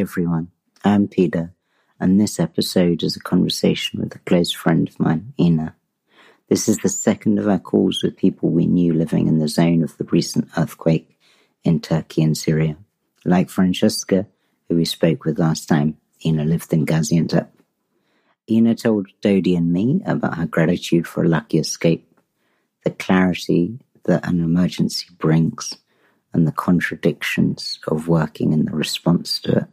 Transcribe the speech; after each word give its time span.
Everyone, 0.00 0.50
I'm 0.82 1.08
Peter, 1.08 1.52
and 2.00 2.18
this 2.18 2.40
episode 2.40 3.02
is 3.02 3.16
a 3.16 3.20
conversation 3.20 4.00
with 4.00 4.14
a 4.14 4.18
close 4.20 4.50
friend 4.50 4.88
of 4.88 4.98
mine, 4.98 5.34
Ina. 5.38 5.76
This 6.48 6.70
is 6.70 6.78
the 6.78 6.88
second 6.88 7.38
of 7.38 7.46
our 7.46 7.58
calls 7.58 8.02
with 8.02 8.16
people 8.16 8.48
we 8.48 8.66
knew 8.66 8.94
living 8.94 9.26
in 9.26 9.40
the 9.40 9.46
zone 9.46 9.82
of 9.82 9.98
the 9.98 10.04
recent 10.04 10.48
earthquake 10.56 11.18
in 11.64 11.80
Turkey 11.80 12.22
and 12.22 12.34
Syria. 12.34 12.78
Like 13.26 13.50
Francesca, 13.50 14.26
who 14.70 14.76
we 14.76 14.86
spoke 14.86 15.26
with 15.26 15.38
last 15.38 15.68
time, 15.68 15.98
Ina 16.24 16.44
lived 16.44 16.72
in 16.72 16.86
Gaziantep. 16.86 17.48
Ina 18.50 18.76
told 18.76 19.08
Dody 19.20 19.54
and 19.54 19.70
me 19.70 20.00
about 20.06 20.38
her 20.38 20.46
gratitude 20.46 21.06
for 21.06 21.24
a 21.24 21.28
lucky 21.28 21.58
escape, 21.58 22.10
the 22.84 22.90
clarity 22.90 23.80
that 24.04 24.26
an 24.26 24.40
emergency 24.40 25.08
brings, 25.18 25.76
and 26.32 26.46
the 26.46 26.52
contradictions 26.52 27.78
of 27.86 28.08
working 28.08 28.54
in 28.54 28.64
the 28.64 28.72
response 28.72 29.38
to 29.40 29.58
it. 29.58 29.64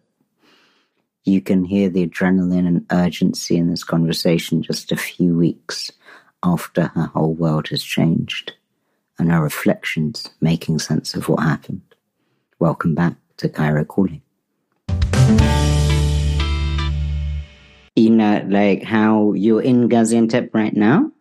You 1.28 1.42
can 1.42 1.66
hear 1.66 1.90
the 1.90 2.08
adrenaline 2.08 2.66
and 2.66 2.86
urgency 2.90 3.58
in 3.58 3.70
this 3.70 3.84
conversation 3.84 4.64
just 4.64 4.94
a 4.94 4.96
few 4.96 5.36
weeks 5.36 5.92
after 6.42 6.88
her 6.96 7.08
whole 7.08 7.34
world 7.34 7.68
has 7.68 7.84
changed 7.84 8.54
and 9.20 9.30
her 9.30 9.42
reflections 9.42 10.30
making 10.40 10.80
sense 10.80 11.16
of 11.16 11.28
what 11.28 11.44
happened. 11.44 11.82
Welcome 12.60 12.96
back 12.96 13.16
to 13.38 13.50
Cairo 13.50 13.84
Calling. 13.84 14.22
Ina, 17.98 18.46
like 18.48 18.84
how 18.84 19.34
you're 19.34 19.62
in 19.62 19.90
Gaziantep 19.90 20.52
right 20.54 20.74
now? 20.74 21.12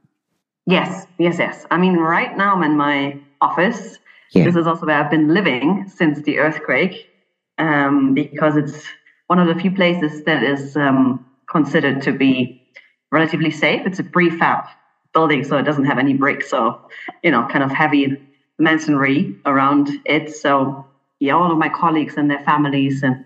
Yes, 0.66 1.08
yes, 1.18 1.40
yes. 1.40 1.66
I 1.72 1.78
mean, 1.78 1.96
right 1.96 2.36
now 2.36 2.54
I'm 2.54 2.62
in 2.62 2.76
my 2.76 3.18
office. 3.40 3.98
Yeah. 4.30 4.44
This 4.44 4.54
is 4.54 4.68
also 4.68 4.86
where 4.86 5.02
I've 5.02 5.10
been 5.10 5.34
living 5.34 5.90
since 5.92 6.22
the 6.22 6.38
earthquake, 6.38 7.10
um, 7.58 8.14
because 8.14 8.56
it's 8.56 8.86
one 9.26 9.38
of 9.38 9.48
the 9.48 9.60
few 9.60 9.70
places 9.70 10.24
that 10.24 10.42
is 10.42 10.76
um, 10.76 11.24
considered 11.50 12.02
to 12.02 12.12
be 12.12 12.62
relatively 13.10 13.50
safe. 13.50 13.82
It's 13.86 13.98
a 13.98 14.04
prefab 14.04 14.66
building, 15.12 15.44
so 15.44 15.56
it 15.56 15.62
doesn't 15.62 15.84
have 15.84 15.98
any 15.98 16.14
bricks 16.14 16.52
or, 16.52 16.80
you 17.22 17.30
know, 17.30 17.46
kind 17.50 17.64
of 17.64 17.70
heavy 17.70 18.20
masonry 18.58 19.34
around 19.46 19.90
it. 20.04 20.34
So, 20.34 20.86
yeah, 21.20 21.34
all 21.34 21.50
of 21.50 21.58
my 21.58 21.68
colleagues 21.68 22.16
and 22.16 22.30
their 22.30 22.40
families 22.40 23.02
and 23.02 23.24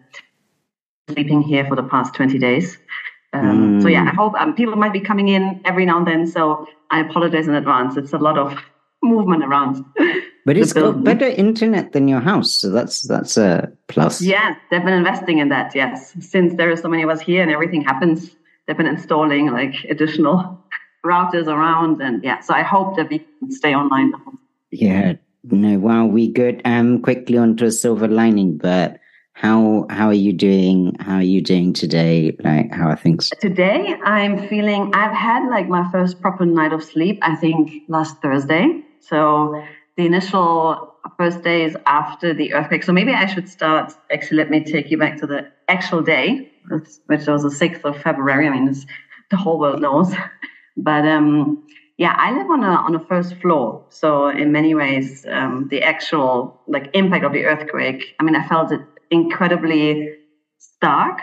sleeping 1.11 1.43
here 1.43 1.67
for 1.67 1.77
the 1.77 1.83
past 1.83 2.15
20 2.15 2.39
days. 2.39 2.79
Um, 3.33 3.79
mm. 3.79 3.83
So 3.83 3.89
yeah, 3.89 4.05
I 4.05 4.15
hope 4.15 4.35
um, 4.35 4.55
people 4.55 4.77
might 4.77 4.93
be 4.93 5.01
coming 5.01 5.29
in 5.29 5.61
every 5.65 5.87
now 5.87 5.99
and 5.99 6.07
then. 6.07 6.27
So 6.27 6.67
I 6.91 7.01
apologize 7.01 7.49
in 7.49 7.55
advance. 7.55 7.97
It's 7.97 8.13
a 8.13 8.19
lot 8.19 8.39
of 8.39 8.57
movement 9.03 9.45
around. 9.45 9.85
But 10.47 10.57
it's 10.57 10.73
got 10.73 11.05
better 11.05 11.27
internet 11.27 11.93
than 11.93 12.09
your 12.09 12.21
house, 12.21 12.53
so 12.53 12.71
that's 12.71 13.03
that's 13.03 13.37
a 13.37 13.71
plus. 13.89 14.23
Yeah, 14.23 14.55
they've 14.71 14.85
been 14.85 14.95
investing 14.95 15.39
in 15.39 15.51
that. 15.51 15.75
Yes, 15.75 16.15
since 16.21 16.55
there 16.55 16.71
are 16.71 16.77
so 16.77 16.89
many 16.89 17.03
of 17.03 17.11
us 17.11 17.21
here 17.21 17.43
and 17.43 17.51
everything 17.51 17.83
happens, 17.83 18.31
they've 18.67 18.77
been 18.77 18.87
installing 18.87 19.51
like 19.51 19.75
additional 19.89 20.59
routers 21.05 21.47
around, 21.47 22.01
and 22.01 22.25
yeah. 22.25 22.41
So 22.41 22.55
I 22.55 22.63
hope 22.63 22.97
that 22.97 23.11
we 23.11 23.19
can 23.39 23.53
stay 23.53 23.75
online. 23.75 24.13
Yeah. 24.71 25.15
No. 25.45 25.79
Wow. 25.79 26.07
We 26.07 26.29
good. 26.29 26.63
Um. 26.65 27.03
Quickly 27.03 27.37
onto 27.37 27.67
a 27.67 27.73
silver 27.73 28.09
lining, 28.09 28.57
but 28.57 28.99
how 29.41 29.87
how 29.89 30.07
are 30.09 30.21
you 30.27 30.33
doing? 30.33 30.97
How 31.01 31.17
are 31.17 31.23
you 31.23 31.41
doing 31.41 31.73
today? 31.73 32.37
Like 32.41 32.73
how 32.73 32.89
are 32.89 32.97
things? 32.97 33.31
Today 33.41 33.97
I'm 34.05 34.49
feeling 34.49 34.91
I've 34.95 35.17
had 35.17 35.49
like 35.49 35.69
my 35.69 35.91
first 35.91 36.21
proper 36.21 36.45
night 36.45 36.73
of 36.73 36.85
sleep, 36.85 37.19
I 37.23 37.37
think 37.37 37.85
last 37.89 38.21
Thursday. 38.21 38.83
So 39.01 39.63
the 39.97 40.07
initial 40.07 40.95
first 41.17 41.43
days 41.43 41.77
after 41.87 42.33
the 42.33 42.53
earthquake. 42.55 42.83
So 42.83 42.93
maybe 42.93 43.13
I 43.13 43.27
should 43.27 43.49
start 43.49 43.93
actually 44.13 44.39
let 44.39 44.51
me 44.51 44.65
take 44.65 44.91
you 44.91 44.99
back 44.99 45.19
to 45.19 45.27
the 45.27 45.51
actual 45.69 46.03
day, 46.03 46.51
which 47.07 47.27
was 47.27 47.43
the 47.43 47.51
6th 47.51 47.85
of 47.85 48.01
February. 48.01 48.47
I 48.47 48.51
mean 48.51 48.75
the 49.31 49.37
whole 49.37 49.59
world 49.59 49.81
knows. 49.81 50.15
But 50.77 51.07
um 51.07 51.67
yeah, 52.01 52.15
I 52.17 52.33
live 52.33 52.51
on 52.51 52.65
a 52.65 52.75
on 52.87 52.95
a 52.95 53.01
first 53.01 53.35
floor, 53.43 53.85
so 53.91 54.29
in 54.29 54.53
many 54.53 54.75
ways, 54.75 55.27
um, 55.31 55.69
the 55.71 55.83
actual 55.83 56.59
like 56.67 56.89
impact 56.95 57.27
of 57.27 57.35
the 57.35 57.45
earthquake. 57.45 58.15
I 58.19 58.23
mean, 58.23 58.35
I 58.35 58.49
felt 58.49 58.73
it 58.73 58.81
incredibly 59.11 60.09
stark. 60.57 61.19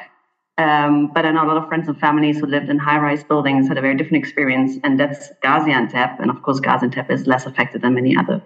Um, 0.57 1.11
but 1.13 1.25
I 1.25 1.31
know 1.31 1.45
a 1.45 1.49
lot 1.49 1.57
of 1.57 1.67
friends 1.67 1.87
and 1.87 1.99
families 1.99 2.39
who 2.39 2.47
lived 2.47 2.69
in 2.69 2.79
high 2.79 2.97
rise 2.97 3.23
buildings 3.23 3.67
had 3.67 3.77
a 3.77 3.81
very 3.81 3.95
different 3.95 4.23
experience, 4.23 4.77
and 4.83 4.99
that's 4.99 5.31
Gaziantep. 5.43 6.19
And 6.19 6.31
of 6.31 6.41
course, 6.41 6.59
Gaziantep 6.59 7.11
is 7.11 7.27
less 7.27 7.45
affected 7.45 7.81
than 7.81 7.93
many 7.93 8.17
other 8.17 8.41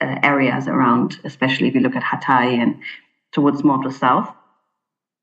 uh, 0.00 0.16
areas 0.22 0.68
around, 0.68 1.18
especially 1.24 1.68
if 1.68 1.74
you 1.74 1.80
look 1.80 1.96
at 1.96 2.02
Hatay 2.02 2.58
and 2.62 2.78
towards 3.32 3.64
more 3.64 3.82
to 3.82 3.90
south. 3.90 4.30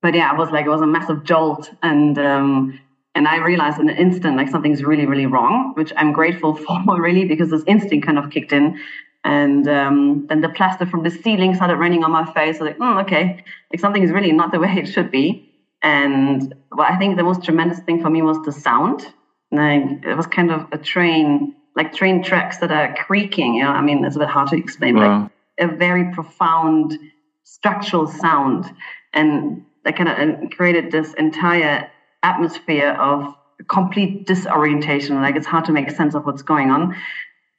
But 0.01 0.15
yeah, 0.15 0.33
it 0.33 0.37
was 0.37 0.49
like 0.49 0.65
it 0.65 0.69
was 0.69 0.81
a 0.81 0.87
massive 0.87 1.23
jolt, 1.23 1.71
and 1.83 2.17
um, 2.17 2.79
and 3.13 3.27
I 3.27 3.37
realized 3.37 3.79
in 3.79 3.89
an 3.89 3.97
instant 3.97 4.35
like 4.35 4.49
something's 4.49 4.83
really 4.83 5.05
really 5.05 5.27
wrong, 5.27 5.73
which 5.75 5.93
I'm 5.95 6.11
grateful 6.11 6.55
for 6.85 6.99
really 6.99 7.25
because 7.25 7.51
this 7.51 7.63
instinct 7.67 8.05
kind 8.07 8.17
of 8.17 8.31
kicked 8.31 8.51
in 8.51 8.79
and 9.23 9.67
um, 9.67 10.25
then 10.27 10.41
the 10.41 10.49
plaster 10.49 10.85
from 10.85 11.03
the 11.03 11.11
ceiling 11.11 11.53
started 11.53 11.77
raining 11.77 12.03
on 12.03 12.11
my 12.11 12.25
face. 12.25 12.59
I 12.59 12.63
was 12.63 12.71
like, 12.71 12.77
mm, 12.79 13.01
okay, 13.03 13.43
like 13.71 13.79
something 13.79 14.01
is 14.01 14.11
really 14.11 14.31
not 14.31 14.51
the 14.51 14.59
way 14.59 14.73
it 14.75 14.87
should 14.87 15.11
be. 15.11 15.50
And 15.83 16.53
what 16.71 16.91
I 16.91 16.97
think 16.97 17.17
the 17.17 17.23
most 17.23 17.43
tremendous 17.43 17.79
thing 17.79 18.01
for 18.01 18.09
me 18.09 18.21
was 18.21 18.37
the 18.43 18.51
sound. 18.51 19.07
Like 19.51 20.03
it 20.03 20.15
was 20.15 20.27
kind 20.27 20.51
of 20.51 20.67
a 20.71 20.77
train, 20.77 21.55
like 21.75 21.93
train 21.93 22.23
tracks 22.23 22.57
that 22.59 22.71
are 22.71 22.95
creaking. 22.95 23.55
You 23.55 23.63
know, 23.63 23.71
I 23.71 23.81
mean, 23.81 24.05
it's 24.05 24.15
a 24.15 24.19
bit 24.19 24.29
hard 24.29 24.49
to 24.49 24.57
explain. 24.57 24.95
Wow. 24.95 25.23
Like 25.59 25.71
a 25.71 25.75
very 25.75 26.13
profound 26.13 26.97
structural 27.43 28.07
sound, 28.07 28.65
and 29.13 29.65
that 29.83 29.97
kind 29.97 30.09
of 30.09 30.49
created 30.51 30.91
this 30.91 31.13
entire 31.15 31.89
atmosphere 32.23 32.91
of 32.93 33.35
complete 33.67 34.25
disorientation. 34.27 35.21
Like 35.21 35.35
it's 35.35 35.47
hard 35.47 35.65
to 35.65 35.71
make 35.71 35.91
sense 35.91 36.15
of 36.15 36.25
what's 36.25 36.41
going 36.41 36.71
on 36.71 36.95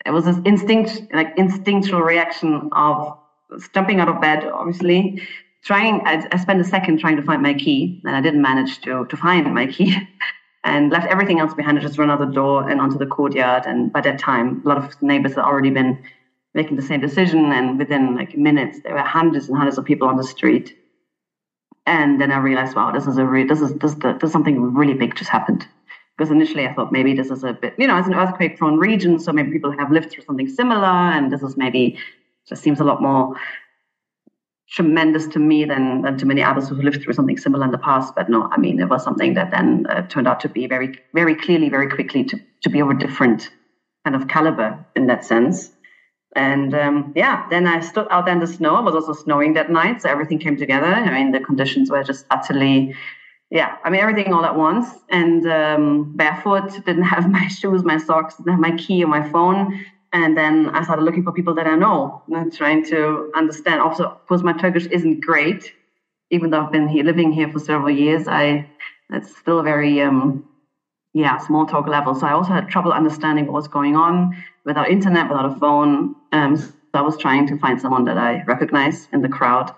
it 0.05 0.11
was 0.11 0.25
this 0.25 0.39
instinct, 0.45 1.03
like 1.13 1.35
instinctual 1.37 2.01
reaction 2.01 2.71
of 2.73 3.17
jumping 3.75 4.01
out 4.01 4.09
of 4.09 4.21
bed, 4.21 4.45
obviously, 4.45 5.23
trying, 5.63 6.01
I, 6.07 6.27
I 6.33 6.37
spent 6.39 6.61
a 6.61 6.65
second 6.65 6.99
trying 6.99 7.17
to 7.17 7.23
find 7.23 7.43
my 7.43 7.55
key 7.55 8.01
and 8.05 8.17
I 8.17 8.21
didn't 8.21 8.43
manage 8.43 8.81
to, 8.83 9.07
to 9.07 9.17
find 9.17 9.53
my 9.55 9.67
key 9.67 9.97
and 10.65 10.91
left 10.91 11.07
everything 11.07 11.41
else 11.41 11.55
behind. 11.55 11.79
I 11.79 11.83
just 11.83 11.99
run 11.99 12.11
out 12.11 12.19
the 12.19 12.27
door 12.27 12.69
and 12.69 12.81
onto 12.81 12.99
the 12.99 13.07
courtyard. 13.07 13.65
And 13.67 13.93
by 13.93 14.01
that 14.03 14.19
time, 14.19 14.63
a 14.65 14.69
lot 14.69 14.79
of 14.79 15.01
neighbors 15.03 15.35
had 15.35 15.45
already 15.45 15.71
been 15.71 16.03
making 16.55 16.77
the 16.77 16.83
same 16.83 17.01
decision. 17.01 17.53
And 17.53 17.79
within 17.79 18.17
like 18.17 18.37
minutes, 18.37 18.81
there 18.83 18.95
were 18.95 19.01
hundreds 19.01 19.49
and 19.49 19.57
hundreds 19.57 19.79
of 19.79 19.85
people 19.85 20.09
on 20.09 20.17
the 20.17 20.25
street. 20.25 20.77
And 21.87 22.21
then 22.21 22.31
I 22.31 22.39
realized, 22.39 22.77
wow, 22.77 22.93
this 22.93 23.07
is 23.07 23.17
a 23.17 23.25
re- 23.25 23.47
this 23.47 23.61
is 23.61 23.75
this, 23.75 23.95
this, 23.95 24.31
something 24.31 24.75
really 24.75 24.95
big 24.95 25.17
just 25.17 25.31
happened 25.31 25.67
because 26.17 26.31
initially 26.31 26.67
I 26.67 26.75
thought 26.75 26.93
maybe 26.93 27.15
this 27.15 27.31
is 27.31 27.43
a 27.43 27.53
bit, 27.53 27.75
you 27.79 27.87
know, 27.89 27.97
it's 27.97 28.07
an 28.07 28.15
earthquake 28.15 28.57
prone 28.57 28.79
region, 28.79 29.19
so 29.19 29.33
maybe 29.33 29.51
people 29.51 29.77
have 29.77 29.91
lived 29.91 30.11
through 30.11 30.23
something 30.25 30.49
similar, 30.49 30.85
and 30.87 31.33
this 31.33 31.43
is 31.43 31.57
maybe 31.57 31.99
just 32.49 32.63
seems 32.63 32.79
a 32.79 32.85
lot 32.85 33.03
more 33.03 33.35
tremendous 34.73 35.27
to 35.29 35.39
me 35.39 35.65
than, 35.65 36.03
than 36.03 36.17
to 36.17 36.27
many 36.27 36.43
others 36.43 36.69
who 36.69 36.77
lived 36.77 37.03
through 37.03 37.13
something 37.13 37.37
similar 37.37 37.65
in 37.65 37.71
the 37.71 37.79
past. 37.79 38.15
But 38.17 38.29
no, 38.31 38.49
I 38.51 38.57
mean, 38.57 38.81
it 38.81 38.89
was 38.89 39.05
something 39.05 39.35
that 39.35 39.51
then 39.51 39.87
uh, 39.89 40.03
turned 40.09 40.27
out 40.27 40.41
to 40.41 40.49
be 40.49 40.67
very, 40.67 40.99
very 41.15 41.35
clearly, 41.35 41.69
very 41.69 41.89
quickly 41.89 42.25
to, 42.25 42.41
to 42.63 42.71
be 42.71 42.81
of 42.81 42.89
a 42.89 42.95
different 42.95 43.51
kind 44.05 44.17
of 44.17 44.29
caliber 44.29 44.85
in 44.97 45.07
that 45.07 45.25
sense. 45.25 45.73
And 46.35 46.75
um, 46.75 47.13
yeah, 47.15 47.47
then 47.51 47.67
I 47.67 47.81
stood 47.81 48.07
out 48.11 48.25
there 48.25 48.35
in 48.35 48.41
the 48.41 48.47
snow. 48.47 48.79
It 48.79 48.85
was 48.85 48.95
also 48.95 49.13
snowing 49.13 49.53
that 49.55 49.71
night, 49.71 50.01
so 50.01 50.09
everything 50.09 50.39
came 50.39 50.57
together. 50.57 50.87
I 50.87 51.13
mean, 51.13 51.33
the 51.33 51.41
conditions 51.41 51.91
were 51.91 52.03
just 52.03 52.25
utterly 52.31 52.95
yeah, 53.53 53.77
I 53.85 53.91
mean 53.91 54.01
everything 54.01 54.33
all 54.33 54.47
at 54.47 54.57
once 54.57 54.87
and 55.11 55.47
um, 55.47 56.17
barefoot. 56.17 56.71
Didn't 56.87 57.03
have 57.03 57.31
my 57.39 57.49
shoes, 57.49 57.85
my 57.85 57.99
socks, 57.99 58.37
didn't 58.37 58.53
have 58.53 58.61
my 58.61 58.75
key 58.79 59.05
or 59.05 59.09
my 59.09 59.29
phone. 59.29 59.85
And 60.13 60.37
then 60.37 60.69
I 60.71 60.83
started 60.83 61.03
looking 61.03 61.23
for 61.23 61.33
people 61.33 61.55
that 61.55 61.67
I 61.67 61.75
know, 61.75 62.23
and 62.29 62.53
trying 62.53 62.85
to 62.87 63.31
understand. 63.35 63.81
Also, 63.81 64.05
of 64.05 64.27
course, 64.27 64.43
my 64.43 64.53
Turkish 64.53 64.87
isn't 64.87 65.21
great, 65.21 65.73
even 66.31 66.51
though 66.51 66.65
I've 66.65 66.73
been 66.73 66.87
here, 66.89 67.05
living 67.05 67.33
here 67.33 67.51
for 67.51 67.59
several 67.59 67.91
years. 67.91 68.29
I 68.29 68.69
it's 69.11 69.35
still 69.37 69.63
very 69.63 70.03
um, 70.03 70.45
yeah 71.15 71.39
small 71.39 71.65
talk 71.67 71.87
level. 71.87 72.15
So 72.15 72.27
I 72.27 72.33
also 72.33 72.53
had 72.53 72.69
trouble 72.69 72.93
understanding 72.93 73.47
what 73.47 73.55
was 73.55 73.69
going 73.69 73.97
on 73.97 74.37
without 74.65 74.91
internet, 74.91 75.29
without 75.29 75.47
a 75.47 75.59
phone. 75.59 76.15
Um, 76.33 76.57
so 76.57 76.75
I 76.95 77.01
was 77.01 77.17
trying 77.17 77.47
to 77.47 77.59
find 77.59 77.81
someone 77.81 78.05
that 78.05 78.19
I 78.19 78.43
recognize 78.45 79.09
in 79.13 79.23
the 79.23 79.29
crowd, 79.29 79.75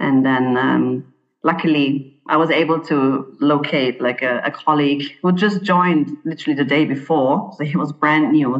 and 0.00 0.26
then 0.26 0.56
um, 0.56 1.14
luckily 1.44 2.15
I 2.28 2.36
was 2.36 2.50
able 2.50 2.80
to 2.86 3.36
locate 3.40 4.00
like 4.00 4.22
a, 4.22 4.40
a, 4.44 4.50
colleague 4.50 5.16
who 5.22 5.32
just 5.32 5.62
joined 5.62 6.16
literally 6.24 6.56
the 6.56 6.64
day 6.64 6.84
before, 6.84 7.52
so 7.56 7.64
he 7.64 7.76
was 7.76 7.92
brand 7.92 8.32
new. 8.32 8.54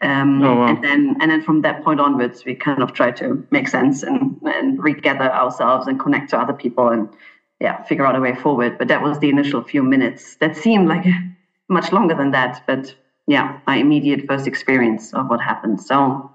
Um, 0.00 0.42
oh, 0.42 0.54
wow. 0.54 0.66
And 0.68 0.84
then, 0.84 1.16
and 1.20 1.30
then 1.30 1.42
from 1.42 1.62
that 1.62 1.82
point 1.82 2.00
onwards, 2.00 2.44
we 2.44 2.54
kind 2.54 2.82
of 2.82 2.92
tried 2.92 3.16
to 3.16 3.46
make 3.50 3.68
sense 3.68 4.02
and 4.02 4.36
and 4.44 4.82
regather 4.82 5.32
ourselves 5.32 5.88
and 5.88 5.98
connect 5.98 6.30
to 6.30 6.38
other 6.38 6.52
people 6.52 6.88
and 6.88 7.08
yeah, 7.60 7.82
figure 7.82 8.06
out 8.06 8.14
a 8.14 8.20
way 8.20 8.34
forward. 8.34 8.78
But 8.78 8.88
that 8.88 9.02
was 9.02 9.18
the 9.18 9.28
initial 9.28 9.62
few 9.62 9.82
minutes. 9.82 10.36
That 10.36 10.56
seemed 10.56 10.88
like 10.88 11.04
much 11.68 11.92
longer 11.92 12.14
than 12.14 12.30
that, 12.30 12.62
but 12.66 12.94
yeah, 13.26 13.58
my 13.66 13.76
immediate 13.76 14.26
first 14.26 14.46
experience 14.46 15.12
of 15.12 15.28
what 15.28 15.40
happened. 15.40 15.80
So 15.80 16.32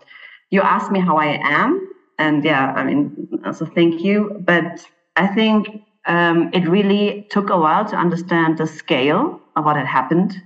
you 0.51 0.61
asked 0.61 0.91
me 0.91 0.99
how 0.99 1.17
I 1.17 1.39
am, 1.41 1.89
and 2.19 2.43
yeah, 2.43 2.73
I 2.75 2.83
mean, 2.83 3.29
so 3.51 3.65
thank 3.65 4.01
you, 4.01 4.43
but 4.45 4.85
I 5.15 5.27
think 5.27 5.67
um, 6.05 6.49
it 6.53 6.67
really 6.67 7.27
took 7.29 7.49
a 7.49 7.57
while 7.57 7.85
to 7.85 7.95
understand 7.95 8.57
the 8.57 8.67
scale 8.67 9.41
of 9.55 9.65
what 9.65 9.75
had 9.75 9.87
happened. 9.87 10.41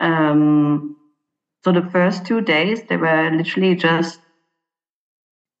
Um, 0.00 0.96
so 1.64 1.72
the 1.72 1.88
first 1.90 2.26
two 2.26 2.40
days, 2.42 2.82
they 2.82 2.96
were 2.96 3.30
literally 3.30 3.74
just 3.74 4.20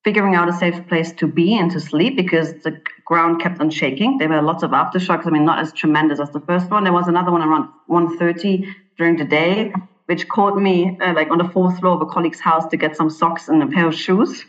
figuring 0.04 0.34
out 0.34 0.50
a 0.50 0.52
safe 0.52 0.86
place 0.86 1.12
to 1.12 1.26
be 1.26 1.56
and 1.56 1.70
to 1.70 1.80
sleep 1.80 2.14
because 2.16 2.52
the 2.62 2.78
ground 3.06 3.40
kept 3.40 3.60
on 3.60 3.70
shaking. 3.70 4.18
There 4.18 4.28
were 4.28 4.42
lots 4.42 4.62
of 4.62 4.70
aftershocks. 4.72 5.26
I 5.26 5.30
mean, 5.30 5.46
not 5.46 5.60
as 5.60 5.72
tremendous 5.72 6.20
as 6.20 6.30
the 6.30 6.40
first 6.40 6.70
one. 6.70 6.84
There 6.84 6.92
was 6.92 7.08
another 7.08 7.32
one 7.32 7.40
around 7.40 7.70
1.30 7.88 8.66
during 8.98 9.16
the 9.16 9.24
day, 9.24 9.72
which 10.06 10.28
caught 10.28 10.56
me 10.60 10.98
uh, 11.00 11.14
like 11.14 11.30
on 11.30 11.38
the 11.38 11.48
fourth 11.48 11.80
floor 11.80 11.94
of 11.94 12.02
a 12.02 12.06
colleague's 12.06 12.40
house 12.40 12.66
to 12.66 12.76
get 12.76 12.94
some 12.96 13.08
socks 13.08 13.48
and 13.48 13.62
a 13.62 13.66
pair 13.66 13.86
of 13.88 13.94
shoes. 13.94 14.44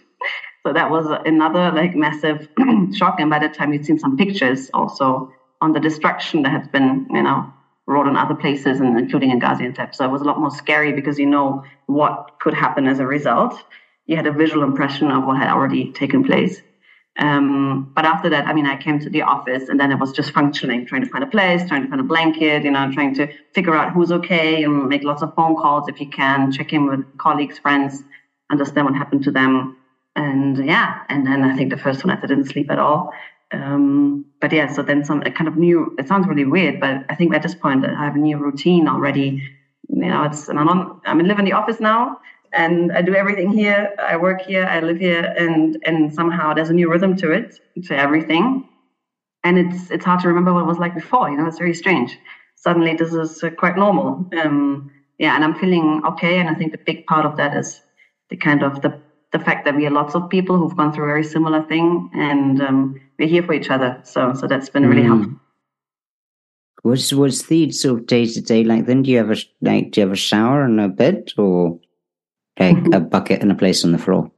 So 0.65 0.73
that 0.73 0.89
was 0.89 1.05
another 1.25 1.71
like 1.71 1.95
massive 1.95 2.49
shock. 2.91 3.19
And 3.19 3.29
by 3.29 3.37
that 3.37 3.53
time, 3.53 3.71
you'd 3.71 3.85
seen 3.85 3.99
some 3.99 4.17
pictures 4.17 4.71
also 4.73 5.31
on 5.61 5.73
the 5.73 5.79
destruction 5.79 6.41
that 6.41 6.51
had 6.51 6.71
been, 6.71 7.05
you 7.11 7.21
know, 7.21 7.53
wrought 7.85 8.07
in 8.07 8.15
other 8.15 8.33
places, 8.33 8.79
and 8.79 8.97
including 8.97 9.29
in 9.29 9.39
Gaziantep. 9.39 9.93
So 9.93 10.03
it 10.03 10.09
was 10.09 10.21
a 10.21 10.23
lot 10.23 10.39
more 10.39 10.49
scary 10.49 10.91
because 10.91 11.19
you 11.19 11.27
know 11.27 11.63
what 11.85 12.31
could 12.39 12.55
happen 12.55 12.87
as 12.87 12.97
a 12.97 13.05
result. 13.05 13.53
You 14.07 14.15
had 14.15 14.25
a 14.25 14.31
visual 14.31 14.63
impression 14.63 15.11
of 15.11 15.23
what 15.25 15.37
had 15.37 15.49
already 15.49 15.91
taken 15.91 16.23
place. 16.23 16.63
Um, 17.19 17.91
but 17.95 18.03
after 18.03 18.27
that, 18.29 18.47
I 18.47 18.53
mean, 18.53 18.65
I 18.65 18.75
came 18.75 18.99
to 19.01 19.09
the 19.09 19.21
office 19.21 19.69
and 19.69 19.79
then 19.79 19.91
it 19.91 19.99
was 19.99 20.11
just 20.13 20.31
functioning, 20.31 20.87
trying 20.87 21.03
to 21.03 21.09
find 21.11 21.23
a 21.23 21.27
place, 21.27 21.63
trying 21.67 21.83
to 21.83 21.89
find 21.89 22.01
a 22.01 22.03
blanket, 22.03 22.63
you 22.63 22.71
know, 22.71 22.91
trying 22.91 23.13
to 23.15 23.27
figure 23.53 23.75
out 23.75 23.93
who's 23.93 24.11
okay 24.11 24.63
and 24.63 24.89
make 24.89 25.03
lots 25.03 25.21
of 25.21 25.31
phone 25.35 25.55
calls 25.55 25.87
if 25.87 26.01
you 26.01 26.09
can, 26.09 26.51
check 26.51 26.73
in 26.73 26.87
with 26.87 27.01
colleagues, 27.19 27.59
friends, 27.59 28.03
understand 28.49 28.85
what 28.85 28.95
happened 28.95 29.23
to 29.23 29.31
them. 29.31 29.77
And 30.15 30.65
yeah, 30.65 31.01
and 31.09 31.25
then 31.27 31.43
I 31.43 31.55
think 31.55 31.71
the 31.71 31.77
first 31.77 32.05
one 32.05 32.15
I 32.15 32.19
didn't 32.21 32.45
sleep 32.45 32.71
at 32.71 32.79
all. 32.79 33.11
Um, 33.51 34.25
but 34.41 34.51
yeah, 34.51 34.71
so 34.71 34.81
then 34.81 35.03
some 35.03 35.21
kind 35.21 35.47
of 35.47 35.57
new, 35.57 35.95
it 35.99 36.07
sounds 36.07 36.27
really 36.27 36.45
weird, 36.45 36.79
but 36.79 37.05
I 37.09 37.15
think 37.15 37.33
at 37.33 37.43
this 37.43 37.55
point 37.55 37.85
I 37.85 38.05
have 38.05 38.15
a 38.15 38.19
new 38.19 38.37
routine 38.37 38.87
already. 38.87 39.43
You 39.89 40.07
know, 40.07 40.23
it's, 40.23 40.49
and 40.49 40.59
I'm 40.59 40.67
on, 40.67 41.01
I'm 41.05 41.19
live 41.19 41.39
in 41.39 41.45
the 41.45 41.53
office 41.53 41.79
now 41.79 42.19
and 42.55 42.91
I 42.91 43.01
do 43.01 43.13
everything 43.13 43.51
here. 43.51 43.93
I 43.99 44.17
work 44.17 44.41
here, 44.41 44.65
I 44.65 44.79
live 44.79 44.97
here, 44.97 45.33
and 45.37 45.77
and 45.85 46.13
somehow 46.13 46.53
there's 46.53 46.69
a 46.69 46.73
new 46.73 46.89
rhythm 46.89 47.15
to 47.17 47.31
it, 47.31 47.59
to 47.85 47.97
everything, 47.97 48.67
and 49.43 49.59
it's 49.59 49.91
it's 49.91 50.05
hard 50.05 50.21
to 50.21 50.27
remember 50.27 50.53
what 50.53 50.63
it 50.63 50.67
was 50.67 50.79
like 50.79 50.95
before. 50.95 51.29
You 51.29 51.37
know, 51.37 51.45
it's 51.45 51.57
very 51.57 51.73
strange. 51.73 52.17
Suddenly, 52.55 52.95
this 52.95 53.13
is 53.13 53.43
uh, 53.43 53.49
quite 53.51 53.75
normal. 53.77 54.27
Um, 54.41 54.91
yeah, 55.19 55.35
and 55.35 55.43
I'm 55.43 55.55
feeling 55.55 56.01
okay, 56.05 56.39
and 56.39 56.49
I 56.49 56.55
think 56.55 56.71
the 56.71 56.77
big 56.77 57.05
part 57.05 57.25
of 57.25 57.37
that 57.37 57.55
is 57.55 57.81
the 58.29 58.37
kind 58.37 58.63
of 58.63 58.81
the 58.81 58.99
the 59.37 59.43
fact 59.43 59.65
that 59.65 59.75
we 59.75 59.85
are 59.85 59.91
lots 59.91 60.15
of 60.15 60.29
people 60.29 60.57
who've 60.57 60.75
gone 60.77 60.91
through 60.93 61.05
a 61.05 61.07
very 61.07 61.23
similar 61.23 61.61
thing, 61.63 62.09
and 62.13 62.61
um, 62.61 63.01
we're 63.19 63.27
here 63.27 63.43
for 63.43 63.53
each 63.53 63.69
other. 63.69 63.99
So 64.03 64.33
so 64.33 64.47
that's 64.47 64.69
been 64.69 64.87
really 64.87 65.03
mm. 65.03 65.07
helpful. 65.07 65.39
What's 66.83 67.11
what's 67.13 67.43
the 67.43 67.71
sort 67.71 67.99
of 67.99 68.07
day 68.07 68.25
to 68.25 68.41
day 68.41 68.63
like? 68.63 68.85
Then 68.85 69.03
do 69.03 69.11
you 69.11 69.17
have 69.17 69.31
a 69.31 69.37
like 69.61 69.91
do 69.91 70.01
you 70.01 70.07
have 70.07 70.13
a 70.13 70.27
shower 70.29 70.63
and 70.63 70.79
a 70.79 70.87
bed 70.87 71.33
or? 71.37 71.79
like 72.59 72.77
a 72.93 72.99
bucket 72.99 73.41
and 73.41 73.51
a 73.51 73.55
place 73.55 73.83
on 73.83 73.91
the 73.91 73.97
floor. 73.97 74.31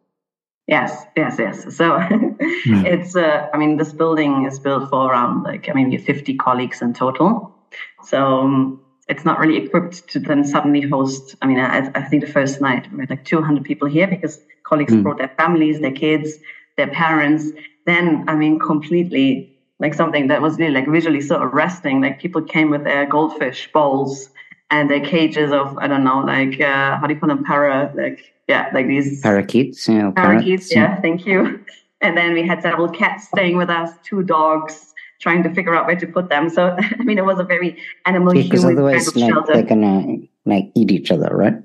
Yes, 0.68 1.06
yes, 1.16 1.38
yes. 1.40 1.64
So 1.76 1.92
mm. 2.00 2.86
it's, 2.86 3.16
uh, 3.16 3.48
I 3.54 3.58
mean, 3.58 3.78
this 3.78 3.94
building 3.94 4.46
is 4.46 4.60
built 4.60 4.90
for 4.90 5.12
around 5.12 5.44
like, 5.44 5.70
I 5.70 5.74
mean, 5.74 5.98
50 5.98 6.36
colleagues 6.36 6.82
in 6.82 6.94
total. 6.94 7.56
So 8.04 8.40
um, 8.40 8.82
it's 9.08 9.24
not 9.24 9.40
really 9.40 9.58
equipped 9.58 10.10
to 10.10 10.20
then 10.20 10.44
suddenly 10.44 10.82
host. 10.82 11.36
I 11.42 11.48
mean, 11.48 11.60
I, 11.60 11.90
I 11.96 12.04
think 12.04 12.26
the 12.26 12.32
first 12.32 12.60
night 12.60 12.92
we 12.92 13.00
had 13.00 13.10
like 13.10 13.24
200 13.24 13.64
people 13.64 13.88
here 13.88 14.08
because 14.08 14.42
colleagues 14.68 14.94
mm. 14.94 15.04
brought 15.04 15.18
their 15.18 15.34
families, 15.38 15.80
their 15.80 15.92
kids, 15.92 16.38
their 16.76 16.88
parents. 16.88 17.52
Then, 17.86 18.24
I 18.28 18.36
mean, 18.36 18.60
completely 18.60 19.58
like 19.80 19.94
something 19.94 20.28
that 20.28 20.42
was 20.42 20.58
really 20.58 20.74
like 20.74 20.88
visually 20.88 21.22
so 21.22 21.42
arresting. 21.42 22.02
Like 22.02 22.20
people 22.20 22.42
came 22.42 22.70
with 22.70 22.84
their 22.84 23.06
goldfish 23.06 23.72
bowls 23.72 24.30
and 24.72 24.90
their 24.90 25.00
cages 25.00 25.52
of 25.52 25.78
I 25.78 25.88
don't 25.88 26.04
know, 26.04 26.20
like 26.20 26.60
uh, 26.60 26.98
how 26.98 27.08
do 27.08 27.14
you 27.14 27.20
call 27.20 27.30
them? 27.30 27.44
Para, 27.44 27.92
like 27.96 28.34
yeah, 28.48 28.70
like 28.74 28.88
these 28.88 29.22
parakeets. 29.22 29.88
Yeah, 29.88 30.12
parakeets. 30.12 30.74
Yeah, 30.74 30.96
yeah, 30.96 31.02
thank 31.02 31.26
you. 31.26 31.64
And 32.00 32.16
then 32.16 32.34
we 32.34 32.46
had 32.46 32.62
several 32.62 32.88
cats 32.90 33.28
staying 33.28 33.58
with 33.58 33.72
us, 33.72 33.90
two 34.04 34.22
dogs, 34.22 34.94
trying 35.20 35.42
to 35.42 35.52
figure 35.52 35.74
out 35.74 35.88
where 35.88 35.96
to 35.96 36.06
put 36.06 36.30
them. 36.30 36.48
So 36.48 36.78
I 37.00 37.04
mean, 37.04 37.18
it 37.18 37.26
was 37.26 37.40
a 37.40 37.44
very 37.44 37.76
animal 38.06 38.34
because 38.34 38.64
otherwise, 38.64 39.10
kind 39.10 39.36
of 39.36 39.46
like, 39.46 39.48
they're 39.48 39.64
gonna 39.64 40.18
like 40.46 40.72
eat 40.76 40.92
each 40.92 41.10
other, 41.10 41.36
right? 41.36 41.56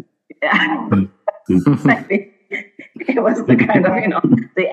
Yeah, 0.42 0.88
exactly. 1.50 2.31
it 3.08 3.22
was 3.22 3.44
the 3.46 3.56
kind 3.56 3.86
of 3.86 3.96
you 3.96 4.08
know 4.08 4.20
the 4.56 4.68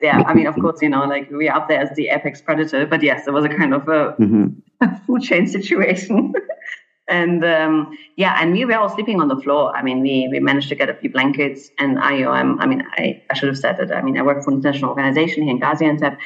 yeah 0.00 0.22
i 0.26 0.34
mean 0.34 0.46
of 0.46 0.54
course 0.56 0.80
you 0.80 0.88
know 0.88 1.04
like 1.04 1.28
we're 1.30 1.52
up 1.52 1.68
there 1.68 1.80
as 1.80 1.90
the 1.96 2.08
apex 2.08 2.40
predator 2.40 2.86
but 2.86 3.02
yes 3.02 3.26
it 3.26 3.32
was 3.32 3.44
a 3.44 3.48
kind 3.48 3.74
of 3.74 3.82
a, 3.88 4.14
mm-hmm. 4.20 4.94
food 5.06 5.22
chain 5.22 5.46
situation 5.46 6.32
and 7.08 7.44
um, 7.44 7.96
yeah, 8.16 8.36
and 8.40 8.52
we 8.52 8.64
were 8.64 8.74
all 8.74 8.88
sleeping 8.88 9.20
on 9.20 9.28
the 9.28 9.36
floor. 9.36 9.74
I 9.74 9.82
mean, 9.82 10.00
we 10.00 10.28
we 10.30 10.40
managed 10.40 10.68
to 10.68 10.74
get 10.74 10.88
a 10.88 10.94
few 10.94 11.10
blankets, 11.10 11.70
and 11.78 11.96
IOM. 11.96 12.56
I 12.60 12.66
mean, 12.66 12.86
I, 12.92 13.22
I 13.30 13.34
should 13.34 13.48
have 13.48 13.58
said 13.58 13.78
that. 13.78 13.92
I 13.92 14.02
mean, 14.02 14.18
I 14.18 14.22
work 14.22 14.44
for 14.44 14.50
an 14.50 14.58
international 14.58 14.90
organization 14.90 15.42
here 15.42 15.52
in 15.52 15.60
Gaziantep, 15.60 16.18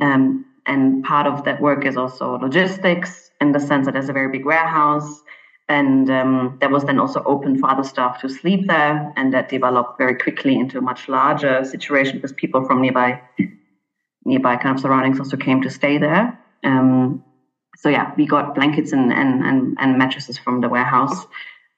um, 0.00 0.44
and 0.66 1.04
part 1.04 1.26
of 1.26 1.44
that 1.44 1.60
work 1.60 1.84
is 1.84 1.96
also 1.96 2.38
logistics 2.38 3.30
in 3.40 3.52
the 3.52 3.60
sense 3.60 3.86
that 3.86 3.92
there's 3.92 4.08
a 4.08 4.12
very 4.12 4.30
big 4.30 4.44
warehouse, 4.44 5.22
and 5.70 6.10
um, 6.10 6.58
that 6.60 6.70
was 6.72 6.84
then 6.84 6.98
also 6.98 7.22
open 7.24 7.56
for 7.56 7.70
other 7.70 7.84
staff 7.84 8.20
to 8.20 8.28
sleep 8.28 8.66
there, 8.66 9.12
and 9.16 9.32
that 9.32 9.48
developed 9.48 9.98
very 9.98 10.16
quickly 10.16 10.56
into 10.56 10.78
a 10.78 10.80
much 10.80 11.08
larger 11.08 11.64
situation 11.64 12.16
because 12.16 12.32
people 12.32 12.64
from 12.66 12.82
nearby 12.82 13.22
nearby 14.24 14.56
kind 14.56 14.74
of 14.74 14.82
surroundings 14.82 15.20
also 15.20 15.36
came 15.36 15.62
to 15.62 15.70
stay 15.70 15.96
there. 15.96 16.36
Um, 16.64 17.24
so 17.76 17.88
yeah, 17.88 18.12
we 18.16 18.26
got 18.26 18.54
blankets 18.54 18.92
and, 18.92 19.12
and, 19.12 19.44
and, 19.44 19.76
and 19.80 19.96
mattresses 19.96 20.36
from 20.36 20.60
the 20.60 20.68
warehouse. 20.68 21.24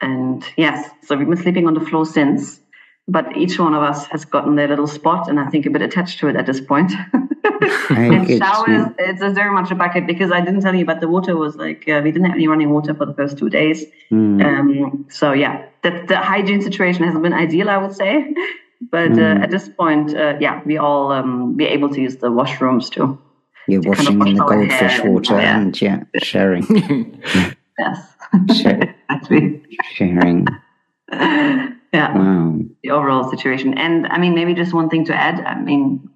And 0.00 0.42
yes, 0.56 0.90
so 1.04 1.14
we've 1.14 1.28
been 1.28 1.36
sleeping 1.36 1.66
on 1.68 1.74
the 1.74 1.80
floor 1.80 2.06
since, 2.06 2.60
but 3.08 3.36
each 3.36 3.58
one 3.58 3.74
of 3.74 3.82
us 3.82 4.06
has 4.06 4.24
gotten 4.24 4.54
their 4.56 4.68
little 4.68 4.86
spot 4.86 5.28
and 5.28 5.40
I 5.40 5.46
think 5.48 5.66
a 5.66 5.70
bit 5.70 5.82
attached 5.82 6.18
to 6.20 6.28
it 6.28 6.36
at 6.36 6.46
this 6.46 6.60
point. 6.60 6.92
and 7.90 8.28
showers, 8.28 8.92
it's 8.98 9.20
very 9.20 9.52
much 9.52 9.70
a 9.70 9.74
bucket 9.74 10.06
because 10.06 10.30
I 10.30 10.40
didn't 10.40 10.60
tell 10.60 10.74
you, 10.74 10.84
but 10.84 11.00
the 11.00 11.08
water 11.08 11.36
was 11.36 11.56
like, 11.56 11.88
uh, 11.88 12.00
we 12.02 12.12
didn't 12.12 12.26
have 12.26 12.36
any 12.36 12.46
running 12.46 12.70
water 12.70 12.94
for 12.94 13.06
the 13.06 13.14
first 13.14 13.38
two 13.38 13.50
days. 13.50 13.84
Mm. 14.10 14.44
Um, 14.44 15.06
so 15.10 15.32
yeah, 15.32 15.66
the, 15.82 16.04
the 16.06 16.16
hygiene 16.16 16.62
situation 16.62 17.04
hasn't 17.04 17.22
been 17.22 17.32
ideal, 17.32 17.68
I 17.68 17.76
would 17.76 17.94
say. 17.94 18.34
But 18.90 19.12
mm. 19.12 19.18
uh, 19.18 19.36
hmm. 19.36 19.42
at 19.44 19.50
this 19.50 19.68
point, 19.68 20.16
uh, 20.16 20.36
yeah, 20.40 20.60
we 20.64 20.76
all 20.76 21.12
um, 21.12 21.54
be 21.54 21.66
able 21.66 21.88
to 21.90 22.00
use 22.00 22.16
the 22.16 22.30
washrooms 22.30 22.90
too. 22.90 23.16
You're 23.68 23.82
washing 23.82 24.18
kind 24.18 24.22
of 24.22 24.26
in 24.26 24.34
the 24.34 24.44
goldfish 24.44 25.00
water 25.04 25.40
yeah. 25.40 25.60
and 25.60 25.80
yeah, 25.80 26.02
sharing. 26.20 26.64
yes. 27.78 28.14
Share, 28.56 28.94
sharing. 29.92 30.48
Yeah. 31.92 32.16
Wow. 32.16 32.58
The 32.82 32.90
overall 32.90 33.30
situation. 33.30 33.76
And 33.76 34.06
I 34.06 34.18
mean, 34.18 34.34
maybe 34.34 34.54
just 34.54 34.72
one 34.72 34.88
thing 34.88 35.04
to 35.06 35.14
add. 35.14 35.40
I 35.40 35.60
mean, 35.60 36.08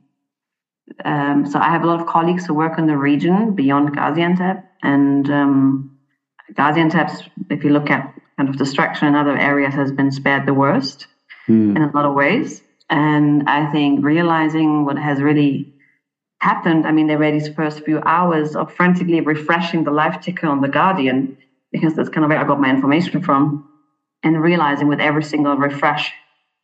um, 1.04 1.47
so 1.47 1.59
I 1.59 1.71
have 1.71 1.83
a 1.83 1.87
lot 1.87 2.00
of 2.00 2.06
colleagues 2.06 2.47
who 2.47 2.54
work 2.54 2.78
in 2.78 2.87
the 2.87 2.97
region 2.97 3.54
beyond 3.54 3.97
Gaziantep. 3.97 4.62
And 4.83 5.30
um, 5.30 5.99
Gaziantep's, 6.52 7.23
if 7.50 7.62
you 7.62 7.71
look 7.71 7.90
at 7.90 8.14
kind 8.37 8.49
of 8.49 8.56
destruction 8.56 9.09
in 9.09 9.14
other 9.14 9.37
areas, 9.37 9.75
has 9.75 9.92
been 9.92 10.11
spared 10.11 10.47
the 10.47 10.54
worst 10.54 11.06
mm. 11.49 11.76
in 11.76 11.83
a 11.83 11.90
lot 11.92 12.04
of 12.04 12.14
ways. 12.14 12.62
And 12.88 13.49
I 13.49 13.71
think 13.73 14.04
realizing 14.04 14.85
what 14.85 14.97
has 14.97 15.21
really 15.21 15.75
happened, 16.40 16.87
I 16.87 16.92
mean, 16.92 17.06
there 17.09 17.18
were 17.18 17.33
these 17.33 17.49
first 17.49 17.85
few 17.85 18.00
hours 18.00 18.54
of 18.54 18.73
frantically 18.73 19.21
refreshing 19.21 19.85
the 19.85 19.90
live 19.90 20.21
ticker 20.21 20.47
on 20.47 20.61
The 20.61 20.68
Guardian, 20.68 21.37
because 21.73 21.95
that's 21.95 22.09
kind 22.09 22.25
of 22.25 22.30
where 22.30 22.38
I 22.38 22.45
got 22.45 22.61
my 22.61 22.71
information 22.71 23.23
from, 23.23 23.68
and 24.26 24.42
realizing 24.42 24.88
with 24.88 25.00
every 25.09 25.23
single 25.23 25.56
refresh 25.56 26.12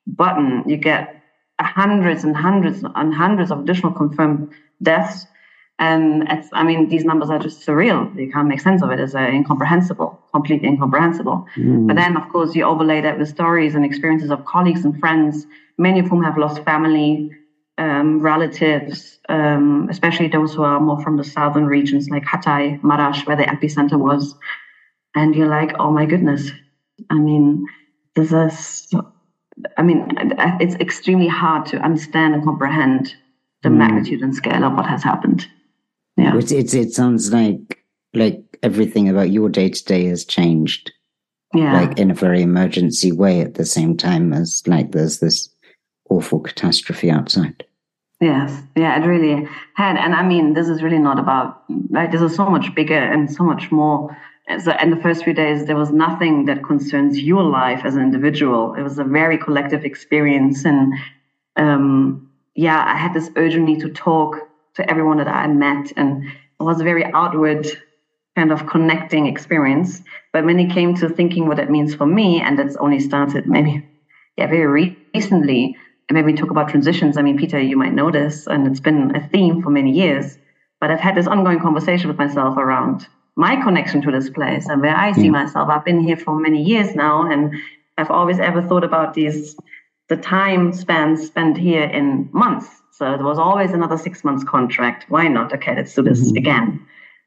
button, 0.06 0.64
you 0.66 0.76
get 0.76 1.22
hundreds 1.60 2.24
and 2.24 2.34
hundreds 2.36 2.82
and 2.82 3.14
hundreds 3.14 3.52
of 3.52 3.60
additional 3.60 3.92
confirmed 3.92 4.52
deaths. 4.82 5.26
And 5.78 6.24
it's, 6.28 6.48
I 6.52 6.64
mean, 6.64 6.88
these 6.88 7.04
numbers 7.04 7.30
are 7.30 7.38
just 7.38 7.64
surreal. 7.64 8.00
You 8.18 8.30
can't 8.32 8.48
make 8.48 8.60
sense 8.60 8.82
of 8.82 8.90
it. 8.90 8.98
It's 8.98 9.14
uh, 9.14 9.20
incomprehensible, 9.20 10.20
completely 10.34 10.68
incomprehensible. 10.68 11.46
Mm. 11.56 11.86
But 11.86 11.94
then, 11.96 12.16
of 12.16 12.28
course, 12.30 12.54
you 12.56 12.64
overlay 12.64 13.00
that 13.00 13.16
with 13.18 13.28
stories 13.28 13.76
and 13.76 13.84
experiences 13.84 14.30
of 14.32 14.44
colleagues 14.44 14.84
and 14.84 14.98
friends, 14.98 15.46
many 15.78 16.00
of 16.00 16.06
whom 16.08 16.22
have 16.24 16.36
lost 16.36 16.64
family, 16.64 17.30
um, 17.78 18.20
relatives, 18.20 19.20
um, 19.28 19.86
especially 19.88 20.28
those 20.28 20.52
who 20.54 20.64
are 20.64 20.80
more 20.80 21.00
from 21.00 21.16
the 21.16 21.24
southern 21.24 21.66
regions 21.66 22.10
like 22.10 22.24
Hatay, 22.24 22.80
Marash, 22.80 23.24
where 23.26 23.36
the 23.36 23.44
epicenter 23.44 23.98
was. 23.98 24.34
And 25.14 25.34
you're 25.36 25.48
like, 25.48 25.72
oh 25.78 25.92
my 25.92 26.06
goodness. 26.06 26.50
I 27.10 27.14
mean, 27.14 27.66
this 28.14 28.32
is, 28.32 28.92
I 29.76 29.82
mean, 29.82 30.06
it's 30.60 30.74
extremely 30.76 31.28
hard 31.28 31.66
to 31.66 31.78
understand 31.78 32.34
and 32.34 32.44
comprehend 32.44 33.14
the 33.62 33.68
mm. 33.68 33.76
magnitude 33.76 34.20
and 34.20 34.34
scale 34.34 34.64
of 34.64 34.74
what 34.74 34.86
has 34.86 35.02
happened. 35.02 35.46
Yeah. 36.16 36.36
It's, 36.36 36.52
it's, 36.52 36.74
it 36.74 36.92
sounds 36.92 37.32
like, 37.32 37.84
like 38.14 38.58
everything 38.62 39.08
about 39.08 39.30
your 39.30 39.48
day 39.48 39.70
to 39.70 39.84
day 39.84 40.06
has 40.06 40.24
changed. 40.24 40.92
Yeah. 41.54 41.72
Like 41.72 41.98
in 41.98 42.10
a 42.10 42.14
very 42.14 42.42
emergency 42.42 43.12
way 43.12 43.40
at 43.40 43.54
the 43.54 43.66
same 43.66 43.96
time 43.96 44.32
as 44.32 44.62
like 44.66 44.92
there's 44.92 45.18
this 45.18 45.50
awful 46.08 46.40
catastrophe 46.40 47.10
outside. 47.10 47.64
Yes, 48.20 48.62
yeah, 48.76 49.02
it 49.02 49.06
really 49.06 49.48
had. 49.74 49.96
And 49.96 50.14
I 50.14 50.22
mean, 50.22 50.54
this 50.54 50.68
is 50.68 50.80
really 50.80 50.98
not 50.98 51.18
about, 51.18 51.64
like, 51.90 52.12
this 52.12 52.22
is 52.22 52.36
so 52.36 52.48
much 52.48 52.72
bigger 52.72 52.94
and 52.94 53.28
so 53.28 53.42
much 53.42 53.72
more. 53.72 54.16
So, 54.58 54.72
in 54.80 54.90
the 54.90 54.96
first 54.96 55.24
few 55.24 55.32
days, 55.32 55.66
there 55.66 55.76
was 55.76 55.90
nothing 55.90 56.46
that 56.46 56.62
concerns 56.64 57.20
your 57.20 57.42
life 57.42 57.82
as 57.84 57.94
an 57.94 58.02
individual. 58.02 58.74
It 58.74 58.82
was 58.82 58.98
a 58.98 59.04
very 59.04 59.38
collective 59.38 59.84
experience. 59.84 60.64
And 60.64 60.94
um, 61.56 62.30
yeah, 62.54 62.84
I 62.86 62.96
had 62.96 63.14
this 63.14 63.30
urgent 63.36 63.64
need 63.64 63.80
to 63.80 63.90
talk 63.90 64.36
to 64.74 64.90
everyone 64.90 65.18
that 65.18 65.28
I 65.28 65.46
met. 65.46 65.92
And 65.96 66.24
it 66.24 66.62
was 66.62 66.80
a 66.80 66.84
very 66.84 67.04
outward 67.12 67.66
kind 68.36 68.52
of 68.52 68.66
connecting 68.66 69.26
experience. 69.26 70.02
But 70.32 70.44
when 70.44 70.58
it 70.58 70.72
came 70.72 70.94
to 70.96 71.08
thinking 71.08 71.46
what 71.46 71.58
it 71.58 71.70
means 71.70 71.94
for 71.94 72.06
me, 72.06 72.40
and 72.40 72.58
that's 72.58 72.76
only 72.76 73.00
started 73.00 73.46
maybe, 73.46 73.86
yeah, 74.36 74.46
very 74.46 74.96
recently, 75.14 75.76
and 76.08 76.16
maybe 76.16 76.36
talk 76.36 76.50
about 76.50 76.68
transitions. 76.68 77.16
I 77.16 77.22
mean, 77.22 77.38
Peter, 77.38 77.60
you 77.60 77.76
might 77.76 77.92
know 77.92 78.10
this, 78.10 78.46
and 78.46 78.66
it's 78.66 78.80
been 78.80 79.14
a 79.14 79.28
theme 79.28 79.62
for 79.62 79.70
many 79.70 79.92
years. 79.92 80.38
But 80.80 80.90
I've 80.90 81.00
had 81.00 81.14
this 81.14 81.26
ongoing 81.26 81.60
conversation 81.60 82.08
with 82.08 82.18
myself 82.18 82.56
around 82.56 83.06
my 83.36 83.56
connection 83.62 84.02
to 84.02 84.10
this 84.10 84.28
place 84.30 84.66
and 84.68 84.82
where 84.82 84.96
I 84.96 85.12
see 85.12 85.24
yeah. 85.24 85.30
myself. 85.30 85.68
I've 85.68 85.84
been 85.84 86.00
here 86.00 86.16
for 86.16 86.38
many 86.38 86.62
years 86.62 86.94
now, 86.94 87.30
and 87.30 87.52
I've 87.98 88.10
always 88.10 88.38
ever 88.38 88.62
thought 88.62 88.84
about 88.84 89.14
these 89.14 89.56
the 90.08 90.16
time 90.16 90.72
span 90.72 91.16
spent 91.16 91.56
here 91.56 91.84
in 91.84 92.28
months. 92.32 92.68
So 92.92 93.16
there 93.16 93.24
was 93.24 93.38
always 93.38 93.72
another 93.72 93.96
six 93.96 94.22
months 94.24 94.44
contract. 94.44 95.06
Why 95.08 95.28
not? 95.28 95.52
Okay, 95.54 95.74
let's 95.74 95.94
do 95.94 96.02
this 96.02 96.20
mm-hmm. 96.20 96.36
again, 96.36 96.86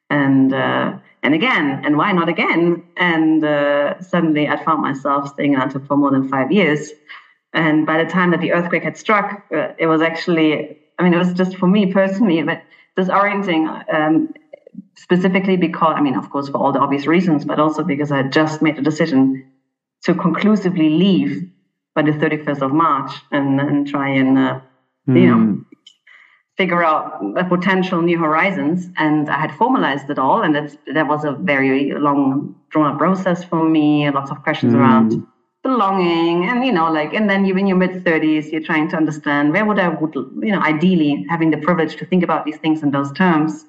and 0.09 0.53
uh, 0.53 0.97
and 1.23 1.33
again, 1.33 1.81
and 1.83 1.97
why 1.97 2.11
not 2.11 2.29
again? 2.29 2.83
And 2.97 3.43
uh, 3.43 3.99
suddenly, 4.01 4.47
I 4.47 4.63
found 4.63 4.81
myself 4.83 5.29
staying 5.29 5.53
in 5.53 5.59
Antep 5.59 5.87
for 5.87 5.97
more 5.97 6.11
than 6.11 6.29
five 6.29 6.51
years. 6.51 6.91
And 7.53 7.85
by 7.85 8.03
the 8.03 8.09
time 8.09 8.31
that 8.31 8.41
the 8.41 8.51
earthquake 8.51 8.83
had 8.83 8.97
struck, 8.97 9.43
uh, 9.51 9.69
it 9.79 9.87
was 9.87 10.01
actually, 10.01 10.77
I 10.99 11.03
mean, 11.03 11.13
it 11.13 11.17
was 11.17 11.33
just 11.33 11.55
for 11.55 11.67
me 11.67 11.91
personally, 11.91 12.43
but 12.43 12.61
disorienting, 12.97 13.63
um, 13.93 14.33
specifically 14.95 15.57
because, 15.57 15.95
I 15.97 16.01
mean, 16.01 16.15
of 16.15 16.29
course, 16.29 16.49
for 16.49 16.57
all 16.57 16.71
the 16.71 16.79
obvious 16.79 17.05
reasons, 17.07 17.45
but 17.45 17.59
also 17.59 17.83
because 17.83 18.11
I 18.11 18.17
had 18.17 18.31
just 18.31 18.61
made 18.61 18.77
a 18.77 18.81
decision 18.81 19.51
to 20.03 20.13
conclusively 20.13 20.89
leave 20.89 21.49
by 21.93 22.01
the 22.01 22.11
31st 22.11 22.61
of 22.61 22.71
March 22.71 23.11
and, 23.31 23.59
and 23.59 23.87
try 23.87 24.09
and, 24.09 24.37
uh, 24.37 24.59
mm. 25.07 25.21
you 25.21 25.27
know, 25.27 25.37
hmm. 25.37 25.61
figure 26.57 26.83
out 26.83 27.21
potential 27.49 28.01
new 28.01 28.17
horizons. 28.19 28.89
And 28.97 29.29
I 29.29 29.39
had 29.39 29.51
formalized 29.53 30.09
it 30.09 30.19
all. 30.19 30.41
And 30.43 30.53
that's, 30.53 30.77
that 30.93 31.07
was 31.07 31.23
a 31.23 31.31
very 31.31 31.93
long, 31.93 32.55
drawn 32.69 32.93
out 32.93 32.97
process 32.97 33.43
for 33.43 33.67
me, 33.67 34.09
lots 34.11 34.31
of 34.31 34.43
questions 34.43 34.73
mm. 34.73 34.77
around 34.77 35.25
belonging 35.65 36.47
and 36.47 36.63
you 36.63 36.71
know 36.71 36.91
like 36.91 37.11
and 37.15 37.27
then 37.27 37.43
you're 37.43 37.57
in 37.57 37.65
your 37.65 37.75
mid 37.75 38.03
30s 38.03 38.51
you're 38.51 38.61
trying 38.61 38.87
to 38.87 38.95
understand 38.95 39.51
where 39.51 39.65
would 39.65 39.79
i 39.79 39.87
would 39.87 40.13
you 40.13 40.51
know 40.51 40.61
ideally 40.61 41.25
having 41.27 41.49
the 41.49 41.57
privilege 41.57 41.95
to 41.95 42.05
think 42.05 42.21
about 42.23 42.45
these 42.45 42.57
things 42.57 42.83
in 42.83 42.91
those 42.91 43.11
terms 43.13 43.65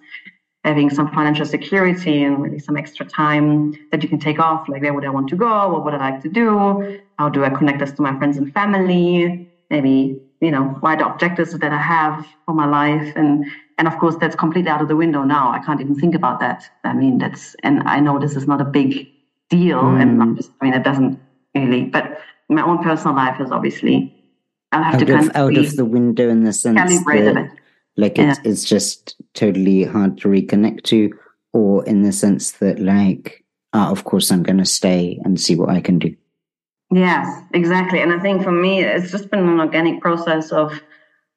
having 0.67 0.91
some 0.91 1.09
financial 1.13 1.47
security 1.47 2.25
and 2.25 2.43
really 2.43 2.59
some 2.59 2.77
extra 2.77 3.07
time 3.07 3.73
that 3.93 4.03
you 4.03 4.09
can 4.09 4.19
take 4.19 4.41
off 4.41 4.69
like 4.69 4.83
where 4.83 4.93
would 4.93 5.05
i 5.05 5.09
want 5.09 5.29
to 5.29 5.37
go? 5.37 5.69
What 5.73 5.85
would 5.85 5.95
i 5.95 6.11
like 6.11 6.21
to 6.23 6.29
do? 6.29 7.01
How 7.19 7.29
do 7.29 7.45
i 7.45 7.51
connect 7.51 7.79
this 7.79 7.93
to 7.93 8.03
my 8.03 8.17
friends 8.19 8.37
and 8.37 8.53
family? 8.53 9.49
Maybe 9.71 10.21
you 10.41 10.51
know 10.51 10.65
what 10.81 11.01
objectives 11.01 11.53
that 11.53 11.73
i 11.73 11.83
have 11.95 12.27
for 12.45 12.55
my 12.55 12.67
life? 12.67 13.13
And 13.15 13.47
and 13.79 13.87
of 13.87 13.97
course 13.99 14.17
that's 14.21 14.35
completely 14.35 14.71
out 14.71 14.83
of 14.83 14.89
the 14.89 14.97
window 14.97 15.23
now. 15.23 15.53
I 15.53 15.61
can't 15.61 15.81
even 15.81 15.95
think 15.95 16.15
about 16.17 16.41
that. 16.41 16.69
I 16.83 16.95
mean 16.95 17.19
that's 17.19 17.55
and 17.63 17.83
i 17.87 18.01
know 18.01 18.19
this 18.19 18.35
is 18.35 18.47
not 18.49 18.61
a 18.61 18.65
big 18.65 19.09
deal 19.49 19.81
mm. 19.81 20.03
and 20.03 20.37
just, 20.37 20.51
i 20.61 20.65
mean 20.65 20.75
it 20.75 20.83
doesn't 20.83 21.21
really. 21.55 21.85
But 21.85 22.21
my 22.49 22.63
own 22.63 22.83
personal 22.83 23.15
life 23.15 23.41
is 23.41 23.53
obviously 23.53 24.13
I 24.73 24.83
have 24.83 24.95
out 24.95 24.99
to 24.99 25.07
kind 25.07 25.31
of, 25.31 25.37
out 25.37 25.57
of 25.57 25.77
the 25.77 25.85
window 25.85 26.29
in 26.29 26.43
the 26.43 26.53
sense 26.53 26.77
that, 26.77 27.51
like 27.97 28.19
yeah. 28.19 28.31
it's 28.31 28.41
it's 28.45 28.65
just 28.65 29.17
totally 29.35 29.85
hard 29.85 30.19
to 30.19 30.29
reconnect 30.29 30.83
to, 30.85 31.11
or 31.53 31.85
in 31.87 32.03
the 32.03 32.13
sense 32.13 32.53
that 32.53 32.79
like, 32.79 33.45
uh, 33.73 33.89
of 33.91 34.05
course 34.05 34.31
I'm 34.31 34.43
going 34.43 34.59
to 34.59 34.67
stay 34.67 35.21
and 35.25 35.41
see 35.41 35.57
what 35.57 35.71
I 35.71 35.81
can 35.81 35.99
do. 35.99 36.15
Yes, 36.93 37.43
exactly. 37.53 38.01
And 38.01 38.13
I 38.13 38.19
think 38.21 38.43
for 38.43 38.53
me, 38.53 38.83
it's 38.83 39.11
just 39.11 39.31
been 39.31 39.49
an 39.49 39.61
organic 39.61 40.01
process 40.01 40.53
of, 40.53 40.81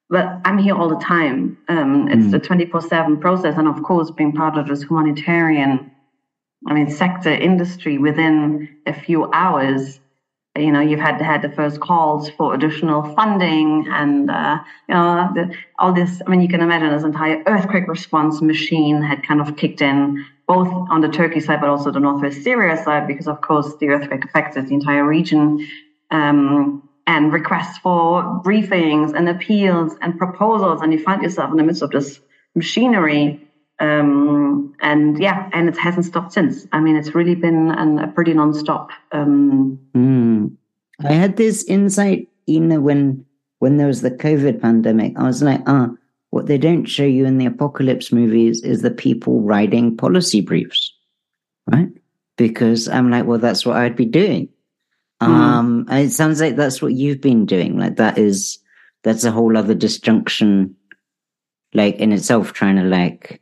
but 0.10 0.40
I'm 0.46 0.58
here 0.60 0.76
all 0.76 0.90
the 0.90 1.04
time. 1.04 1.58
Um, 1.68 2.08
it's 2.08 2.28
mm. 2.28 2.32
the 2.32 2.40
24 2.40 2.82
7 2.82 3.18
process. 3.20 3.56
And 3.58 3.68
of 3.68 3.82
course, 3.84 4.12
being 4.12 4.34
part 4.34 4.58
of 4.58 4.68
this 4.68 4.84
humanitarian, 4.84 5.92
I 6.68 6.74
mean, 6.74 6.90
sector 6.90 7.32
industry 7.32 7.98
within 7.98 8.70
a 8.86 8.94
few 8.94 9.32
hours 9.32 10.00
you 10.60 10.72
know 10.72 10.80
you've 10.80 11.00
had 11.00 11.22
had 11.22 11.42
the 11.42 11.50
first 11.50 11.80
calls 11.80 12.30
for 12.30 12.54
additional 12.54 13.04
funding 13.16 13.88
and 13.90 14.30
uh, 14.30 14.58
you 14.88 14.96
know 14.96 15.30
the, 15.34 15.56
all 15.80 15.94
this 15.94 16.22
i 16.26 16.30
mean 16.30 16.42
you 16.42 16.48
can 16.48 16.62
imagine 16.62 16.90
this 16.90 17.04
entire 17.04 17.42
earthquake 17.48 17.88
response 17.88 18.42
machine 18.42 19.02
had 19.02 19.24
kind 19.24 19.42
of 19.42 19.56
kicked 19.58 19.82
in 19.82 20.26
both 20.48 20.68
on 20.90 21.02
the 21.02 21.10
turkey 21.10 21.40
side 21.40 21.60
but 21.60 21.70
also 21.70 21.92
the 21.92 22.00
northwest 22.00 22.44
syria 22.44 22.76
side 22.84 23.08
because 23.08 23.28
of 23.28 23.42
course 23.42 23.76
the 23.78 23.90
earthquake 23.90 24.24
affected 24.26 24.68
the 24.68 24.74
entire 24.74 25.06
region. 25.06 25.68
Um, 26.12 26.90
and 27.10 27.34
requests 27.34 27.80
for 27.80 28.22
briefings 28.46 29.16
and 29.16 29.28
appeals 29.28 29.96
and 30.02 30.16
proposals 30.20 30.80
and 30.82 30.94
you 30.94 31.02
find 31.04 31.24
yourself 31.24 31.50
in 31.50 31.58
the 31.58 31.64
midst 31.64 31.82
of 31.82 31.90
this 31.90 32.20
machinery 32.54 33.49
um, 33.80 34.76
and 34.82 35.20
yeah, 35.20 35.50
and 35.54 35.70
it 35.70 35.78
hasn't 35.78 36.06
stopped 36.06 36.34
since. 36.34 36.68
I 36.72 36.80
mean, 36.80 36.96
it's 36.96 37.16
really 37.16 37.36
been 37.36 37.72
an, 37.72 38.00
a 38.00 38.08
pretty 38.08 38.34
non-stop. 38.34 38.90
Um, 39.12 39.80
mm. 39.96 40.52
I 41.06 41.14
had 41.14 41.38
this 41.38 41.64
insight, 41.64 42.28
Ina, 42.48 42.82
when 42.82 43.26
when 43.60 43.78
there 43.78 43.88
was 43.88 44.02
the 44.02 44.12
COVID 44.12 44.62
pandemic. 44.62 45.18
I 45.18 45.24
was 45.24 45.42
like, 45.42 45.62
ah, 45.66 45.90
what 46.32 46.48
they 46.48 46.58
don't 46.58 46.86
show 46.86 47.06
you 47.06 47.26
in 47.26 47.38
the 47.38 47.46
apocalypse 47.46 48.12
movies 48.12 48.62
is 48.64 48.82
the 48.82 48.92
people 48.92 49.42
writing 49.42 49.96
policy 49.96 50.42
briefs, 50.42 50.94
right? 51.68 51.90
Because 52.38 52.88
I'm 52.90 53.10
like, 53.10 53.26
well, 53.26 53.40
that's 53.40 53.66
what 53.66 53.78
I'd 53.78 53.96
be 53.96 54.06
doing. 54.06 54.50
Mm. 55.22 55.28
Um, 55.28 55.86
it 55.90 56.12
sounds 56.12 56.42
like 56.42 56.56
that's 56.58 56.82
what 56.82 56.94
you've 56.94 57.22
been 57.22 57.46
doing. 57.46 57.78
Like 57.78 57.96
that 57.96 58.18
is 58.18 58.60
that's 59.04 59.24
a 59.24 59.32
whole 59.32 59.58
other 59.58 59.74
disjunction, 59.74 60.76
like 61.74 61.96
in 61.96 62.12
itself, 62.12 62.52
trying 62.52 62.76
to 62.76 62.84
like 62.84 63.42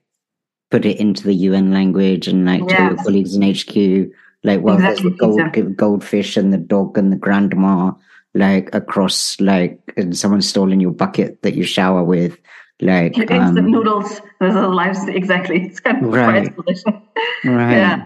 put 0.69 0.85
it 0.85 0.99
into 0.99 1.23
the 1.23 1.33
UN 1.33 1.71
language 1.71 2.27
and 2.27 2.45
like 2.45 2.67
tell 2.67 2.87
your 2.87 2.97
colleagues 2.97 3.35
in 3.35 3.41
HQ, 3.41 4.11
like, 4.43 4.61
well, 4.61 4.75
exactly. 4.75 5.09
there's 5.09 5.17
the 5.17 5.63
gold, 5.63 5.77
goldfish 5.77 6.37
and 6.37 6.53
the 6.53 6.57
dog 6.57 6.97
and 6.97 7.11
the 7.11 7.17
grandma, 7.17 7.91
like 8.33 8.73
across, 8.73 9.39
like, 9.41 9.79
and 9.97 10.17
someone's 10.17 10.47
stolen 10.47 10.79
your 10.79 10.91
bucket 10.91 11.41
that 11.41 11.55
you 11.55 11.63
shower 11.63 12.03
with. 12.03 12.37
Like 12.79 13.17
instant 13.17 13.57
um, 13.59 13.71
noodles. 13.71 14.21
There's 14.39 14.55
a 14.55 14.67
life 14.67 14.97
exactly. 15.07 15.65
It's 15.67 15.79
kind 15.79 16.05
of 16.05 16.13
right. 16.13 16.53
right. 17.45 17.71
Yeah. 17.71 18.05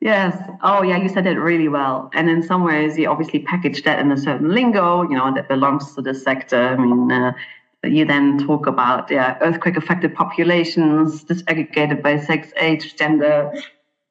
Yes. 0.00 0.50
Oh, 0.62 0.82
yeah. 0.82 0.98
You 0.98 1.08
said 1.08 1.26
it 1.26 1.38
really 1.38 1.68
well. 1.68 2.10
And 2.12 2.28
in 2.28 2.42
some 2.42 2.62
ways, 2.62 2.96
you 2.96 3.08
obviously 3.08 3.40
package 3.40 3.82
that 3.84 3.98
in 3.98 4.12
a 4.12 4.16
certain 4.16 4.50
lingo, 4.50 5.02
you 5.02 5.16
know, 5.16 5.34
that 5.34 5.48
belongs 5.48 5.94
to 5.94 6.02
the 6.02 6.14
sector. 6.14 6.68
I 6.68 6.76
mean, 6.76 7.10
uh, 7.10 7.32
you 7.86 8.04
then 8.04 8.38
talk 8.46 8.66
about 8.66 9.10
yeah, 9.10 9.36
earthquake 9.40 9.76
affected 9.76 10.14
populations 10.14 11.24
disaggregated 11.24 12.02
by 12.02 12.18
sex, 12.18 12.48
age, 12.56 12.96
gender, 12.96 13.52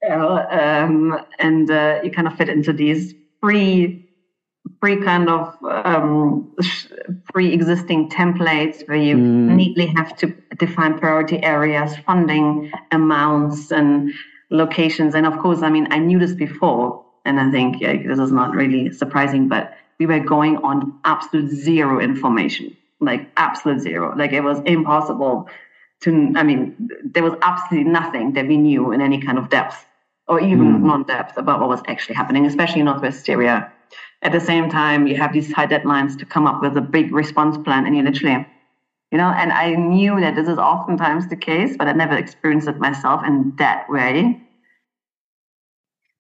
um, 0.09 1.19
and 1.39 1.69
uh, 1.69 1.99
you 2.03 2.11
kind 2.11 2.27
of 2.27 2.35
fit 2.35 2.49
into 2.49 2.73
these 2.73 3.13
pre 3.41 4.09
pre 4.79 4.97
kind 4.97 5.29
of 5.29 5.55
um, 5.63 6.55
pre-existing 7.31 8.09
templates 8.09 8.87
where 8.87 8.97
you 8.97 9.15
mm. 9.15 9.55
neatly 9.55 9.87
have 9.87 10.15
to 10.17 10.33
define 10.57 10.97
priority 10.99 11.41
areas, 11.43 11.95
funding 12.05 12.71
amounts, 12.91 13.71
and 13.71 14.13
locations. 14.49 15.15
And 15.15 15.25
of 15.25 15.37
course, 15.39 15.61
I 15.61 15.69
mean, 15.69 15.87
I 15.91 15.99
knew 15.99 16.19
this 16.19 16.33
before, 16.33 17.03
and 17.25 17.39
I 17.39 17.51
think 17.51 17.81
yeah, 17.81 17.95
this 18.05 18.19
is 18.19 18.31
not 18.31 18.55
really 18.55 18.91
surprising, 18.91 19.47
but 19.47 19.73
we 19.99 20.05
were 20.05 20.19
going 20.19 20.57
on 20.57 20.99
absolute 21.05 21.49
zero 21.49 21.99
information 21.99 22.75
like 23.05 23.29
absolute 23.37 23.81
zero. 23.81 24.15
Like 24.15 24.33
it 24.33 24.41
was 24.41 24.59
impossible 24.65 25.49
to, 26.01 26.33
I 26.35 26.43
mean, 26.43 26.89
there 27.03 27.23
was 27.23 27.33
absolutely 27.41 27.89
nothing 27.89 28.33
that 28.33 28.47
we 28.47 28.57
knew 28.57 28.91
in 28.91 29.01
any 29.01 29.21
kind 29.21 29.37
of 29.37 29.49
depth 29.49 29.85
or 30.27 30.39
even 30.39 30.79
mm. 30.79 30.81
non-depth 30.81 31.37
about 31.37 31.59
what 31.59 31.69
was 31.69 31.81
actually 31.87 32.15
happening, 32.15 32.45
especially 32.45 32.79
in 32.79 32.85
Northwest 32.85 33.25
Syria. 33.25 33.71
At 34.21 34.31
the 34.31 34.39
same 34.39 34.69
time, 34.69 35.05
you 35.05 35.15
have 35.17 35.33
these 35.33 35.51
high 35.51 35.67
deadlines 35.67 36.17
to 36.19 36.25
come 36.25 36.47
up 36.47 36.61
with 36.61 36.77
a 36.77 36.81
big 36.81 37.13
response 37.13 37.57
plan, 37.57 37.85
and 37.85 37.95
you 37.95 38.03
literally, 38.03 38.47
you 39.11 39.17
know, 39.17 39.27
and 39.27 39.51
I 39.51 39.75
knew 39.75 40.19
that 40.21 40.35
this 40.35 40.47
is 40.47 40.57
oftentimes 40.57 41.27
the 41.27 41.35
case, 41.35 41.75
but 41.77 41.87
I 41.87 41.91
never 41.91 42.15
experienced 42.15 42.69
it 42.69 42.79
myself 42.79 43.21
in 43.25 43.53
that 43.57 43.89
way. 43.89 44.41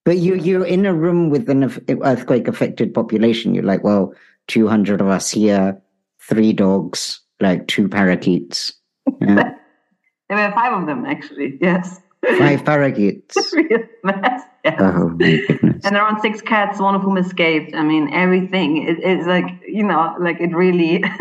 But 0.03 0.17
you 0.17 0.35
you're 0.35 0.65
in 0.65 0.85
a 0.85 0.93
room 0.93 1.29
with 1.29 1.49
an 1.49 1.63
earthquake 2.03 2.49
affected 2.49 2.93
population. 2.93 3.55
You're 3.55 3.63
like, 3.63 3.85
well, 3.85 4.13
two 4.47 4.67
hundred 4.67 4.99
of 4.99 5.07
us 5.07 5.31
here 5.31 5.81
three 6.27 6.53
dogs, 6.53 7.21
like 7.39 7.67
two 7.67 7.87
parakeets. 7.87 8.73
Yeah. 9.21 9.53
there 10.29 10.37
were 10.37 10.53
five 10.53 10.73
of 10.73 10.87
them, 10.87 11.05
actually. 11.05 11.57
Yes. 11.61 11.99
Five 12.37 12.65
parakeets. 12.65 13.35
yes. 13.35 14.75
Oh 14.79 15.09
my 15.09 15.41
goodness! 15.47 15.85
And 15.85 15.95
around 15.95 16.21
six 16.21 16.41
cats, 16.41 16.79
one 16.79 16.95
of 16.95 17.01
whom 17.01 17.17
escaped. 17.17 17.75
I 17.75 17.83
mean, 17.83 18.13
everything. 18.13 18.87
It, 18.87 18.99
it's 18.99 19.27
like 19.27 19.45
you 19.67 19.83
know, 19.83 20.15
like 20.19 20.39
it 20.39 20.55
really. 20.55 21.03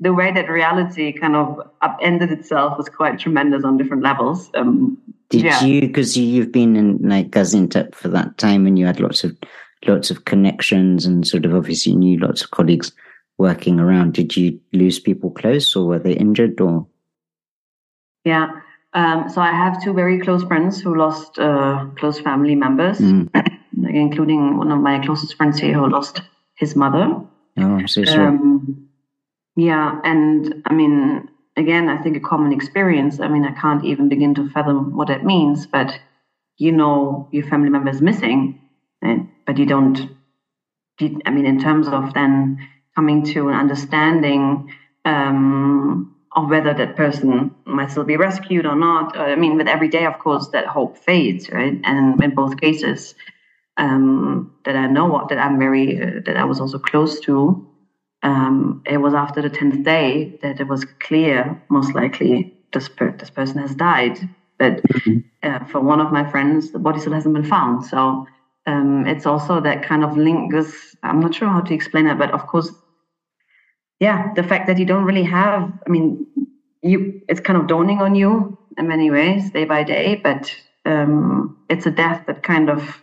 the 0.00 0.12
way 0.12 0.30
that 0.30 0.50
reality 0.50 1.10
kind 1.10 1.34
of 1.34 1.58
upended 1.80 2.30
itself 2.30 2.76
was 2.76 2.86
quite 2.86 3.18
tremendous 3.18 3.64
on 3.64 3.78
different 3.78 4.02
levels. 4.02 4.50
Um, 4.54 4.98
Did 5.30 5.44
yeah. 5.44 5.64
you, 5.64 5.80
because 5.80 6.18
you've 6.18 6.52
been 6.52 6.76
in 6.76 6.98
like 6.98 7.30
Gaziantep 7.30 7.94
for 7.94 8.08
that 8.08 8.36
time 8.36 8.66
and 8.66 8.78
you 8.78 8.84
had 8.84 9.00
lots 9.00 9.24
of 9.24 9.34
lots 9.86 10.10
of 10.10 10.26
connections 10.26 11.06
and 11.06 11.26
sort 11.26 11.46
of 11.46 11.54
obviously 11.54 11.94
knew 11.94 12.18
lots 12.18 12.42
of 12.42 12.50
colleagues 12.50 12.92
working 13.38 13.80
around. 13.80 14.14
Did 14.14 14.36
you 14.36 14.60
lose 14.72 14.98
people 14.98 15.30
close 15.30 15.74
or 15.76 15.86
were 15.86 15.98
they 15.98 16.12
injured 16.12 16.60
or? 16.60 16.86
Yeah. 18.24 18.48
Um, 18.92 19.28
so 19.28 19.40
I 19.40 19.52
have 19.52 19.82
two 19.82 19.92
very 19.92 20.20
close 20.20 20.42
friends 20.44 20.80
who 20.80 20.96
lost 20.96 21.38
uh, 21.38 21.86
close 21.96 22.18
family 22.18 22.54
members, 22.54 22.98
mm. 22.98 23.28
including 23.88 24.56
one 24.56 24.72
of 24.72 24.80
my 24.80 24.98
closest 25.04 25.36
friends 25.36 25.58
here 25.58 25.74
who 25.74 25.88
lost 25.88 26.22
his 26.54 26.74
mother. 26.74 27.04
Oh, 27.58 27.62
I'm 27.62 27.88
so 27.88 28.04
sorry. 28.04 28.28
Um, 28.28 28.88
yeah, 29.54 30.00
and 30.04 30.62
I 30.66 30.72
mean, 30.72 31.28
again, 31.56 31.88
I 31.88 31.98
think 32.02 32.16
a 32.16 32.20
common 32.20 32.52
experience. 32.52 33.20
I 33.20 33.28
mean, 33.28 33.44
I 33.44 33.52
can't 33.52 33.84
even 33.84 34.08
begin 34.08 34.34
to 34.36 34.48
fathom 34.50 34.96
what 34.96 35.10
it 35.10 35.24
means, 35.24 35.66
but 35.66 35.98
you 36.58 36.72
know 36.72 37.28
your 37.32 37.46
family 37.46 37.70
member 37.70 37.90
is 37.90 38.00
missing, 38.00 38.60
and, 39.02 39.28
but 39.46 39.58
you 39.58 39.66
don't. 39.66 40.10
You, 41.00 41.20
I 41.26 41.30
mean, 41.30 41.44
in 41.44 41.60
terms 41.60 41.88
of 41.88 42.14
then 42.14 42.66
coming 42.96 43.22
to 43.22 43.48
an 43.48 43.54
understanding 43.54 44.72
um, 45.04 46.16
of 46.34 46.50
whether 46.50 46.74
that 46.74 46.96
person 46.96 47.54
might 47.64 47.90
still 47.90 48.04
be 48.04 48.16
rescued 48.16 48.66
or 48.66 48.74
not. 48.74 49.16
I 49.16 49.36
mean, 49.36 49.56
with 49.56 49.68
every 49.68 49.88
day, 49.88 50.06
of 50.06 50.18
course, 50.18 50.48
that 50.48 50.66
hope 50.66 50.98
fades, 50.98 51.50
right? 51.50 51.78
And 51.84 52.22
in 52.22 52.34
both 52.34 52.60
cases, 52.60 53.14
um, 53.76 54.54
that 54.64 54.76
I 54.76 54.86
know 54.86 55.16
of, 55.18 55.28
that 55.28 55.38
I'm 55.38 55.58
very, 55.58 56.02
uh, 56.02 56.20
that 56.24 56.36
I 56.36 56.44
was 56.44 56.60
also 56.60 56.78
close 56.78 57.20
to, 57.20 57.66
um, 58.22 58.82
it 58.86 58.98
was 58.98 59.14
after 59.14 59.40
the 59.40 59.50
10th 59.50 59.84
day 59.84 60.38
that 60.42 60.60
it 60.60 60.66
was 60.66 60.84
clear, 61.00 61.62
most 61.68 61.94
likely, 61.94 62.54
this, 62.72 62.88
per- 62.88 63.16
this 63.16 63.30
person 63.30 63.58
has 63.60 63.74
died. 63.74 64.18
But 64.58 64.82
mm-hmm. 64.82 65.18
uh, 65.42 65.64
for 65.66 65.80
one 65.80 66.00
of 66.00 66.12
my 66.12 66.28
friends, 66.30 66.70
the 66.70 66.78
body 66.78 67.00
still 67.00 67.12
hasn't 67.12 67.34
been 67.34 67.44
found. 67.44 67.84
So 67.84 68.26
um, 68.66 69.06
it's 69.06 69.26
also 69.26 69.60
that 69.60 69.82
kind 69.82 70.02
of 70.02 70.16
link. 70.16 70.52
This, 70.52 70.96
I'm 71.02 71.20
not 71.20 71.34
sure 71.34 71.48
how 71.48 71.60
to 71.60 71.74
explain 71.74 72.06
it, 72.06 72.18
but 72.18 72.30
of 72.32 72.46
course, 72.46 72.72
yeah, 74.00 74.32
the 74.34 74.42
fact 74.42 74.66
that 74.66 74.78
you 74.78 74.84
don't 74.84 75.04
really 75.04 75.24
have, 75.24 75.72
I 75.86 75.90
mean, 75.90 76.26
you, 76.82 77.22
it's 77.28 77.40
kind 77.40 77.58
of 77.58 77.66
dawning 77.66 78.00
on 78.00 78.14
you 78.14 78.58
in 78.76 78.88
many 78.88 79.10
ways, 79.10 79.50
day 79.50 79.64
by 79.64 79.82
day, 79.82 80.16
but 80.16 80.54
um, 80.84 81.56
it's 81.68 81.86
a 81.86 81.90
death 81.90 82.24
that 82.26 82.42
kind 82.42 82.68
of, 82.70 83.02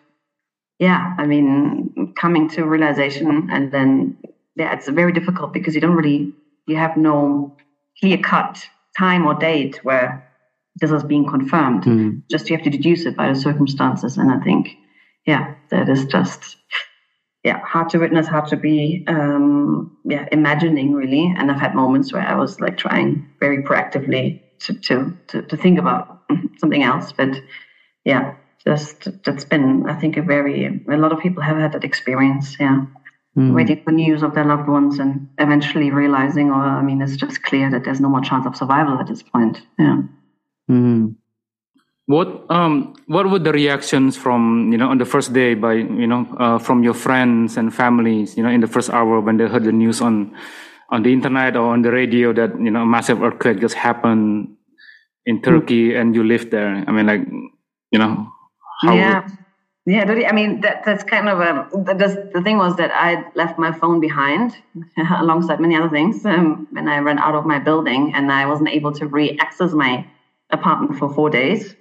yeah, 0.80 1.16
I 1.18 1.26
mean, 1.26 2.14
coming 2.16 2.50
to 2.50 2.66
realization 2.66 3.50
and 3.52 3.72
then, 3.72 4.18
yeah, 4.56 4.74
it's 4.74 4.88
very 4.88 5.12
difficult 5.12 5.52
because 5.52 5.74
you 5.74 5.82
don't 5.82 5.96
really, 5.96 6.34
you 6.68 6.76
have 6.76 6.96
no 6.96 7.56
clear 8.00 8.18
cut 8.18 8.64
time 8.98 9.26
or 9.26 9.34
date 9.34 9.84
where 9.84 10.30
this 10.76 10.92
is 10.92 11.04
being 11.04 11.28
confirmed. 11.28 11.84
Mm. 11.84 12.22
Just 12.30 12.50
you 12.50 12.56
have 12.56 12.64
to 12.64 12.70
deduce 12.70 13.06
it 13.06 13.16
by 13.16 13.30
the 13.30 13.36
circumstances. 13.40 14.18
And 14.18 14.32
I 14.32 14.40
think, 14.40 14.70
yeah, 15.26 15.56
that 15.72 15.90
is 15.90 16.06
just 16.06 16.58
yeah, 17.44 17.60
hard 17.60 17.90
to 17.90 18.00
witness, 18.00 18.28
hard 18.28 18.48
to 18.48 18.58
be, 18.58 19.04
um, 19.08 19.96
yeah, 20.06 20.28
imagining 20.32 20.94
really. 20.94 21.34
And 21.38 21.52
I've 21.52 21.60
had 21.60 21.76
moments 21.76 22.14
where 22.14 22.26
I 22.26 22.36
was 22.36 22.60
like 22.62 22.78
trying 22.78 23.28
very 23.40 23.62
proactively 23.62 24.42
to, 24.60 24.74
to, 24.74 25.18
to, 25.28 25.42
to 25.42 25.58
think 25.58 25.78
about 25.78 26.22
something 26.58 26.84
else. 26.84 27.12
But 27.12 27.42
yeah, 28.06 28.36
just 28.66 29.10
that's 29.26 29.44
been, 29.44 29.90
I 29.90 29.94
think, 29.94 30.16
a 30.16 30.22
very, 30.22 30.82
a 30.90 30.98
lot 30.98 31.12
of 31.12 31.20
people 31.20 31.44
have 31.44 31.58
had 31.58 31.74
that 31.74 31.84
experience. 31.84 32.56
Yeah. 32.60 32.86
Mm. 33.38 33.54
Waiting 33.56 33.82
for 33.84 33.92
news 33.92 34.22
of 34.22 34.36
their 34.36 34.46
loved 34.46 34.70
ones 34.70 35.00
and 35.00 35.28
eventually 35.40 35.92
realizing, 35.92 36.50
or 36.50 36.62
I 36.62 36.82
mean, 36.82 37.02
it's 37.02 37.18
just 37.18 37.42
clear 37.44 37.70
that 37.72 37.84
there's 37.84 38.00
no 38.00 38.08
more 38.08 38.22
chance 38.22 38.46
of 38.46 38.56
survival 38.56 39.00
at 39.00 39.08
this 39.08 39.24
point. 39.24 39.60
Yeah. 39.78 40.04
Mm. 40.70 41.16
What 42.06 42.52
um 42.52 42.96
what 43.08 43.30
were 43.30 43.40
the 43.40 43.54
reactions 43.54 44.18
from 44.18 44.72
you 44.72 44.78
know 44.78 44.90
on 44.90 44.98
the 44.98 45.06
first 45.06 45.32
day 45.32 45.54
by 45.54 45.74
you 45.74 46.08
know 46.08 46.28
uh, 46.38 46.60
from 46.60 46.84
your 46.84 46.94
friends 46.94 47.56
and 47.56 47.74
families 47.74 48.36
you 48.36 48.44
know 48.44 48.50
in 48.50 48.60
the 48.60 48.68
first 48.68 48.90
hour 48.90 49.22
when 49.22 49.38
they 49.38 49.48
heard 49.48 49.64
the 49.64 49.72
news 49.72 50.02
on 50.02 50.36
on 50.90 51.04
the 51.04 51.14
internet 51.14 51.56
or 51.56 51.72
on 51.72 51.82
the 51.82 51.92
radio 51.92 52.34
that 52.34 52.60
you 52.60 52.72
know 52.72 52.82
a 52.82 52.86
massive 52.86 53.24
earthquake 53.24 53.62
just 53.62 53.76
happened 53.76 54.58
in 55.26 55.42
Turkey 55.42 55.96
and 55.96 56.16
you 56.16 56.24
lived 56.24 56.52
there? 56.52 56.84
I 56.88 56.92
mean, 56.92 57.08
like 57.08 57.22
you 57.92 58.00
know, 58.00 58.28
yeah. 58.84 59.28
Yeah, 59.86 60.06
I 60.06 60.32
mean 60.32 60.62
that 60.62 60.86
that's 60.86 61.04
kind 61.04 61.28
of 61.28 61.42
a 61.42 61.68
the, 61.74 62.30
the 62.34 62.42
thing 62.42 62.58
was 62.58 62.78
that 62.78 62.92
I 62.94 63.26
left 63.36 63.60
my 63.60 63.74
phone 63.74 64.00
behind 64.00 64.56
alongside 65.20 65.60
many 65.60 65.76
other 65.76 65.90
things 65.90 66.26
um, 66.26 66.68
when 66.72 66.88
I 66.88 67.00
ran 67.00 67.20
out 67.20 67.36
of 67.36 67.46
my 67.46 67.60
building 67.60 68.14
and 68.16 68.32
I 68.32 68.46
wasn't 68.46 68.70
able 68.70 68.94
to 68.94 69.08
re-access 69.08 69.74
my 69.74 70.08
apartment 70.52 70.98
for 70.98 71.14
four 71.14 71.30
days. 71.30 71.76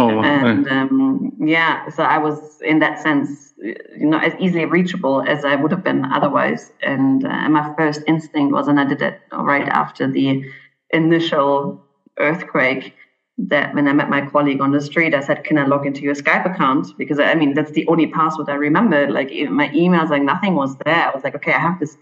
Oh, 0.00 0.22
and 0.22 0.68
um, 0.68 1.32
yeah, 1.40 1.88
so 1.90 2.02
I 2.02 2.18
was 2.18 2.60
in 2.62 2.78
that 2.80 3.02
sense, 3.02 3.52
you 3.58 4.06
know, 4.06 4.18
as 4.18 4.32
easily 4.38 4.64
reachable 4.64 5.22
as 5.22 5.44
I 5.44 5.56
would 5.56 5.70
have 5.70 5.84
been 5.84 6.04
otherwise. 6.06 6.72
And 6.82 7.24
uh, 7.24 7.48
my 7.48 7.74
first 7.76 8.02
instinct 8.06 8.52
was, 8.52 8.68
and 8.68 8.80
I 8.80 8.84
did 8.84 9.02
it 9.02 9.20
right 9.32 9.68
after 9.68 10.10
the 10.10 10.44
initial 10.90 11.84
earthquake. 12.18 12.94
That 13.38 13.74
when 13.74 13.88
I 13.88 13.94
met 13.94 14.10
my 14.10 14.26
colleague 14.26 14.60
on 14.60 14.70
the 14.70 14.82
street, 14.82 15.14
I 15.14 15.20
said, 15.20 15.44
"Can 15.44 15.56
I 15.56 15.64
log 15.64 15.86
into 15.86 16.02
your 16.02 16.14
Skype 16.14 16.44
account?" 16.52 16.88
Because 16.98 17.18
I 17.18 17.34
mean, 17.34 17.54
that's 17.54 17.70
the 17.70 17.86
only 17.86 18.06
password 18.06 18.50
I 18.50 18.54
remember. 18.54 19.10
Like 19.10 19.30
my 19.50 19.68
emails, 19.70 20.10
like 20.10 20.22
nothing 20.22 20.54
was 20.54 20.76
there. 20.84 21.08
I 21.08 21.10
was 21.14 21.24
like, 21.24 21.34
"Okay, 21.36 21.52
I 21.52 21.58
have 21.58 21.80
this." 21.80 21.96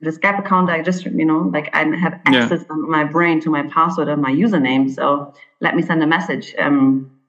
the 0.00 0.10
Skype 0.10 0.38
account, 0.38 0.70
I 0.70 0.82
just, 0.82 1.04
you 1.04 1.24
know, 1.26 1.50
like 1.52 1.68
I 1.74 1.84
have 1.96 2.14
access 2.24 2.60
yeah. 2.62 2.66
on 2.70 2.90
my 2.90 3.04
brain 3.04 3.40
to 3.42 3.50
my 3.50 3.64
password 3.64 4.08
and 4.08 4.22
my 4.22 4.32
username. 4.32 4.90
So 4.90 5.34
let 5.60 5.76
me 5.76 5.82
send 5.82 6.02
a 6.02 6.06
message. 6.06 6.54
Um, 6.58 7.19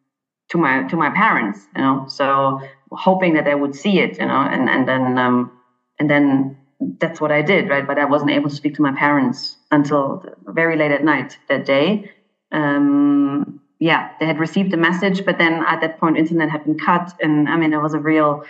to 0.51 0.57
my 0.57 0.83
to 0.83 0.95
my 0.95 1.09
parents, 1.09 1.67
you 1.75 1.81
know. 1.81 2.05
So 2.07 2.61
hoping 2.91 3.33
that 3.33 3.45
they 3.45 3.55
would 3.55 3.75
see 3.75 3.99
it, 3.99 4.19
you 4.19 4.25
know, 4.25 4.41
and 4.53 4.69
and 4.69 4.87
then 4.87 5.17
um, 5.17 5.51
and 5.99 6.09
then 6.09 6.57
that's 6.99 7.21
what 7.21 7.31
I 7.31 7.41
did, 7.41 7.69
right? 7.69 7.85
But 7.85 7.97
I 7.97 8.05
wasn't 8.05 8.31
able 8.31 8.49
to 8.49 8.55
speak 8.55 8.75
to 8.75 8.81
my 8.81 8.91
parents 8.91 9.57
until 9.71 10.23
very 10.47 10.75
late 10.75 10.91
at 10.91 11.03
night 11.03 11.37
that 11.47 11.65
day. 11.65 12.11
Um, 12.51 13.61
yeah, 13.79 14.11
they 14.19 14.25
had 14.25 14.39
received 14.39 14.73
a 14.73 14.77
message, 14.77 15.25
but 15.25 15.37
then 15.37 15.63
at 15.67 15.81
that 15.81 15.99
point, 15.99 16.17
internet 16.17 16.49
had 16.49 16.65
been 16.65 16.77
cut, 16.77 17.13
and 17.21 17.49
I 17.49 17.55
mean, 17.57 17.73
it 17.73 17.81
was 17.81 17.93
a 17.93 17.99
real, 17.99 18.43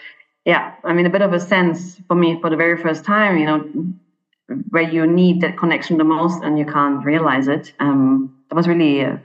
yeah, 0.43 0.73
I 0.83 0.93
mean, 0.93 1.05
a 1.05 1.09
bit 1.09 1.21
of 1.21 1.31
a 1.33 1.39
sense 1.39 2.01
for 2.07 2.15
me 2.15 2.39
for 2.41 2.49
the 2.49 2.57
very 2.57 2.77
first 2.81 3.05
time, 3.05 3.37
you 3.37 3.45
know, 3.45 3.59
where 4.71 4.83
you 4.83 5.07
need 5.07 5.39
that 5.41 5.57
connection 5.57 5.97
the 5.97 6.03
most 6.03 6.43
and 6.43 6.59
you 6.59 6.65
can't 6.65 7.05
realize 7.05 7.47
it. 7.47 7.73
Um, 7.79 8.35
that 8.49 8.55
was 8.55 8.67
really. 8.67 9.05
Uh, 9.05 9.17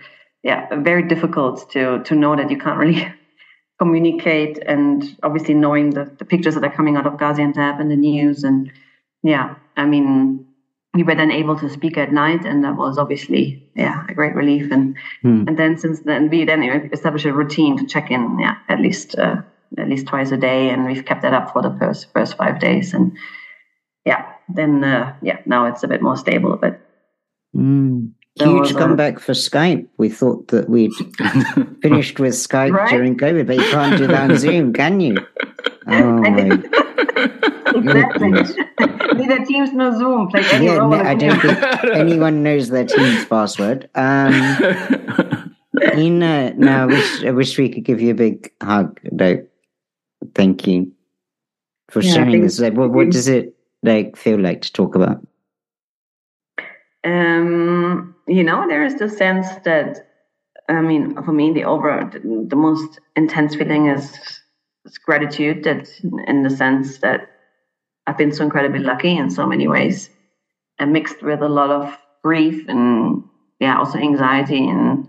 yeah, 0.47 0.69
very 0.77 1.03
difficult 1.03 1.69
to 1.73 2.05
to 2.05 2.15
know 2.15 2.37
that 2.37 2.51
you 2.53 2.57
can't 2.57 2.79
really 2.79 3.13
communicate 3.81 4.59
and 4.65 5.19
obviously 5.25 5.55
knowing 5.55 5.91
the, 5.91 6.05
the 6.19 6.25
pictures 6.25 6.55
that 6.55 6.65
are 6.65 6.77
coming 6.79 6.97
out 6.97 7.07
of 7.07 7.15
Gaziantep 7.15 7.81
and 7.81 7.91
the 7.91 7.97
news 7.97 8.45
and 8.45 8.71
yeah, 9.25 9.57
I 9.77 9.87
mean 9.87 10.47
we 10.95 11.03
were 11.03 11.17
then 11.17 11.33
able 11.33 11.59
to 11.59 11.69
speak 11.69 11.99
at 11.99 12.13
night 12.13 12.47
and 12.47 12.63
that 12.63 12.77
was 12.77 12.97
obviously 12.97 13.69
yeah 13.75 14.05
a 14.09 14.15
great 14.15 14.37
relief 14.37 14.71
and 14.71 14.97
hmm. 15.23 15.49
and 15.49 15.59
then 15.59 15.77
since 15.77 16.01
then 16.01 16.31
we 16.31 16.45
then 16.45 16.63
established 16.93 17.27
a 17.27 17.33
routine 17.33 17.77
to 17.77 17.85
check 17.85 18.13
in 18.13 18.39
yeah 18.39 18.55
at 18.69 18.81
least 18.81 19.19
uh, 19.19 19.43
at 19.77 19.89
least 19.89 20.07
twice 20.07 20.31
a 20.31 20.37
day 20.37 20.71
and 20.71 20.87
we've 20.87 21.05
kept 21.05 21.23
that 21.23 21.35
up 21.35 21.53
for 21.53 21.61
the 21.61 21.77
first 21.81 22.07
first 22.15 22.37
five 22.37 22.61
days 22.61 22.95
and 22.95 23.19
yeah 24.05 24.25
then 24.49 24.85
uh, 24.85 25.13
yeah 25.23 25.41
now 25.45 25.67
it's 25.67 25.83
a 25.83 25.89
bit 25.89 26.01
more 26.01 26.17
stable 26.17 26.57
but 26.57 26.81
mm. 27.55 28.13
Huge 28.39 28.75
comeback 28.75 29.19
for 29.19 29.33
Skype. 29.33 29.87
We 29.97 30.11
thought 30.11 30.49
that 30.49 30.69
we'd 30.69 30.93
finished 31.83 32.21
with 32.21 32.35
Skype 32.35 32.73
right? 32.73 32.91
during 32.91 33.17
COVID, 33.17 33.47
but 33.47 33.57
you 33.57 33.71
can't 33.71 33.97
do 33.97 34.07
that 34.09 34.31
on 34.31 34.37
Zoom, 34.39 34.75
can 34.75 35.01
you? 35.01 35.17
Oh 35.87 36.19
my 36.19 36.29
exactly. 37.75 38.31
Neither 38.31 39.45
Teams 39.47 39.73
nor 39.73 39.97
Zoom 39.97 40.31
any 40.35 40.67
yeah, 40.67 40.87
I 40.87 41.15
don't 41.15 41.41
think 41.41 41.59
anyone 41.95 42.43
knows 42.43 42.69
their 42.69 42.85
Teams 42.85 43.25
password. 43.25 43.89
Um, 43.95 45.55
Ina, 45.95 46.55
no, 46.55 46.83
I 46.83 46.87
wish, 46.87 47.25
I 47.25 47.31
wish 47.31 47.57
we 47.57 47.71
could 47.71 47.85
give 47.85 48.03
you 48.03 48.11
a 48.11 48.15
big 48.15 48.53
hug. 48.63 49.01
No, 49.13 49.47
thank 50.35 50.67
you 50.67 50.93
for 51.91 52.03
yeah, 52.03 52.13
sharing 52.13 52.43
this. 52.43 52.61
Like, 52.61 52.75
what, 52.75 52.91
what 52.91 53.11
does 53.11 53.29
it 53.29 53.55
like 53.83 54.17
feel 54.17 54.39
like 54.39 54.61
to 54.63 54.73
talk 54.73 54.95
about? 54.95 55.27
Um, 57.05 58.16
you 58.27 58.43
know, 58.43 58.67
there 58.69 58.85
is 58.85 58.97
the 58.97 59.09
sense 59.09 59.49
that, 59.65 60.09
I 60.69 60.81
mean, 60.81 61.23
for 61.23 61.33
me, 61.33 61.53
the 61.53 61.65
over 61.65 62.09
the, 62.13 62.47
the 62.49 62.57
most 62.57 63.01
intense 63.15 63.55
feeling 63.55 63.87
is, 63.87 64.19
is 64.85 64.99
gratitude. 64.99 65.65
That, 65.65 65.89
in 66.27 66.43
the 66.43 66.51
sense 66.51 66.99
that 66.99 67.31
I've 68.07 68.19
been 68.19 68.33
so 68.33 68.45
incredibly 68.45 68.81
lucky 68.81 69.17
in 69.17 69.31
so 69.31 69.47
many 69.47 69.69
ways, 69.69 70.11
and 70.79 70.93
mixed 70.93 71.23
with 71.23 71.43
a 71.43 71.49
lot 71.49 71.71
of 71.71 71.97
grief 72.23 72.69
and 72.69 73.23
yeah, 73.61 73.79
also 73.79 73.99
anxiety 73.99 74.69
and 74.69 75.09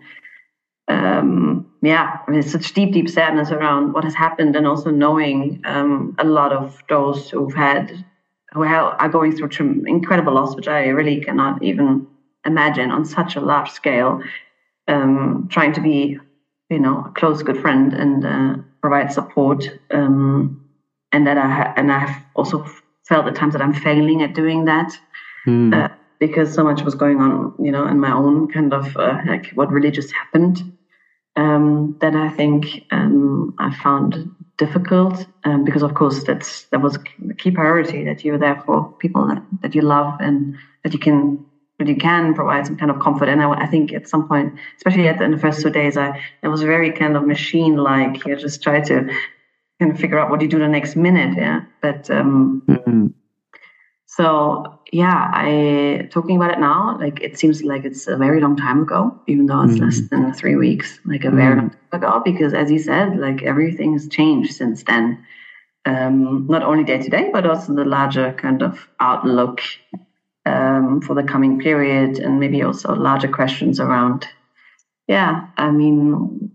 um, 0.88 1.67
yeah, 1.82 2.19
I 2.27 2.32
mean, 2.32 2.41
such 2.43 2.73
deep, 2.73 2.93
deep 2.93 3.10
sadness 3.10 3.51
around 3.51 3.93
what 3.93 4.03
has 4.03 4.15
happened, 4.15 4.56
and 4.56 4.65
also 4.65 4.89
knowing 4.89 5.62
um, 5.65 6.15
a 6.17 6.23
lot 6.23 6.53
of 6.53 6.82
those 6.89 7.30
who've 7.30 7.53
had 7.53 8.06
who 8.51 8.63
are 8.63 9.10
going 9.10 9.36
through 9.36 9.84
incredible 9.86 10.34
loss, 10.34 10.56
which 10.56 10.67
I 10.67 10.88
really 10.88 11.19
cannot 11.19 11.62
even 11.62 12.08
imagine 12.47 12.89
on 12.89 13.05
such 13.05 13.36
a 13.36 13.41
large 13.41 13.69
scale, 13.69 14.21
um, 14.88 15.47
trying 15.51 15.73
to 15.73 15.81
be, 15.81 16.17
you 16.69 16.79
know, 16.79 17.05
a 17.05 17.12
close, 17.12 17.43
good 17.43 17.60
friend 17.62 17.93
and 17.93 18.25
uh, 18.25 18.62
provide 18.81 19.13
support. 19.13 19.69
Um, 19.91 20.63
and 21.12 21.27
that 21.27 21.38
I 21.38 21.47
ha- 21.47 21.73
and 21.77 21.91
I 21.91 21.99
have 21.99 22.25
also 22.36 22.65
felt 23.07 23.27
at 23.27 23.36
times 23.36 23.53
that 23.53 23.62
I'm 23.62 23.73
failing 23.73 24.21
at 24.23 24.33
doing 24.33 24.65
that. 24.65 24.91
Mm. 25.45 25.73
Uh, 25.73 25.89
because 26.19 26.53
so 26.53 26.63
much 26.63 26.81
was 26.81 26.95
going 26.95 27.19
on, 27.19 27.53
you 27.60 27.71
know, 27.71 27.86
in 27.88 27.99
my 27.99 28.12
own 28.12 28.51
kind 28.51 28.73
of 28.73 28.97
uh, 28.97 29.19
like 29.27 29.51
what 29.53 29.71
really 29.71 29.91
just 29.91 30.12
happened. 30.13 30.73
Um, 31.36 31.95
that 32.01 32.15
I 32.15 32.29
think 32.29 32.86
um, 32.89 33.53
I 33.60 33.71
found 33.75 34.33
difficult 34.57 35.27
um, 35.43 35.63
because, 35.63 35.83
of 35.83 35.93
course, 35.93 36.23
that's 36.23 36.63
that 36.71 36.81
was 36.81 36.95
a 36.95 37.33
key 37.36 37.51
priority 37.51 38.03
that 38.05 38.25
you're 38.25 38.39
there 38.39 38.62
for 38.65 38.91
people 38.93 39.27
that, 39.27 39.43
that 39.62 39.75
you 39.75 39.81
love 39.81 40.19
and 40.19 40.55
that 40.83 40.93
you 40.93 40.99
can 40.99 41.45
that 41.79 41.87
you 41.87 41.95
can 41.95 42.33
provide 42.33 42.65
some 42.65 42.77
kind 42.77 42.89
of 42.89 42.99
comfort. 42.99 43.29
And 43.29 43.41
I, 43.41 43.51
I 43.51 43.67
think 43.67 43.93
at 43.93 44.07
some 44.07 44.27
point, 44.27 44.53
especially 44.77 45.07
at 45.07 45.19
the, 45.19 45.25
in 45.25 45.31
the 45.31 45.37
first 45.37 45.61
two 45.61 45.69
days, 45.69 45.97
I 45.97 46.21
it 46.41 46.47
was 46.47 46.61
very 46.61 46.91
kind 46.91 47.15
of 47.15 47.25
machine 47.25 47.77
like. 47.77 48.25
You 48.25 48.35
just 48.35 48.63
try 48.63 48.81
to 48.81 49.09
kind 49.79 49.91
of 49.91 49.99
figure 49.99 50.19
out 50.19 50.29
what 50.29 50.41
you 50.41 50.47
do 50.47 50.59
the 50.59 50.67
next 50.67 50.95
minute. 50.95 51.37
Yeah, 51.37 51.61
but 51.81 52.09
um, 52.09 52.63
mm-hmm. 52.67 53.07
so 54.07 54.79
yeah, 54.91 55.29
I 55.33 56.07
talking 56.09 56.35
about 56.37 56.51
it 56.51 56.59
now, 56.59 56.97
like 56.99 57.21
it 57.21 57.37
seems 57.37 57.63
like 57.63 57.85
it's 57.85 58.07
a 58.07 58.17
very 58.17 58.41
long 58.41 58.55
time 58.55 58.81
ago, 58.81 59.19
even 59.27 59.45
though 59.45 59.61
it's 59.61 59.73
mm-hmm. 59.73 59.85
less 59.85 60.01
than 60.09 60.33
three 60.33 60.55
weeks, 60.55 60.99
like 61.05 61.25
a 61.25 61.31
very 61.31 61.55
mm-hmm. 61.55 61.59
long 61.59 61.69
time 61.69 62.01
ago. 62.01 62.21
Because 62.25 62.53
as 62.53 62.71
you 62.71 62.79
said, 62.79 63.19
like 63.19 63.43
everything 63.43 63.93
has 63.93 64.07
changed 64.07 64.53
since 64.53 64.83
then. 64.83 65.23
Um, 65.85 66.47
not 66.47 66.63
only 66.63 66.83
day 66.83 66.97
to 66.97 67.09
day, 67.09 67.29
but 67.31 67.45
also 67.45 67.73
the 67.73 67.85
larger 67.85 68.33
kind 68.33 68.61
of 68.61 68.89
outlook 68.99 69.61
um, 70.47 71.01
for 71.01 71.13
the 71.13 71.23
coming 71.23 71.60
period, 71.60 72.19
and 72.19 72.39
maybe 72.39 72.62
also 72.62 72.93
larger 72.93 73.27
questions 73.27 73.79
around. 73.79 74.27
Yeah, 75.07 75.47
I 75.57 75.71
mean, 75.71 76.51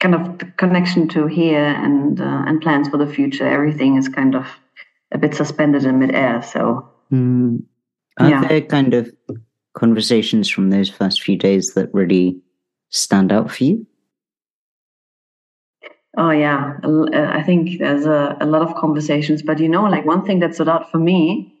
kind 0.00 0.14
of 0.14 0.38
the 0.38 0.46
connection 0.56 1.08
to 1.08 1.26
here 1.26 1.64
and 1.64 2.20
uh, 2.20 2.44
and 2.46 2.60
plans 2.60 2.88
for 2.88 2.98
the 2.98 3.06
future. 3.06 3.46
Everything 3.46 3.96
is 3.96 4.08
kind 4.08 4.34
of 4.34 4.46
a 5.12 5.18
bit 5.18 5.34
suspended 5.34 5.84
in 5.84 5.98
midair. 5.98 6.42
So, 6.42 6.88
mm. 7.12 7.62
are 8.18 8.30
yeah. 8.30 8.48
there 8.48 8.60
kind 8.62 8.94
of 8.94 9.10
conversations 9.74 10.48
from 10.48 10.70
those 10.70 10.90
first 10.90 11.22
few 11.22 11.36
days 11.36 11.74
that 11.74 11.92
really 11.94 12.40
stand 12.90 13.32
out 13.32 13.50
for 13.50 13.64
you? 13.64 13.86
Oh 16.16 16.30
yeah, 16.30 16.74
uh, 16.84 17.06
I 17.12 17.42
think 17.42 17.78
there's 17.78 18.04
a, 18.04 18.36
a 18.40 18.46
lot 18.46 18.60
of 18.60 18.74
conversations, 18.74 19.40
but 19.42 19.58
you 19.58 19.68
know, 19.68 19.84
like 19.84 20.04
one 20.04 20.26
thing 20.26 20.40
that 20.40 20.54
stood 20.54 20.68
out 20.68 20.90
for 20.90 20.98
me, 20.98 21.51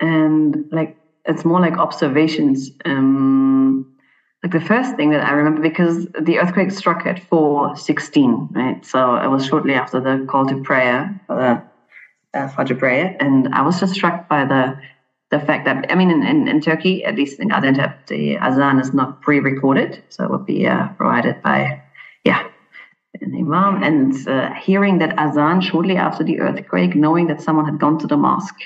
and 0.00 0.64
like 0.72 0.96
it's 1.26 1.44
more 1.44 1.60
like 1.60 1.76
observations. 1.78 2.70
Um, 2.84 3.86
like 4.42 4.52
the 4.52 4.60
first 4.60 4.96
thing 4.96 5.10
that 5.10 5.24
I 5.24 5.32
remember 5.32 5.60
because 5.60 6.06
the 6.18 6.38
earthquake 6.38 6.70
struck 6.70 7.06
at 7.06 7.20
4:16, 7.30 8.54
right? 8.54 8.84
So 8.84 9.16
it 9.16 9.28
was 9.28 9.46
shortly 9.46 9.74
after 9.74 10.00
the 10.00 10.26
call 10.30 10.46
to 10.46 10.62
prayer, 10.62 11.20
the 11.28 11.62
uh, 12.34 12.48
Fajr 12.48 12.78
prayer, 12.78 13.16
and 13.20 13.54
I 13.54 13.62
was 13.62 13.78
just 13.78 13.94
struck 13.94 14.28
by 14.28 14.44
the 14.44 14.78
the 15.30 15.40
fact 15.40 15.64
that 15.66 15.92
I 15.92 15.94
mean, 15.94 16.10
in, 16.10 16.22
in, 16.24 16.48
in 16.48 16.60
Turkey, 16.60 17.04
at 17.04 17.14
least 17.14 17.38
in 17.38 17.50
Gaziantep, 17.50 18.06
the 18.08 18.36
azan 18.38 18.80
is 18.80 18.92
not 18.92 19.20
pre-recorded, 19.20 20.02
so 20.08 20.24
it 20.24 20.30
would 20.30 20.46
be 20.46 20.66
uh, 20.66 20.88
provided 20.96 21.42
by 21.42 21.82
yeah 22.24 22.48
an 23.20 23.34
imam, 23.34 23.82
and 23.82 24.28
uh, 24.28 24.52
hearing 24.54 24.98
that 24.98 25.18
azan 25.18 25.60
shortly 25.60 25.96
after 25.96 26.24
the 26.24 26.40
earthquake, 26.40 26.94
knowing 26.94 27.26
that 27.26 27.42
someone 27.42 27.66
had 27.66 27.78
gone 27.78 27.98
to 27.98 28.06
the 28.06 28.16
mosque, 28.16 28.62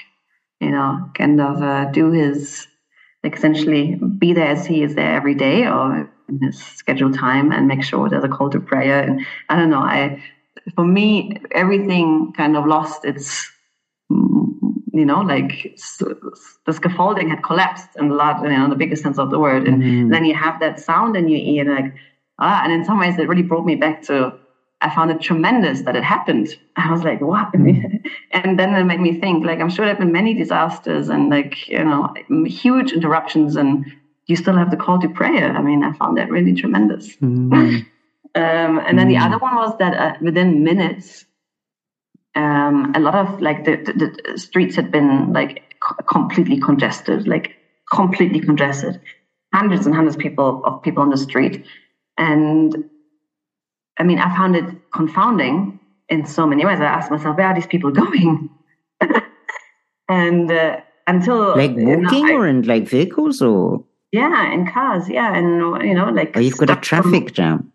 you 0.61 0.71
know, 0.71 1.11
kind 1.15 1.41
of 1.41 1.63
uh, 1.63 1.87
do 1.87 2.11
his 2.11 2.67
essentially 3.25 3.99
be 4.19 4.33
there 4.33 4.49
as 4.49 4.67
he 4.67 4.83
is 4.83 4.95
there 4.95 5.15
every 5.15 5.35
day 5.35 5.67
or 5.67 6.11
in 6.29 6.41
his 6.43 6.63
scheduled 6.63 7.15
time 7.15 7.53
and 7.53 7.67
make 7.67 7.83
sure 7.83 8.09
there's 8.09 8.25
a 8.25 8.29
call 8.29 8.51
to 8.51 8.61
prayer. 8.61 9.01
And 9.01 9.25
I 9.49 9.57
don't 9.57 9.71
know, 9.71 9.81
I 9.81 10.23
for 10.75 10.85
me 10.85 11.41
everything 11.53 12.33
kind 12.37 12.57
of 12.57 12.67
lost 12.67 13.05
its 13.05 13.51
you 14.95 15.05
know, 15.05 15.23
like 15.23 15.77
the 16.67 16.73
scaffolding 16.73 17.29
had 17.29 17.43
collapsed 17.43 17.89
in 17.97 18.09
the 18.09 18.15
large, 18.15 18.41
you 18.43 18.49
know, 18.49 18.65
in 18.65 18.71
the 18.71 18.77
biggest 18.77 19.03
sense 19.03 19.19
of 19.19 19.31
the 19.31 19.41
word. 19.41 19.67
And 19.67 19.83
mm-hmm. 19.83 20.09
then 20.11 20.25
you 20.25 20.35
have 20.37 20.61
that 20.61 20.79
sound 20.79 21.17
in 21.17 21.29
your 21.29 21.41
ear, 21.41 21.63
and 21.63 21.85
like, 21.85 21.95
ah, 22.39 22.63
and 22.63 22.73
in 22.73 22.85
some 22.85 23.01
ways 23.01 23.19
it 23.19 23.29
really 23.29 23.43
brought 23.43 23.67
me 23.67 23.75
back 23.75 24.03
to 24.03 24.39
I 24.85 24.95
found 24.95 25.11
it 25.11 25.21
tremendous 25.23 25.81
that 25.83 25.97
it 25.97 26.05
happened. 26.05 26.49
I 26.77 26.93
was 26.93 27.03
like, 27.05 27.23
what? 27.23 27.51
Mm. 27.55 28.05
and 28.33 28.59
then 28.59 28.75
it 28.75 28.85
made 28.85 29.01
me 29.01 29.19
think, 29.19 29.45
like, 29.45 29.59
I'm 29.59 29.71
sure 29.71 29.87
there 29.87 29.95
have 29.95 29.99
been 29.99 30.13
many 30.13 30.35
disasters 30.35 31.09
and 31.09 31.31
like, 31.31 31.67
you 31.69 31.83
know, 31.83 32.13
huge 32.45 32.93
interruptions 32.93 33.57
and 33.57 33.87
you 34.27 34.37
still 34.37 34.57
have 34.57 34.71
the 34.71 34.77
call 34.77 35.01
to 35.01 35.09
prayer. 35.09 35.57
I 35.57 35.63
mean, 35.63 35.83
I 35.83 35.95
found 35.95 36.19
that 36.19 36.31
really 36.31 36.53
tremendous. 36.53 37.17
Mm. 37.17 37.55
um, 38.35 38.79
and 38.79 38.99
then 38.99 39.07
mm. 39.07 39.15
the 39.15 39.17
other 39.17 39.39
one 39.39 39.55
was 39.55 39.75
that 39.79 39.95
uh, 39.95 40.19
within 40.21 40.63
minutes, 40.63 41.25
um, 42.35 42.93
a 42.95 43.01
lot 43.01 43.15
of 43.15 43.41
like 43.41 43.65
the, 43.65 43.77
the, 43.77 44.33
the 44.33 44.39
streets 44.39 44.77
had 44.77 44.93
been 44.93 45.33
like 45.33 45.63
completely 46.07 46.61
congested, 46.61 47.27
like 47.27 47.57
completely 47.91 48.41
congested. 48.41 49.01
Hundreds 49.55 49.87
and 49.87 49.95
hundreds 49.95 50.17
of 50.17 50.21
people 50.21 50.63
of 50.65 50.83
people 50.83 51.03
on 51.03 51.09
the 51.09 51.17
street. 51.17 51.65
And 52.19 52.91
I 53.99 54.03
mean, 54.03 54.19
I 54.19 54.35
found 54.37 54.57
it 54.57 54.65
confounding 54.93 55.79
in 56.09 56.27
so 56.27 56.47
many 56.47 56.65
ways. 56.65 56.81
I 56.81 56.85
asked 56.85 57.11
myself, 57.11 57.37
where 57.37 57.47
are 57.47 57.55
these 57.55 57.67
people 57.67 57.91
going? 58.03 58.51
and 60.09 60.51
uh, 60.51 60.81
until 61.07 61.57
like 61.57 61.71
walking 61.73 61.89
you 61.89 61.97
know, 61.99 62.27
I, 62.27 62.33
or 62.33 62.47
in 62.47 62.63
like 62.63 62.89
vehicles 62.89 63.43
or 63.43 63.85
yeah, 64.13 64.53
in 64.53 64.71
cars, 64.71 65.09
yeah, 65.09 65.35
and 65.35 65.85
you 65.85 65.95
know, 65.95 66.11
like 66.11 66.37
oh, 66.37 66.41
you've 66.41 66.57
got 66.57 66.71
a 66.71 66.77
traffic 66.77 67.33
jam, 67.33 67.73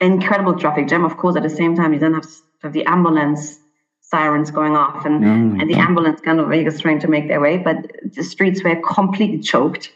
incredible 0.00 0.58
traffic 0.58 0.88
jam. 0.88 1.04
Of 1.04 1.16
course, 1.16 1.36
at 1.36 1.42
the 1.42 1.50
same 1.50 1.76
time, 1.76 1.92
you 1.92 2.00
then 2.00 2.14
have, 2.14 2.26
have 2.62 2.72
the 2.72 2.84
ambulance 2.86 3.58
sirens 4.00 4.50
going 4.50 4.74
off, 4.74 5.06
and 5.06 5.24
oh, 5.24 5.60
and 5.60 5.70
the 5.70 5.74
ambulance 5.74 6.20
kind 6.20 6.40
of 6.40 6.48
vehicles 6.48 6.80
trying 6.80 6.98
to 7.00 7.08
make 7.08 7.28
their 7.28 7.40
way, 7.40 7.58
but 7.58 7.76
the 8.14 8.24
streets 8.24 8.64
were 8.64 8.76
completely 8.76 9.38
choked 9.38 9.92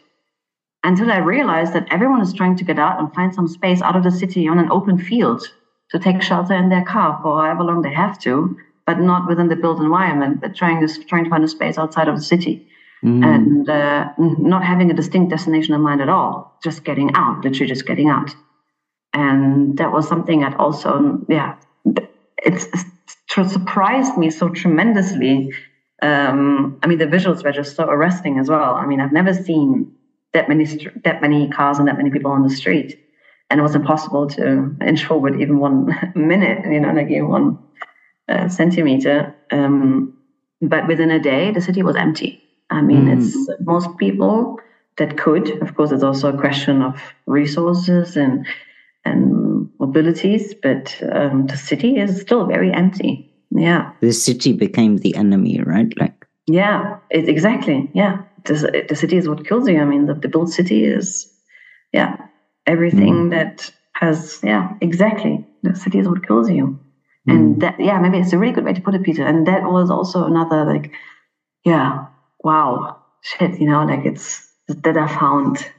until 0.83 1.11
I 1.11 1.17
realized 1.17 1.73
that 1.73 1.87
everyone 1.91 2.21
is 2.21 2.33
trying 2.33 2.55
to 2.55 2.63
get 2.63 2.79
out 2.79 2.99
and 2.99 3.13
find 3.13 3.33
some 3.33 3.47
space 3.47 3.81
out 3.81 3.95
of 3.95 4.03
the 4.03 4.11
city 4.11 4.47
on 4.47 4.57
an 4.59 4.71
open 4.71 4.97
field 4.97 5.45
to 5.91 5.99
take 5.99 6.21
shelter 6.21 6.55
in 6.55 6.69
their 6.69 6.83
car 6.83 7.19
for 7.21 7.41
however 7.41 7.63
long 7.63 7.81
they 7.81 7.93
have 7.93 8.17
to, 8.19 8.57
but 8.85 8.99
not 8.99 9.27
within 9.27 9.49
the 9.49 9.55
built 9.55 9.79
environment, 9.79 10.41
but 10.41 10.55
trying 10.55 10.85
to, 10.85 11.03
trying 11.05 11.23
to 11.25 11.29
find 11.29 11.43
a 11.43 11.47
space 11.47 11.77
outside 11.77 12.07
of 12.07 12.15
the 12.15 12.23
city. 12.23 12.67
Mm. 13.03 13.25
And 13.25 13.69
uh, 13.69 14.09
not 14.17 14.63
having 14.63 14.91
a 14.91 14.93
distinct 14.93 15.31
destination 15.31 15.73
in 15.73 15.81
mind 15.81 16.01
at 16.01 16.09
all, 16.09 16.57
just 16.63 16.83
getting 16.83 17.11
out, 17.15 17.43
literally 17.43 17.67
just 17.67 17.85
getting 17.85 18.09
out. 18.09 18.35
And 19.13 19.77
that 19.77 19.91
was 19.91 20.07
something 20.07 20.41
that 20.41 20.55
also, 20.57 21.19
yeah, 21.27 21.55
it's, 22.43 22.67
it's 22.73 23.51
surprised 23.51 24.17
me 24.17 24.29
so 24.29 24.49
tremendously. 24.49 25.51
Um, 26.01 26.79
I 26.83 26.87
mean, 26.87 26.99
the 26.99 27.05
visuals 27.05 27.43
were 27.43 27.51
just 27.51 27.75
so 27.75 27.85
arresting 27.85 28.39
as 28.39 28.49
well. 28.49 28.75
I 28.75 28.85
mean, 28.85 29.01
I've 29.01 29.11
never 29.11 29.33
seen 29.33 29.91
that 30.33 30.47
many 30.47 30.65
that 31.03 31.21
many 31.21 31.49
cars 31.49 31.77
and 31.77 31.87
that 31.87 31.97
many 31.97 32.09
people 32.09 32.31
on 32.31 32.43
the 32.43 32.49
street 32.49 32.97
and 33.51 33.59
it 33.59 33.63
was 33.63 33.75
impossible 33.75 34.27
to 34.27 34.73
inch 34.87 35.03
forward 35.05 35.39
even 35.41 35.59
one 35.59 35.85
minute, 36.15 36.65
you 36.65 36.79
know, 36.79 36.93
like 36.93 37.09
even 37.09 37.27
one 37.27 37.59
uh, 38.29 38.47
centimeter. 38.47 39.35
Um, 39.51 40.17
but 40.61 40.87
within 40.87 41.11
a 41.11 41.19
day, 41.19 41.51
the 41.51 41.59
city 41.59 41.83
was 41.83 41.97
empty. 41.97 42.41
I 42.69 42.81
mean, 42.81 43.07
mm. 43.07 43.17
it's 43.17 43.49
most 43.59 43.97
people 43.97 44.57
that 44.97 45.17
could. 45.17 45.49
Of 45.61 45.75
course, 45.75 45.91
it's 45.91 46.03
also 46.03 46.33
a 46.33 46.39
question 46.39 46.81
of 46.81 47.01
resources 47.25 48.15
and 48.15 48.47
and 49.03 49.67
mobilities, 49.79 50.53
but 50.61 50.95
um, 51.11 51.47
the 51.47 51.57
city 51.57 51.97
is 51.97 52.21
still 52.21 52.45
very 52.45 52.71
empty. 52.71 53.33
Yeah, 53.49 53.91
the 53.99 54.13
city 54.13 54.53
became 54.53 54.97
the 54.97 55.15
enemy, 55.15 55.59
right? 55.59 55.91
Like, 55.99 56.25
yeah, 56.47 56.99
it, 57.09 57.27
exactly. 57.27 57.91
Yeah, 57.93 58.21
the, 58.45 58.85
the 58.87 58.95
city 58.95 59.17
is 59.17 59.27
what 59.27 59.45
kills 59.45 59.67
you. 59.67 59.81
I 59.81 59.85
mean, 59.85 60.05
the, 60.05 60.13
the 60.13 60.29
built 60.29 60.51
city 60.51 60.85
is, 60.85 61.27
yeah, 61.91 62.15
everything 62.65 63.13
mm. 63.13 63.29
that 63.31 63.71
has 63.93 64.39
yeah 64.43 64.73
exactly. 64.81 65.45
The 65.63 65.75
city 65.75 65.99
is 65.99 66.07
what 66.07 66.27
kills 66.27 66.49
you. 66.49 66.79
Mm. 67.27 67.33
and 67.33 67.61
that 67.61 67.79
yeah 67.79 67.99
maybe 67.99 68.17
it's 68.17 68.33
a 68.33 68.37
really 68.37 68.53
good 68.53 68.65
way 68.65 68.73
to 68.73 68.81
put 68.81 68.95
it 68.95 69.03
peter. 69.03 69.25
And 69.25 69.45
that 69.47 69.63
was 69.63 69.91
also 69.91 70.25
another 70.25 70.65
like 70.65 70.91
yeah 71.63 72.07
wow 72.43 72.97
shit 73.21 73.59
you 73.59 73.67
know 73.67 73.83
like 73.85 74.05
it's 74.05 74.51
that 74.67 74.97
i 74.97 75.07
found 75.07 75.71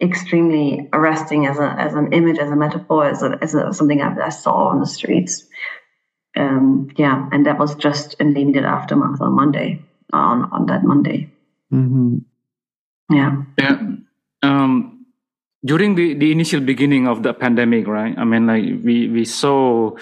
extremely 0.00 0.88
arresting 0.94 1.46
as 1.46 1.58
a 1.58 1.74
as 1.78 1.94
an 1.94 2.12
image 2.12 2.38
as 2.38 2.50
a 2.50 2.56
metaphor 2.56 3.04
as 3.04 3.22
a, 3.22 3.38
as 3.42 3.54
a, 3.54 3.72
something 3.72 4.00
I, 4.00 4.14
I 4.26 4.28
saw 4.28 4.68
on 4.68 4.80
the 4.80 4.86
streets. 4.86 5.46
Um 6.34 6.88
yeah 6.96 7.28
and 7.32 7.44
that 7.46 7.58
was 7.58 7.74
just 7.74 8.14
in 8.20 8.32
the 8.32 8.40
immediate 8.40 8.64
aftermath 8.64 9.20
on 9.20 9.32
monday 9.34 9.82
on 10.12 10.44
on 10.52 10.66
that 10.66 10.82
monday. 10.82 11.30
Mm-hmm. 11.72 12.18
yeah. 13.10 13.42
Yeah. 13.58 13.80
Um 14.42 14.95
during 15.64 15.94
the, 15.94 16.14
the 16.14 16.32
initial 16.32 16.60
beginning 16.60 17.08
of 17.08 17.22
the 17.22 17.32
pandemic, 17.32 17.86
right? 17.86 18.16
I 18.16 18.24
mean, 18.24 18.46
like 18.46 18.64
we, 18.84 19.08
we 19.08 19.24
saw 19.24 19.96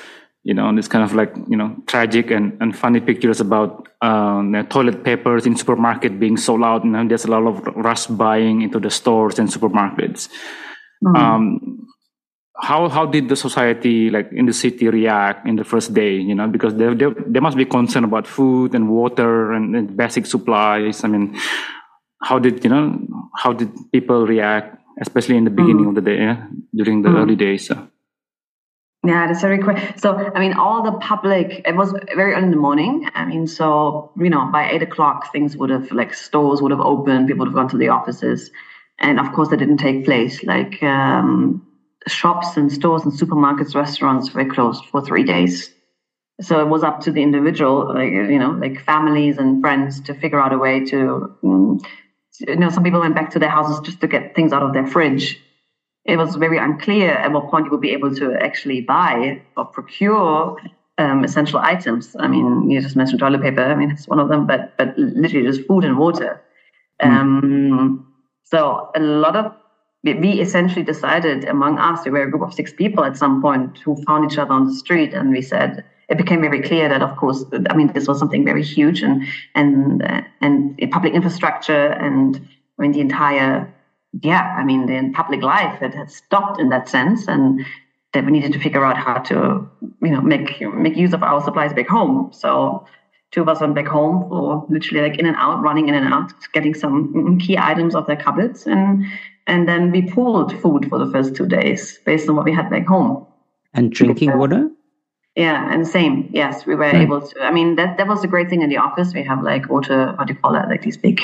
you 0.45 0.53
know, 0.53 0.75
this 0.77 0.89
kind 0.89 1.03
of 1.03 1.15
like, 1.15 1.35
you 1.49 1.57
know, 1.57 1.75
tragic 1.87 2.31
and, 2.31 2.57
and 2.61 2.77
funny 2.77 3.01
pictures 3.01 3.41
about 3.41 3.89
um, 4.03 4.55
toilet 4.69 5.03
papers 5.03 5.47
in 5.47 5.57
supermarket 5.57 6.21
being 6.21 6.37
sold 6.37 6.63
out. 6.63 6.85
Know, 6.85 7.09
there's 7.09 7.25
a 7.25 7.31
lot 7.31 7.47
of 7.47 7.67
rush 7.75 8.07
buying 8.07 8.61
into 8.61 8.79
the 8.79 8.91
stores 8.91 9.39
and 9.39 9.49
supermarkets. 9.49 10.29
Mm-hmm. 11.03 11.17
Um, 11.17 11.87
how 12.61 12.89
how 12.89 13.07
did 13.07 13.29
the 13.29 13.37
society 13.37 14.11
like 14.11 14.31
in 14.33 14.47
the 14.47 14.53
city 14.53 14.89
react 14.89 15.47
in 15.47 15.57
the 15.57 15.65
first 15.65 15.93
day 15.93 16.15
you 16.15 16.35
know 16.35 16.47
because 16.47 16.75
they 16.77 16.95
they, 16.95 17.07
they 17.27 17.41
must 17.41 17.57
be 17.57 17.65
concerned 17.65 18.05
about 18.05 18.29
food 18.29 18.77
and 18.77 18.89
water 18.89 19.53
and, 19.53 19.75
and, 19.75 19.97
basic 19.97 20.25
supplies 20.25 21.03
i 21.03 21.09
mean 21.09 21.37
how 22.23 22.39
did 22.39 22.63
you 22.63 22.71
know 22.71 22.97
how 23.35 23.53
did 23.53 23.69
people 23.93 24.25
react 24.25 24.79
especially 25.01 25.37
in 25.37 25.45
the 25.45 25.51
beginning 25.51 25.85
mm. 25.85 25.89
of 25.89 25.95
the 25.95 26.01
day 26.01 26.19
yeah? 26.19 26.47
during 26.75 27.03
the 27.03 27.09
mm. 27.09 27.17
early 27.17 27.37
days 27.37 27.67
so. 27.67 27.89
Yeah, 29.07 29.27
that's 29.27 29.43
very 29.43 29.59
quick. 29.59 29.99
So, 29.99 30.17
I 30.35 30.41
mean, 30.41 30.55
all 30.55 30.83
the 30.83 30.93
public, 30.93 31.63
it 31.67 31.77
was 31.77 31.93
very 32.15 32.33
early 32.33 32.45
in 32.45 32.51
the 32.51 32.57
morning. 32.57 33.07
I 33.15 33.27
mean, 33.27 33.47
so, 33.47 34.11
you 34.17 34.31
know, 34.31 34.49
by 34.51 34.71
eight 34.71 34.83
o'clock, 34.83 35.31
things 35.31 35.59
would 35.59 35.69
have, 35.69 35.93
like, 35.93 36.15
stores 36.15 36.63
would 36.63 36.71
have 36.71 36.81
opened, 36.81 37.29
people 37.29 37.41
would 37.41 37.49
have 37.49 37.55
gone 37.55 37.69
to 37.69 37.77
the 37.77 37.89
offices. 37.89 38.51
And 38.99 39.21
of 39.21 39.31
course, 39.35 39.51
that 39.51 39.59
didn't 39.59 39.77
take 39.77 40.07
place. 40.07 40.43
Like, 40.43 40.83
um, 40.83 41.67
shops 42.07 42.57
and 42.57 42.73
stores 42.73 43.03
and 43.03 43.13
supermarkets, 43.13 43.75
restaurants 43.75 44.33
were 44.33 44.47
closed 44.47 44.87
for 44.87 45.03
three 45.03 45.25
days. 45.25 45.71
So 46.41 46.61
it 46.61 46.69
was 46.69 46.83
up 46.83 47.01
to 47.01 47.13
the 47.13 47.23
individual, 47.23 47.93
like, 47.95 48.11
you 48.11 48.39
know, 48.39 48.53
like 48.53 48.81
families 48.85 49.37
and 49.37 49.61
friends 49.61 50.01
to 50.01 50.15
figure 50.15 50.41
out 50.41 50.55
a 50.55 50.59
way 50.59 50.85
to, 50.87 51.37
um, 51.45 51.81
you 52.41 52.57
know, 52.57 52.71
some 52.71 52.83
people 52.83 53.01
went 53.01 53.15
back 53.15 53.31
to 53.31 53.39
their 53.39 53.49
houses 53.49 53.81
just 53.81 54.01
to 54.01 54.07
get 54.07 54.35
things 54.35 54.53
out 54.53 54.63
of 54.63 54.73
their 54.73 54.87
fridge 54.87 55.41
it 56.05 56.17
was 56.17 56.37
very 56.37 56.59
unclear 56.59 57.13
at 57.13 57.33
what 57.33 57.51
point 57.51 57.65
you 57.65 57.71
would 57.71 57.81
be 57.81 57.91
able 57.91 58.15
to 58.15 58.35
actually 58.35 58.83
buy 58.83 59.41
or 59.57 59.65
procure 59.65 60.59
um, 60.99 61.25
essential 61.25 61.59
items. 61.59 62.15
I 62.19 62.29
mean, 62.29 62.71
you 62.71 62.81
just 62.81 62.95
mentioned 62.95 63.21
toilet 63.21 63.43
paper. 63.43 63.63
I 63.63 63.75
mean, 63.75 63.91
it's 63.91 64.07
one 64.07 64.21
of 64.21 64.29
them, 64.29 64.47
but 64.47 64.77
but 64.77 64.97
literally 64.99 65.47
just 65.47 65.67
food 65.67 65.85
and 65.85 65.99
water. 65.99 66.43
Mm. 67.03 67.09
Um, 67.09 68.15
so 68.45 68.91
a 68.95 69.01
lot 69.01 69.35
of 69.35 69.53
we 70.05 70.41
essentially 70.41 70.85
decided 70.85 71.45
among 71.45 71.79
us, 71.79 72.05
we 72.05 72.11
were 72.11 72.25
a 72.25 72.31
group 72.31 72.43
of 72.43 72.53
six 72.53 72.75
people 72.75 73.05
at 73.05 73.17
some 73.17 73.41
point 73.41 73.79
who 73.79 73.97
found 74.05 74.31
each 74.31 74.37
other 74.37 74.53
on 74.53 74.67
the 74.67 74.75
street, 74.75 75.15
and 75.15 75.31
we 75.31 75.41
said 75.41 75.85
it 76.09 76.19
became 76.19 76.41
very 76.41 76.61
clear 76.61 76.89
that, 76.89 77.03
of 77.03 77.17
course, 77.17 77.45
I 77.71 77.75
mean, 77.75 77.93
this 77.93 78.07
was 78.07 78.19
something 78.19 78.45
very 78.45 78.63
huge, 78.63 79.03
and 79.03 79.25
and 79.55 80.03
uh, 80.03 80.23
and 80.41 80.79
public 80.91 81.15
infrastructure, 81.15 81.89
and 81.89 82.37
I 82.79 82.83
mean, 82.83 82.93
the 82.93 83.01
entire 83.01 83.73
yeah, 84.23 84.55
I 84.57 84.65
mean, 84.65 84.87
the 84.87 85.13
public 85.15 85.43
life 85.43 85.83
it 85.83 85.95
had 85.95 86.11
stopped 86.11 86.61
in 86.61 86.69
that 86.69 86.89
sense, 86.89 87.27
and 87.27 87.65
that 88.13 88.25
we 88.25 88.31
needed 88.31 88.53
to 88.53 88.61
figure 88.61 88.85
out 88.85 88.97
how 88.97 89.19
to, 89.19 89.69
you 90.03 90.11
know, 90.11 90.21
make 90.21 90.61
make 90.75 90.97
use 90.97 91.13
of 91.13 91.23
our 91.23 91.43
supplies 91.43 91.73
back 91.73 91.89
home. 91.89 92.31
So 92.33 92.87
two 93.33 93.43
of 93.43 93.49
us 93.49 93.61
went 93.61 93.75
back 93.75 93.87
home 93.87 94.29
for 94.29 94.65
literally 94.69 95.09
like 95.09 95.19
in 95.19 95.27
and 95.27 95.37
out, 95.37 95.63
running 95.63 95.89
in 95.89 95.95
and 95.95 96.13
out, 96.13 96.33
getting 96.53 96.75
some 96.75 97.39
key 97.39 97.59
items 97.59 97.95
of 97.95 98.07
their 98.07 98.17
cupboards, 98.17 98.67
and 98.67 99.05
and 99.47 99.69
then 99.69 99.91
we 99.91 100.03
pooled 100.03 100.59
food 100.61 100.89
for 100.89 100.99
the 100.99 101.11
first 101.11 101.35
two 101.35 101.47
days 101.47 101.99
based 102.07 102.29
on 102.29 102.37
what 102.37 102.45
we 102.45 102.53
had 102.53 102.71
back 102.71 102.87
home. 102.87 103.27
And 103.75 103.91
drinking 103.91 104.39
water. 104.39 104.71
Yeah, 105.37 105.73
and 105.73 105.87
same. 105.87 106.31
Yes, 106.33 106.65
we 106.65 106.77
were 106.77 106.85
able 106.85 107.21
to. 107.21 107.43
I 107.43 107.51
mean, 107.51 107.75
that 107.77 107.97
that 107.99 108.07
was 108.07 108.23
a 108.23 108.29
great 108.29 108.49
thing 108.49 108.63
in 108.63 108.69
the 108.69 108.77
office. 108.77 109.13
We 109.13 109.25
have 109.25 109.43
like 109.43 109.69
water, 109.69 110.13
what 110.17 110.29
do 110.29 110.35
you 110.35 110.39
call 110.39 110.55
it, 110.55 110.69
like 110.69 110.83
these 110.83 110.97
big 110.97 111.21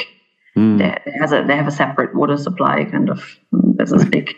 Mm. 0.57 0.79
They, 0.79 1.13
has 1.19 1.33
a, 1.33 1.45
they 1.47 1.57
have 1.57 1.69
a 1.69 1.73
separate 1.73 2.15
water 2.15 2.37
supply, 2.37 2.85
kind 2.85 3.11
of. 3.11 3.39
There's 3.53 3.93
a 3.93 4.05
big, 4.05 4.35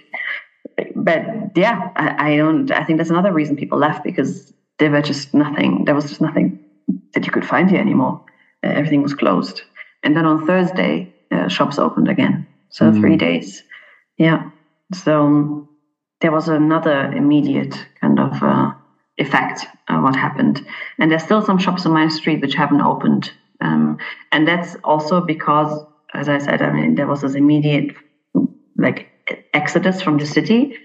but 0.94 1.22
yeah, 1.56 1.90
I, 1.96 2.32
I 2.32 2.36
don't. 2.36 2.70
I 2.70 2.84
think 2.84 2.98
that's 2.98 3.10
another 3.10 3.32
reason 3.32 3.56
people 3.56 3.78
left 3.78 4.04
because 4.04 4.52
there 4.78 4.90
were 4.90 5.02
just 5.02 5.32
nothing. 5.34 5.84
There 5.84 5.94
was 5.94 6.08
just 6.08 6.20
nothing 6.20 6.58
that 7.14 7.24
you 7.26 7.32
could 7.32 7.46
find 7.46 7.70
here 7.70 7.80
anymore. 7.80 8.24
Uh, 8.62 8.68
everything 8.68 9.02
was 9.02 9.14
closed. 9.14 9.62
And 10.02 10.16
then 10.16 10.26
on 10.26 10.46
Thursday, 10.46 11.12
uh, 11.30 11.48
shops 11.48 11.78
opened 11.78 12.08
again. 12.08 12.46
So 12.70 12.90
mm. 12.90 13.00
three 13.00 13.16
days. 13.16 13.62
Yeah. 14.18 14.50
So 14.92 15.22
um, 15.22 15.68
there 16.20 16.32
was 16.32 16.48
another 16.48 17.10
immediate 17.12 17.86
kind 18.00 18.18
of 18.20 18.42
uh, 18.42 18.72
effect 19.18 19.66
of 19.88 20.02
what 20.02 20.16
happened. 20.16 20.66
And 20.98 21.10
there's 21.10 21.22
still 21.22 21.42
some 21.42 21.58
shops 21.58 21.86
on 21.86 21.92
my 21.92 22.08
street 22.08 22.40
which 22.40 22.54
haven't 22.54 22.80
opened. 22.80 23.30
Um, 23.60 23.98
and 24.32 24.46
that's 24.48 24.76
also 24.82 25.20
because 25.20 25.84
as 26.14 26.28
I 26.28 26.38
said, 26.38 26.62
I 26.62 26.72
mean, 26.72 26.94
there 26.94 27.06
was 27.06 27.22
this 27.22 27.34
immediate 27.34 27.94
like 28.76 29.08
exodus 29.54 30.02
from 30.02 30.18
the 30.18 30.26
city, 30.26 30.76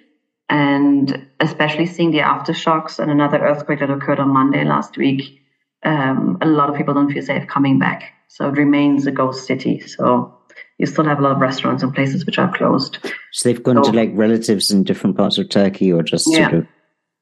and 0.50 1.28
especially 1.40 1.86
seeing 1.86 2.12
the 2.12 2.20
aftershocks 2.20 3.00
and 3.00 3.12
another 3.12 3.40
earthquake 3.40 3.80
that 3.80 3.90
occurred 3.90 4.20
on 4.20 4.30
Monday 4.30 4.63
last 4.63 4.98
week. 4.98 5.42
Um, 5.84 6.38
a 6.42 6.46
lot 6.46 6.70
of 6.70 6.76
people 6.76 6.94
don't 6.94 7.12
feel 7.12 7.24
safe 7.24 7.48
coming 7.48 7.80
back, 7.80 8.13
so 8.28 8.48
it 8.48 8.58
remains 8.58 9.06
a 9.06 9.12
ghost 9.12 9.46
city. 9.46 9.80
So 9.82 10.34
you 10.78 10.86
still 10.86 11.06
have 11.06 11.20
a 11.20 11.22
lot 11.22 11.34
of 11.34 11.40
restaurants 11.40 11.84
and 11.84 11.94
places 11.94 12.26
which 12.26 12.38
are 12.40 12.52
closed. 12.56 13.00
So 13.32 13.50
they've 13.50 13.62
gone 13.62 13.84
so, 13.84 13.92
to 13.92 13.98
like 13.98 14.12
relatives 14.13 14.72
in 14.72 14.84
different 14.84 15.18
parts 15.18 15.38
of 15.38 15.50
Turkey, 15.50 15.92
or 15.92 16.04
just 16.04 16.28
yeah. 16.30 16.50
sort 16.50 16.63
of 16.63 16.68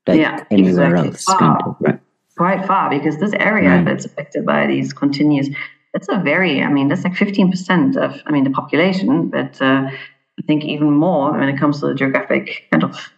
like 0.08 0.20
yeah, 0.20 0.44
anywhere 0.52 0.96
exactly. 0.96 1.10
else. 1.10 1.24
Far, 1.24 1.40
kind 1.40 1.62
of, 1.64 1.76
right. 1.80 2.00
Quite 2.38 2.66
far, 2.66 2.90
because 2.90 3.18
this 3.18 3.34
area 3.34 3.70
right. 3.70 3.86
that's 3.86 4.06
affected 4.06 4.46
by 4.46 4.68
these 4.68 4.94
continues 4.94 5.50
that's 5.96 6.10
a 6.10 6.20
very, 6.20 6.62
I 6.62 6.70
mean, 6.70 6.90
that's 6.90 7.06
like 7.06 7.14
15% 7.14 7.96
of, 7.96 8.22
I 8.26 8.32
mean, 8.32 8.44
the 8.44 8.50
population, 8.50 9.30
but 9.30 9.62
uh, 9.62 9.90
I 9.90 10.42
think 10.46 10.66
even 10.66 10.92
more 10.92 11.32
when 11.32 11.48
it 11.48 11.58
comes 11.58 11.80
to 11.80 11.88
the 11.88 11.96
geographic 11.96 12.68
kind 12.70 12.84
of 12.84 13.14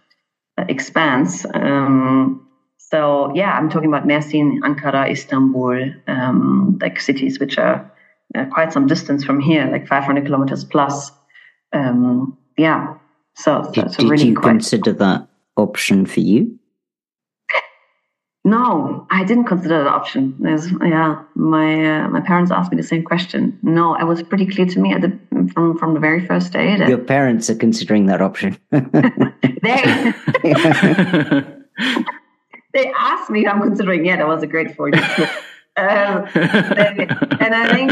uh, 0.60 0.65
expanse. 0.69 1.43
Um, 1.56 2.47
so 2.78 3.34
yeah, 3.34 3.58
I'm 3.58 3.71
talking 3.71 3.89
about 3.89 4.06
Mersin, 4.06 4.60
Ankara, 4.60 5.10
Istanbul, 5.10 5.91
um, 6.06 6.78
like 6.80 7.02
cities 7.02 7.39
which 7.39 7.58
are 7.58 7.91
uh, 8.36 8.45
quite 8.45 8.71
some 8.71 8.86
distance 8.86 9.23
from 9.23 9.39
here, 9.39 9.67
like 9.71 9.88
500 9.88 10.26
kilometers 10.26 10.63
plus. 10.63 11.12
Um, 11.73 12.38
yeah, 12.60 12.93
so, 13.34 13.63
so 13.63 13.71
did, 13.71 13.91
did 13.93 14.08
really 14.08 14.28
you 14.28 14.36
quite... 14.36 14.52
consider 14.52 14.93
that 14.93 15.28
option 15.58 16.06
for 16.06 16.19
you? 16.19 16.60
No, 18.47 19.05
I 19.12 19.25
didn't 19.25 19.43
consider 19.43 19.83
that 19.83 19.89
option. 19.89 20.33
There's, 20.39 20.71
yeah, 20.71 21.21
my 21.36 22.03
uh, 22.03 22.07
my 22.07 22.21
parents 22.21 22.49
asked 22.49 22.71
me 22.71 22.77
the 22.77 22.88
same 22.88 23.03
question. 23.03 23.60
No, 23.62 23.93
it 23.95 24.05
was 24.05 24.23
pretty 24.23 24.45
clear 24.45 24.65
to 24.67 24.79
me 24.79 24.93
at 24.93 25.01
the 25.01 25.12
from 25.53 25.77
from 25.77 25.93
the 25.93 25.99
very 25.99 26.25
first 26.25 26.53
day. 26.53 26.77
That 26.77 26.88
Your 26.88 26.97
parents 26.97 27.49
are 27.49 27.55
considering 27.55 28.05
that 28.05 28.21
option. 28.21 28.57
they 28.71 28.79
they 32.73 32.93
asked 32.97 33.29
me. 33.29 33.45
I'm 33.45 33.62
considering. 33.62 34.05
Yeah, 34.05 34.15
that 34.15 34.27
was 34.27 34.43
a 34.43 34.47
great 34.47 34.77
point. 34.77 34.95
Um, 35.79 36.25
and 36.33 37.53
I 37.53 37.71
think 37.71 37.91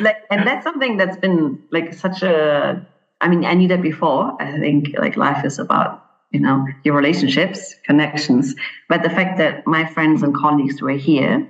like, 0.00 0.24
and 0.32 0.44
that's 0.44 0.64
something 0.64 0.96
that's 0.96 1.16
been 1.18 1.62
like 1.70 1.94
such 1.94 2.24
a. 2.24 2.84
I 3.20 3.28
mean, 3.28 3.44
I 3.44 3.54
knew 3.54 3.68
that 3.68 3.80
before. 3.80 4.36
I 4.42 4.58
think 4.58 4.98
like 4.98 5.16
life 5.16 5.44
is 5.44 5.60
about 5.60 6.04
you 6.32 6.40
know, 6.40 6.66
your 6.84 6.96
relationships, 6.96 7.74
connections. 7.84 8.54
But 8.88 9.02
the 9.02 9.10
fact 9.10 9.38
that 9.38 9.66
my 9.66 9.86
friends 9.86 10.22
and 10.22 10.34
colleagues 10.34 10.80
were 10.80 10.92
here, 10.92 11.48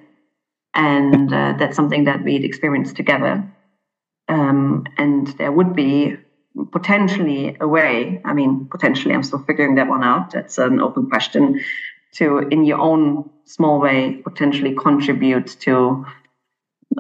and 0.75 1.33
uh, 1.33 1.55
that's 1.59 1.77
something 1.77 2.05
that 2.05 2.25
we'd 2.25 2.45
experienced 2.45 2.97
together, 2.97 3.49
um, 4.29 4.85
and 4.99 5.29
there 5.39 5.53
would 5.53 5.75
be 5.75 6.17
potentially 6.73 7.57
a 7.61 7.69
way. 7.69 8.21
I 8.25 8.33
mean, 8.33 8.67
potentially, 8.71 9.15
I'm 9.15 9.23
still 9.23 9.43
figuring 9.45 9.77
that 9.77 9.89
one 9.89 10.03
out. 10.03 10.33
That's 10.33 10.59
an 10.59 10.81
open 10.81 11.09
question. 11.09 11.61
To, 12.17 12.39
in 12.39 12.65
your 12.65 12.79
own 12.79 13.31
small 13.47 13.81
way, 13.81 14.21
potentially 14.23 14.75
contribute 14.75 15.47
to 15.61 16.05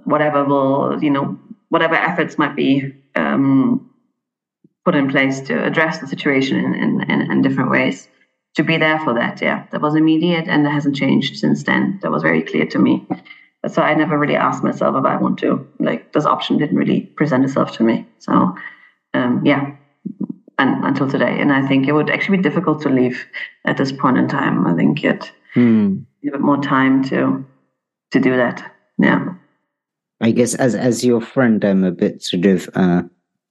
whatever 0.04 0.42
will, 0.44 1.02
you 1.02 1.10
know, 1.10 1.38
whatever 1.68 1.94
efforts 1.94 2.38
might 2.38 2.56
be 2.56 2.94
um, 3.14 3.91
put 4.84 4.94
in 4.94 5.08
place 5.08 5.40
to 5.40 5.64
address 5.64 5.98
the 5.98 6.06
situation 6.06 6.56
in, 6.58 6.74
in, 6.74 7.10
in, 7.10 7.30
in 7.30 7.42
different 7.42 7.70
ways. 7.70 8.08
To 8.56 8.62
be 8.62 8.76
there 8.76 8.98
for 9.00 9.14
that, 9.14 9.40
yeah, 9.40 9.64
that 9.72 9.80
was 9.80 9.94
immediate 9.94 10.46
and 10.46 10.66
that 10.66 10.72
hasn't 10.72 10.96
changed 10.96 11.38
since 11.38 11.62
then. 11.62 11.98
That 12.02 12.10
was 12.10 12.22
very 12.22 12.42
clear 12.42 12.66
to 12.66 12.78
me. 12.78 13.06
So 13.68 13.80
I 13.80 13.94
never 13.94 14.18
really 14.18 14.36
asked 14.36 14.62
myself 14.62 14.94
if 14.96 15.04
I 15.04 15.16
want 15.16 15.38
to. 15.38 15.66
Like 15.78 16.12
this 16.12 16.26
option 16.26 16.58
didn't 16.58 16.76
really 16.76 17.02
present 17.02 17.44
itself 17.44 17.72
to 17.78 17.82
me. 17.82 18.06
So 18.18 18.54
um, 19.14 19.42
yeah, 19.44 19.74
and 20.58 20.84
until 20.84 21.08
today. 21.08 21.40
And 21.40 21.52
I 21.52 21.66
think 21.66 21.86
it 21.86 21.92
would 21.92 22.10
actually 22.10 22.38
be 22.38 22.42
difficult 22.42 22.82
to 22.82 22.88
leave 22.88 23.26
at 23.64 23.76
this 23.76 23.92
point 23.92 24.18
in 24.18 24.28
time. 24.28 24.66
I 24.66 24.74
think 24.74 25.04
it 25.04 25.32
hmm. 25.54 25.98
a 26.26 26.30
bit 26.30 26.40
more 26.40 26.60
time 26.62 27.04
to 27.04 27.44
to 28.10 28.20
do 28.20 28.36
that. 28.36 28.74
Yeah. 28.98 29.34
I 30.20 30.30
guess 30.30 30.54
as 30.54 30.74
as 30.74 31.04
your 31.04 31.20
friend, 31.20 31.64
I'm 31.64 31.84
a 31.84 31.90
bit 31.90 32.22
sort 32.22 32.46
of 32.46 32.68
uh, 32.74 33.02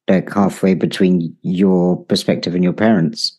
like 0.08 0.32
halfway 0.32 0.74
between 0.74 1.36
your 1.42 2.04
perspective 2.06 2.56
and 2.56 2.64
your 2.64 2.74
parents' 2.74 3.38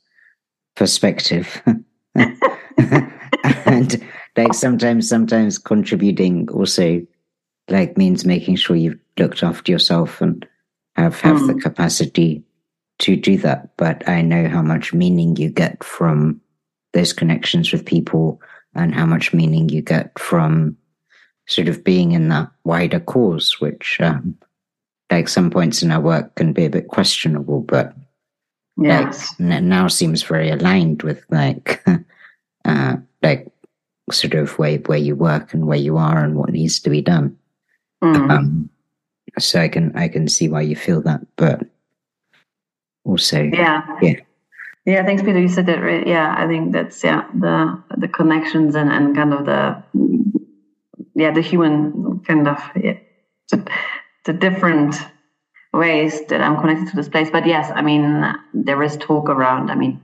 perspective. 0.76 1.62
and 2.14 4.02
like 4.36 4.54
sometimes, 4.54 5.08
sometimes 5.08 5.58
contributing 5.58 6.48
also 6.50 7.02
like 7.68 7.96
means 7.96 8.24
making 8.24 8.56
sure 8.56 8.76
you've 8.76 8.98
looked 9.18 9.42
after 9.42 9.70
yourself 9.70 10.20
and 10.20 10.46
have 10.96 11.20
have 11.20 11.36
mm. 11.38 11.46
the 11.48 11.60
capacity 11.60 12.42
to 12.98 13.16
do 13.16 13.36
that. 13.38 13.76
But 13.76 14.08
I 14.08 14.22
know 14.22 14.48
how 14.48 14.62
much 14.62 14.92
meaning 14.92 15.36
you 15.36 15.50
get 15.50 15.82
from 15.82 16.40
those 16.92 17.12
connections 17.12 17.72
with 17.72 17.86
people 17.86 18.40
and 18.74 18.94
how 18.94 19.06
much 19.06 19.34
meaning 19.34 19.68
you 19.68 19.82
get 19.82 20.18
from 20.18 20.76
sort 21.46 21.68
of 21.68 21.84
being 21.84 22.12
in 22.12 22.28
that 22.28 22.50
wider 22.64 23.00
cause, 23.00 23.60
which, 23.60 23.98
um, 24.00 24.36
like 25.12 25.28
some 25.28 25.50
points 25.50 25.82
in 25.82 25.90
our 25.90 26.00
work 26.00 26.34
can 26.34 26.52
be 26.52 26.64
a 26.64 26.70
bit 26.70 26.88
questionable, 26.88 27.60
but 27.60 27.94
yes. 28.76 29.34
like, 29.38 29.62
now 29.62 29.88
seems 29.88 30.22
very 30.22 30.50
aligned 30.50 31.02
with 31.02 31.24
like, 31.30 31.84
uh, 32.64 32.96
like 33.22 33.48
sort 34.10 34.34
of 34.34 34.58
where, 34.58 34.78
where 34.78 34.98
you 34.98 35.14
work 35.14 35.52
and 35.52 35.66
where 35.66 35.78
you 35.78 35.98
are 35.98 36.24
and 36.24 36.36
what 36.36 36.50
needs 36.50 36.80
to 36.80 36.90
be 36.90 37.02
done. 37.02 37.36
Mm. 38.02 38.30
Um, 38.30 38.70
so 39.38 39.60
I 39.60 39.68
can, 39.68 39.94
I 39.96 40.08
can 40.08 40.28
see 40.28 40.48
why 40.48 40.62
you 40.62 40.76
feel 40.76 41.02
that, 41.02 41.20
but 41.36 41.60
also, 43.04 43.42
yeah. 43.42 43.82
Yeah. 44.00 44.14
Yeah, 44.84 45.04
thanks, 45.04 45.22
Peter. 45.22 45.40
You 45.40 45.48
said 45.48 45.66
that. 45.66 45.80
Right. 45.80 46.04
Yeah, 46.04 46.34
I 46.36 46.48
think 46.48 46.72
that's 46.72 47.04
yeah 47.04 47.24
the 47.38 47.80
the 47.98 48.08
connections 48.08 48.74
and, 48.74 48.90
and 48.90 49.14
kind 49.14 49.32
of 49.32 49.46
the 49.46 49.80
yeah 51.14 51.30
the 51.30 51.40
human 51.40 52.18
kind 52.26 52.48
of 52.48 52.58
yeah, 52.74 52.98
the, 54.24 54.32
different 54.32 54.96
ways 55.72 56.24
that 56.26 56.40
I'm 56.40 56.60
connected 56.60 56.90
to 56.90 56.96
this 56.96 57.08
place. 57.08 57.30
But 57.30 57.46
yes, 57.46 57.70
I 57.74 57.82
mean 57.82 58.34
there 58.52 58.82
is 58.82 58.96
talk 58.98 59.28
around. 59.28 59.70
I 59.70 59.74
mean 59.74 60.00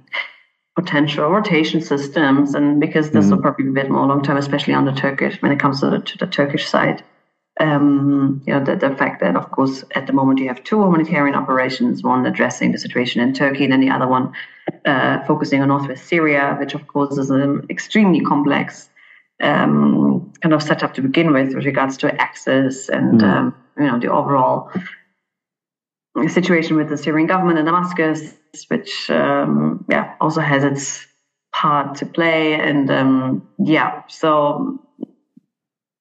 potential 0.76 1.28
rotation 1.28 1.80
systems, 1.80 2.54
and 2.54 2.80
because 2.80 3.10
this 3.10 3.28
will 3.30 3.40
probably 3.42 3.64
be 3.64 3.70
a 3.70 3.74
bit 3.82 3.90
more 3.90 4.06
long 4.06 4.22
term, 4.22 4.36
especially 4.36 4.74
on 4.74 4.84
the 4.84 4.92
Turkish 4.92 5.42
when 5.42 5.50
it 5.50 5.58
comes 5.58 5.80
to 5.80 5.90
the, 5.90 5.98
to 5.98 6.18
the 6.18 6.26
Turkish 6.26 6.68
side. 6.68 7.02
Um, 7.60 8.40
you 8.46 8.54
know 8.54 8.64
the, 8.64 8.76
the 8.76 8.94
fact 8.94 9.20
that 9.20 9.34
of 9.34 9.50
course 9.50 9.82
at 9.96 10.06
the 10.06 10.12
moment 10.12 10.38
you 10.38 10.46
have 10.46 10.62
two 10.62 10.80
humanitarian 10.80 11.34
operations, 11.34 12.04
one 12.04 12.24
addressing 12.24 12.70
the 12.70 12.78
situation 12.78 13.20
in 13.20 13.34
Turkey, 13.34 13.64
and 13.64 13.72
then 13.72 13.80
the 13.80 13.90
other 13.90 14.06
one 14.06 14.32
uh, 14.84 15.24
focusing 15.26 15.60
on 15.60 15.68
northwest 15.68 16.06
Syria, 16.06 16.56
which 16.60 16.74
of 16.74 16.86
course 16.86 17.18
is 17.18 17.30
an 17.30 17.66
extremely 17.68 18.20
complex 18.20 18.88
um, 19.40 20.32
kind 20.40 20.52
of 20.54 20.62
setup 20.62 20.94
to 20.94 21.02
begin 21.02 21.32
with, 21.32 21.54
with 21.54 21.64
regards 21.64 21.96
to 21.98 22.20
access 22.20 22.88
and 22.88 23.20
Mm. 23.20 23.28
um, 23.28 23.54
you 23.78 23.86
know 23.86 23.98
the 23.98 24.08
overall 24.08 24.70
situation 26.26 26.76
with 26.76 26.88
the 26.88 26.96
Syrian 26.96 27.26
government 27.28 27.58
in 27.58 27.64
Damascus, 27.64 28.34
which 28.68 29.10
um, 29.10 29.84
yeah 29.88 30.14
also 30.20 30.40
has 30.40 30.64
its 30.64 31.06
part 31.52 31.96
to 31.96 32.06
play, 32.06 32.54
and 32.54 32.90
um, 32.90 33.48
yeah, 33.58 34.02
so 34.08 34.80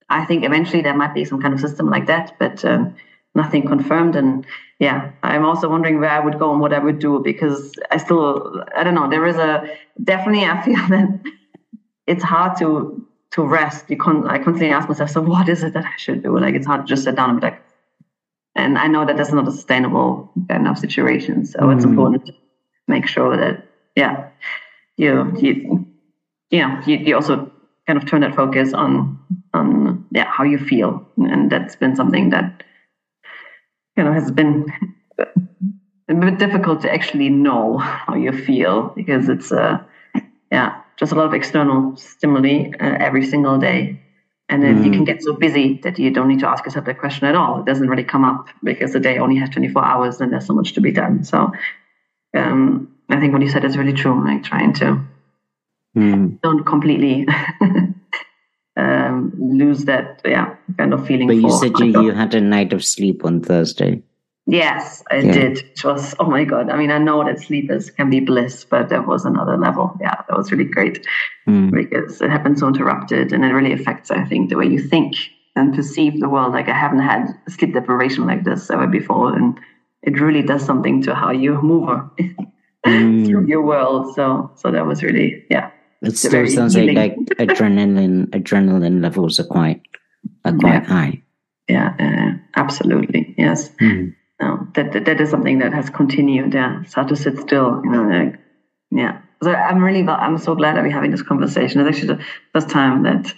I 0.10 0.26
think 0.26 0.46
eventually 0.46 0.82
there 0.82 0.96
might 0.96 1.14
be 1.14 1.26
some 1.26 1.42
kind 1.42 1.54
of 1.54 1.60
system 1.60 1.90
like 1.90 2.08
that, 2.08 2.36
but 2.40 2.64
um, 2.64 2.96
nothing 3.36 3.68
confirmed. 3.68 4.16
And 4.16 4.46
yeah, 4.80 5.12
I'm 5.24 5.46
also 5.46 5.70
wondering 5.70 6.00
where 6.00 6.10
I 6.10 6.20
would 6.20 6.40
go 6.40 6.52
and 6.52 6.62
what 6.62 6.74
I 6.74 6.80
would 6.80 7.00
do 7.00 7.22
because 7.24 7.74
I 7.92 7.98
still, 7.98 8.64
I 8.76 8.84
don't 8.84 8.96
know. 8.96 9.10
There 9.10 9.26
is 9.26 9.36
a 9.36 9.68
definitely 10.04 10.46
I 10.46 10.62
feel 10.64 10.76
that 10.90 11.22
it's 12.08 12.24
hard 12.24 12.58
to 12.60 13.04
to 13.32 13.46
rest. 13.46 13.90
You 13.90 13.98
con- 13.98 14.28
I 14.28 14.38
constantly 14.38 14.72
ask 14.72 14.88
myself, 14.88 15.10
so 15.10 15.22
what 15.22 15.50
is 15.50 15.64
it 15.64 15.74
that 15.74 15.86
I 15.86 15.98
should 15.98 16.24
do? 16.24 16.40
Like 16.40 16.56
it's 16.56 16.66
hard 16.66 16.82
to 16.82 16.88
just 16.88 17.04
sit 17.04 17.16
down 17.16 17.32
and 17.32 17.42
be 17.42 17.48
like. 17.48 17.64
And 18.58 18.78
I 18.78 18.88
know 18.88 19.06
that 19.06 19.18
that's 19.18 19.32
not 19.34 19.48
a 19.48 19.52
sustainable 19.52 20.32
kind 20.50 20.68
of 20.68 20.78
situation, 20.78 21.46
so 21.46 21.70
it's 21.70 21.86
Mm. 21.86 21.90
important 21.92 22.26
to 22.26 22.34
make 22.88 23.08
sure 23.08 23.38
that 23.38 23.56
yeah, 23.96 24.16
you 24.98 25.12
you 25.44 25.52
you 26.52 26.60
know 26.62 26.80
you, 26.88 26.98
you 26.98 27.16
also 27.16 27.52
kind 27.88 27.98
of 27.98 28.06
turn 28.06 28.22
that 28.22 28.36
focus 28.36 28.74
on 28.74 29.18
on 29.54 30.06
yeah 30.12 30.26
how 30.38 30.44
you 30.44 30.58
feel, 30.58 31.08
and 31.18 31.52
that's 31.52 31.76
been 31.76 31.96
something 31.96 32.30
that 32.32 32.64
you 33.98 34.04
know 34.04 34.14
has 34.14 34.32
been 34.32 34.66
a 36.10 36.14
bit 36.16 36.40
difficult 36.40 36.82
to 36.82 36.94
actually 36.94 37.30
know 37.30 37.78
how 37.78 38.16
you 38.16 38.32
feel 38.32 38.94
because 38.96 39.30
it's 39.30 39.52
uh 39.52 39.78
yeah 40.52 40.82
just 40.98 41.12
a 41.12 41.16
lot 41.16 41.26
of 41.28 41.34
external 41.34 41.96
stimuli 41.96 42.70
uh, 42.80 42.96
every 43.00 43.24
single 43.26 43.58
day 43.58 44.00
and 44.50 44.64
then 44.64 44.84
you 44.84 44.90
Mm. 44.90 44.94
can 44.96 45.04
get 45.04 45.22
so 45.22 45.34
busy 45.34 45.80
that 45.84 46.00
you 46.00 46.10
don't 46.10 46.28
need 46.28 46.40
to 46.40 46.48
ask 46.50 46.64
yourself 46.66 46.86
that 46.86 46.98
question 47.00 47.28
at 47.28 47.36
all 47.36 47.60
it 47.60 47.66
doesn't 47.66 47.90
really 47.90 48.04
come 48.04 48.24
up 48.24 48.48
because 48.64 48.94
the 48.94 49.00
day 49.00 49.18
only 49.18 49.36
has 49.36 49.50
24 49.50 49.84
hours 49.84 50.22
and 50.22 50.32
there's 50.32 50.46
so 50.46 50.54
much 50.54 50.74
to 50.74 50.82
be 50.82 50.92
done 50.92 51.24
so 51.24 51.52
um 52.36 52.88
i 53.10 53.20
think 53.20 53.34
what 53.34 53.42
you 53.42 53.50
said 53.50 53.66
is 53.66 53.78
really 53.78 53.94
true 53.94 54.24
like 54.24 54.44
trying 54.44 54.74
to 54.74 55.00
Mm. 55.96 56.40
don't 56.44 56.64
completely 56.64 57.28
um, 58.78 59.34
lose 59.40 59.86
that 59.86 60.22
yeah 60.26 60.56
kind 60.78 60.94
of 60.94 61.08
feeling. 61.08 61.28
But 61.28 61.38
you 61.38 61.42
for 61.50 61.58
said 61.58 61.80
you, 61.80 62.04
you 62.04 62.12
had 62.12 62.36
a 62.36 62.42
night 62.42 62.72
of 62.74 62.86
sleep 62.86 63.26
on 63.26 63.42
Thursday. 63.42 64.04
Yes, 64.48 65.04
I 65.12 65.18
Yeah. 65.18 65.32
did. 65.34 65.58
It 65.60 65.84
was 65.84 66.16
oh 66.20 66.26
my 66.30 66.44
god. 66.46 66.70
I 66.70 66.78
mean, 66.78 66.92
I 66.92 66.98
know 66.98 67.24
that 67.24 67.40
sleep 67.40 67.70
is 67.72 67.92
can 67.92 68.10
be 68.10 68.20
bliss, 68.20 68.66
but 68.66 68.90
that 68.90 69.06
was 69.08 69.26
another 69.26 69.58
level. 69.58 69.96
Yeah, 70.02 70.16
that 70.28 70.38
was 70.38 70.52
really 70.52 70.66
great 70.66 71.06
Mm. 71.48 71.72
because 71.72 72.22
it 72.22 72.30
happened 72.30 72.58
so 72.60 72.68
interrupted, 72.68 73.32
and 73.34 73.44
it 73.46 73.54
really 73.54 73.74
affects, 73.74 74.10
I 74.12 74.24
think, 74.26 74.50
the 74.50 74.58
way 74.58 74.68
you 74.68 74.80
think 74.80 75.14
and 75.56 75.74
perceive 75.76 76.20
the 76.20 76.30
world. 76.30 76.54
Like 76.54 76.70
I 76.70 76.78
haven't 76.78 77.00
had 77.00 77.28
sleep 77.50 77.74
deprivation 77.74 78.26
like 78.26 78.44
this 78.44 78.70
ever 78.70 78.88
before, 78.88 79.34
and 79.36 79.58
it 80.04 80.20
really 80.20 80.42
does 80.44 80.64
something 80.66 81.02
to 81.04 81.14
how 81.16 81.32
you 81.32 81.62
move 81.62 81.90
Mm. 82.86 83.26
through 83.28 83.48
your 83.48 83.64
world. 83.66 84.14
So, 84.16 84.52
so 84.56 84.72
that 84.72 84.86
was 84.86 85.04
really 85.04 85.44
yeah. 85.50 85.72
It 86.02 86.16
still 86.16 86.48
sounds 86.48 86.76
like, 86.76 86.90
healing. 86.90 86.96
like 86.96 87.16
adrenaline 87.50 88.28
adrenaline 88.30 89.02
levels 89.02 89.40
are 89.42 89.46
quite 89.50 89.82
are 90.46 90.54
quite 90.54 90.86
high. 90.86 91.22
Yeah, 91.68 91.94
uh, 92.00 92.38
absolutely. 92.56 93.34
Yes. 93.38 93.70
Mm. 93.82 94.14
No, 94.40 94.68
that, 94.76 94.94
that 94.94 95.06
that 95.06 95.20
is 95.22 95.30
something 95.32 95.60
that 95.60 95.74
has 95.74 95.90
continued. 95.90 96.54
Yeah, 96.54 96.82
it's 96.84 96.94
hard 96.94 97.08
to 97.10 97.16
sit 97.16 97.38
still. 97.40 97.82
You 97.84 97.90
know, 97.92 98.04
like, 98.04 98.40
yeah. 98.92 99.22
So 99.42 99.52
I'm 99.54 99.84
really, 99.84 100.08
I'm 100.08 100.38
so 100.38 100.56
glad 100.56 100.76
that 100.76 100.84
we're 100.84 100.92
having 100.92 101.12
this 101.12 101.22
conversation. 101.24 101.82
It's 101.82 101.98
actually 101.98 102.16
the 102.16 102.24
first 102.54 102.70
time 102.70 103.04
that, 103.04 103.34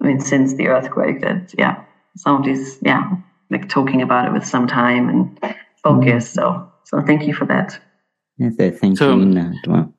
I 0.00 0.06
mean, 0.06 0.20
since 0.20 0.54
the 0.54 0.68
earthquake, 0.68 1.20
that 1.22 1.54
yeah, 1.56 1.84
some 2.16 2.36
of 2.36 2.44
these, 2.44 2.78
yeah, 2.82 3.10
like 3.50 3.68
talking 3.68 4.02
about 4.02 4.26
it 4.26 4.32
with 4.32 4.44
some 4.46 4.66
time 4.66 5.08
and 5.08 5.56
focus. 5.82 6.30
So, 6.30 6.70
so 6.84 7.00
thank 7.02 7.26
you 7.26 7.34
for 7.34 7.46
that. 7.46 7.78
Yeah, 8.38 8.50
thank 8.50 8.98
So- 8.98 9.14
you, 9.16 9.22
Ina, 9.22 9.50
as 9.62 9.68
well. 9.68 9.94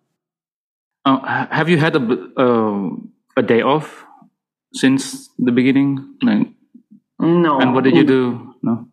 Uh, 1.05 1.45
have 1.51 1.69
you 1.69 1.77
had 1.77 1.95
a 1.95 1.99
b- 1.99 2.27
uh, 2.35 2.89
a 3.37 3.43
day 3.43 3.61
off 3.61 4.03
since 4.73 5.29
the 5.37 5.51
beginning? 5.51 6.15
Like, 6.23 6.47
No. 7.19 7.59
and 7.59 7.75
what 7.75 7.83
did 7.83 7.95
you 7.95 8.03
do? 8.03 8.55
No. 8.63 8.87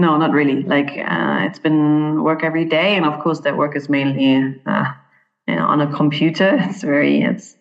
No, 0.00 0.16
not 0.16 0.30
really. 0.32 0.62
Like 0.62 0.92
uh, 0.96 1.40
it's 1.46 1.58
been 1.58 2.22
work 2.22 2.42
every 2.42 2.64
day, 2.64 2.96
and 2.96 3.04
of 3.04 3.20
course 3.20 3.40
that 3.40 3.58
work 3.58 3.76
is 3.76 3.90
mainly 3.90 4.58
uh, 4.64 4.86
you 5.46 5.56
know, 5.56 5.66
on 5.66 5.82
a 5.82 5.86
computer. 5.94 6.56
It's 6.70 6.82
very 6.82 7.20
it's 7.20 7.54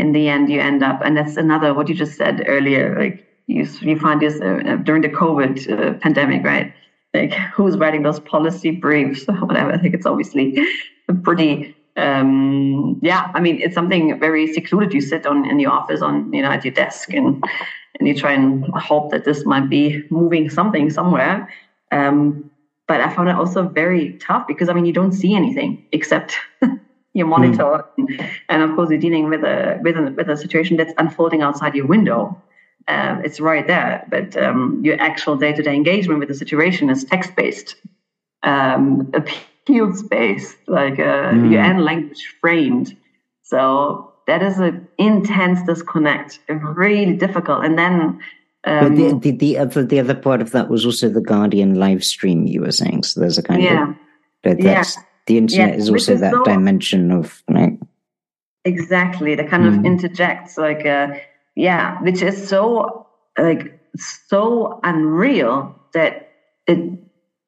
in 0.00 0.10
the 0.10 0.28
end 0.28 0.50
you 0.50 0.60
end 0.60 0.82
up, 0.82 1.00
and 1.04 1.16
that's 1.16 1.36
another 1.36 1.72
what 1.74 1.88
you 1.88 1.94
just 1.94 2.16
said 2.16 2.42
earlier. 2.48 2.84
Like 2.98 3.24
you 3.46 3.64
you 3.82 3.96
find 4.00 4.20
this 4.20 4.40
uh, 4.40 4.78
during 4.82 5.02
the 5.02 5.08
COVID 5.22 5.52
uh, 5.70 5.94
pandemic, 6.00 6.42
right? 6.44 6.72
Like 7.14 7.32
who's 7.54 7.78
writing 7.78 8.02
those 8.02 8.18
policy 8.18 8.72
briefs 8.72 9.24
or 9.28 9.36
whatever. 9.46 9.70
I 9.72 9.78
think 9.78 9.94
it's 9.94 10.06
obviously 10.06 10.58
pretty 11.22 11.72
um 11.96 12.98
yeah 13.00 13.30
i 13.34 13.40
mean 13.40 13.58
it's 13.58 13.74
something 13.74 14.18
very 14.20 14.46
secluded 14.52 14.92
you 14.92 15.00
sit 15.00 15.24
on 15.26 15.48
in 15.48 15.58
your 15.58 15.70
office 15.72 16.02
on 16.02 16.30
you 16.30 16.42
know 16.42 16.50
at 16.50 16.62
your 16.62 16.74
desk 16.74 17.14
and 17.14 17.42
and 17.98 18.06
you 18.06 18.14
try 18.14 18.32
and 18.32 18.62
hope 18.74 19.10
that 19.10 19.24
this 19.24 19.46
might 19.46 19.70
be 19.70 20.02
moving 20.10 20.50
something 20.50 20.90
somewhere 20.90 21.48
um 21.92 22.50
but 22.86 23.00
i 23.00 23.08
found 23.14 23.28
it 23.28 23.34
also 23.36 23.68
very 23.68 24.14
tough 24.18 24.46
because 24.46 24.68
i 24.68 24.72
mean 24.72 24.84
you 24.84 24.92
don't 24.92 25.12
see 25.12 25.34
anything 25.34 25.84
except 25.92 26.36
your 27.14 27.26
monitor 27.26 27.84
and 28.48 28.62
of 28.62 28.74
course 28.74 28.90
you're 28.90 28.98
dealing 28.98 29.28
with 29.28 29.42
a 29.44 29.78
with 29.82 29.96
a, 29.96 30.12
with 30.16 30.28
a 30.28 30.36
situation 30.36 30.76
that's 30.76 30.92
unfolding 30.98 31.42
outside 31.42 31.74
your 31.74 31.86
window 31.86 32.40
um, 32.88 33.24
it's 33.24 33.40
right 33.40 33.66
there 33.66 34.06
but 34.10 34.36
um, 34.36 34.80
your 34.84 35.00
actual 35.00 35.36
day-to-day 35.36 35.74
engagement 35.74 36.20
with 36.20 36.28
the 36.28 36.34
situation 36.34 36.88
is 36.90 37.04
text-based 37.04 37.74
um, 38.42 39.10
appeals 39.14 40.02
based, 40.04 40.56
like 40.68 40.98
uh, 40.98 41.32
Mm. 41.32 41.50
UN 41.52 41.78
language 41.84 42.34
framed. 42.40 42.96
So 43.42 44.12
that 44.26 44.42
is 44.42 44.58
an 44.58 44.88
intense 44.98 45.62
disconnect, 45.62 46.40
really 46.48 47.14
difficult. 47.14 47.64
And 47.64 47.78
then, 47.78 48.20
um, 48.66 48.94
the, 48.96 49.14
the 49.18 49.30
the 49.30 49.58
other 49.58 49.84
the 49.84 50.00
other 50.00 50.14
part 50.14 50.40
of 50.42 50.50
that 50.52 50.68
was 50.68 50.84
also 50.84 51.08
the 51.08 51.20
Guardian 51.20 51.76
live 51.76 52.04
stream 52.04 52.46
you 52.46 52.60
were 52.62 52.72
saying. 52.72 53.04
So 53.04 53.20
there's 53.20 53.38
a 53.38 53.42
kind 53.42 53.62
yeah, 53.62 53.90
of 53.90 53.96
that, 54.42 54.60
Yeah. 54.60 54.84
the 55.26 55.38
internet 55.38 55.70
Yeah, 55.70 55.76
is 55.76 55.88
also 55.90 56.14
is 56.14 56.20
that 56.20 56.32
so- 56.32 56.44
dimension 56.44 57.10
of 57.12 57.42
like 57.48 57.78
exactly. 58.64 59.34
The 59.34 59.44
kind 59.44 59.66
of 59.66 59.74
Mm. 59.74 59.86
interjects, 59.86 60.58
like, 60.58 60.84
uh, 60.84 61.14
yeah, 61.54 62.00
which 62.02 62.22
is 62.22 62.48
so 62.48 63.06
like 63.38 63.78
so 63.96 64.80
unreal 64.82 65.74
that 65.94 66.30
it 66.66 66.78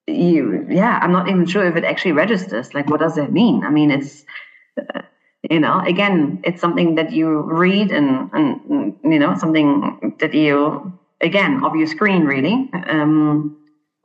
you 0.06 0.64
yeah 0.70 0.98
i'm 1.02 1.12
not 1.12 1.28
even 1.28 1.44
sure 1.44 1.66
if 1.66 1.76
it 1.76 1.84
actually 1.84 2.12
registers 2.12 2.72
like 2.72 2.88
what 2.88 3.00
does 3.00 3.14
that 3.16 3.30
mean 3.30 3.62
i 3.64 3.68
mean 3.70 3.90
it's 3.90 4.24
uh, 4.80 5.02
you 5.50 5.60
know 5.60 5.80
again 5.86 6.40
it's 6.44 6.60
something 6.62 6.94
that 6.94 7.12
you 7.12 7.40
read 7.42 7.90
and 7.90 8.30
and 8.32 8.94
you 9.04 9.18
know 9.18 9.36
something 9.36 10.16
that 10.20 10.32
you 10.32 10.90
again 11.20 11.62
of 11.64 11.74
your 11.76 11.86
screen 11.86 12.24
really 12.24 12.70
um 12.88 13.56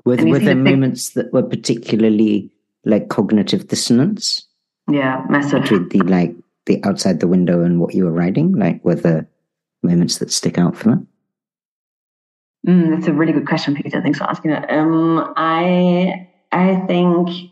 were, 0.06 0.16
And 0.16 0.30
were 0.30 0.40
there 0.40 0.56
the 0.56 0.62
moments 0.62 1.12
that 1.12 1.32
were 1.32 1.44
particularly 1.44 2.52
like 2.86 3.10
cognitive 3.10 3.68
dissonance 3.68 4.46
yeah 4.90 5.24
massive 5.30 5.62
between 5.62 5.90
the 5.90 6.00
like 6.00 6.36
the 6.66 6.84
outside 6.84 7.20
the 7.20 7.28
window 7.28 7.62
and 7.62 7.80
what 7.80 7.94
you 7.94 8.06
were 8.06 8.12
writing 8.12 8.54
Like, 8.54 8.84
were 8.84 8.96
there 8.96 9.28
moments 9.82 10.20
that 10.20 10.32
stick 10.32 10.58
out 10.58 10.76
for 10.76 10.90
that? 10.92 11.06
Mm, 12.66 12.96
that's 12.96 13.08
a 13.08 13.14
really 13.14 13.34
good 13.34 13.48
question, 13.48 13.76
Peter. 13.76 14.02
Thanks 14.02 14.20
for 14.20 14.24
asking 14.24 14.52
that. 14.52 14.70
Um, 14.70 15.34
I 15.36 16.30
I 16.52 16.76
think 16.88 17.52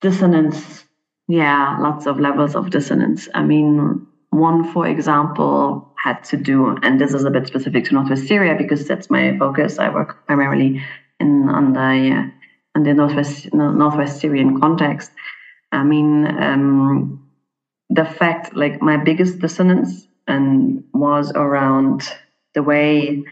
dissonance. 0.00 0.84
Yeah, 1.28 1.78
lots 1.80 2.06
of 2.06 2.18
levels 2.18 2.56
of 2.56 2.70
dissonance. 2.70 3.28
I 3.34 3.44
mean, 3.44 4.06
one, 4.30 4.70
for 4.72 4.86
example, 4.86 5.89
had 6.04 6.22
to 6.24 6.36
do, 6.36 6.76
and 6.82 7.00
this 7.00 7.14
is 7.14 7.24
a 7.24 7.30
bit 7.30 7.46
specific 7.46 7.84
to 7.86 7.94
Northwest 7.94 8.26
Syria 8.26 8.54
because 8.56 8.86
that's 8.86 9.10
my 9.10 9.36
focus. 9.38 9.78
I 9.78 9.90
work 9.90 10.26
primarily 10.26 10.82
in 11.18 11.48
on 11.48 11.72
the 11.72 12.30
in 12.74 12.82
the 12.82 12.94
Northwest 12.94 13.52
Northwest 13.52 14.20
Syrian 14.20 14.60
context. 14.60 15.10
I 15.72 15.84
mean, 15.84 16.26
um, 16.42 17.22
the 17.90 18.04
fact, 18.04 18.56
like, 18.56 18.80
my 18.80 18.96
biggest 18.96 19.40
dissonance 19.40 20.06
and 20.26 20.84
was 20.94 21.32
around 21.32 22.08
the 22.54 22.62
way 22.62 23.24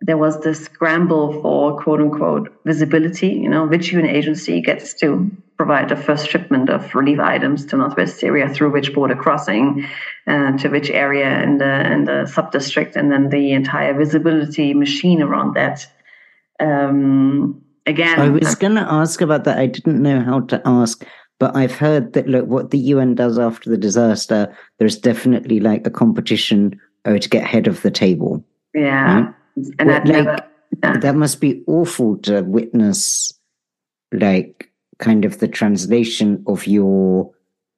there 0.00 0.18
was 0.18 0.40
this 0.40 0.64
scramble 0.64 1.40
for 1.40 1.80
quote 1.80 2.00
unquote 2.00 2.52
visibility, 2.66 3.28
you 3.28 3.48
know, 3.48 3.66
which 3.66 3.92
UN 3.92 4.06
agency 4.06 4.60
gets 4.60 4.94
to 4.94 5.30
provide 5.62 5.88
the 5.88 5.96
first 5.96 6.28
shipment 6.28 6.68
of 6.68 6.92
relief 6.92 7.20
items 7.20 7.64
to 7.66 7.76
Northwest 7.76 8.18
Syria 8.18 8.52
through 8.52 8.72
which 8.72 8.92
border 8.92 9.14
crossing, 9.14 9.86
uh, 10.26 10.56
to 10.58 10.68
which 10.68 10.90
area 10.90 11.40
in 11.40 11.58
the 11.58 11.92
in 11.92 12.04
the 12.04 12.26
sub 12.26 12.50
district, 12.50 12.96
and 12.96 13.12
then 13.12 13.28
the 13.28 13.52
entire 13.52 13.96
visibility 13.96 14.74
machine 14.74 15.22
around 15.22 15.54
that. 15.54 15.86
Um, 16.58 17.62
again, 17.86 18.18
I 18.18 18.28
was 18.28 18.56
going 18.56 18.74
to 18.74 18.92
ask 18.92 19.20
about 19.20 19.44
that. 19.44 19.58
I 19.58 19.66
didn't 19.66 20.02
know 20.02 20.20
how 20.20 20.40
to 20.40 20.60
ask, 20.64 21.04
but 21.38 21.54
I've 21.54 21.76
heard 21.76 22.14
that 22.14 22.26
look 22.26 22.46
what 22.48 22.70
the 22.70 22.78
UN 22.94 23.14
does 23.14 23.38
after 23.38 23.70
the 23.70 23.78
disaster. 23.78 24.52
There's 24.80 24.98
definitely 24.98 25.60
like 25.60 25.86
a 25.86 25.90
competition 25.90 26.80
oh, 27.04 27.18
to 27.18 27.28
get 27.28 27.46
head 27.46 27.68
of 27.68 27.82
the 27.82 27.90
table. 27.92 28.44
Yeah. 28.74 29.14
Right? 29.14 29.34
and 29.78 29.88
well, 29.88 29.98
like, 29.98 30.04
never, 30.06 30.36
yeah. 30.82 30.98
that 30.98 31.14
must 31.14 31.40
be 31.40 31.62
awful 31.68 32.16
to 32.18 32.42
witness 32.42 33.32
like 34.12 34.71
kind 35.02 35.24
of 35.24 35.40
the 35.40 35.48
translation 35.48 36.42
of 36.46 36.66
your 36.66 37.30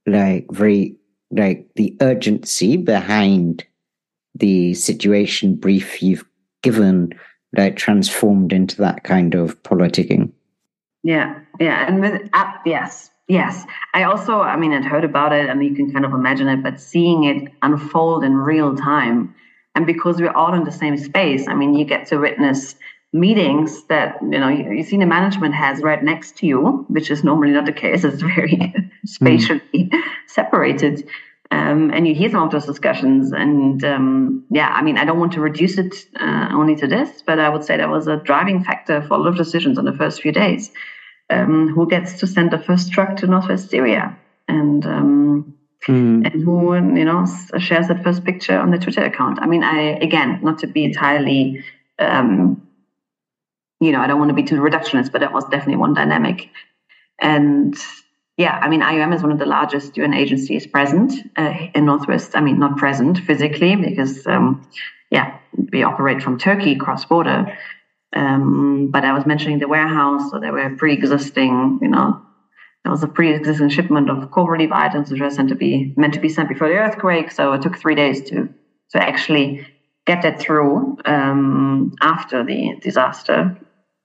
like 0.06 0.46
very 0.52 0.94
like 1.30 1.66
the 1.74 1.96
urgency 2.00 2.76
behind 2.76 3.64
the 4.34 4.74
situation 4.74 5.56
brief 5.56 6.02
you've 6.02 6.24
given 6.62 7.10
like 7.56 7.76
transformed 7.76 8.52
into 8.52 8.76
that 8.76 9.04
kind 9.04 9.34
of 9.34 9.60
politicking? 9.62 10.30
Yeah 11.02 11.40
yeah 11.58 11.86
and 11.88 12.00
with 12.00 12.28
uh, 12.34 12.52
yes 12.66 13.10
yes. 13.26 13.64
I 13.94 14.02
also 14.02 14.40
i 14.42 14.56
mean 14.56 14.72
i'd 14.72 14.84
heard 14.84 15.04
about 15.04 15.32
it 15.32 15.48
and 15.48 15.64
you 15.64 15.74
can 15.74 15.90
kind 15.92 16.04
of 16.04 16.12
imagine 16.12 16.48
it 16.48 16.62
but 16.62 16.78
seeing 16.78 17.24
it 17.24 17.50
unfold 17.62 18.22
in 18.22 18.36
real 18.36 18.76
time 18.76 19.34
and 19.74 19.86
because 19.86 20.20
we're 20.20 20.30
all 20.32 20.52
in 20.52 20.64
the 20.64 20.72
same 20.72 20.96
space 20.98 21.48
i 21.48 21.54
mean 21.54 21.74
you 21.74 21.86
get 21.86 22.06
to 22.08 22.18
witness 22.18 22.74
meetings 23.14 23.84
that 23.84 24.18
you 24.22 24.38
know 24.38 24.48
you, 24.48 24.82
senior 24.82 25.06
management 25.06 25.54
has 25.54 25.80
right 25.82 26.02
next 26.02 26.36
to 26.36 26.46
you 26.46 26.84
which 26.88 27.10
is 27.10 27.22
normally 27.22 27.52
not 27.52 27.64
the 27.64 27.72
case 27.72 28.04
it's 28.08 28.20
very 28.20 28.74
spatially 29.06 29.60
mm. 29.74 30.02
separated 30.26 31.08
um, 31.50 31.92
and 31.92 32.08
you 32.08 32.14
hear 32.14 32.28
some 32.30 32.42
of 32.42 32.50
those 32.50 32.66
discussions 32.66 33.32
and 33.32 33.84
um, 33.84 34.44
yeah 34.50 34.70
i 34.74 34.82
mean 34.82 34.98
i 34.98 35.04
don't 35.04 35.20
want 35.20 35.32
to 35.32 35.40
reduce 35.40 35.78
it 35.78 35.94
uh, 36.20 36.48
only 36.52 36.74
to 36.74 36.86
this 36.86 37.22
but 37.22 37.38
i 37.38 37.48
would 37.48 37.64
say 37.64 37.76
that 37.76 37.88
was 37.88 38.08
a 38.08 38.16
driving 38.16 38.62
factor 38.64 39.00
for 39.02 39.14
a 39.14 39.18
lot 39.18 39.28
of 39.28 39.36
decisions 39.36 39.78
in 39.78 39.84
the 39.84 39.92
first 39.92 40.20
few 40.20 40.32
days 40.32 40.72
um, 41.30 41.68
who 41.68 41.88
gets 41.88 42.18
to 42.18 42.26
send 42.26 42.50
the 42.50 42.58
first 42.58 42.92
truck 42.92 43.16
to 43.16 43.26
northwest 43.26 43.70
syria 43.70 44.18
and 44.48 44.84
um, 44.86 45.54
mm. 45.86 46.26
and 46.26 46.42
who 46.42 46.74
you 46.74 47.04
know 47.04 47.26
shares 47.58 47.88
that 47.88 48.02
first 48.02 48.24
picture 48.24 48.58
on 48.58 48.70
the 48.70 48.78
Twitter 48.78 49.04
account. 49.04 49.38
I 49.40 49.46
mean, 49.46 49.62
I 49.62 49.98
again, 50.00 50.40
not 50.42 50.58
to 50.60 50.66
be 50.66 50.84
entirely, 50.84 51.64
um, 51.98 52.63
you 53.80 53.92
know, 53.92 54.00
I 54.00 54.06
don't 54.06 54.18
want 54.18 54.30
to 54.30 54.34
be 54.34 54.42
too 54.42 54.56
reductionist, 54.56 55.12
but 55.12 55.20
that 55.20 55.32
was 55.32 55.44
definitely 55.44 55.76
one 55.76 55.94
dynamic. 55.94 56.50
And 57.20 57.76
yeah, 58.36 58.58
I 58.60 58.68
mean, 58.68 58.80
IOM 58.80 59.14
is 59.14 59.22
one 59.22 59.32
of 59.32 59.38
the 59.38 59.46
largest 59.46 59.96
UN 59.96 60.14
agencies 60.14 60.66
present 60.66 61.12
uh, 61.36 61.54
in 61.74 61.86
Northwest. 61.86 62.32
I 62.34 62.40
mean, 62.40 62.58
not 62.58 62.76
present 62.76 63.18
physically 63.18 63.76
because, 63.76 64.26
um, 64.26 64.68
yeah, 65.10 65.38
we 65.72 65.82
operate 65.82 66.22
from 66.22 66.38
Turkey 66.38 66.74
cross 66.74 67.04
border. 67.04 67.56
Um, 68.14 68.90
but 68.90 69.04
I 69.04 69.12
was 69.12 69.26
mentioning 69.26 69.58
the 69.58 69.68
warehouse, 69.68 70.30
so 70.30 70.38
there 70.38 70.52
were 70.52 70.76
pre-existing, 70.76 71.80
you 71.82 71.88
know, 71.88 72.20
there 72.84 72.92
was 72.92 73.02
a 73.02 73.08
pre-existing 73.08 73.70
shipment 73.70 74.10
of 74.10 74.30
core 74.30 74.50
relief 74.50 74.70
items 74.72 75.10
which 75.10 75.20
were 75.20 75.30
sent 75.30 75.48
to 75.48 75.54
be 75.54 75.94
meant 75.96 76.14
to 76.14 76.20
be 76.20 76.28
sent 76.28 76.48
before 76.48 76.68
the 76.68 76.74
earthquake. 76.74 77.30
So 77.30 77.52
it 77.52 77.62
took 77.62 77.76
three 77.76 77.94
days 77.94 78.22
to 78.30 78.48
to 78.90 79.02
actually 79.02 79.66
get 80.06 80.22
that 80.22 80.40
through 80.40 80.98
um, 81.04 81.94
after 82.00 82.44
the 82.44 82.76
disaster. 82.80 83.56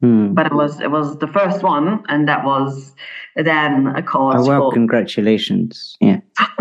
Hmm. 0.02 0.34
But 0.34 0.46
it 0.46 0.54
was 0.54 0.80
it 0.80 0.92
was 0.92 1.18
the 1.18 1.28
first 1.28 1.62
one, 1.62 2.04
and 2.08 2.28
that 2.30 2.46
was 2.46 2.94
then 3.36 3.88
a 3.88 4.02
cause. 4.02 4.46
Oh 4.46 4.48
well, 4.48 4.70
for, 4.70 4.74
congratulations! 4.74 5.98
Yeah. 6.00 6.22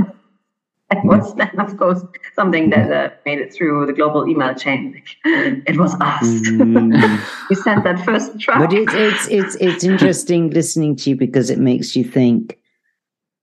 it 0.90 1.04
was 1.04 1.36
then, 1.36 1.50
of 1.60 1.76
course, 1.76 2.02
something 2.34 2.70
that 2.70 2.90
uh, 2.90 3.14
made 3.24 3.38
it 3.38 3.54
through 3.54 3.86
the 3.86 3.92
global 3.92 4.28
email 4.28 4.54
chain. 4.54 5.00
It 5.24 5.76
was 5.76 5.94
us. 6.00 6.26
Mm. 6.48 7.20
we 7.48 7.54
sent 7.54 7.84
that 7.84 8.04
first 8.04 8.40
truck. 8.40 8.58
But 8.58 8.72
it, 8.72 8.88
it's 8.90 9.28
it's 9.28 9.54
it's 9.60 9.84
interesting 9.84 10.50
listening 10.50 10.96
to 10.96 11.10
you 11.10 11.16
because 11.16 11.48
it 11.50 11.58
makes 11.58 11.94
you 11.94 12.04
think. 12.04 12.58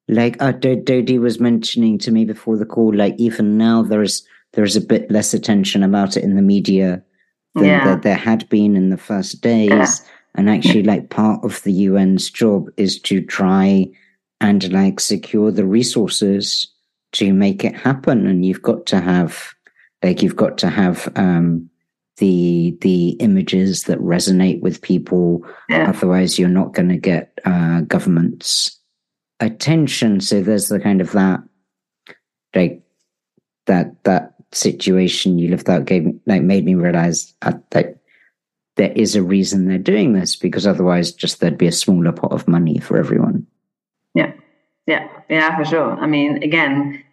Like 0.08 0.40
uh, 0.40 0.52
Dody 0.52 1.18
was 1.18 1.40
mentioning 1.40 1.98
to 2.00 2.12
me 2.12 2.26
before 2.26 2.58
the 2.58 2.66
call, 2.66 2.94
like 2.94 3.16
even 3.18 3.58
now 3.58 3.82
there 3.82 4.04
is 4.04 4.28
there 4.56 4.64
is 4.64 4.76
a 4.76 4.82
bit 4.82 5.12
less 5.12 5.34
attention 5.34 5.84
about 5.84 6.18
it 6.18 6.24
in 6.24 6.36
the 6.36 6.42
media 6.42 7.04
than 7.54 7.66
yeah. 7.66 7.86
there, 7.86 7.96
there 7.98 8.16
had 8.16 8.48
been 8.50 8.76
in 8.76 8.90
the 8.90 8.98
first 8.98 9.42
days. 9.42 9.70
Yeah. 9.70 9.88
And 10.38 10.50
actually, 10.50 10.84
like 10.84 11.10
part 11.10 11.44
of 11.46 11.64
the 11.64 11.88
UN's 11.88 12.30
job 12.30 12.70
is 12.76 13.00
to 13.02 13.22
try 13.22 13.90
and 14.42 14.72
like 14.72 15.00
secure 15.00 15.52
the 15.52 15.66
resources 15.66 16.68
to 17.14 17.34
make 17.34 17.64
it 17.64 17.76
happen 17.76 18.28
and 18.28 18.46
you've 18.46 18.62
got 18.62 18.86
to 18.88 19.00
have 19.00 19.54
like 20.04 20.22
you've 20.22 20.36
got 20.36 20.58
to 20.58 20.70
have 20.70 21.12
um 21.16 21.70
the 22.18 22.78
the 22.82 23.10
images 23.20 23.84
that 23.84 24.00
resonate 24.00 24.62
with 24.62 24.82
people 24.82 25.46
yeah. 25.70 25.90
otherwise 25.90 26.38
you're 26.38 26.50
not 26.50 26.74
going 26.74 26.90
to 26.90 26.98
get 26.98 27.40
uh 27.46 27.82
governments 27.82 28.78
attention 29.40 30.20
so 30.20 30.42
there's 30.42 30.68
the 30.68 30.80
kind 30.80 31.00
of 31.00 31.12
that 31.14 31.42
like 32.54 32.82
that 33.66 34.04
that 34.04 34.35
situation 34.56 35.38
you 35.38 35.50
lived 35.50 35.70
out 35.70 35.86
gave 35.86 36.08
like 36.26 36.42
made 36.42 36.66
me 36.66 36.76
realize 36.76 37.34
uh, 37.42 37.54
that 37.72 37.98
there 38.76 38.92
is 38.94 39.16
a 39.16 39.24
reason 39.24 39.68
they're 39.68 39.78
doing 39.78 40.14
this 40.14 40.36
because 40.36 40.66
otherwise 40.68 41.12
just 41.12 41.40
there'd 41.40 41.58
be 41.58 41.68
a 41.68 41.72
smaller 41.72 42.12
pot 42.12 42.32
of 42.32 42.48
money 42.48 42.78
for 42.80 42.98
everyone 42.98 43.46
yeah 44.14 44.32
yeah 44.88 45.08
yeah 45.30 45.56
for 45.58 45.66
sure 45.66 45.92
i 46.00 46.08
mean 46.08 46.42
again 46.44 47.04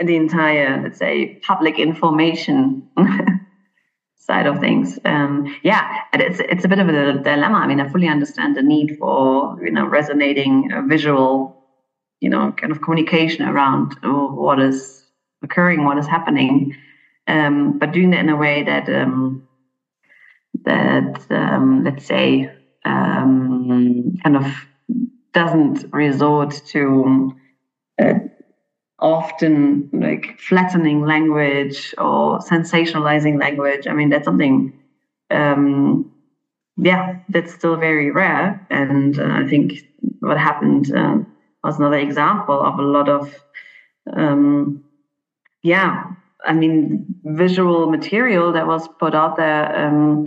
the 0.00 0.16
entire, 0.16 0.82
let's 0.82 0.98
say, 0.98 1.36
public 1.46 1.78
information 1.78 2.88
side 4.16 4.46
of 4.46 4.58
things. 4.58 4.98
Um, 5.04 5.54
yeah, 5.62 6.00
it's 6.12 6.40
it's 6.40 6.64
a 6.64 6.68
bit 6.68 6.78
of 6.78 6.88
a 6.88 7.22
dilemma. 7.22 7.58
I 7.58 7.66
mean, 7.66 7.80
I 7.80 7.88
fully 7.88 8.08
understand 8.08 8.56
the 8.56 8.62
need 8.62 8.96
for 8.98 9.58
you 9.62 9.70
know 9.70 9.86
resonating 9.86 10.70
visual, 10.88 11.62
you 12.20 12.28
know, 12.28 12.52
kind 12.52 12.72
of 12.72 12.82
communication 12.82 13.46
around 13.46 13.96
what 14.02 14.60
is 14.60 15.03
occurring, 15.44 15.84
what 15.84 15.98
is 15.98 16.06
happening, 16.06 16.74
um, 17.28 17.78
but 17.78 17.92
doing 17.92 18.10
that 18.10 18.20
in 18.20 18.28
a 18.28 18.36
way 18.36 18.64
that 18.64 18.88
um, 18.88 19.42
that 20.64 21.26
um, 21.30 21.84
let's 21.84 22.04
say 22.04 22.50
um, 22.84 24.16
kind 24.22 24.36
of 24.36 24.46
doesn't 25.32 25.84
resort 25.92 26.52
to 26.66 27.34
uh, 28.02 28.14
often 28.98 29.88
like 29.92 30.38
flattening 30.38 31.02
language 31.02 31.94
or 31.98 32.38
sensationalizing 32.38 33.38
language. 33.38 33.86
I 33.86 33.92
mean, 33.92 34.08
that's 34.10 34.24
something, 34.24 34.72
um, 35.30 36.10
yeah, 36.76 37.18
that's 37.28 37.52
still 37.52 37.76
very 37.76 38.10
rare. 38.10 38.66
And 38.70 39.18
uh, 39.18 39.28
I 39.42 39.46
think 39.46 39.74
what 40.20 40.38
happened 40.38 40.94
uh, 40.94 41.18
was 41.62 41.78
another 41.78 41.98
example 41.98 42.60
of 42.60 42.78
a 42.78 42.82
lot 42.82 43.08
of, 43.08 43.34
um, 44.12 44.82
yeah, 45.64 46.04
I 46.44 46.52
mean, 46.52 47.06
visual 47.24 47.90
material 47.90 48.52
that 48.52 48.66
was 48.66 48.86
put 49.00 49.14
out 49.14 49.36
there. 49.36 49.74
Um, 49.74 50.26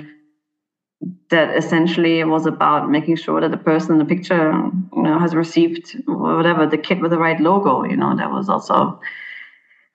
that 1.30 1.56
essentially 1.56 2.24
was 2.24 2.48
about 2.48 2.90
making 2.90 3.18
sure 3.18 3.40
that 3.40 3.52
the 3.52 3.58
person 3.58 3.92
in 3.94 4.00
the 4.00 4.06
picture 4.06 4.52
you 4.96 5.04
know 5.04 5.20
has 5.20 5.36
received 5.36 5.96
whatever 6.08 6.66
the 6.66 6.78
kit 6.78 7.00
with 7.00 7.12
the 7.12 7.20
right 7.20 7.40
logo 7.40 7.84
you 7.84 7.96
know 7.96 8.16
that 8.16 8.32
was 8.32 8.50
also 8.50 9.00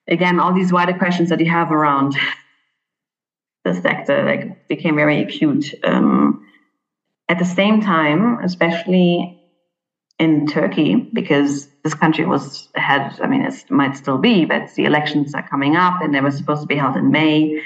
again 0.07 0.39
all 0.39 0.55
these 0.55 0.73
wider 0.73 0.93
questions 0.93 1.29
that 1.29 1.41
you 1.41 1.51
have 1.51 1.73
around 1.73 2.15
the 3.65 3.75
sector 3.75 4.25
like 4.25 4.69
became 4.69 4.95
very 4.95 5.23
acute 5.23 5.75
um, 5.83 6.47
at 7.29 7.41
the 7.41 7.45
same 7.45 7.81
time 7.81 8.39
especially 8.45 9.42
in 10.23 10.47
Turkey 10.47 10.95
because 11.13 11.69
this 11.83 11.95
country 11.95 12.25
was 12.25 12.69
had. 12.77 13.03
I 13.21 13.27
mean, 13.27 13.43
it 13.43 13.71
might 13.71 13.97
still 13.97 14.19
be, 14.19 14.45
but 14.45 14.73
the 14.77 14.85
elections 14.85 15.35
are 15.35 15.49
coming 15.49 15.75
up, 15.75 16.01
and 16.01 16.15
they 16.15 16.21
were 16.21 16.31
supposed 16.31 16.63
to 16.63 16.69
be 16.69 16.77
held 16.77 16.97
in 16.97 17.11
May. 17.11 17.61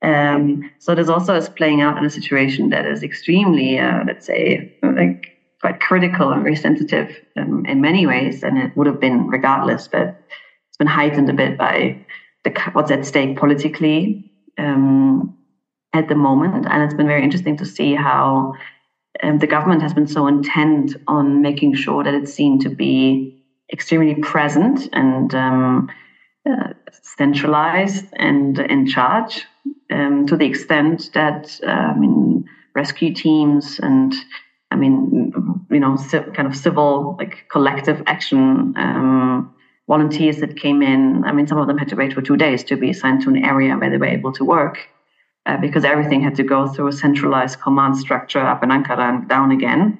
Um, 0.00 0.70
so 0.78 0.94
this 0.94 1.08
also 1.08 1.34
is 1.34 1.48
playing 1.50 1.82
out 1.82 1.98
in 1.98 2.04
a 2.04 2.10
situation 2.18 2.70
that 2.70 2.86
is 2.86 3.02
extremely, 3.02 3.78
uh, 3.78 4.04
let's 4.06 4.24
say, 4.24 4.74
like 4.82 5.22
quite 5.60 5.80
critical 5.80 6.30
and 6.32 6.42
very 6.42 6.56
sensitive 6.56 7.14
um, 7.36 7.66
in 7.66 7.82
many 7.82 8.06
ways, 8.06 8.42
and 8.42 8.56
it 8.56 8.74
would 8.74 8.86
have 8.86 9.00
been 9.00 9.26
regardless. 9.26 9.86
But 9.86 10.06
it's 10.68 10.78
been 10.78 10.86
heightened 10.86 11.28
a 11.28 11.34
bit 11.34 11.58
by 11.58 11.74
the, 12.44 12.50
what's 12.72 12.90
at 12.90 13.04
stake 13.04 13.36
politically 13.36 14.32
um, 14.56 15.36
at 15.92 16.08
the 16.08 16.14
moment, 16.14 16.64
and 16.70 16.82
it's 16.82 16.94
been 16.94 17.12
very 17.14 17.22
interesting 17.22 17.58
to 17.58 17.66
see 17.66 17.94
how 17.94 18.54
um, 19.22 19.38
the 19.38 19.46
government 19.46 19.82
has 19.82 19.94
been 19.94 20.06
so 20.06 20.26
intent 20.26 20.96
on 21.06 21.42
making 21.42 21.74
sure 21.74 22.04
that 22.04 22.14
it's 22.14 22.32
seen 22.32 22.58
to 22.60 22.68
be 22.68 23.34
extremely 23.72 24.14
present 24.16 24.88
and 24.92 25.34
um, 25.34 25.90
uh, 26.48 26.72
centralized 27.02 28.06
and 28.16 28.58
in 28.58 28.86
charge 28.86 29.44
um, 29.90 30.26
to 30.26 30.36
the 30.36 30.46
extent 30.46 31.10
that 31.14 31.60
uh, 31.66 31.70
I 31.70 31.98
mean 31.98 32.44
rescue 32.74 33.12
teams 33.12 33.78
and 33.80 34.14
I 34.70 34.76
mean 34.76 35.32
you 35.70 35.80
know 35.80 35.96
kind 36.34 36.46
of 36.46 36.56
civil 36.56 37.16
like 37.18 37.46
collective 37.50 38.02
action 38.06 38.74
um, 38.76 39.54
volunteers 39.88 40.38
that 40.38 40.56
came 40.56 40.82
in. 40.82 41.24
I 41.24 41.32
mean 41.32 41.46
some 41.46 41.58
of 41.58 41.66
them 41.66 41.78
had 41.78 41.88
to 41.88 41.96
wait 41.96 42.12
for 42.12 42.22
two 42.22 42.36
days 42.36 42.62
to 42.64 42.76
be 42.76 42.90
assigned 42.90 43.22
to 43.22 43.30
an 43.30 43.44
area 43.44 43.76
where 43.76 43.90
they 43.90 43.98
were 43.98 44.06
able 44.06 44.32
to 44.34 44.44
work. 44.44 44.88
Uh, 45.48 45.56
because 45.56 45.82
everything 45.82 46.20
had 46.20 46.34
to 46.34 46.42
go 46.42 46.68
through 46.68 46.88
a 46.88 46.92
centralized 46.92 47.58
command 47.58 47.96
structure 47.96 48.38
up 48.38 48.62
in 48.62 48.68
Ankara 48.68 49.08
and 49.08 49.28
down 49.30 49.50
again. 49.50 49.96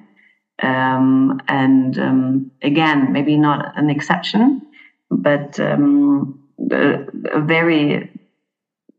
Um, 0.61 1.41
and 1.47 1.97
um, 1.97 2.51
again, 2.61 3.11
maybe 3.11 3.35
not 3.35 3.75
an 3.75 3.89
exception, 3.89 4.61
but 5.09 5.59
um, 5.59 6.39
a, 6.71 6.99
a 7.33 7.41
very 7.41 8.11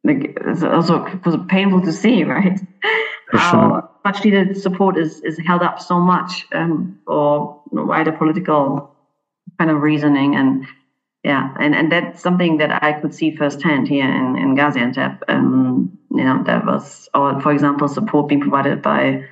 like 0.02 0.36
it's 0.44 0.64
also 0.64 1.04
it 1.04 1.24
was 1.24 1.36
painful 1.48 1.82
to 1.82 1.92
see, 1.92 2.24
right? 2.34 2.58
How 3.28 3.88
much 4.04 4.24
needed 4.24 4.60
support 4.60 4.98
is 4.98 5.20
is 5.20 5.38
held 5.38 5.62
up 5.62 5.78
so 5.80 6.00
much 6.00 6.46
um, 6.50 6.98
for 7.06 7.62
wider 7.70 8.10
political 8.10 8.92
kind 9.56 9.70
of 9.70 9.82
reasoning 9.82 10.34
and 10.34 10.66
yeah, 11.22 11.54
and, 11.60 11.76
and 11.76 11.92
that's 11.92 12.20
something 12.20 12.56
that 12.56 12.82
I 12.82 12.94
could 12.94 13.14
see 13.14 13.36
firsthand 13.36 13.86
here 13.86 14.10
in, 14.10 14.36
in 14.36 14.56
Gaziantep. 14.56 15.20
Um, 15.28 15.98
you 16.10 16.24
know, 16.24 16.42
there 16.44 16.62
was, 16.64 17.08
or 17.14 17.40
for 17.40 17.52
example, 17.52 17.88
support 17.88 18.28
being 18.28 18.40
provided 18.40 18.82
by 18.82 19.26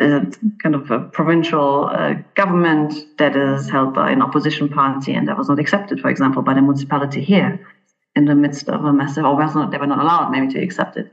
a 0.00 0.20
kind 0.62 0.74
of 0.74 0.90
a 0.90 1.00
provincial 1.00 1.86
uh, 1.86 2.14
government 2.34 2.94
that 3.18 3.34
is 3.34 3.68
held 3.68 3.94
by 3.94 4.10
an 4.10 4.22
opposition 4.22 4.68
party, 4.68 5.12
and 5.12 5.26
that 5.26 5.36
was 5.36 5.48
not 5.48 5.58
accepted, 5.58 6.00
for 6.00 6.10
example, 6.10 6.42
by 6.42 6.54
the 6.54 6.62
municipality 6.62 7.22
here 7.22 7.66
in 8.14 8.26
the 8.26 8.34
midst 8.34 8.68
of 8.68 8.84
a 8.84 8.92
massive, 8.92 9.24
or 9.24 9.36
was 9.36 9.54
not, 9.54 9.70
they 9.70 9.78
were 9.78 9.86
not 9.86 10.00
allowed 10.00 10.30
maybe 10.30 10.52
to 10.52 10.62
accept 10.62 10.96
it 10.96 11.12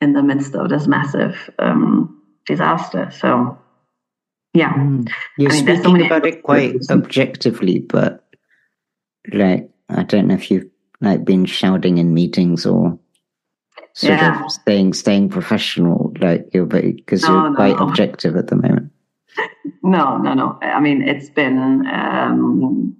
in 0.00 0.12
the 0.12 0.22
midst 0.22 0.54
of 0.54 0.68
this 0.68 0.86
massive 0.86 1.50
um, 1.58 2.22
disaster. 2.46 3.10
So, 3.12 3.58
yeah. 4.52 4.72
Mm. 4.72 5.10
You're 5.38 5.50
I 5.50 5.54
mean, 5.54 5.62
speaking 5.64 6.00
so 6.00 6.06
about 6.06 6.26
it 6.26 6.42
quite 6.42 6.76
objectively, 6.90 7.80
but 7.80 8.24
like, 9.32 9.68
I 9.88 10.02
don't 10.02 10.28
know 10.28 10.34
if 10.34 10.50
you've 10.50 10.70
like 11.00 11.24
been 11.24 11.44
shouting 11.44 11.98
in 11.98 12.14
meetings 12.14 12.66
or 12.66 12.98
sort 13.94 14.12
yeah. 14.12 14.44
of 14.44 14.50
staying 14.50 14.92
staying 14.92 15.28
professional, 15.30 16.12
like 16.20 16.48
you're 16.52 16.66
because 16.66 17.22
no, 17.22 17.28
you're 17.30 17.50
no, 17.50 17.56
quite 17.56 17.76
no. 17.76 17.88
objective 17.88 18.36
at 18.36 18.48
the 18.48 18.56
moment. 18.56 18.92
No, 19.82 20.18
no, 20.18 20.34
no. 20.34 20.58
I 20.60 20.80
mean, 20.80 21.02
it's 21.02 21.30
been 21.30 21.86
um, 21.86 22.96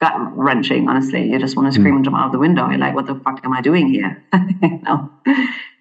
gut 0.00 0.14
wrenching. 0.36 0.88
Honestly, 0.88 1.30
you 1.30 1.38
just 1.38 1.56
want 1.56 1.68
to 1.68 1.72
scream 1.72 1.94
mm. 1.94 1.96
and 1.96 2.04
jump 2.04 2.16
out 2.16 2.26
of 2.26 2.32
the 2.32 2.38
window. 2.38 2.68
You're 2.68 2.78
like, 2.78 2.94
"What 2.94 3.06
the 3.06 3.14
fuck 3.14 3.40
am 3.44 3.52
I 3.52 3.60
doing 3.60 3.88
here?" 3.88 4.22
no. 4.32 5.10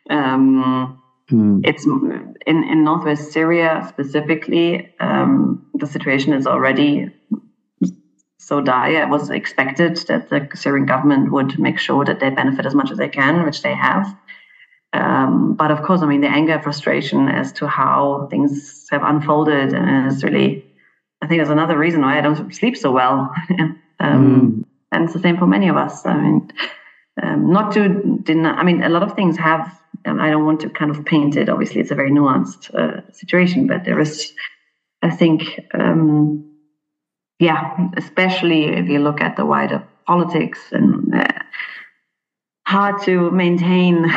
Um, 0.10 1.02
mm. 1.32 1.62
It's 1.64 1.86
in 1.86 2.64
in 2.64 2.84
northwest 2.84 3.32
Syria 3.32 3.86
specifically. 3.90 4.94
Um, 5.00 5.66
the 5.74 5.88
situation 5.88 6.34
is 6.34 6.46
already 6.46 7.10
so 8.38 8.62
dire. 8.62 9.04
It 9.04 9.10
was 9.10 9.30
expected 9.30 9.98
that 10.08 10.30
the 10.30 10.48
Syrian 10.56 10.86
government 10.86 11.32
would 11.32 11.60
make 11.60 11.80
sure 11.80 12.06
that 12.06 12.20
they 12.20 12.30
benefit 12.30 12.66
as 12.66 12.76
much 12.76 12.92
as 12.92 12.98
they 12.98 13.10
can, 13.10 13.46
which 13.46 13.62
they 13.62 13.74
have. 13.74 14.14
Um, 14.94 15.54
but 15.56 15.72
of 15.72 15.84
course, 15.84 16.02
I 16.02 16.06
mean, 16.06 16.22
the 16.22 16.30
anger, 16.30 16.60
frustration 16.62 17.28
as 17.28 17.52
to 17.54 17.68
how 17.68 18.28
things 18.32 18.88
have 18.90 19.04
unfolded, 19.04 19.74
and 19.74 20.12
it's 20.12 20.24
really, 20.24 20.66
I 21.22 21.28
think, 21.28 21.40
there's 21.40 21.50
another 21.50 21.78
reason 21.78 22.02
why 22.02 22.18
I 22.18 22.22
don't 22.22 22.54
sleep 22.54 22.78
so 22.78 22.92
well. 22.92 23.34
um, 23.60 23.76
mm. 24.00 24.66
And 24.92 25.04
it's 25.04 25.14
the 25.14 25.20
same 25.20 25.38
for 25.38 25.48
many 25.48 25.68
of 25.68 25.76
us. 25.76 26.06
I 26.06 26.18
mean, 26.18 26.52
um, 27.22 27.52
not 27.52 27.74
to 27.74 28.20
deny, 28.24 28.52
I 28.52 28.64
mean, 28.64 28.84
a 28.84 28.90
lot 28.90 29.04
of 29.04 29.14
things 29.14 29.38
have, 29.38 29.78
and 30.06 30.22
I 30.22 30.30
don't 30.30 30.46
want 30.46 30.62
to 30.62 30.70
kind 30.70 30.92
of 30.92 31.04
paint 31.06 31.36
it. 31.36 31.50
Obviously, 31.50 31.82
it's 31.82 31.92
a 31.92 31.96
very 31.96 32.12
nuanced 32.12 32.74
uh, 32.74 33.02
situation, 33.12 33.68
but 33.68 33.84
there 33.84 34.00
is, 34.00 34.34
I 35.02 35.10
think, 35.10 35.60
um, 35.74 36.46
yeah, 37.40 37.90
especially 37.98 38.66
if 38.66 38.88
you 38.88 39.00
look 39.00 39.20
at 39.20 39.36
the 39.36 39.46
wider 39.46 39.84
politics 40.06 40.60
and 40.72 41.14
uh, 41.14 41.28
hard 42.66 43.02
to 43.04 43.30
maintain 43.32 44.10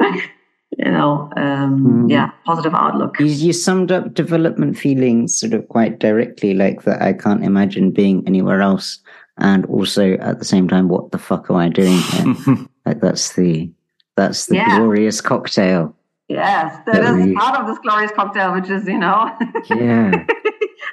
you 0.78 0.90
know, 0.90 1.30
um, 1.36 2.06
mm. 2.06 2.10
yeah, 2.10 2.30
positive 2.44 2.74
outlook. 2.74 3.18
You, 3.18 3.26
you, 3.26 3.52
summed 3.52 3.92
up 3.92 4.14
development 4.14 4.78
feelings 4.78 5.38
sort 5.38 5.52
of 5.52 5.68
quite 5.68 5.98
directly, 5.98 6.54
like 6.54 6.82
that 6.82 7.02
I 7.02 7.12
can't 7.12 7.44
imagine 7.44 7.90
being 7.90 8.26
anywhere 8.26 8.60
else. 8.60 8.98
And 9.38 9.66
also 9.66 10.14
at 10.14 10.38
the 10.38 10.44
same 10.44 10.68
time, 10.68 10.88
what 10.88 11.12
the 11.12 11.18
fuck 11.18 11.50
am 11.50 11.56
I 11.56 11.68
doing 11.68 11.98
here? 11.98 12.34
like 12.86 13.00
that's 13.00 13.34
the, 13.34 13.70
that's 14.16 14.46
the 14.46 14.56
yeah. 14.56 14.78
glorious 14.78 15.20
cocktail. 15.20 15.94
Yes, 16.28 16.76
that, 16.86 17.02
that 17.02 17.18
is 17.18 17.26
we... 17.26 17.34
part 17.34 17.58
of 17.58 17.66
this 17.66 17.78
glorious 17.78 18.12
cocktail, 18.12 18.52
which 18.52 18.70
is, 18.70 18.86
you 18.86 18.98
know, 18.98 19.36
yeah, 19.70 20.24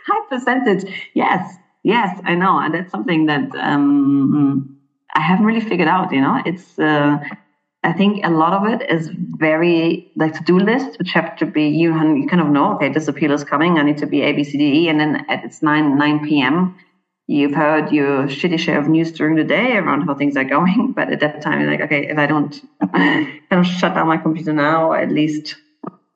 high 0.07 0.25
percentage. 0.29 0.91
Yes, 1.13 1.55
yes, 1.83 2.19
I 2.23 2.33
know. 2.33 2.57
And 2.59 2.73
that's 2.73 2.89
something 2.89 3.27
that, 3.27 3.53
um, 3.55 4.75
I 5.13 5.21
haven't 5.21 5.45
really 5.45 5.61
figured 5.61 5.87
out, 5.87 6.11
you 6.11 6.21
know, 6.21 6.41
it's, 6.45 6.79
uh, 6.79 7.19
I 7.83 7.93
think 7.93 8.25
a 8.25 8.29
lot 8.29 8.53
of 8.53 8.67
it 8.67 8.89
is 8.89 9.09
very 9.13 10.11
like 10.15 10.33
to 10.33 10.43
do 10.43 10.59
lists, 10.59 10.97
which 10.97 11.11
have 11.11 11.35
to 11.37 11.45
be 11.45 11.67
you, 11.67 11.93
you 12.15 12.27
kind 12.27 12.41
of 12.41 12.47
know, 12.47 12.75
okay, 12.75 12.89
this 12.89 13.07
appeal 13.07 13.31
is 13.31 13.43
coming. 13.43 13.77
I 13.77 13.83
need 13.83 13.97
to 13.99 14.07
be 14.07 14.21
A, 14.21 14.33
B, 14.33 14.43
C, 14.43 14.57
D, 14.57 14.63
E, 14.63 14.89
and 14.89 14.99
then 14.99 15.25
at 15.29 15.45
it's 15.45 15.61
nine 15.61 15.97
nine 15.97 16.27
p.m. 16.27 16.75
You've 17.27 17.53
heard 17.53 17.91
your 17.91 18.23
shitty 18.23 18.57
share 18.57 18.79
of 18.79 18.87
news 18.87 19.11
during 19.11 19.35
the 19.35 19.43
day 19.43 19.75
around 19.77 20.01
how 20.01 20.15
things 20.15 20.37
are 20.37 20.43
going, 20.43 20.93
but 20.95 21.11
at 21.11 21.19
that 21.19 21.41
time, 21.41 21.61
you're 21.61 21.69
like, 21.69 21.81
okay, 21.81 22.07
if 22.07 22.17
I 22.17 22.25
don't 22.25 22.61
kind 22.93 23.41
of 23.51 23.65
shut 23.65 23.93
down 23.93 24.07
my 24.07 24.17
computer 24.17 24.53
now, 24.53 24.91
or 24.91 24.97
at 24.97 25.11
least 25.11 25.55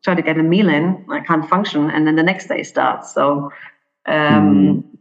try 0.03 0.15
to 0.15 0.21
get 0.21 0.37
a 0.37 0.43
meal 0.43 0.67
in, 0.67 1.05
I 1.09 1.19
can't 1.19 1.47
function, 1.47 1.91
and 1.91 2.07
then 2.07 2.15
the 2.15 2.23
next 2.23 2.47
day 2.47 2.63
starts. 2.63 3.13
So. 3.13 3.51
Um, 4.07 4.83
mm 4.83 4.91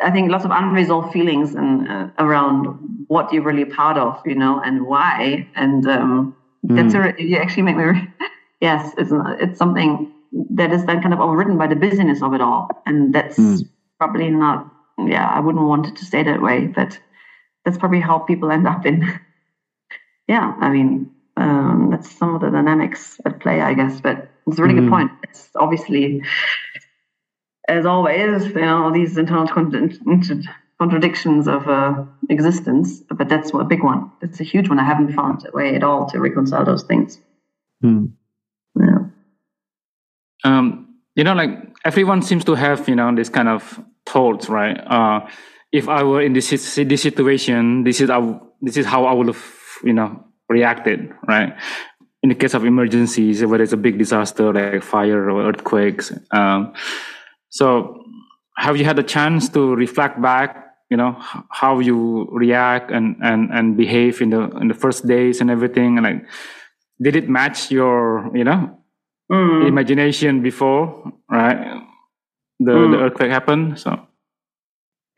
I 0.00 0.10
think 0.10 0.30
lots 0.30 0.44
of 0.44 0.50
unresolved 0.50 1.12
feelings 1.12 1.54
and 1.54 1.88
uh, 1.88 2.08
around 2.18 2.78
what 3.08 3.32
you're 3.32 3.42
really 3.42 3.64
part 3.64 3.96
of, 3.96 4.20
you 4.24 4.34
know, 4.34 4.60
and 4.64 4.86
why. 4.86 5.48
And 5.54 5.86
um, 5.86 6.36
mm. 6.66 6.76
that's 6.76 6.94
a, 6.94 7.22
you 7.22 7.36
actually 7.36 7.62
make 7.62 7.76
me. 7.76 7.84
Re- 7.84 8.08
yes, 8.60 8.94
it's 8.98 9.12
it's 9.40 9.58
something 9.58 10.12
that 10.50 10.72
is 10.72 10.84
then 10.86 11.00
kind 11.00 11.14
of 11.14 11.20
overridden 11.20 11.56
by 11.58 11.66
the 11.66 11.76
busyness 11.76 12.22
of 12.22 12.34
it 12.34 12.40
all, 12.40 12.68
and 12.86 13.14
that's 13.14 13.38
mm. 13.38 13.68
probably 13.98 14.30
not. 14.30 14.70
Yeah, 14.98 15.28
I 15.28 15.40
wouldn't 15.40 15.66
want 15.66 15.86
it 15.86 15.96
to 15.96 16.04
stay 16.04 16.22
that 16.22 16.40
way, 16.40 16.66
but 16.66 16.98
that's 17.64 17.76
probably 17.76 18.00
how 18.00 18.18
people 18.18 18.50
end 18.50 18.66
up 18.66 18.86
in. 18.86 19.20
yeah, 20.28 20.54
I 20.60 20.70
mean, 20.70 21.10
um, 21.36 21.88
that's 21.90 22.10
some 22.10 22.34
of 22.34 22.40
the 22.40 22.50
dynamics 22.50 23.20
at 23.24 23.40
play, 23.40 23.60
I 23.60 23.74
guess. 23.74 24.00
But 24.00 24.28
it's 24.46 24.58
a 24.58 24.62
really 24.62 24.74
mm. 24.74 24.84
good 24.84 24.90
point. 24.90 25.10
It's 25.22 25.50
obviously 25.56 26.22
as 27.68 27.84
always, 27.84 28.46
you 28.46 28.60
know, 28.60 28.92
these 28.92 29.18
internal 29.18 29.46
contradictions 30.78 31.48
of 31.48 31.66
uh, 31.68 32.04
existence, 32.28 33.00
but 33.10 33.28
that's 33.28 33.52
a 33.54 33.64
big 33.64 33.82
one. 33.82 34.10
It's 34.20 34.40
a 34.40 34.44
huge 34.44 34.68
one. 34.68 34.78
I 34.78 34.84
haven't 34.84 35.12
found 35.14 35.46
a 35.46 35.56
way 35.56 35.74
at 35.74 35.82
all 35.82 36.06
to 36.10 36.20
reconcile 36.20 36.64
those 36.64 36.82
things. 36.82 37.18
Hmm. 37.80 38.06
Yeah. 38.78 38.98
Um, 40.44 40.96
you 41.14 41.24
know, 41.24 41.34
like 41.34 41.50
everyone 41.84 42.22
seems 42.22 42.44
to 42.44 42.54
have, 42.54 42.88
you 42.88 42.94
know, 42.94 43.14
this 43.14 43.28
kind 43.30 43.48
of 43.48 43.82
thoughts, 44.04 44.48
right? 44.48 44.76
Uh, 44.78 45.26
if 45.72 45.88
I 45.88 46.02
were 46.02 46.20
in 46.20 46.34
this 46.34 46.50
this 46.50 47.02
situation, 47.02 47.84
this 47.84 48.00
is 48.00 48.10
how 48.10 48.52
this 48.60 48.76
is 48.76 48.86
how 48.86 49.06
I 49.06 49.12
would 49.12 49.28
have, 49.28 49.44
you 49.82 49.92
know, 49.92 50.24
reacted, 50.48 51.10
right? 51.26 51.56
In 52.22 52.28
the 52.28 52.34
case 52.34 52.54
of 52.54 52.64
emergencies, 52.64 53.44
whether 53.44 53.62
it's 53.62 53.72
a 53.72 53.76
big 53.76 53.98
disaster 53.98 54.52
like 54.52 54.82
fire 54.82 55.30
or 55.30 55.48
earthquakes. 55.48 56.12
Um, 56.30 56.74
so, 57.48 58.02
have 58.56 58.76
you 58.76 58.84
had 58.84 58.98
a 58.98 59.02
chance 59.02 59.48
to 59.50 59.74
reflect 59.74 60.20
back? 60.20 60.65
You 60.90 60.96
know 60.96 61.16
how 61.50 61.80
you 61.80 62.28
react 62.30 62.90
and 62.90 63.16
and 63.22 63.50
and 63.50 63.76
behave 63.76 64.22
in 64.22 64.30
the 64.30 64.48
in 64.60 64.68
the 64.68 64.74
first 64.74 65.06
days 65.06 65.40
and 65.40 65.50
everything. 65.50 65.98
And 65.98 66.06
like, 66.06 66.26
did 67.02 67.16
it 67.16 67.28
match 67.28 67.70
your 67.70 68.30
you 68.34 68.44
know 68.44 68.78
mm. 69.30 69.66
imagination 69.66 70.42
before? 70.42 71.12
Right, 71.28 71.82
the 72.60 72.72
mm. 72.72 72.90
the 72.92 72.98
earthquake 72.98 73.30
happened. 73.30 73.78
So. 73.78 74.00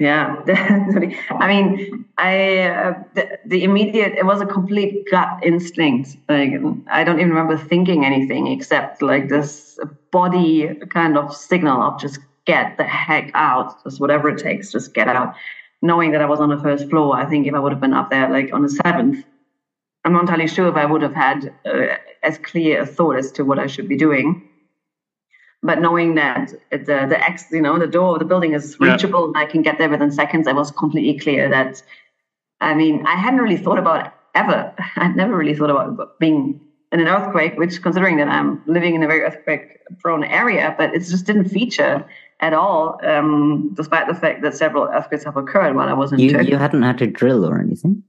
Yeah, 0.01 0.37
definitely. 0.47 1.19
I 1.29 1.49
mean, 1.49 2.05
I 2.19 2.59
uh, 2.59 3.03
the, 3.15 3.39
the, 3.47 3.65
immediate 3.65 4.13
it 4.17 4.25
was 4.25 4.41
a 4.41 4.47
complete 4.47 5.11
gut 5.11 5.41
instinct. 5.43 6.17
Like 6.29 6.53
I 6.89 7.03
don't 7.03 7.19
even 7.19 7.31
remember 7.31 7.59
thinking 7.59 8.05
anything 8.05 8.47
except 8.47 9.03
like 9.03 9.29
this 9.29 9.79
body 10.13 10.73
kind 10.91 11.19
of 11.19 11.35
signal 11.35 11.83
of 11.83 12.01
just 12.01 12.21
get 12.45 12.77
the 12.79 12.85
heck 12.85 13.31
out, 13.35 13.83
just 13.85 14.01
whatever 14.01 14.29
it 14.31 14.39
takes, 14.39 14.73
just 14.73 14.95
get 14.95 15.09
out. 15.09 15.35
Knowing 15.81 16.11
that 16.11 16.21
I 16.21 16.27
was 16.27 16.41
on 16.41 16.49
the 16.49 16.59
first 16.59 16.91
floor, 16.91 17.17
I 17.17 17.25
think 17.25 17.47
if 17.47 17.55
I 17.55 17.59
would 17.59 17.73
have 17.73 17.81
been 17.81 17.95
up 17.95 18.11
there 18.11 18.29
like 18.31 18.53
on 18.53 18.63
the 18.63 18.69
seventh, 18.69 19.25
I'm 20.05 20.13
not 20.13 20.23
entirely 20.23 20.49
sure 20.49 20.69
if 20.69 20.77
I 20.77 20.85
would 20.85 21.03
have 21.03 21.15
had 21.15 21.55
uh, 21.65 21.97
as 22.23 22.39
clear 22.39 22.83
a 22.83 22.87
thought 22.87 23.17
as 23.17 23.31
to 23.33 23.45
what 23.45 23.59
I 23.59 23.67
should 23.67 23.89
be 23.89 23.97
doing 23.97 24.49
but 25.63 25.81
knowing 25.81 26.15
that 26.15 26.53
the 26.71 27.07
the 27.09 27.21
ex 27.21 27.47
you 27.51 27.61
know 27.61 27.79
the 27.79 27.87
door 27.87 28.15
of 28.15 28.19
the 28.21 28.25
building 28.25 28.55
is 28.55 28.79
reachable 28.79 29.21
yeah. 29.21 29.27
and 29.27 29.37
I 29.37 29.47
can 29.47 29.63
get 29.63 29.79
there 29.79 29.89
within 29.89 30.13
seconds, 30.13 30.47
I 30.47 30.53
was 30.53 30.71
completely 30.71 31.19
clear 31.19 31.49
that 31.49 31.83
I 32.61 32.75
mean 32.75 33.05
I 33.07 33.17
hadn't 33.17 33.41
really 33.41 33.57
thought 33.57 33.79
about 33.79 34.15
ever. 34.35 34.73
I'd 34.97 35.17
never 35.17 35.37
really 35.37 35.55
thought 35.55 35.71
about 35.71 36.19
being 36.19 36.61
in 36.93 37.01
an 37.01 37.09
earthquake, 37.09 37.57
which 37.57 37.83
considering 37.83 38.17
that 38.19 38.29
I'm 38.29 38.63
living 38.67 38.95
in 38.95 39.03
a 39.03 39.07
very 39.07 39.23
earthquake 39.23 39.81
prone 39.99 40.25
area, 40.25 40.75
but 40.79 40.95
it 40.95 41.01
just 41.01 41.27
didn't 41.27 41.49
feature 41.49 42.07
at 42.41 42.53
all, 42.53 43.01
um, 43.05 43.73
despite 43.75 44.07
the 44.07 44.15
fact 44.15 44.43
that 44.43 44.55
several 44.55 44.85
earthquakes 44.85 45.25
have 45.25 45.37
occurred 45.37 45.75
while 45.75 45.89
I 45.89 45.93
was 45.93 46.13
in 46.13 46.19
you, 46.19 46.31
Turkey. 46.31 46.51
You 46.51 46.57
hadn't 46.57 46.83
had 46.83 46.99
to 46.99 47.07
drill 47.07 47.45
or 47.45 47.61
anything? 47.61 48.03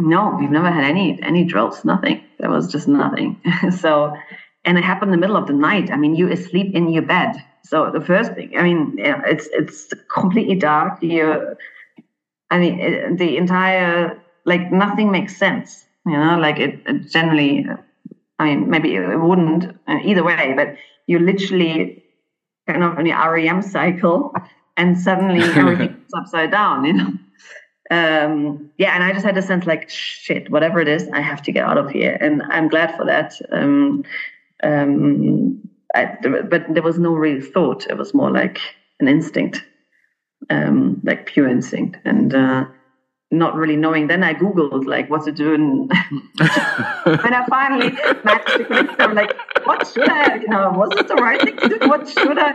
No, 0.00 0.36
we've 0.38 0.50
never 0.50 0.70
had 0.70 0.84
any 0.84 1.22
any 1.22 1.44
drills, 1.44 1.84
nothing. 1.84 2.22
There 2.38 2.50
was 2.50 2.70
just 2.70 2.88
nothing. 2.88 3.40
so 3.78 4.16
and 4.64 4.78
it 4.78 4.84
happened 4.84 5.12
in 5.12 5.20
the 5.20 5.20
middle 5.20 5.36
of 5.36 5.46
the 5.46 5.52
night. 5.52 5.90
I 5.90 5.96
mean, 5.96 6.16
you 6.16 6.30
asleep 6.30 6.74
in 6.74 6.88
your 6.88 7.02
bed. 7.02 7.36
So 7.64 7.90
the 7.90 8.00
first 8.00 8.32
thing, 8.34 8.56
I 8.58 8.62
mean, 8.62 8.96
it's 8.98 9.48
it's 9.52 9.92
completely 10.12 10.56
dark. 10.56 11.02
You, 11.02 11.56
I 12.50 12.58
mean, 12.58 12.80
it, 12.80 13.18
the 13.18 13.36
entire 13.36 14.20
like 14.44 14.72
nothing 14.72 15.10
makes 15.10 15.36
sense. 15.36 15.86
You 16.06 16.18
know, 16.18 16.38
like 16.38 16.58
it, 16.58 16.80
it 16.86 17.10
generally. 17.10 17.66
I 18.40 18.46
mean, 18.46 18.68
maybe 18.68 18.96
it 18.96 19.20
wouldn't 19.20 19.64
uh, 19.86 19.98
either 20.02 20.24
way, 20.24 20.54
but 20.56 20.74
you 21.06 21.20
literally 21.20 22.03
kind 22.66 22.82
of 22.82 22.96
the 22.96 23.12
REM 23.12 23.62
cycle, 23.62 24.34
and 24.76 24.98
suddenly 24.98 25.40
everything's 25.42 26.12
upside 26.16 26.50
down. 26.50 26.84
You 26.84 26.92
know. 26.92 27.12
Um, 27.90 28.70
yeah, 28.78 28.94
and 28.94 29.04
I 29.04 29.12
just 29.12 29.24
had 29.24 29.36
a 29.36 29.42
sense 29.42 29.66
like, 29.66 29.90
shit, 29.90 30.50
whatever 30.50 30.80
it 30.80 30.88
is, 30.88 31.08
I 31.10 31.20
have 31.20 31.42
to 31.42 31.52
get 31.52 31.64
out 31.64 31.78
of 31.78 31.90
here, 31.90 32.16
and 32.20 32.42
I'm 32.44 32.68
glad 32.68 32.96
for 32.96 33.04
that. 33.04 33.34
Um, 33.52 34.04
um, 34.62 35.60
I, 35.94 36.16
but 36.22 36.72
there 36.72 36.82
was 36.82 36.98
no 36.98 37.12
real 37.12 37.42
thought. 37.42 37.86
It 37.88 37.98
was 37.98 38.14
more 38.14 38.30
like 38.30 38.58
an 39.00 39.08
instinct, 39.08 39.62
um, 40.50 41.00
like 41.04 41.26
pure 41.26 41.48
instinct, 41.48 41.98
and 42.04 42.34
uh, 42.34 42.64
not 43.30 43.54
really 43.54 43.76
knowing. 43.76 44.06
Then 44.06 44.22
I 44.22 44.34
googled 44.34 44.86
like 44.86 45.10
what 45.10 45.24
to 45.24 45.32
do, 45.32 45.54
and 45.54 45.90
when 47.04 47.34
I 47.34 47.44
finally 47.48 47.90
managed 48.24 48.46
to 48.48 48.64
connect, 48.64 49.00
I'm 49.00 49.14
like, 49.14 49.34
what 49.64 49.86
should 49.86 50.08
I? 50.08 50.36
You 50.36 50.48
know, 50.48 50.70
was 50.70 50.90
it 50.98 51.08
the 51.08 51.16
right 51.16 51.40
thing 51.40 51.56
to 51.56 51.68
do? 51.68 51.88
What 51.88 52.08
should 52.08 52.38
I? 52.38 52.54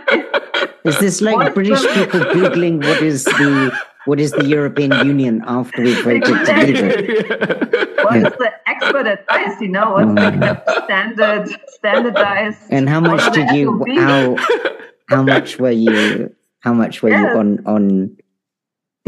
Is 0.86 1.00
this 1.00 1.22
like 1.22 1.36
what 1.36 1.54
British 1.54 1.82
people 1.94 2.22
googling 2.22 2.78
what 2.78 3.02
is 3.02 3.26
the 3.26 3.72
what 4.06 4.20
is 4.20 4.32
the 4.32 4.46
European 4.46 4.92
Union 5.06 5.44
after 5.46 5.84
we 5.84 5.94
voted 6.02 6.24
to 6.24 6.54
leave 6.54 6.76
it? 6.76 8.00
What 8.00 8.16
yeah. 8.16 8.30
the 8.30 8.52
expert 8.66 9.08
advice? 9.08 9.60
You 9.62 9.68
know, 9.70 9.92
what's 9.92 10.16
the 10.16 10.64
oh. 10.68 10.84
standard 10.86 11.50
standardized? 11.68 12.62
And 12.70 12.88
how 12.88 13.02
much 13.02 13.34
did 13.34 13.52
you? 13.52 13.84
How 14.00 14.36
how 15.10 15.24
much 15.24 15.60
were 15.60 15.72
you? 15.72 16.34
How 16.62 16.74
much 16.74 17.04
were 17.04 17.10
yes. 17.10 17.22
you 17.22 17.40
on 17.40 17.66
on 17.66 18.18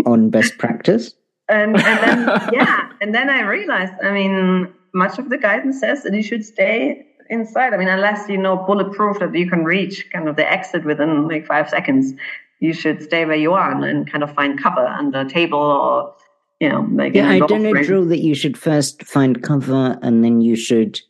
on 0.05 0.29
best 0.29 0.57
practice? 0.57 1.13
And 1.51 1.75
and 1.75 2.03
then 2.03 2.49
yeah, 2.53 2.91
and 3.01 3.13
then 3.13 3.29
I 3.29 3.41
realized. 3.41 3.93
I 4.03 4.11
mean, 4.11 4.73
much 4.93 5.19
of 5.19 5.29
the 5.29 5.37
guidance 5.37 5.79
says 5.79 6.03
that 6.03 6.13
you 6.13 6.23
should 6.23 6.45
stay 6.45 7.05
inside. 7.29 7.73
I 7.73 7.77
mean, 7.77 7.87
unless 7.87 8.29
you 8.29 8.37
know 8.37 8.57
bulletproof 8.57 9.19
that 9.19 9.35
you 9.35 9.49
can 9.49 9.63
reach 9.65 10.09
kind 10.11 10.27
of 10.27 10.35
the 10.35 10.49
exit 10.49 10.85
within 10.85 11.27
like 11.27 11.45
five 11.45 11.69
seconds, 11.69 12.13
you 12.59 12.73
should 12.73 13.01
stay 13.03 13.25
where 13.25 13.35
you 13.35 13.53
are 13.53 13.71
and, 13.71 13.83
and 13.83 14.11
kind 14.11 14.23
of 14.23 14.33
find 14.33 14.61
cover 14.61 14.85
under 14.85 15.21
a 15.21 15.29
table 15.29 15.59
or 15.59 16.15
you 16.61 16.69
know, 16.69 16.87
like 16.93 17.15
yeah, 17.15 17.27
I 17.27 17.39
don't 17.39 17.63
know, 17.63 17.73
Drew, 17.73 18.05
that 18.05 18.19
you 18.19 18.35
should 18.35 18.55
first 18.55 19.03
find 19.03 19.41
cover 19.41 19.97
and 20.03 20.23
then 20.23 20.41
you 20.41 20.55
should 20.55 21.01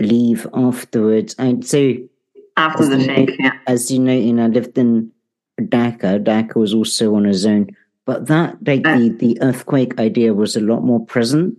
leave 0.00 0.48
afterwards. 0.52 1.36
I'd 1.38 1.64
say 1.64 2.08
after 2.56 2.84
the 2.86 3.02
shake, 3.02 3.30
yeah. 3.38 3.52
As 3.68 3.90
you 3.92 4.00
know, 4.00 4.12
you 4.12 4.32
know, 4.32 4.46
I 4.46 4.48
lived 4.48 4.76
in 4.76 5.12
Dhaka. 5.60 6.24
Dhaka 6.24 6.56
was 6.56 6.74
also 6.74 7.14
on 7.14 7.24
a 7.24 7.34
zone, 7.34 7.68
but 8.10 8.26
that 8.26 8.56
like 8.66 8.86
uh, 8.86 8.98
the 8.98 9.08
the 9.24 9.38
earthquake 9.40 9.98
idea 10.00 10.34
was 10.34 10.56
a 10.56 10.66
lot 10.72 10.82
more 10.90 11.04
present 11.06 11.56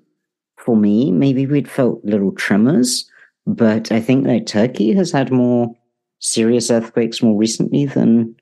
for 0.58 0.76
me. 0.76 1.12
Maybe 1.12 1.45
we'd 1.45 1.70
felt 1.80 2.04
little 2.04 2.34
tremors, 2.34 3.10
but 3.45 3.91
I 3.91 3.99
think 4.02 4.26
that 4.26 4.47
Turkey 4.47 4.93
has 4.93 5.12
had 5.12 5.32
more 5.32 5.74
serious 6.20 6.70
earthquakes 6.70 7.24
more 7.24 7.38
recently 7.38 7.86
than 7.86 8.36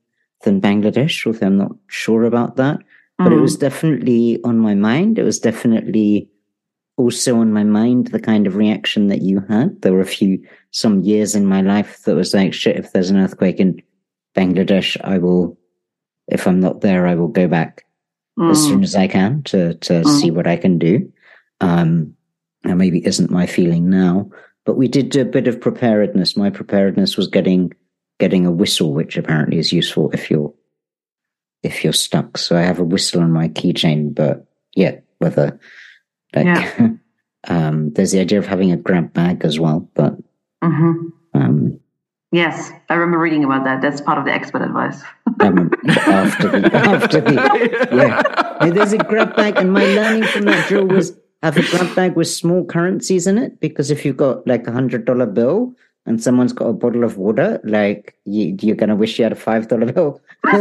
than 0.44 0.62
Bangladesh. 0.62 1.26
Although 1.26 1.48
I'm 1.48 1.58
not 1.58 1.76
sure 1.88 2.24
about 2.24 2.56
that 2.56 2.80
but 3.20 3.34
it 3.34 3.42
was 3.42 3.58
mm. 3.58 3.60
definitely 3.60 4.40
on 4.46 4.58
my 4.60 4.74
mind. 4.74 5.20
It 5.20 5.24
was 5.24 5.40
definitely 5.40 6.30
also 6.96 7.38
on 7.38 7.52
my 7.52 7.66
mind 7.66 8.08
the 8.08 8.20
kind 8.20 8.48
of 8.48 8.56
reaction 8.56 9.08
that 9.08 9.22
you 9.22 9.42
had. 9.50 9.82
There 9.82 9.92
were 9.92 10.00
a 10.00 10.06
few, 10.06 10.42
some 10.72 11.02
years 11.02 11.36
in 11.36 11.46
my 11.46 11.62
life 11.62 12.04
that 12.04 12.16
was 12.16 12.34
like, 12.34 12.54
shit, 12.54 12.78
if 12.78 12.94
there's 12.94 13.10
an 13.10 13.18
earthquake 13.18 13.60
in 13.60 13.82
Bangladesh, 14.38 14.96
I 15.04 15.18
will, 15.18 15.58
if 16.28 16.48
I'm 16.48 16.62
not 16.62 16.80
there, 16.80 17.06
I 17.06 17.16
will 17.16 17.28
go 17.28 17.48
back 17.50 17.84
mm. 18.40 18.52
as 18.52 18.64
soon 18.64 18.84
as 18.84 18.96
I 18.96 19.08
can 19.08 19.44
to, 19.44 19.74
to 19.76 19.94
mm. 20.02 20.20
see 20.20 20.32
what 20.32 20.48
I 20.48 20.56
can 20.56 20.80
do. 20.80 21.12
Um, 21.62 22.16
and 22.64 22.78
maybe 22.78 23.06
isn't 23.06 23.32
my 23.32 23.46
feeling 23.46 23.90
now, 23.90 24.32
but 24.66 24.78
we 24.78 24.88
did 24.88 25.16
a 25.16 25.26
bit 25.26 25.48
of 25.48 25.62
preparedness. 25.62 26.38
My 26.38 26.50
preparedness 26.50 27.18
was 27.18 27.28
getting, 27.28 27.74
getting 28.20 28.46
a 28.46 28.52
whistle, 28.52 28.94
which 28.94 29.18
apparently 29.18 29.58
is 29.58 29.74
useful 29.74 30.10
if 30.12 30.32
you're 30.32 30.54
if 31.62 31.84
you're 31.84 31.94
stuck. 31.94 32.38
So 32.38 32.58
I 32.58 32.62
have 32.62 32.80
a 32.80 32.86
whistle 32.86 33.22
on 33.22 33.32
my 33.32 33.50
keychain, 33.50 34.16
but 34.16 34.46
yeah, 34.76 35.00
whether 35.18 35.60
like 36.34 36.46
yeah. 36.46 36.90
um, 37.48 37.92
there's 37.94 38.12
the 38.12 38.20
idea 38.20 38.40
of 38.40 38.46
having 38.46 38.72
a 38.72 38.78
grab 38.78 39.14
bag 39.14 39.44
as 39.44 39.60
well, 39.60 39.90
but 39.94 40.16
mm-hmm. 40.64 41.08
um, 41.34 41.80
yes, 42.32 42.72
I 42.90 42.94
remember 42.94 43.20
reading 43.20 43.44
about 43.44 43.64
that. 43.66 43.82
That's 43.82 44.02
part 44.02 44.18
of 44.18 44.26
the 44.26 44.32
expert 44.32 44.62
advice. 44.62 45.02
um, 45.40 45.72
after 45.88 46.60
the 46.60 46.70
after 46.74 47.22
the 47.22 47.34
yeah, 47.92 48.70
there's 48.70 48.94
a 48.94 48.98
grab 48.98 49.36
bag, 49.36 49.58
and 49.58 49.72
my 49.74 49.86
learning 49.86 50.24
from 50.24 50.46
that 50.46 50.68
drill 50.68 50.86
was 50.86 51.18
have 51.44 51.58
a 51.58 51.62
grab 51.62 51.96
bag 51.96 52.16
with 52.16 52.28
small 52.28 52.66
currencies 52.66 53.28
in 53.28 53.38
it 53.38 53.60
because 53.60 53.92
if 53.92 54.04
you've 54.06 54.18
got 54.18 54.46
like 54.48 54.68
a 54.68 54.72
hundred 54.72 55.06
dollar 55.06 55.26
bill 55.26 55.74
and 56.06 56.22
someone's 56.22 56.54
got 56.54 56.66
a 56.66 56.74
bottle 56.74 57.04
of 57.04 57.18
water, 57.18 57.60
like 57.64 58.16
you, 58.26 58.58
you're 58.62 58.76
gonna 58.76 58.96
wish 58.96 59.20
you 59.20 59.24
had 59.24 59.32
a 59.32 59.36
five 59.36 59.68
dollar 59.68 59.92
bill. 59.92 60.22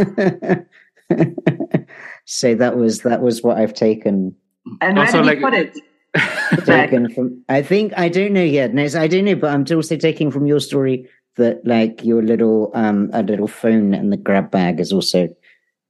so 2.25 2.55
that 2.55 2.77
was 2.77 3.01
that 3.01 3.21
was 3.21 3.43
what 3.43 3.57
I've 3.57 3.73
taken. 3.73 4.35
And 4.81 4.97
where 4.97 5.05
also, 5.05 5.23
did 5.23 5.39
you 5.39 5.45
put 5.45 5.53
it? 5.53 5.77
taken 6.65 7.13
from 7.13 7.43
I 7.49 7.61
think 7.61 7.93
I 7.95 8.09
don't 8.09 8.33
know 8.33 8.43
yet. 8.43 8.73
No, 8.73 8.83
I 8.83 9.07
don't 9.07 9.25
know, 9.25 9.35
but 9.35 9.51
I'm 9.51 9.63
also 9.75 9.95
taking 9.95 10.31
from 10.31 10.47
your 10.47 10.59
story 10.59 11.07
that 11.39 11.65
like 11.65 12.03
your 12.03 12.21
little 12.21 12.71
um 12.75 13.09
a 13.13 13.23
little 13.23 13.47
phone 13.47 13.93
and 13.93 14.11
the 14.11 14.17
grab 14.17 14.51
bag 14.51 14.79
is 14.79 14.93
also 14.93 15.27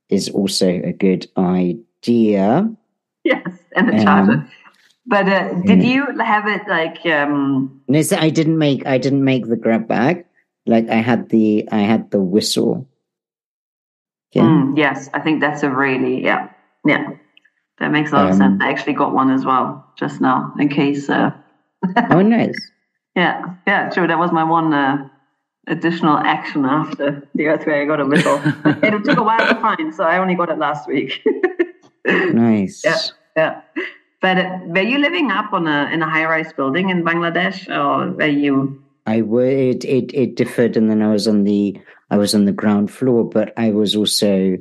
is 0.10 0.30
also 0.30 0.68
a 0.68 0.94
good 0.94 1.28
idea. 1.38 2.70
Yes, 3.24 3.52
and 3.76 3.90
the 3.90 4.04
charger. 4.04 4.32
Um, 4.32 4.52
but 5.06 5.28
uh, 5.28 5.54
did 5.66 5.84
you 5.84 6.06
have 6.20 6.48
it 6.48 6.68
like 6.68 7.06
um 7.06 7.82
No, 7.88 8.02
so 8.02 8.18
I 8.18 8.30
didn't 8.30 8.58
make 8.58 8.86
I 8.88 8.98
didn't 8.98 9.24
make 9.24 9.48
the 9.48 9.58
grab 9.58 9.88
bag. 9.88 10.26
Like 10.66 10.90
I 10.90 11.02
had 11.04 11.30
the 11.30 11.68
I 11.72 11.80
had 11.80 12.12
the 12.12 12.22
whistle 12.22 12.88
yeah. 14.34 14.44
Mm, 14.44 14.78
yes, 14.78 15.10
I 15.14 15.20
think 15.20 15.42
that's 15.42 15.64
a 15.64 15.70
really 15.70 16.24
yeah 16.24 16.50
yeah 16.86 17.08
that 17.80 17.92
makes 17.92 18.12
a 18.12 18.16
lot 18.16 18.26
um, 18.26 18.32
of 18.32 18.38
sense. 18.38 18.62
I 18.62 18.70
actually 18.70 18.94
got 18.94 19.14
one 19.14 19.32
as 19.32 19.46
well 19.46 19.86
just 19.98 20.22
now 20.22 20.54
in 20.60 20.70
case. 20.70 21.10
Uh, 21.10 21.32
oh, 22.12 22.22
nice. 22.22 22.60
Yeah, 23.16 23.56
yeah, 23.66 23.90
true. 23.90 24.06
That 24.06 24.20
was 24.20 24.32
my 24.32 24.44
one 24.44 24.74
uh, 24.74 25.09
additional 25.70 26.18
action 26.18 26.66
after 26.66 27.28
the 27.36 27.48
earthquake. 27.48 27.84
I 27.84 27.86
got 27.86 28.00
a 28.00 28.06
whistle. 28.06 28.42
it 28.66 29.04
took 29.04 29.18
a 29.18 29.24
while 29.24 29.48
to 29.48 29.56
find, 29.62 29.94
so 29.94 30.04
I 30.04 30.18
only 30.18 30.36
got 30.36 30.50
it 30.50 30.58
last 30.58 30.88
week. 30.88 31.26
nice. 32.06 32.84
Yeah, 32.84 33.00
yeah. 33.38 33.62
But 34.22 34.38
uh, 34.38 34.60
were 34.66 34.82
you 34.82 34.98
living 34.98 35.32
up 35.32 35.54
on 35.54 35.68
a 35.68 35.90
in 35.94 36.02
a 36.02 36.10
high 36.10 36.26
rise 36.26 36.52
building 36.54 36.90
in 36.90 37.04
Bangladesh, 37.04 37.70
or 37.70 38.12
were 38.12 38.26
you? 38.26 38.84
I 39.06 39.22
would. 39.22 39.86
It 39.86 40.14
it 40.14 40.36
differed, 40.36 40.76
and 40.76 40.90
then 40.90 41.02
I 41.02 41.12
was 41.12 41.28
on 41.28 41.44
the 41.44 41.80
I 42.10 42.18
was 42.18 42.36
on 42.36 42.46
the 42.46 42.52
ground 42.52 42.92
floor, 42.92 43.24
but 43.24 43.54
I 43.56 43.72
was 43.72 43.96
also 43.96 44.58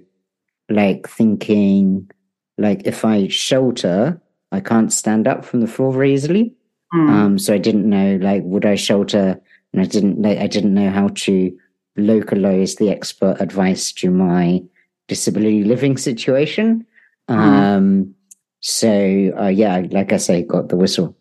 like 0.69 1.09
thinking, 1.09 2.11
like 2.59 2.83
if 2.87 3.05
I 3.05 3.29
shelter, 3.29 4.21
I 4.53 4.61
can't 4.61 4.93
stand 4.93 5.27
up 5.27 5.45
from 5.45 5.61
the 5.61 5.67
floor 5.67 5.93
very 5.93 6.15
easily. 6.15 6.55
Mm. 6.95 7.11
Um, 7.11 7.39
so 7.39 7.55
I 7.55 7.59
didn't 7.59 7.89
know, 7.89 8.19
like, 8.21 8.43
would 8.45 8.65
I 8.65 8.77
shelter? 8.77 9.41
And 9.73 9.83
I 9.83 9.87
didn't, 9.87 10.21
like, 10.23 10.39
I 10.39 10.47
didn't 10.47 10.75
know 10.75 10.91
how 10.91 11.09
to 11.09 11.57
localize 11.97 12.77
the 12.77 12.91
expert 12.91 13.37
advice 13.41 13.93
to 13.93 14.11
my 14.11 14.63
disability 15.09 15.65
living 15.65 15.97
situation. 15.97 16.87
Mm. 17.29 17.35
Um, 17.37 18.15
so 18.61 19.33
uh, 19.39 19.49
yeah, 19.49 19.83
like 19.91 20.13
I 20.13 20.17
say, 20.17 20.43
got 20.43 20.69
the 20.69 20.77
whistle. 20.77 21.17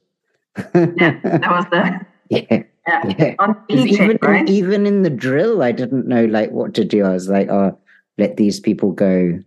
yeah, 0.58 1.20
that 1.24 1.52
was 1.52 1.66
the 1.72 2.06
yeah. 2.30 2.64
Yeah. 2.88 3.36
yeah. 3.38 3.54
Even, 3.70 4.18
right? 4.22 4.48
even 4.48 4.86
in 4.86 5.04
the 5.04 5.10
drill, 5.10 5.62
I 5.62 5.72
didn't 5.72 6.08
know 6.08 6.26
like 6.26 6.52
what 6.52 6.74
to 6.76 6.86
do. 6.86 7.04
I 7.04 7.12
was 7.12 7.28
like, 7.28 7.50
oh, 7.50 7.78
let 8.18 8.38
these 8.38 8.60
people 8.60 8.92
go 8.92 9.40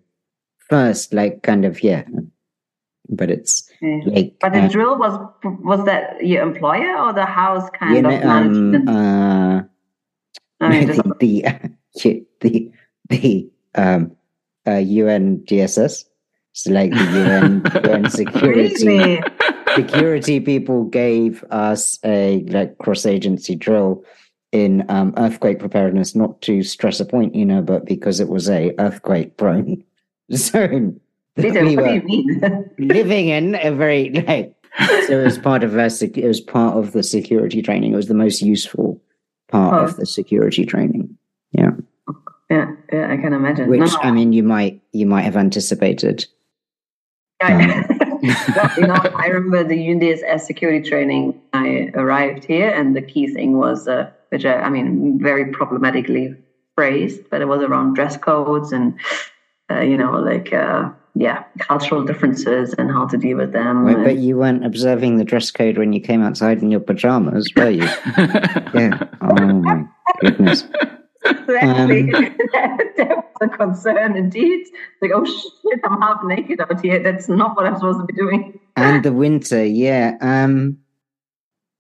first, 0.69 1.15
like 1.15 1.43
kind 1.43 1.65
of 1.65 1.83
yeah. 1.83 2.05
But 3.09 3.31
it's 3.31 3.70
yeah. 3.81 4.01
like. 4.05 4.37
But 4.41 4.53
the 4.53 4.63
uh, 4.63 4.69
drill 4.69 4.99
was 4.99 5.19
was 5.43 5.85
that 5.87 6.25
your 6.25 6.43
employer 6.43 6.97
or 6.99 7.13
the 7.13 7.27
house 7.27 7.69
kind 7.71 8.03
know, 8.03 8.11
of 8.11 8.25
management? 8.25 8.89
Um, 8.89 8.97
uh, 8.97 9.63
I 10.61 10.69
mean, 10.69 10.87
the, 10.89 11.15
the, 11.21 12.25
the 12.41 12.73
the 13.09 13.51
um 13.75 14.13
uh, 14.67 14.77
UN 14.77 15.39
DSS. 15.41 16.05
So 16.53 16.73
like 16.73 16.91
the 16.91 16.99
UN, 16.99 17.63
UN 17.85 18.11
security 18.11 18.87
really? 18.87 19.23
security 19.77 20.41
people 20.41 20.85
gave 20.85 21.45
us 21.51 21.99
a 22.05 22.45
like 22.49 22.77
cross 22.79 23.07
agency 23.07 23.55
drill 23.55 24.05
in 24.53 24.85
um, 24.91 25.15
earthquake 25.17 25.61
preparedness, 25.61 26.15
not 26.15 26.41
to 26.43 26.63
stress 26.63 26.99
a 26.99 27.05
point, 27.05 27.35
you 27.35 27.47
know, 27.47 27.63
but 27.63 27.85
because 27.85 28.19
it 28.19 28.29
was 28.29 28.51
a 28.51 28.75
earthquake 28.79 29.37
prone 29.37 29.85
zone. 30.35 31.01
Peter, 31.43 31.65
we 31.65 31.77
what 31.77 31.87
do 31.87 31.95
you 31.95 32.03
mean? 32.03 32.71
living 32.79 33.29
in 33.29 33.55
a 33.57 33.71
very 33.71 34.11
like 34.11 34.55
so 35.07 35.21
it 35.21 35.25
was 35.25 35.39
part 35.39 35.65
of 35.65 35.77
our 35.77 35.87
it 35.87 36.25
was 36.25 36.41
part 36.41 36.77
of 36.77 36.93
the 36.93 37.03
security 37.03 37.63
training. 37.63 37.93
It 37.93 37.97
was 37.97 38.09
the 38.09 38.15
most 38.15 38.43
useful 38.43 39.01
part 39.49 39.75
oh. 39.75 39.85
of 39.85 39.97
the 39.97 40.07
security 40.07 40.65
training. 40.65 41.17
Yeah. 41.53 41.71
Yeah, 42.51 42.73
yeah, 42.93 43.13
I 43.13 43.17
can 43.17 43.33
imagine. 43.33 43.69
Which 43.69 43.79
no, 43.79 43.99
I 44.01 44.11
mean, 44.11 44.33
you 44.33 44.43
might 44.43 44.81
you 44.93 45.07
might 45.07 45.23
have 45.23 45.37
anticipated. 45.37 46.27
I, 47.41 47.87
you 48.77 48.87
know, 48.87 48.95
I 48.95 49.29
remember 49.29 49.65
the 49.65 49.77
UNDSS 49.77 50.41
security 50.41 50.89
training. 50.89 51.41
I 51.53 51.91
arrived 51.95 52.45
here, 52.45 52.69
and 52.69 52.95
the 52.95 53.03
key 53.03 53.33
thing 53.33 53.57
was, 53.57 53.89
uh, 53.89 54.11
which 54.31 54.45
I, 54.45 54.55
I 54.55 54.69
mean, 54.69 55.19
very 55.23 55.53
problematically 55.53 56.35
phrased, 56.75 57.31
but 57.31 57.41
it 57.41 57.47
was 57.47 57.63
around 57.63 57.95
dress 57.95 58.17
codes 58.17 58.73
and, 58.73 58.99
uh, 59.71 59.81
you 59.81 59.97
know, 59.97 60.19
like 60.19 60.53
uh, 60.53 60.91
yeah, 61.21 61.45
cultural 61.59 62.03
differences 62.03 62.75
and 62.79 62.91
how 62.91 63.07
to 63.07 63.19
deal 63.19 63.37
with 63.37 63.53
them. 63.53 63.85
Wait, 63.85 64.03
but 64.03 64.17
you 64.17 64.39
weren't 64.39 64.65
observing 64.65 65.19
the 65.19 65.25
dress 65.25 65.51
code 65.51 65.77
when 65.77 65.93
you 65.93 66.01
came 66.01 66.23
outside 66.23 66.63
in 66.63 66.71
your 66.71 66.81
pajamas, 66.81 67.53
were 67.55 67.69
you? 67.69 67.83
yeah. 68.75 69.07
Oh 69.21 69.35
my 69.35 69.85
goodness. 70.23 70.65
So 71.23 71.57
actually, 71.61 72.11
um, 72.15 72.23
that, 72.55 73.07
was 73.07 73.35
a 73.43 73.49
concern 73.49 74.17
indeed. 74.17 74.67
Like, 75.03 75.11
oh 75.15 75.27
shit, 75.27 75.81
I'm 75.85 76.01
half 76.01 76.23
naked 76.25 76.59
out 76.59 76.81
here. 76.81 77.03
That's 77.03 77.29
not 77.29 77.55
what 77.55 77.67
I'm 77.67 77.75
supposed 77.75 78.01
to 78.01 78.07
be 78.07 78.15
doing. 78.15 78.59
And 78.77 79.05
the 79.05 79.13
winter, 79.13 79.63
yeah. 79.63 80.17
Um, 80.23 80.79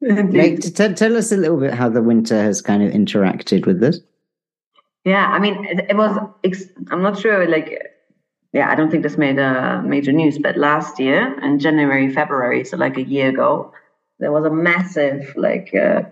like, 0.02 0.60
t- 0.60 0.70
tell 0.70 1.16
us 1.16 1.32
a 1.32 1.38
little 1.38 1.58
bit 1.58 1.72
how 1.72 1.88
the 1.88 2.02
winter 2.02 2.38
has 2.38 2.60
kind 2.60 2.82
of 2.82 2.92
interacted 2.92 3.64
with 3.64 3.80
this. 3.80 4.00
Yeah, 5.06 5.28
I 5.28 5.38
mean, 5.38 5.64
it, 5.64 5.86
it 5.88 5.96
was. 5.96 6.18
I'm 6.90 7.00
not 7.00 7.18
sure. 7.18 7.48
Like, 7.48 7.89
yeah, 8.52 8.70
I 8.70 8.74
don't 8.74 8.90
think 8.90 9.02
this 9.02 9.16
made 9.16 9.38
a 9.38 9.82
major 9.84 10.12
news, 10.12 10.38
but 10.38 10.56
last 10.56 10.98
year 10.98 11.38
in 11.42 11.58
January, 11.58 12.12
February, 12.12 12.64
so 12.64 12.76
like 12.76 12.96
a 12.96 13.02
year 13.02 13.28
ago, 13.28 13.72
there 14.18 14.32
was 14.32 14.44
a 14.44 14.50
massive 14.50 15.34
like 15.36 15.74
uh, 15.74 16.02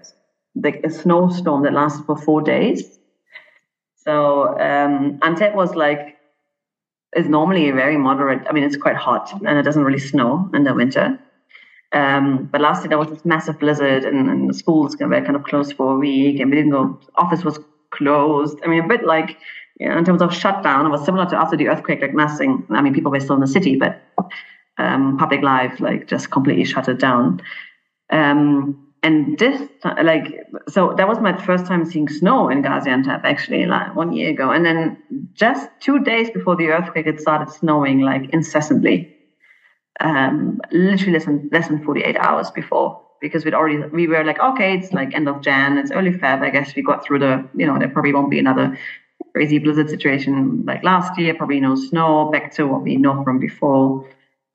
like 0.55 0.80
a 0.84 0.91
snowstorm 0.91 1.62
that 1.64 1.72
lasted 1.72 2.05
for 2.07 2.16
four 2.16 2.43
days 2.43 2.99
so 4.09 4.59
um, 4.59 5.18
Antep 5.18 5.55
was 5.55 5.74
like 5.74 6.16
is 7.14 7.28
normally 7.28 7.68
a 7.68 7.74
very 7.74 7.99
moderate. 7.99 8.47
I 8.49 8.53
mean, 8.53 8.64
it's 8.64 8.76
quite 8.76 8.97
hot 8.97 9.30
and 9.45 9.59
it 9.59 9.64
doesn't 9.64 9.84
really 9.84 9.99
snow 9.99 10.49
in 10.55 10.64
the 10.64 10.72
winter. 10.72 11.18
Um, 11.93 12.49
but 12.51 12.62
last 12.62 12.80
year 12.80 12.89
there 12.89 12.99
was 12.99 13.11
this 13.11 13.26
massive 13.26 13.59
blizzard 13.59 14.05
and, 14.05 14.30
and 14.30 14.49
the 14.49 14.55
schools 14.55 14.97
were 14.99 15.09
kind 15.20 15.36
of 15.36 15.45
closed 15.45 15.74
for 15.74 15.95
a 15.95 15.99
week 15.99 16.41
and 16.41 16.51
we 16.51 16.57
didn't 16.57 16.70
go. 16.70 16.99
Office 17.16 17.45
was 17.45 17.59
closed. 17.91 18.59
I 18.64 18.68
mean, 18.68 18.82
a 18.82 18.89
bit 18.89 19.05
like 19.05 19.36
in 19.78 20.04
terms 20.04 20.22
of 20.22 20.34
shutdown, 20.34 20.86
it 20.86 20.90
was 20.90 21.04
similar 21.04 21.26
to 21.26 21.36
after 21.36 21.56
the 21.56 21.68
earthquake, 21.68 22.00
like 22.00 22.14
nothing. 22.14 22.66
I 22.70 22.82
mean, 22.82 22.94
people 22.94 23.10
were 23.10 23.20
still 23.20 23.36
in 23.36 23.40
the 23.40 23.46
city, 23.46 23.76
but 23.76 24.02
um, 24.78 25.16
public 25.18 25.42
life 25.42 25.80
like 25.80 26.06
just 26.06 26.30
completely 26.30 26.64
shut 26.64 26.88
it 26.88 26.98
down. 26.98 27.40
Um, 28.10 28.88
and 29.02 29.38
this 29.38 29.60
like 30.02 30.40
so 30.68 30.94
that 30.96 31.06
was 31.06 31.20
my 31.20 31.36
first 31.44 31.66
time 31.66 31.84
seeing 31.84 32.08
snow 32.08 32.48
in 32.48 32.62
Gaziantep 32.62 33.20
actually 33.24 33.66
like 33.66 33.94
one 33.94 34.12
year 34.12 34.30
ago 34.30 34.50
and 34.50 34.64
then 34.64 34.96
just 35.34 35.68
two 35.80 36.00
days 36.00 36.30
before 36.30 36.56
the 36.56 36.68
earthquake 36.68 37.06
it 37.06 37.20
started 37.20 37.48
snowing 37.52 38.00
like 38.00 38.28
incessantly 38.30 39.14
um 40.00 40.60
literally 40.72 41.12
less 41.12 41.26
than 41.26 41.48
less 41.52 41.68
than 41.68 41.84
48 41.84 42.16
hours 42.16 42.50
before 42.50 43.00
because 43.20 43.44
we'd 43.44 43.54
already 43.54 43.78
we 43.92 44.08
were 44.08 44.24
like 44.24 44.40
okay 44.40 44.76
it's 44.76 44.92
like 44.92 45.14
end 45.14 45.28
of 45.28 45.42
Jan 45.42 45.78
it's 45.78 45.92
early 45.92 46.12
Feb 46.12 46.42
I 46.42 46.50
guess 46.50 46.74
we 46.74 46.82
got 46.82 47.04
through 47.04 47.20
the 47.20 47.48
you 47.54 47.66
know 47.66 47.78
there 47.78 47.88
probably 47.88 48.12
won't 48.12 48.30
be 48.30 48.40
another 48.40 48.76
crazy 49.39 49.59
blizzard 49.59 49.91
situation 49.91 50.64
like 50.66 50.82
last 50.84 51.18
year 51.18 51.34
probably 51.34 51.61
no 51.61 51.76
snow 51.76 52.30
back 52.32 52.53
to 52.53 52.66
what 52.66 52.82
we 52.82 52.97
know 52.97 53.22
from 53.24 53.39
before 53.39 54.05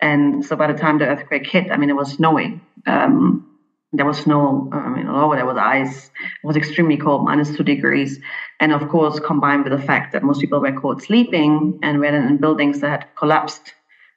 and 0.01 0.45
so 0.45 0.55
by 0.57 0.67
the 0.71 0.77
time 0.77 0.99
the 0.99 1.07
earthquake 1.07 1.47
hit 1.47 1.71
I 1.71 1.77
mean 1.77 1.89
it 1.89 1.95
was 1.95 2.13
snowing 2.13 2.61
um 2.85 3.45
there 3.93 4.05
was 4.07 4.19
snow, 4.19 4.69
I 4.73 4.89
mean, 4.89 5.07
all 5.07 5.25
over 5.25 5.35
there 5.35 5.45
was 5.45 5.57
ice. 5.57 6.07
It 6.43 6.47
was 6.47 6.57
extremely 6.57 6.97
cold, 6.97 7.23
minus 7.25 7.55
two 7.55 7.63
degrees. 7.63 8.19
And 8.59 8.73
of 8.73 8.89
course, 8.89 9.19
combined 9.19 9.65
with 9.65 9.73
the 9.79 9.85
fact 9.85 10.13
that 10.13 10.23
most 10.23 10.41
people 10.41 10.61
were 10.61 10.73
caught 10.73 11.03
sleeping 11.03 11.79
and 11.83 11.99
were 11.99 12.05
in 12.05 12.37
buildings 12.39 12.81
that 12.81 12.89
had 12.89 13.05
collapsed 13.15 13.75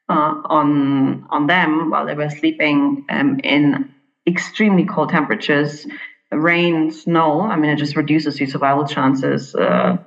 uh, 0.09 0.35
on 0.47 1.27
on 1.31 1.47
them 1.47 1.91
while 1.91 2.07
they 2.07 2.14
were 2.14 2.31
sleeping 2.31 3.05
um, 3.11 3.39
in 3.45 3.93
extremely 4.27 4.85
cold 4.87 5.11
temperatures, 5.11 5.87
rain, 6.33 6.91
snow. 6.91 7.43
I 7.43 7.57
mean, 7.57 7.71
it 7.71 7.77
just 7.77 7.97
reduces 7.97 8.41
your 8.41 8.49
survival 8.49 8.87
chances. 8.87 9.55
Uh, 9.55 9.99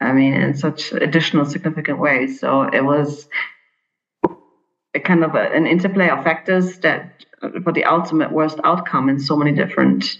I 0.00 0.12
mean, 0.12 0.34
in 0.34 0.54
such 0.54 0.92
additional 0.92 1.46
significant 1.46 1.98
ways. 1.98 2.40
So 2.40 2.62
it 2.62 2.84
was 2.84 3.28
a 4.94 5.00
kind 5.00 5.24
of 5.24 5.34
a, 5.34 5.52
an 5.52 5.66
interplay 5.66 6.08
of 6.08 6.24
factors 6.24 6.78
that 6.78 7.24
for 7.62 7.72
the 7.72 7.84
ultimate 7.84 8.32
worst 8.32 8.58
outcome 8.64 9.08
in 9.08 9.18
so 9.18 9.36
many 9.36 9.52
different 9.52 10.18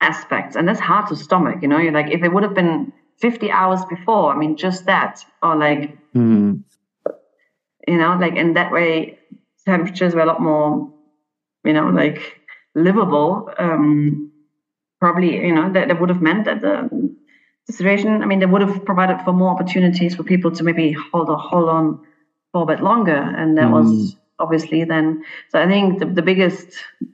aspects. 0.00 0.56
And 0.56 0.68
that's 0.68 0.80
hard 0.80 1.08
to 1.08 1.16
stomach, 1.16 1.62
you 1.62 1.68
know. 1.68 1.78
You're 1.78 1.92
like, 1.92 2.10
if 2.10 2.22
it 2.22 2.32
would 2.32 2.42
have 2.42 2.54
been 2.54 2.92
50 3.18 3.50
hours 3.50 3.80
before, 3.86 4.32
I 4.32 4.38
mean, 4.38 4.56
just 4.56 4.86
that, 4.86 5.24
or 5.42 5.56
like, 5.56 5.96
mm. 6.14 6.62
you 7.88 7.96
know, 7.96 8.16
like 8.20 8.36
in 8.36 8.54
that 8.54 8.72
way, 8.72 9.18
temperatures 9.64 10.14
were 10.14 10.20
a 10.20 10.26
lot 10.26 10.40
more, 10.40 10.92
you 11.64 11.72
know, 11.72 11.88
like 11.88 12.40
livable. 12.74 13.50
Um, 13.58 14.32
probably, 15.00 15.46
you 15.46 15.54
know, 15.54 15.72
that, 15.72 15.88
that 15.88 16.00
would 16.00 16.10
have 16.10 16.22
meant 16.22 16.44
that 16.46 16.60
the, 16.60 16.88
the 16.90 17.14
situation, 17.68 18.22
I 18.22 18.26
mean, 18.26 18.40
they 18.40 18.46
would 18.46 18.62
have 18.62 18.84
provided 18.84 19.20
for 19.24 19.32
more 19.32 19.50
opportunities 19.50 20.14
for 20.14 20.22
people 20.22 20.50
to 20.52 20.62
maybe 20.62 20.92
hold 20.92 21.28
or 21.28 21.38
hold 21.38 21.68
on 21.68 22.06
for 22.52 22.62
a 22.62 22.66
bit 22.66 22.82
longer. 22.82 23.16
And 23.16 23.56
that 23.58 23.68
mm. 23.68 23.72
was 23.72 24.16
obviously 24.38 24.84
then 24.84 25.24
so 25.50 25.60
i 25.60 25.66
think 25.66 25.98
the, 25.98 26.06
the 26.06 26.22
biggest 26.22 26.68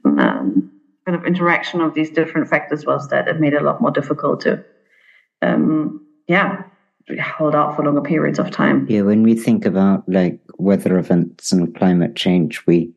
um, 0.05 0.71
kind 1.05 1.15
of 1.15 1.25
interaction 1.25 1.81
of 1.81 1.93
these 1.93 2.09
different 2.09 2.49
factors 2.49 2.85
was 2.85 3.07
that 3.09 3.27
it 3.27 3.39
made 3.39 3.53
it 3.53 3.61
a 3.61 3.65
lot 3.65 3.81
more 3.81 3.91
difficult 3.91 4.41
to 4.41 4.63
um, 5.41 6.05
yeah 6.27 6.63
hold 7.19 7.55
out 7.55 7.75
for 7.75 7.83
longer 7.83 8.01
periods 8.01 8.39
of 8.39 8.49
time 8.51 8.85
yeah 8.89 9.01
when 9.01 9.23
we 9.23 9.35
think 9.35 9.65
about 9.65 10.07
like 10.07 10.39
weather 10.57 10.97
events 10.97 11.51
and 11.51 11.75
climate 11.75 12.15
change 12.15 12.65
we 12.65 12.91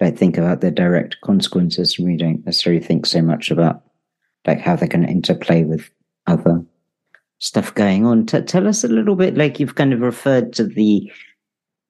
like 0.00 0.16
think 0.16 0.36
about 0.36 0.60
the 0.60 0.70
direct 0.70 1.16
consequences 1.22 1.98
and 1.98 2.06
we 2.06 2.16
don't 2.16 2.44
necessarily 2.44 2.82
think 2.82 3.06
so 3.06 3.20
much 3.20 3.50
about 3.50 3.82
like 4.46 4.60
how 4.60 4.76
they're 4.76 4.88
going 4.88 5.04
to 5.04 5.10
interplay 5.10 5.64
with 5.64 5.90
other 6.26 6.64
stuff 7.38 7.74
going 7.74 8.06
on 8.06 8.26
T- 8.26 8.40
tell 8.42 8.66
us 8.66 8.84
a 8.84 8.88
little 8.88 9.16
bit 9.16 9.36
like 9.36 9.60
you've 9.60 9.74
kind 9.74 9.92
of 9.92 10.00
referred 10.00 10.52
to 10.54 10.64
the 10.64 11.10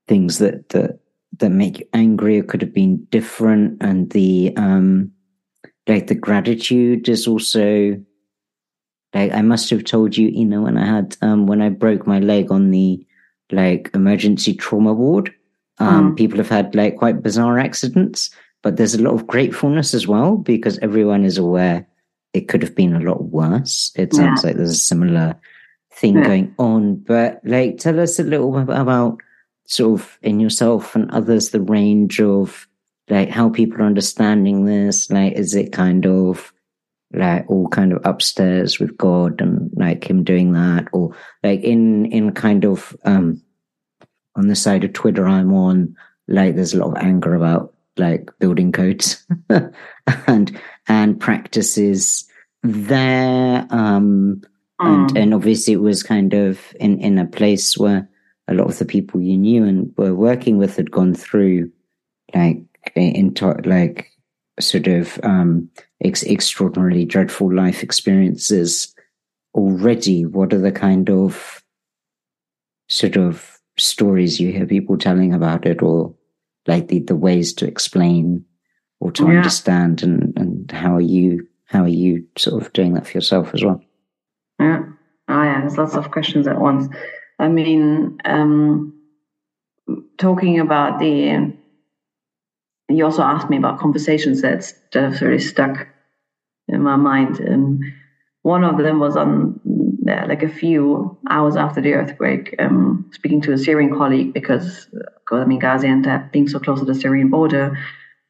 things 0.09 0.39
that 0.39 0.69
that 0.71 0.99
that 1.39 1.51
make 1.51 1.81
you 1.81 1.89
angry 1.93 2.39
or 2.39 2.43
could 2.43 2.63
have 2.63 2.73
been 2.73 3.05
different 3.11 3.77
and 3.81 4.11
the 4.11 4.53
um 4.57 5.11
like 5.87 6.07
the 6.07 6.15
gratitude 6.15 7.09
is 7.09 7.27
also 7.27 8.01
like 9.15 9.33
I 9.33 9.41
must 9.41 9.71
have 9.71 9.85
told 9.85 10.17
you, 10.17 10.29
you 10.29 10.45
know, 10.45 10.63
when 10.63 10.77
I 10.77 10.85
had 10.87 11.17
um 11.23 11.47
when 11.47 11.63
I 11.63 11.69
broke 11.69 12.07
my 12.07 12.19
leg 12.19 12.51
on 12.51 12.71
the 12.71 13.05
like 13.53 13.91
emergency 13.95 14.55
trauma 14.55 14.93
ward, 14.93 15.33
um 15.79 16.13
mm. 16.13 16.17
people 16.17 16.39
have 16.39 16.49
had 16.49 16.75
like 16.75 16.97
quite 16.97 17.23
bizarre 17.23 17.59
accidents, 17.59 18.31
but 18.63 18.77
there's 18.77 18.95
a 18.95 19.03
lot 19.03 19.15
of 19.15 19.27
gratefulness 19.27 19.95
as 19.95 20.07
well 20.07 20.37
because 20.37 20.79
everyone 20.79 21.25
is 21.25 21.39
aware 21.39 21.87
it 22.37 22.49
could 22.49 22.63
have 22.63 22.75
been 22.75 22.95
a 22.95 23.01
lot 23.01 23.25
worse. 23.25 23.93
It 23.97 24.15
sounds 24.15 24.43
yeah. 24.43 24.49
like 24.49 24.57
there's 24.57 24.71
a 24.71 24.75
similar 24.75 25.37
thing 25.93 26.17
yeah. 26.17 26.25
going 26.25 26.55
on. 26.59 26.97
But 26.97 27.41
like 27.45 27.79
tell 27.79 27.99
us 28.01 28.19
a 28.19 28.25
little 28.25 28.53
bit 28.53 28.77
about 28.77 29.21
sort 29.67 30.01
of 30.01 30.19
in 30.23 30.39
yourself 30.41 30.95
and 30.95 31.11
others 31.11 31.51
the 31.51 31.61
range 31.61 32.21
of 32.21 32.69
like 33.09 33.31
how 33.31 33.51
people 33.51 33.79
are 33.79 33.87
understanding 33.87 34.65
this 34.65 35.11
like 35.11 35.33
is 35.33 35.57
it 35.57 35.73
kind 35.73 36.07
of 36.07 36.53
like 37.13 37.45
all 37.49 37.67
kind 37.69 37.93
of 37.93 38.01
upstairs 38.05 38.79
with 38.79 38.97
god 38.97 39.41
and 39.41 39.71
like 39.75 40.09
him 40.09 40.23
doing 40.23 40.53
that 40.53 40.87
or 40.93 41.17
like 41.43 41.61
in 41.63 42.07
in 42.07 42.33
kind 42.33 42.65
of 42.65 42.97
um 43.05 43.43
on 44.37 44.49
the 44.49 44.57
side 44.57 44.85
of 44.85 44.93
Twitter 44.93 45.27
I'm 45.27 45.53
on, 45.53 45.97
like 46.29 46.55
there's 46.55 46.75
a 46.75 46.79
lot 46.79 46.97
of 46.97 47.03
anger 47.03 47.35
about 47.35 47.75
like 47.99 48.31
building 48.39 48.73
codes 48.73 49.27
and 50.27 50.61
and 50.89 51.21
practices 51.21 52.29
there. 52.63 53.67
Um, 53.71 54.43
and 54.79 55.11
mm. 55.11 55.21
and 55.21 55.35
obviously 55.35 55.73
it 55.73 55.81
was 55.81 56.03
kind 56.03 56.35
of 56.35 56.75
in 56.81 57.01
in 57.01 57.19
a 57.19 57.27
place 57.27 57.79
where 57.79 58.09
a 58.49 58.55
lot 58.55 58.69
of 58.69 58.79
the 58.79 58.85
people 58.85 59.21
you 59.21 59.37
knew 59.37 59.65
and 59.65 59.93
were 59.97 60.15
working 60.15 60.59
with 60.59 60.77
had 60.77 60.91
gone 60.91 61.15
through 61.15 61.71
like 62.35 62.63
into 62.95 63.47
like 63.65 64.11
sort 64.61 64.87
of 64.87 65.19
um 65.23 65.69
ex- 66.03 66.25
extraordinarily 66.25 67.05
dreadful 67.05 67.53
life 67.53 67.83
experiences 67.83 68.95
already 69.55 70.25
what 70.25 70.53
are 70.53 70.59
the 70.59 70.73
kind 70.73 71.11
of 71.11 71.63
sort 72.89 73.17
of 73.17 73.59
stories 73.79 74.39
you 74.39 74.53
hear 74.53 74.67
people 74.67 74.97
telling 74.97 75.35
about 75.35 75.67
it 75.67 75.83
or 75.83 76.15
like 76.67 76.89
the, 76.89 77.01
the 77.01 77.17
ways 77.17 77.53
to 77.55 77.67
explain 77.67 78.45
or 79.01 79.13
to 79.13 79.25
yeah. 79.25 79.37
understand 79.37 80.03
and, 80.03 80.33
and 80.37 80.71
how 80.71 80.95
are 80.95 81.01
you 81.01 81.47
how 81.67 81.83
are 81.83 81.89
you 81.89 82.25
sort 82.39 82.63
of 82.63 82.73
doing 82.73 82.95
that 82.95 83.07
for 83.07 83.13
yourself 83.13 83.53
as 83.53 83.65
well? 83.65 83.83
Yeah. 84.61 84.83
Oh 85.29 85.43
yeah 85.43 85.61
there's 85.61 85.79
lots 85.79 85.95
of 85.95 86.11
questions 86.11 86.47
at 86.47 86.61
once. 86.61 86.89
I 87.39 87.49
mean 87.49 88.19
um 88.25 88.95
talking 90.19 90.61
about 90.61 90.99
the 90.99 91.53
you 92.89 93.05
also 93.05 93.23
asked 93.23 93.51
me 93.51 93.57
about 93.57 93.81
conversations 93.81 94.43
that 94.43 94.73
have 94.93 95.21
really 95.21 95.41
stuck 95.41 95.89
in 96.69 96.83
my 96.83 96.97
mind 96.97 97.41
and 97.41 97.83
one 98.43 98.63
of 98.63 98.79
them 98.79 99.01
was 99.01 99.17
on 99.17 99.61
like 100.07 100.43
a 100.43 100.49
few 100.49 101.17
hours 101.31 101.57
after 101.57 101.81
the 101.81 101.95
earthquake, 101.95 102.55
um, 102.59 103.09
speaking 103.13 103.41
to 103.43 103.53
a 103.53 103.59
Syrian 103.59 103.95
colleague 103.97 104.33
because, 104.33 104.89
I 105.31 105.45
mean, 105.45 105.61
Gaziantep, 105.61 106.33
being 106.33 106.49
so 106.49 106.59
close 106.59 106.81
to 106.81 106.85
the 106.85 106.95
Syrian 106.95 107.29
border, 107.29 107.79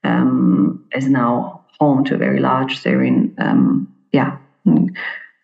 um, 0.05 0.85
is 0.95 1.09
now 1.09 1.65
home 1.79 2.05
to 2.05 2.15
a 2.15 2.19
very 2.19 2.41
large 2.41 2.79
Syrian, 2.79 3.35
um, 3.39 3.93
yeah, 4.13 4.39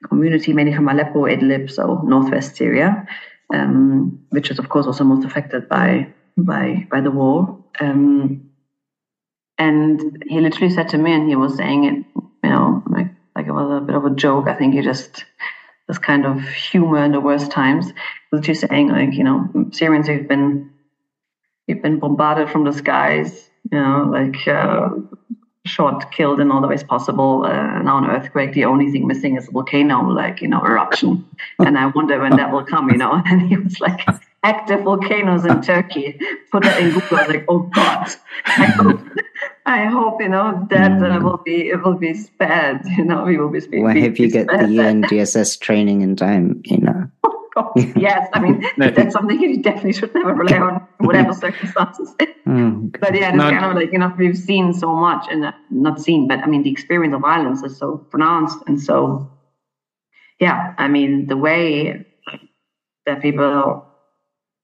community, 0.09 0.53
mainly 0.53 0.75
from 0.75 0.89
Aleppo, 0.89 1.27
Idlib, 1.27 1.71
so 1.71 2.03
northwest 2.05 2.57
Syria, 2.57 3.07
um, 3.53 4.19
which 4.31 4.51
is 4.51 4.59
of 4.59 4.69
course 4.69 4.87
also 4.87 5.05
most 5.05 5.27
affected 5.27 5.69
by 5.69 6.09
by 6.37 6.87
by 6.91 7.01
the 7.01 7.11
war. 7.11 7.59
Um, 7.81 8.51
and 9.59 10.25
he 10.27 10.41
literally 10.41 10.71
said 10.71 10.89
to 10.91 10.99
me, 10.99 11.13
and 11.13 11.29
he 11.29 11.37
was 11.37 11.57
saying 11.57 11.85
it, 11.85 11.95
you 12.43 12.51
know, 12.51 12.83
like 12.89 13.09
like 13.37 13.47
it 13.47 13.53
was 13.53 13.83
a 13.83 13.85
bit 13.85 13.97
of 13.97 14.05
a 14.05 14.11
joke. 14.11 14.49
I 14.49 14.55
think 14.55 14.75
he 14.75 14.81
just 14.81 15.25
this 15.93 15.99
kind 15.99 16.25
of 16.25 16.41
humor 16.43 17.05
in 17.05 17.13
the 17.13 17.21
worst 17.21 17.51
times. 17.51 17.93
Was 18.31 18.41
just 18.41 18.63
saying 18.67 18.89
like, 18.89 19.13
you 19.13 19.25
know, 19.25 19.49
Syrians 19.73 20.07
who've 20.07 20.27
been 20.27 20.71
you've 21.67 21.83
been 21.83 21.99
bombarded 21.99 22.49
from 22.49 22.65
the 22.65 22.73
skies, 22.73 23.51
you 23.71 23.79
know, 23.79 24.09
like 24.11 24.49
uh, 24.49 24.89
shot, 25.67 26.11
killed 26.13 26.41
in 26.41 26.51
all 26.51 26.63
the 26.63 26.67
ways 26.67 26.83
possible. 26.83 27.45
Uh, 27.45 27.83
now 27.83 27.99
an 27.99 28.11
earthquake, 28.11 28.55
the 28.55 28.65
only 28.65 28.91
thing 28.91 29.07
missing 29.07 29.37
is 29.37 29.49
a 29.49 29.51
volcano, 29.51 30.01
like, 30.09 30.41
you 30.41 30.49
know, 30.49 30.65
eruption. 30.65 31.29
and 31.59 31.79
I 31.79 31.87
wonder 31.87 32.19
when 32.21 32.37
that 32.37 32.51
will 32.53 32.65
come, 32.65 32.91
you 32.91 32.97
know. 32.97 33.23
And 33.27 33.43
he 33.43 33.57
was 33.57 33.81
like, 33.81 34.01
active 34.43 34.83
volcanoes 34.83 35.45
in 35.45 35.63
Turkey. 35.63 36.19
Put 36.51 36.65
that 36.65 36.81
in 36.81 36.93
Google. 36.93 37.19
I 37.19 37.23
was 37.23 37.29
like, 37.29 37.45
oh 37.49 37.61
God. 37.61 38.09
I 38.45 38.65
hope, 38.65 39.01
I 39.67 39.85
hope 39.85 40.21
you 40.21 40.29
know, 40.29 40.67
that 40.71 40.93
uh, 40.93 41.19
mm. 41.19 41.23
will 41.23 41.39
be, 41.39 41.69
it 41.69 41.83
will 41.85 41.95
be 41.95 42.15
spared, 42.15 42.85
you 42.97 43.05
know, 43.05 43.25
we 43.25 43.37
will 43.37 43.51
be 43.51 43.61
Well, 43.81 43.97
I 43.97 44.01
hope 44.01 44.19
you 44.19 44.31
get 44.31 44.49
the 44.49 44.55
UNDSS 44.55 45.61
training 45.61 46.03
in 46.03 46.17
time, 46.17 46.63
you 46.65 46.79
know. 46.79 47.11
Oh, 47.55 47.71
yes, 47.97 48.31
I 48.33 48.41
mean 48.41 48.65
that's 48.79 49.13
something 49.13 49.39
you 49.39 49.63
definitely 49.63 49.93
should 49.93 50.15
never 50.15 50.33
rely 50.33 50.57
on, 50.57 50.89
whatever 51.01 51.35
circumstances. 51.35 52.15
Oh, 52.47 52.91
but 52.99 53.15
yeah, 53.15 53.29
it's 53.29 53.37
not, 53.37 53.53
kind 53.53 53.67
of 53.67 53.75
like 53.75 53.93
you 53.93 53.99
know 53.99 54.11
we've 54.17 54.39
seen 54.39 54.73
so 54.73 54.95
much, 54.95 55.27
and 55.31 55.45
uh, 55.45 55.53
not 55.69 56.01
seen, 56.01 56.27
but 56.27 56.39
I 56.39 56.47
mean 56.47 56.63
the 56.63 56.71
experience 56.71 57.15
of 57.15 57.21
violence 57.21 57.63
is 57.63 57.77
so 57.77 57.99
pronounced, 57.99 58.57
and 58.67 58.81
so 58.81 59.31
yeah, 60.41 60.75
I 60.79 60.89
mean 60.89 61.27
the 61.27 61.37
way 61.37 62.07
that 63.05 63.21
people 63.21 63.85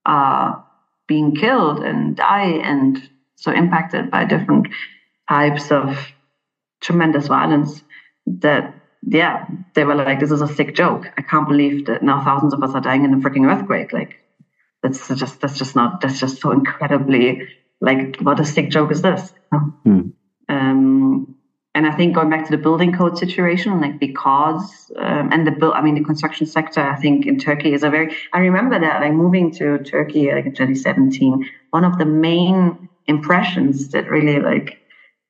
are 0.08 0.64
being 1.06 1.34
killed 1.34 1.80
and 1.80 2.16
die 2.16 2.60
and 2.64 3.08
so 3.36 3.52
impacted 3.52 4.10
by 4.10 4.24
different 4.24 4.66
types 5.28 5.70
of 5.70 6.12
tremendous 6.80 7.28
violence 7.28 7.82
that 8.26 8.74
yeah 9.02 9.46
they 9.74 9.84
were 9.84 9.94
like 9.94 10.18
this 10.18 10.32
is 10.32 10.42
a 10.42 10.48
sick 10.48 10.74
joke. 10.74 11.06
I 11.16 11.22
can't 11.22 11.46
believe 11.46 11.86
that 11.86 12.02
now 12.02 12.24
thousands 12.24 12.54
of 12.54 12.62
us 12.62 12.74
are 12.74 12.80
dying 12.80 13.04
in 13.04 13.14
a 13.14 13.18
freaking 13.18 13.46
earthquake. 13.50 13.92
Like 13.92 14.14
that's 14.82 15.08
just 15.08 15.40
that's 15.40 15.58
just 15.58 15.76
not 15.76 16.00
that's 16.00 16.18
just 16.18 16.40
so 16.40 16.50
incredibly 16.50 17.42
like 17.80 18.16
what 18.20 18.40
a 18.40 18.44
sick 18.44 18.70
joke 18.70 18.90
is 18.90 19.02
this? 19.02 19.32
Mm. 19.86 20.12
um 20.48 21.34
and 21.78 21.86
I 21.86 21.92
think 21.92 22.16
going 22.16 22.28
back 22.28 22.44
to 22.46 22.50
the 22.50 22.58
building 22.58 22.92
code 22.92 23.16
situation, 23.16 23.80
like 23.80 24.00
because 24.00 24.90
um, 24.96 25.30
and 25.32 25.46
the 25.46 25.52
build, 25.52 25.74
I 25.74 25.80
mean 25.80 25.94
the 25.94 26.02
construction 26.02 26.44
sector, 26.44 26.80
I 26.80 26.96
think 26.96 27.24
in 27.24 27.38
Turkey 27.38 27.72
is 27.72 27.84
a 27.84 27.88
very. 27.88 28.16
I 28.32 28.40
remember 28.40 28.80
that 28.80 29.00
like 29.00 29.12
moving 29.12 29.52
to 29.52 29.78
Turkey 29.84 30.32
like 30.32 30.44
in 30.44 30.54
2017, 30.54 31.48
one 31.70 31.84
of 31.84 31.96
the 31.96 32.04
main 32.04 32.88
impressions 33.06 33.90
that 33.90 34.10
really 34.10 34.40
like 34.40 34.78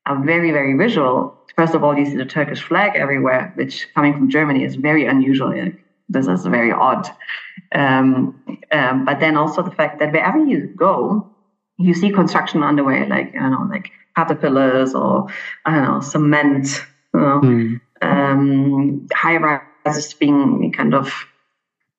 are 0.07 0.24
very 0.24 0.51
very 0.51 0.72
visual. 0.72 1.36
First 1.55 1.74
of 1.74 1.84
all, 1.84 1.94
you 1.99 2.07
see 2.07 2.16
the 2.16 2.24
Turkish 2.24 2.62
flag 2.62 2.92
everywhere, 2.96 3.53
which 3.55 3.86
coming 3.94 4.14
from 4.14 4.30
Germany 4.30 4.64
is 4.64 4.76
very 4.76 5.05
unusual. 5.05 5.51
Like, 5.55 5.78
this 6.09 6.28
is 6.28 6.46
very 6.46 6.72
odd. 6.72 7.11
Um, 7.74 8.42
um, 8.72 9.05
but 9.05 9.20
then 9.20 9.36
also 9.36 9.61
the 9.62 9.70
fact 9.70 9.99
that 9.99 10.12
wherever 10.12 10.38
you 10.38 10.68
go, 10.68 11.28
you 11.76 11.92
see 11.92 12.11
construction 12.11 12.62
underway, 12.62 13.07
like 13.07 13.36
I 13.36 13.40
don't 13.40 13.51
know, 13.51 13.68
like 13.70 13.90
caterpillars 14.18 14.94
or 14.94 15.26
I 15.64 15.74
don't 15.74 15.84
know 15.84 16.00
cement, 16.00 16.66
you 17.14 17.20
know, 17.20 17.40
mm. 17.40 17.80
um, 18.02 19.06
high 19.12 19.36
rises 19.36 20.14
being 20.14 20.72
kind 20.76 20.94
of 20.94 21.12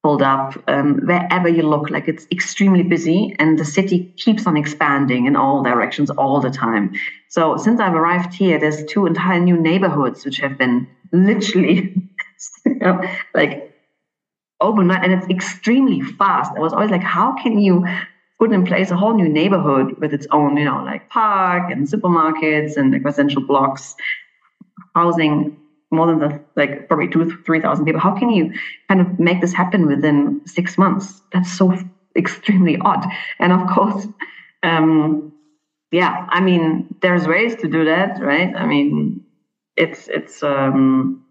pulled 0.03 0.21
up 0.21 0.61
um, 0.67 0.99
wherever 1.05 1.47
you 1.47 1.63
look. 1.63 1.89
Like 1.89 2.07
it's 2.07 2.27
extremely 2.31 2.83
busy, 2.83 3.35
and 3.39 3.57
the 3.57 3.65
city 3.65 4.13
keeps 4.17 4.45
on 4.47 4.57
expanding 4.57 5.25
in 5.25 5.35
all 5.35 5.63
directions 5.63 6.09
all 6.09 6.41
the 6.41 6.49
time. 6.49 6.93
So 7.29 7.57
since 7.57 7.79
I've 7.79 7.95
arrived 7.95 8.33
here, 8.33 8.59
there's 8.59 8.83
two 8.85 9.05
entire 9.05 9.39
new 9.39 9.57
neighborhoods 9.69 10.25
which 10.25 10.37
have 10.39 10.57
been 10.57 10.87
literally, 11.11 11.95
you 12.65 12.75
know, 12.75 13.01
like 13.33 13.73
overnight, 14.59 15.03
and 15.05 15.13
it's 15.13 15.29
extremely 15.29 16.01
fast. 16.01 16.51
I 16.55 16.59
was 16.59 16.73
always 16.73 16.91
like, 16.91 17.03
how 17.03 17.35
can 17.41 17.59
you 17.59 17.85
put 18.39 18.53
in 18.53 18.65
place 18.65 18.89
a 18.89 18.95
whole 18.95 19.13
new 19.13 19.27
neighborhood 19.27 19.97
with 19.99 20.13
its 20.13 20.25
own, 20.31 20.55
you 20.57 20.65
know, 20.65 20.81
like 20.83 21.09
park 21.09 21.71
and 21.71 21.87
supermarkets 21.87 22.77
and 22.77 22.91
like 22.93 23.03
residential 23.03 23.45
blocks, 23.45 23.95
housing 24.95 25.57
more 25.91 26.07
than 26.07 26.19
the 26.19 26.41
like 26.55 26.87
probably 26.87 27.07
two 27.07 27.37
three 27.45 27.59
thousand 27.59 27.85
people. 27.85 27.99
How 27.99 28.17
can 28.17 28.29
you 28.29 28.53
kind 28.87 29.01
of 29.01 29.19
make 29.19 29.41
this 29.41 29.53
happen 29.53 29.87
within 29.87 30.41
six 30.45 30.77
months? 30.77 31.21
That's 31.33 31.51
so 31.51 31.77
extremely 32.15 32.77
odd. 32.81 33.05
And 33.39 33.51
of 33.51 33.67
course, 33.69 34.07
um, 34.63 35.33
yeah, 35.91 36.25
I 36.29 36.39
mean, 36.39 36.95
there's 37.01 37.27
ways 37.27 37.55
to 37.57 37.67
do 37.67 37.83
that, 37.85 38.21
right? 38.21 38.55
I 38.55 38.65
mean, 38.65 39.21
it's 39.75 40.07
it's 40.07 40.43
um, 40.43 41.25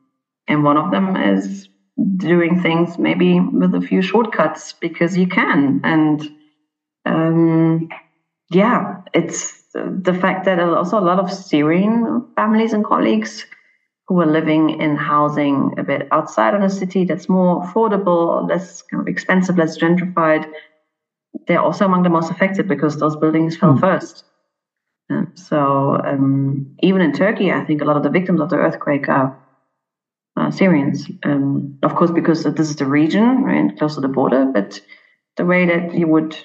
and 0.46 0.62
one 0.62 0.76
of 0.76 0.90
them 0.90 1.16
is 1.16 1.68
doing 2.16 2.60
things 2.60 2.98
maybe 2.98 3.40
with 3.40 3.74
a 3.74 3.80
few 3.80 4.02
shortcuts 4.02 4.72
because 4.72 5.16
you 5.16 5.26
can 5.26 5.80
and 5.82 6.30
um, 7.08 7.88
yeah, 8.50 9.02
it's 9.14 9.62
the 9.74 10.16
fact 10.20 10.44
that 10.44 10.60
also 10.60 10.98
a 10.98 11.00
lot 11.00 11.18
of 11.18 11.32
Syrian 11.32 12.26
families 12.36 12.72
and 12.72 12.84
colleagues 12.84 13.46
who 14.06 14.20
are 14.20 14.26
living 14.26 14.80
in 14.80 14.96
housing 14.96 15.74
a 15.78 15.82
bit 15.82 16.08
outside 16.10 16.54
of 16.54 16.62
the 16.62 16.70
city 16.70 17.04
that's 17.04 17.28
more 17.28 17.62
affordable, 17.62 18.48
less 18.48 18.82
kind 18.82 19.02
of 19.02 19.08
expensive, 19.08 19.58
less 19.58 19.76
gentrified, 19.76 20.50
they're 21.46 21.60
also 21.60 21.84
among 21.84 22.02
the 22.02 22.08
most 22.10 22.30
affected 22.30 22.68
because 22.68 22.98
those 22.98 23.16
buildings 23.16 23.56
fell 23.56 23.74
mm. 23.74 23.80
first. 23.80 24.24
so 25.34 26.00
um, 26.04 26.74
even 26.80 27.02
in 27.02 27.12
Turkey, 27.12 27.52
I 27.52 27.64
think 27.64 27.82
a 27.82 27.84
lot 27.84 27.96
of 27.96 28.02
the 28.02 28.10
victims 28.10 28.40
of 28.40 28.48
the 28.50 28.56
earthquake 28.56 29.08
are 29.08 29.38
uh, 30.36 30.50
Syrians. 30.50 31.06
Um, 31.22 31.78
of 31.82 31.94
course, 31.94 32.10
because 32.10 32.44
this 32.44 32.70
is 32.70 32.76
the 32.76 32.86
region, 32.86 33.42
right, 33.44 33.76
close 33.76 33.94
to 33.96 34.00
the 34.00 34.08
border, 34.08 34.46
but 34.46 34.80
the 35.36 35.44
way 35.44 35.66
that 35.66 35.94
you 35.94 36.06
would 36.06 36.36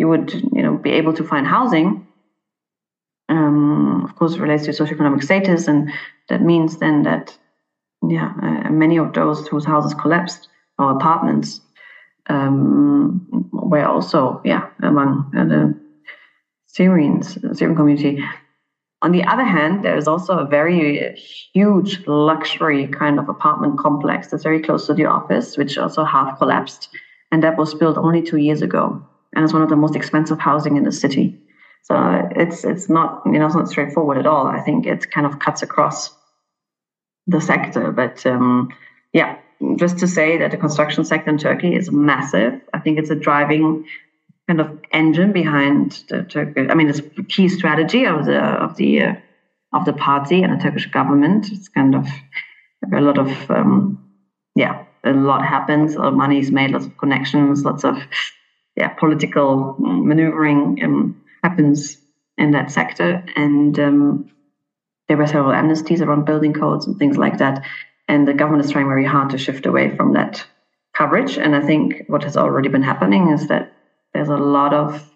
you 0.00 0.08
would 0.08 0.32
you 0.56 0.62
know 0.62 0.76
be 0.78 0.92
able 1.00 1.12
to 1.12 1.24
find 1.32 1.46
housing 1.46 1.88
um, 3.28 4.02
of 4.04 4.16
course 4.16 4.38
relates 4.38 4.64
to 4.64 4.70
socioeconomic 4.72 5.22
status 5.22 5.68
and 5.68 5.90
that 6.30 6.40
means 6.42 6.78
then 6.78 7.02
that 7.02 7.36
yeah 8.08 8.32
uh, 8.42 8.70
many 8.70 8.96
of 8.98 9.12
those 9.12 9.46
whose 9.48 9.66
houses 9.66 9.94
collapsed 9.94 10.48
or 10.78 10.92
apartments 10.92 11.60
um, 12.28 13.26
were 13.52 13.84
also 13.84 14.40
yeah 14.44 14.64
among 14.82 15.30
uh, 15.36 15.44
the 15.44 15.62
Syrians 16.66 17.26
Syrian 17.52 17.76
community 17.76 18.24
on 19.02 19.12
the 19.12 19.24
other 19.24 19.44
hand, 19.44 19.82
there 19.82 19.96
is 19.96 20.06
also 20.06 20.38
a 20.38 20.46
very 20.46 21.16
huge 21.54 22.06
luxury 22.06 22.86
kind 22.86 23.18
of 23.18 23.30
apartment 23.30 23.78
complex 23.78 24.28
that's 24.28 24.42
very 24.42 24.60
close 24.60 24.86
to 24.88 24.94
the 24.94 25.06
office, 25.06 25.56
which 25.56 25.78
also 25.78 26.04
half 26.04 26.36
collapsed. 26.36 26.90
And 27.32 27.42
that 27.42 27.56
was 27.56 27.72
built 27.72 27.96
only 27.96 28.20
two 28.20 28.36
years 28.36 28.60
ago. 28.60 29.02
And 29.34 29.44
it's 29.44 29.52
one 29.52 29.62
of 29.62 29.68
the 29.68 29.76
most 29.76 29.96
expensive 29.96 30.38
housing 30.38 30.76
in 30.76 30.84
the 30.84 30.92
city. 30.92 31.38
So 31.82 32.28
it's 32.36 32.64
it's 32.64 32.88
not 32.88 33.22
you 33.26 33.38
know 33.38 33.46
it's 33.46 33.54
not 33.54 33.68
straightforward 33.68 34.18
at 34.18 34.26
all. 34.26 34.46
I 34.46 34.60
think 34.60 34.86
it 34.86 35.10
kind 35.10 35.26
of 35.26 35.38
cuts 35.38 35.62
across 35.62 36.14
the 37.26 37.40
sector, 37.40 37.90
but 37.92 38.24
um, 38.26 38.70
yeah, 39.12 39.38
just 39.76 39.98
to 39.98 40.08
say 40.08 40.38
that 40.38 40.50
the 40.50 40.56
construction 40.56 41.04
sector 41.04 41.30
in 41.30 41.38
Turkey 41.38 41.74
is 41.74 41.90
massive. 41.90 42.60
I 42.74 42.80
think 42.80 42.98
it's 42.98 43.10
a 43.10 43.14
driving 43.14 43.86
kind 44.46 44.60
of 44.60 44.78
engine 44.92 45.32
behind 45.32 46.04
the 46.08 46.24
Turkish. 46.24 46.68
I 46.70 46.74
mean, 46.74 46.88
it's 46.88 46.98
a 46.98 47.22
key 47.22 47.48
strategy 47.48 48.04
of 48.04 48.26
the 48.26 48.38
of 48.38 48.76
the 48.76 49.02
uh, 49.02 49.14
of 49.72 49.84
the 49.84 49.92
party 49.92 50.42
and 50.42 50.52
the 50.52 50.62
Turkish 50.62 50.90
government. 50.90 51.50
It's 51.52 51.68
kind 51.68 51.94
of 51.94 52.06
a 52.92 53.00
lot 53.00 53.18
of 53.18 53.50
um, 53.50 54.04
yeah, 54.54 54.84
a 55.04 55.12
lot 55.12 55.46
happens. 55.46 55.94
A 55.94 55.98
lot 55.98 56.08
of 56.08 56.14
money 56.14 56.40
is 56.40 56.50
made. 56.50 56.72
Lots 56.72 56.86
of 56.86 56.96
connections. 56.98 57.64
Lots 57.64 57.84
of 57.84 57.96
yeah, 58.80 58.88
political 58.88 59.76
maneuvering 59.78 60.80
um, 60.82 61.22
happens 61.44 61.98
in 62.38 62.52
that 62.52 62.70
sector, 62.70 63.22
and 63.36 63.78
um, 63.78 64.30
there 65.08 65.16
were 65.16 65.26
several 65.26 65.52
amnesties 65.52 66.00
around 66.00 66.24
building 66.24 66.54
codes 66.54 66.86
and 66.86 66.98
things 66.98 67.18
like 67.18 67.38
that. 67.38 67.64
And 68.08 68.26
the 68.26 68.32
government 68.32 68.64
is 68.64 68.70
trying 68.72 68.86
very 68.86 69.04
hard 69.04 69.30
to 69.30 69.38
shift 69.38 69.66
away 69.66 69.94
from 69.96 70.14
that 70.14 70.46
coverage. 70.94 71.36
And 71.36 71.54
I 71.54 71.60
think 71.60 72.04
what 72.06 72.24
has 72.24 72.36
already 72.36 72.68
been 72.68 72.82
happening 72.82 73.28
is 73.28 73.48
that 73.48 73.72
there's 74.14 74.28
a 74.28 74.36
lot 74.36 74.72
of 74.72 75.08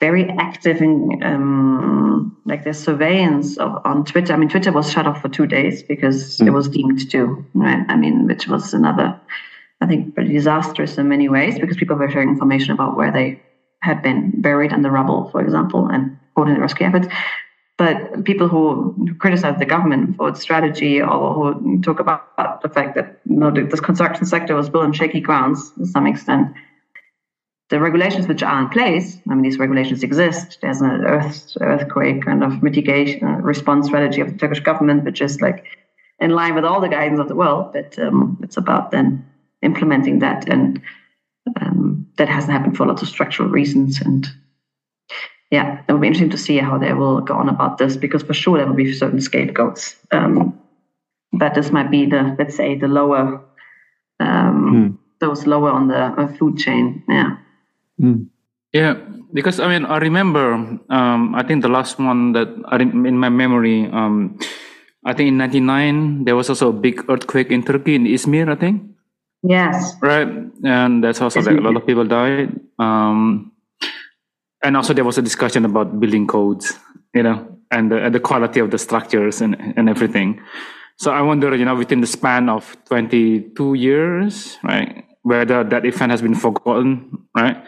very 0.00 0.28
active 0.28 0.82
in 0.82 1.22
um, 1.22 2.36
like 2.44 2.64
the 2.64 2.74
surveillance 2.74 3.56
of 3.56 3.80
on 3.84 4.04
Twitter. 4.04 4.32
I 4.32 4.36
mean, 4.36 4.48
Twitter 4.48 4.72
was 4.72 4.90
shut 4.90 5.06
off 5.06 5.22
for 5.22 5.28
two 5.28 5.46
days 5.46 5.82
because 5.82 6.38
mm. 6.38 6.46
it 6.46 6.50
was 6.50 6.68
deemed 6.68 7.10
to, 7.10 7.46
right? 7.54 7.84
I 7.88 7.96
mean, 7.96 8.26
which 8.26 8.48
was 8.48 8.74
another, 8.74 9.18
I 9.84 9.86
think, 9.86 10.14
pretty 10.14 10.32
disastrous 10.32 10.96
in 10.96 11.08
many 11.08 11.28
ways 11.28 11.58
because 11.58 11.76
people 11.76 11.96
were 11.96 12.10
sharing 12.10 12.30
information 12.30 12.70
about 12.72 12.96
where 12.96 13.12
they 13.12 13.38
had 13.80 14.02
been 14.02 14.32
buried 14.40 14.70
the 14.70 14.90
rubble, 14.90 15.28
for 15.30 15.42
example, 15.42 15.88
and 15.88 16.16
coordinated 16.34 16.62
rescue 16.62 16.86
efforts. 16.86 17.06
But 17.76 18.24
people 18.24 18.48
who 18.48 19.14
criticize 19.18 19.58
the 19.58 19.66
government 19.66 20.16
for 20.16 20.30
its 20.30 20.40
strategy 20.40 21.02
or 21.02 21.34
who 21.34 21.82
talk 21.82 22.00
about 22.00 22.62
the 22.62 22.70
fact 22.70 22.94
that 22.94 23.20
you 23.28 23.36
know, 23.36 23.50
this 23.50 23.80
construction 23.80 24.24
sector 24.24 24.54
was 24.54 24.70
built 24.70 24.84
on 24.84 24.94
shaky 24.94 25.20
grounds 25.20 25.70
to 25.72 25.84
some 25.84 26.06
extent, 26.06 26.48
the 27.68 27.78
regulations 27.78 28.26
which 28.26 28.42
are 28.42 28.62
in 28.62 28.68
place, 28.70 29.18
I 29.28 29.34
mean, 29.34 29.42
these 29.42 29.58
regulations 29.58 30.02
exist. 30.02 30.58
There's 30.62 30.80
an 30.80 31.04
earth, 31.04 31.56
earthquake 31.60 32.24
kind 32.24 32.42
of 32.42 32.62
mitigation 32.62 33.26
uh, 33.26 33.36
response 33.52 33.88
strategy 33.88 34.22
of 34.22 34.28
the 34.32 34.38
Turkish 34.38 34.60
government, 34.60 35.04
which 35.04 35.20
is 35.20 35.42
like 35.42 35.64
in 36.20 36.30
line 36.30 36.54
with 36.54 36.64
all 36.64 36.80
the 36.80 36.88
guidance 36.88 37.20
of 37.20 37.28
the 37.28 37.34
world. 37.34 37.72
But 37.74 37.98
um, 37.98 38.38
it's 38.42 38.56
about 38.56 38.90
then 38.90 39.26
implementing 39.64 40.20
that, 40.20 40.48
and 40.48 40.80
um, 41.60 42.06
that 42.18 42.28
hasn't 42.28 42.52
happened 42.52 42.76
for 42.76 42.86
lots 42.86 43.02
of 43.02 43.08
structural 43.08 43.48
reasons. 43.48 44.00
And 44.00 44.28
yeah, 45.50 45.82
it 45.86 45.92
will 45.92 46.00
be 46.00 46.06
interesting 46.06 46.30
to 46.30 46.38
see 46.38 46.58
how 46.58 46.78
they 46.78 46.92
will 46.92 47.20
go 47.20 47.34
on 47.34 47.48
about 47.48 47.78
this 47.78 47.96
because 47.96 48.22
for 48.22 48.34
sure 48.34 48.58
there 48.58 48.66
will 48.66 48.74
be 48.74 48.92
certain 48.92 49.20
scapegoats. 49.20 49.96
Um, 50.10 50.60
but 51.32 51.54
this 51.54 51.70
might 51.70 51.90
be 51.90 52.06
the 52.06 52.36
let's 52.38 52.56
say 52.56 52.78
the 52.78 52.88
lower, 52.88 53.42
um, 54.20 54.70
hmm. 54.70 54.88
those 55.20 55.46
lower 55.46 55.70
on 55.70 55.88
the 55.88 55.98
uh, 55.98 56.28
food 56.34 56.58
chain. 56.58 57.02
Yeah. 57.08 57.36
Mm. 58.00 58.28
Yeah, 58.72 58.98
because 59.32 59.60
I 59.60 59.68
mean, 59.68 59.86
I 59.86 59.98
remember, 59.98 60.54
um, 60.90 61.34
I 61.34 61.46
think 61.46 61.62
the 61.62 61.70
last 61.70 61.98
one 61.98 62.32
that 62.32 62.48
I 62.66 62.82
in 62.82 63.18
my 63.18 63.28
memory, 63.28 63.86
um, 63.86 64.38
I 65.06 65.14
think 65.14 65.28
in 65.28 65.38
'99 65.38 66.24
there 66.24 66.34
was 66.34 66.50
also 66.50 66.70
a 66.70 66.72
big 66.72 67.04
earthquake 67.08 67.50
in 67.50 67.62
Turkey 67.62 67.94
in 67.94 68.04
Izmir, 68.06 68.50
I 68.50 68.56
think. 68.56 68.93
Yes. 69.46 69.94
Right, 70.00 70.26
and 70.64 71.04
that's 71.04 71.20
also 71.20 71.40
like 71.42 71.58
a 71.58 71.60
lot 71.60 71.76
of 71.76 71.86
people 71.86 72.04
died. 72.06 72.58
Um, 72.78 73.52
and 74.62 74.76
also 74.76 74.94
there 74.94 75.04
was 75.04 75.18
a 75.18 75.22
discussion 75.22 75.64
about 75.66 76.00
building 76.00 76.26
codes, 76.26 76.72
you 77.14 77.22
know, 77.22 77.58
and 77.70 77.92
the, 77.92 77.98
and 77.98 78.14
the 78.14 78.20
quality 78.20 78.60
of 78.60 78.70
the 78.70 78.78
structures 78.78 79.42
and 79.42 79.54
and 79.76 79.88
everything. 79.88 80.40
So 80.96 81.12
I 81.12 81.20
wonder, 81.20 81.54
you 81.54 81.64
know, 81.64 81.74
within 81.74 82.00
the 82.00 82.06
span 82.06 82.48
of 82.48 82.76
22 82.86 83.74
years, 83.74 84.58
right, 84.62 85.04
whether 85.22 85.62
that 85.64 85.84
event 85.84 86.10
has 86.12 86.22
been 86.22 86.34
forgotten, 86.34 87.26
right? 87.36 87.62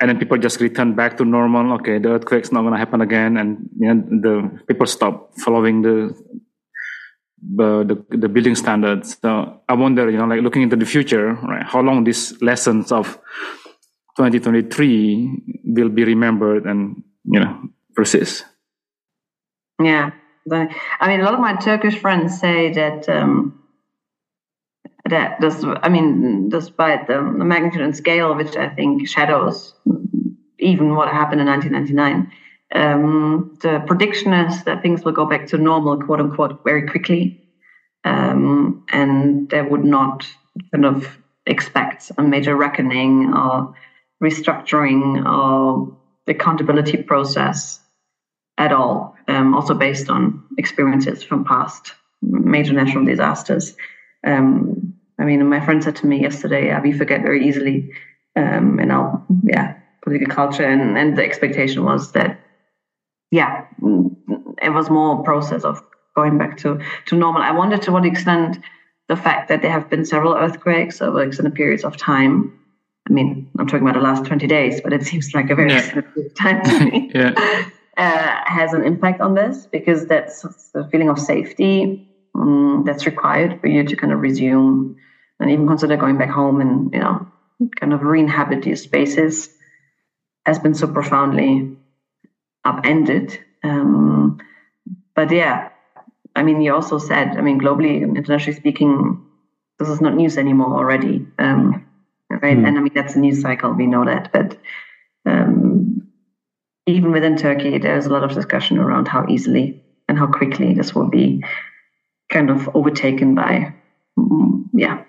And 0.00 0.10
then 0.10 0.18
people 0.18 0.36
just 0.36 0.60
return 0.60 0.94
back 0.94 1.16
to 1.18 1.24
normal. 1.24 1.72
Okay, 1.74 1.98
the 1.98 2.10
earthquake's 2.10 2.50
not 2.50 2.62
going 2.62 2.72
to 2.72 2.78
happen 2.78 3.00
again, 3.00 3.36
and 3.38 3.70
you 3.78 3.94
know, 3.94 4.02
the 4.20 4.64
people 4.66 4.86
stop 4.86 5.32
following 5.38 5.82
the, 5.82 6.12
the 7.42 7.84
the 7.84 8.16
the 8.16 8.28
building 8.28 8.54
standards. 8.54 9.18
So 9.20 9.60
I 9.68 9.74
wonder, 9.74 10.10
you 10.10 10.18
know, 10.18 10.26
like 10.26 10.40
looking 10.40 10.62
into 10.62 10.76
the 10.76 10.86
future, 10.86 11.34
right? 11.34 11.64
How 11.64 11.80
long 11.80 12.04
these 12.04 12.40
lessons 12.42 12.92
of 12.92 13.18
2023 14.16 15.62
will 15.64 15.88
be 15.88 16.04
remembered 16.04 16.66
and 16.66 17.02
you 17.24 17.40
know 17.40 17.62
persist? 17.94 18.44
Yeah, 19.82 20.10
I 20.50 21.08
mean, 21.08 21.20
a 21.20 21.24
lot 21.24 21.34
of 21.34 21.40
my 21.40 21.56
Turkish 21.56 21.98
friends 21.98 22.38
say 22.38 22.72
that. 22.72 23.08
Um, 23.08 23.58
that 25.10 25.40
does, 25.40 25.64
I 25.82 25.88
mean, 25.88 26.48
despite 26.48 27.08
the, 27.08 27.14
the 27.14 27.44
magnitude 27.44 27.80
and 27.80 27.94
scale, 27.94 28.36
which 28.36 28.56
I 28.56 28.68
think 28.68 29.08
shadows 29.08 29.74
even 30.62 30.94
what 30.94 31.08
happened 31.08 31.40
in 31.40 31.48
1999, 31.48 32.32
um, 32.74 33.56
the 33.60 33.82
prediction 33.86 34.32
is 34.32 34.64
that 34.64 34.82
things 34.82 35.04
will 35.04 35.12
go 35.12 35.26
back 35.26 35.46
to 35.48 35.58
normal, 35.58 36.00
quote 36.00 36.20
unquote, 36.20 36.64
very 36.64 36.88
quickly. 36.88 37.38
Um, 38.04 38.84
and 38.90 39.48
they 39.50 39.62
would 39.62 39.84
not 39.84 40.26
kind 40.72 40.84
of 40.84 41.18
expect 41.46 42.10
a 42.18 42.22
major 42.22 42.56
reckoning 42.56 43.32
or 43.34 43.74
restructuring 44.22 45.24
or 45.26 45.96
the 46.26 46.32
accountability 46.32 47.02
process 47.02 47.80
at 48.58 48.72
all, 48.72 49.16
um, 49.28 49.54
also 49.54 49.74
based 49.74 50.08
on 50.08 50.44
experiences 50.58 51.22
from 51.22 51.44
past 51.44 51.94
major 52.22 52.72
natural 52.72 53.04
disasters. 53.04 53.76
Um, 54.24 54.94
I 55.18 55.24
mean, 55.24 55.46
my 55.48 55.64
friend 55.64 55.82
said 55.82 55.96
to 55.96 56.06
me 56.06 56.20
yesterday, 56.20 56.66
yeah, 56.66 56.80
we 56.80 56.92
forget 56.92 57.22
very 57.22 57.46
easily. 57.46 57.92
Um, 58.34 58.78
and 58.78 58.90
our 58.90 59.22
yeah, 59.44 59.74
political 60.02 60.34
culture 60.34 60.64
and, 60.64 60.96
and 60.96 61.18
the 61.18 61.24
expectation 61.24 61.84
was 61.84 62.12
that 62.12 62.40
yeah, 63.32 63.64
it 64.62 64.68
was 64.68 64.90
more 64.90 65.18
a 65.18 65.22
process 65.24 65.64
of 65.64 65.82
going 66.14 66.36
back 66.36 66.58
to, 66.58 66.78
to 67.06 67.16
normal. 67.16 67.42
I 67.42 67.50
wonder 67.50 67.78
to 67.78 67.90
what 67.90 68.04
extent 68.04 68.58
the 69.08 69.16
fact 69.16 69.48
that 69.48 69.62
there 69.62 69.70
have 69.70 69.88
been 69.88 70.04
several 70.04 70.34
earthquakes 70.34 71.00
over 71.00 71.22
extended 71.22 71.54
periods 71.54 71.82
of 71.82 71.96
time. 71.96 72.56
I 73.08 73.12
mean, 73.12 73.50
I'm 73.58 73.66
talking 73.66 73.88
about 73.88 73.98
the 73.98 74.04
last 74.04 74.26
20 74.26 74.46
days, 74.46 74.82
but 74.82 74.92
it 74.92 75.02
seems 75.08 75.32
like 75.34 75.48
a 75.48 75.54
very 75.54 75.72
yeah. 75.72 76.02
time 76.38 76.62
to 76.62 76.84
me. 76.84 77.10
yeah. 77.14 77.68
Uh, 77.98 78.40
has 78.46 78.72
an 78.72 78.84
impact 78.84 79.20
on 79.20 79.34
this 79.34 79.66
because 79.66 80.06
that's 80.06 80.40
the 80.70 80.88
feeling 80.90 81.10
of 81.10 81.18
safety 81.18 82.08
um, 82.34 82.84
that's 82.86 83.04
required 83.04 83.60
for 83.60 83.66
you 83.66 83.84
to 83.84 83.94
kind 83.96 84.14
of 84.14 84.20
resume 84.20 84.96
and 85.38 85.50
even 85.50 85.68
consider 85.68 85.94
going 85.98 86.16
back 86.16 86.30
home 86.30 86.62
and 86.62 86.90
you 86.94 86.98
know 86.98 87.28
kind 87.76 87.92
of 87.92 88.00
re-inhabit 88.02 88.64
your 88.64 88.76
spaces 88.76 89.50
has 90.46 90.58
been 90.58 90.72
so 90.72 90.86
profoundly 90.86 91.76
upended. 92.64 93.38
Um, 93.62 94.38
but 95.14 95.30
yeah, 95.30 95.70
I 96.34 96.42
mean, 96.42 96.60
you 96.60 96.74
also 96.74 96.98
said, 96.98 97.36
I 97.36 97.40
mean, 97.40 97.60
globally, 97.60 98.02
internationally 98.02 98.58
speaking, 98.58 99.22
this 99.78 99.88
is 99.88 100.00
not 100.00 100.14
news 100.14 100.38
anymore 100.38 100.76
already, 100.76 101.26
um, 101.38 101.84
right? 102.30 102.56
Mm. 102.56 102.66
And 102.66 102.78
I 102.78 102.80
mean, 102.80 102.92
that's 102.94 103.16
a 103.16 103.18
news 103.18 103.40
cycle. 103.40 103.72
We 103.72 103.86
know 103.86 104.04
that, 104.04 104.32
but 104.32 104.56
um, 105.26 106.06
even 106.86 107.12
within 107.12 107.36
Turkey, 107.36 107.78
there's 107.78 108.06
a 108.06 108.10
lot 108.10 108.24
of 108.24 108.32
discussion 108.32 108.78
around 108.78 109.08
how 109.08 109.26
easily 109.28 109.82
and 110.08 110.18
how 110.18 110.26
quickly 110.26 110.74
this 110.74 110.94
will 110.94 111.08
be 111.08 111.44
kind 112.30 112.50
of 112.50 112.68
overtaken 112.74 113.34
by, 113.34 113.74
mm, 114.18 114.64
yeah, 114.72 115.04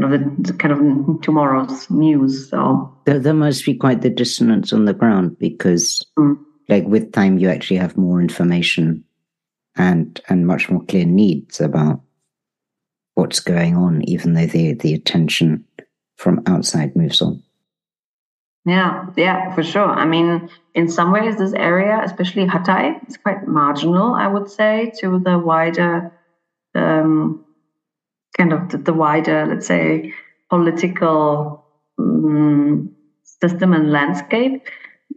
kind 0.00 0.14
of 0.14 0.44
the 0.44 0.52
kind 0.54 0.72
of 0.72 1.22
tomorrow's 1.22 1.90
news. 1.90 2.50
So 2.50 2.96
there, 3.04 3.18
there 3.18 3.34
must 3.34 3.64
be 3.64 3.74
quite 3.74 4.02
the 4.02 4.10
dissonance 4.10 4.72
on 4.72 4.84
the 4.84 4.94
ground 4.94 5.38
because, 5.38 6.04
mm. 6.18 6.38
like, 6.68 6.84
with 6.86 7.12
time, 7.12 7.38
you 7.38 7.48
actually 7.48 7.78
have 7.78 7.96
more 7.96 8.20
information 8.20 9.04
and 9.76 10.20
and 10.28 10.46
much 10.46 10.68
more 10.70 10.84
clear 10.84 11.04
needs 11.04 11.60
about 11.60 12.00
what's 13.14 13.40
going 13.40 13.76
on, 13.76 14.02
even 14.08 14.34
though 14.34 14.46
the 14.46 14.74
the 14.74 14.94
attention 14.94 15.64
from 16.16 16.42
outside 16.46 16.96
moves 16.96 17.22
on. 17.22 17.42
Yeah, 18.64 19.06
yeah, 19.16 19.54
for 19.54 19.62
sure. 19.62 19.88
I 19.88 20.04
mean, 20.04 20.50
in 20.74 20.88
some 20.88 21.10
ways, 21.10 21.38
this 21.38 21.54
area, 21.54 22.00
especially 22.04 22.44
Hatay, 22.44 23.08
is 23.08 23.16
quite 23.16 23.46
marginal, 23.46 24.14
I 24.14 24.26
would 24.26 24.50
say, 24.50 24.92
to 25.00 25.18
the 25.18 25.38
wider, 25.38 26.12
um, 26.74 27.46
kind 28.36 28.52
of 28.52 28.68
the, 28.70 28.78
the, 28.78 28.92
wider, 28.92 29.46
let's 29.46 29.66
say, 29.66 30.12
political 30.50 31.64
um, 31.98 32.94
system 33.22 33.72
and 33.72 33.90
landscape. 33.90 34.66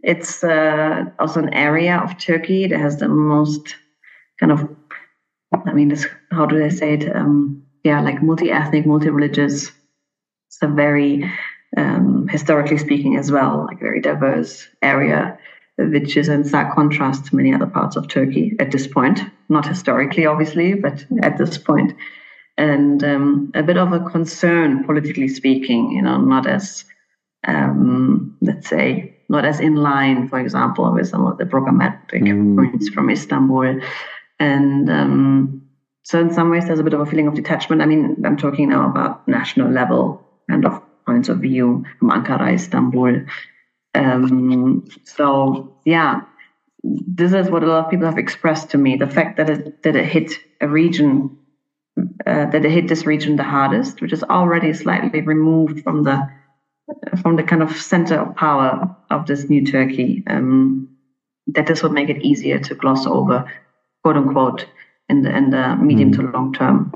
It's 0.04 0.44
uh, 0.44 1.06
also 1.20 1.42
an 1.42 1.54
area 1.54 1.98
of 1.98 2.18
Turkey 2.18 2.68
that 2.68 2.80
has 2.80 2.98
the 2.98 3.08
most 3.08 3.76
kind 4.40 4.52
of, 4.52 4.68
I 5.54 5.74
mean, 5.74 5.90
this, 5.90 6.08
how 6.32 6.46
do 6.46 6.58
they 6.58 6.70
say 6.70 6.94
it? 6.94 7.16
Um, 7.16 7.64
yeah, 7.84 8.02
like 8.02 8.22
multi 8.22 8.52
ethnic, 8.52 8.86
multi 8.86 9.10
religious. 9.10 9.72
It's 10.48 10.62
a 10.62 10.68
very 10.68 11.30
um, 11.78 12.28
historically 12.28 12.78
speaking 12.78 13.18
as 13.18 13.32
well, 13.32 13.66
like 13.68 13.80
very 13.80 14.02
diverse 14.02 14.68
area, 14.82 15.38
which 15.78 16.18
is 16.18 16.30
in 16.30 16.44
stark 16.44 16.76
contrast 16.76 17.26
to 17.26 17.36
many 17.36 17.54
other 17.54 17.66
parts 17.66 17.96
of 17.96 18.08
Turkey 18.08 18.56
at 18.60 18.72
this 18.72 18.88
point. 18.88 19.22
Not 19.50 19.68
historically, 19.68 20.26
obviously, 20.26 20.74
but 20.74 21.06
at 21.22 21.38
this 21.38 21.58
point. 21.58 21.94
And 22.58 23.04
um, 23.04 23.52
a 23.56 23.64
bit 23.64 23.78
of 23.78 23.94
a 23.94 24.00
concern, 24.00 24.84
politically 24.84 25.28
speaking, 25.28 25.92
you 25.92 26.02
know, 26.02 26.18
not 26.20 26.46
as, 26.48 26.86
um, 27.48 28.38
let's 28.42 28.70
say, 28.70 29.18
not 29.30 29.46
as 29.46 29.60
in 29.60 29.76
line, 29.76 30.28
for 30.28 30.40
example, 30.40 30.92
with 30.94 31.08
some 31.08 31.26
of 31.26 31.38
the 31.38 31.46
programmatic 31.46 32.22
mm. 32.22 32.56
points 32.56 32.90
from 32.90 33.10
Istanbul. 33.10 33.80
And 34.40 34.90
um, 34.90 35.62
so, 36.04 36.20
in 36.20 36.34
some 36.34 36.50
ways, 36.50 36.66
there's 36.66 36.80
a 36.80 36.84
bit 36.84 36.94
of 36.94 37.00
a 37.00 37.06
feeling 37.06 37.28
of 37.28 37.36
detachment. 37.36 37.82
I 37.82 37.86
mean, 37.86 38.22
I'm 38.26 38.38
talking 38.38 38.70
now 38.70 38.90
about 38.90 39.28
national 39.28 39.72
level 39.72 40.22
and 40.50 40.66
of 40.66 40.82
points 41.06 41.30
of 41.30 41.40
view 41.40 41.86
from 42.00 42.10
Ankara, 42.10 42.54
Istanbul. 42.54 43.26
Um, 43.96 44.86
so, 45.04 45.78
yeah, 45.86 46.22
this 46.84 47.34
is 47.34 47.50
what 47.50 47.64
a 47.64 47.68
lot 47.68 47.86
of 47.86 47.92
people 47.92 48.08
have 48.08 48.18
expressed 48.18 48.72
to 48.72 48.78
me 48.78 48.96
the 48.96 49.08
fact 49.08 49.38
that 49.38 49.50
it, 49.50 49.84
that 49.84 49.96
it 49.96 50.06
hit 50.06 50.34
a 50.60 50.68
region, 50.68 51.38
uh, 52.00 52.46
that 52.46 52.66
it 52.66 52.72
hit 52.72 52.88
this 52.88 53.06
region 53.06 53.36
the 53.36 53.44
hardest, 53.44 54.02
which 54.02 54.14
is 54.14 54.24
already 54.24 54.74
slightly 54.74 55.22
removed 55.22 55.84
from 55.84 56.04
the 56.04 56.30
from 57.22 57.36
the 57.36 57.44
kind 57.44 57.64
of 57.64 57.72
center 57.76 58.20
of 58.20 58.36
power 58.36 58.96
of 59.10 59.26
this 59.26 59.50
new 59.50 59.66
Turkey, 59.66 60.24
um, 60.28 60.90
that 61.48 61.68
this 61.68 61.84
would 61.84 61.92
make 61.92 62.10
it 62.10 62.22
easier 62.22 62.60
to 62.60 62.76
gloss 62.76 63.06
over, 63.06 63.46
quote 64.04 64.18
unquote, 64.18 64.66
in 65.10 65.22
the 65.22 65.36
in 65.36 65.50
the 65.50 65.76
medium 65.78 66.12
mm. 66.12 66.16
to 66.16 66.22
long 66.24 66.54
term. 66.54 66.94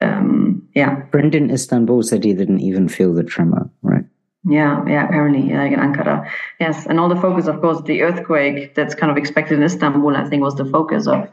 Um, 0.00 0.68
yeah. 0.74 0.96
Brendan 1.10 1.50
Istanbul 1.50 2.02
said 2.02 2.24
he 2.24 2.34
didn't 2.34 2.60
even 2.60 2.88
feel 2.88 3.14
the 3.14 3.24
tremor, 3.24 3.70
right? 3.82 4.04
Yeah, 4.46 4.84
yeah, 4.86 5.06
apparently, 5.06 5.54
like 5.54 5.72
in 5.72 5.78
Ankara. 5.78 6.28
Yes, 6.60 6.84
and 6.86 7.00
all 7.00 7.08
the 7.08 7.16
focus, 7.16 7.46
of 7.46 7.62
course, 7.62 7.80
the 7.82 8.02
earthquake 8.02 8.74
that's 8.74 8.94
kind 8.94 9.10
of 9.10 9.16
expected 9.16 9.56
in 9.56 9.64
Istanbul, 9.64 10.16
I 10.16 10.28
think, 10.28 10.42
was 10.42 10.54
the 10.56 10.66
focus 10.66 11.06
of 11.06 11.28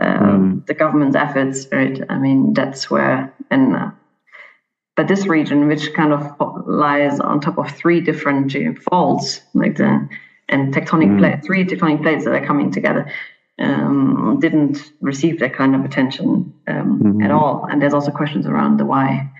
um, 0.00 0.62
mm. 0.62 0.66
the 0.66 0.74
government's 0.74 1.16
efforts, 1.16 1.66
right? 1.72 2.00
I 2.08 2.18
mean, 2.18 2.54
that's 2.54 2.90
where, 2.90 3.32
and 3.50 3.76
uh, 3.76 3.90
but 4.96 5.08
this 5.08 5.26
region, 5.26 5.68
which 5.68 5.92
kind 5.94 6.12
of 6.12 6.34
lies 6.66 7.18
on 7.20 7.40
top 7.40 7.58
of 7.58 7.70
three 7.70 8.00
different 8.00 8.52
faults, 8.82 9.40
like 9.54 9.76
the 9.76 10.08
and 10.48 10.74
tectonic 10.74 11.08
mm. 11.08 11.18
plate, 11.18 11.44
three 11.44 11.64
tectonic 11.64 12.02
plates 12.02 12.24
that 12.24 12.34
are 12.34 12.46
coming 12.46 12.70
together, 12.70 13.10
um, 13.58 14.38
didn't 14.40 14.92
receive 15.00 15.40
that 15.40 15.54
kind 15.54 15.74
of 15.74 15.84
attention 15.84 16.52
um, 16.68 17.00
mm-hmm. 17.00 17.22
at 17.22 17.30
all. 17.30 17.66
And 17.70 17.80
there's 17.80 17.94
also 17.94 18.10
questions 18.10 18.46
around 18.46 18.78
the 18.78 18.84
why. 18.84 19.30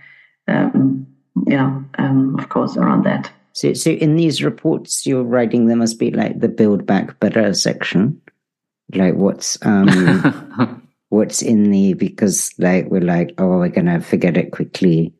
Um, 0.48 1.06
you 1.46 1.56
know, 1.56 1.84
um, 1.98 2.36
of 2.38 2.48
course, 2.48 2.76
around 2.76 3.04
that. 3.04 3.30
So, 3.52 3.74
so 3.74 3.90
in 3.90 4.16
these 4.16 4.42
reports 4.42 5.06
you're 5.06 5.22
writing, 5.24 5.66
there 5.66 5.76
must 5.76 5.98
be 5.98 6.10
like 6.10 6.40
the 6.40 6.48
Build 6.48 6.86
Back 6.86 7.18
Better 7.20 7.52
section, 7.54 8.20
like 8.94 9.14
what's 9.14 9.58
um, 9.64 10.88
what's 11.08 11.42
in 11.42 11.70
the 11.70 11.94
because 11.94 12.52
like 12.58 12.86
we're 12.86 13.00
like, 13.00 13.34
oh, 13.38 13.58
we're 13.58 13.68
gonna 13.68 14.00
forget 14.00 14.36
it 14.36 14.52
quickly 14.52 15.14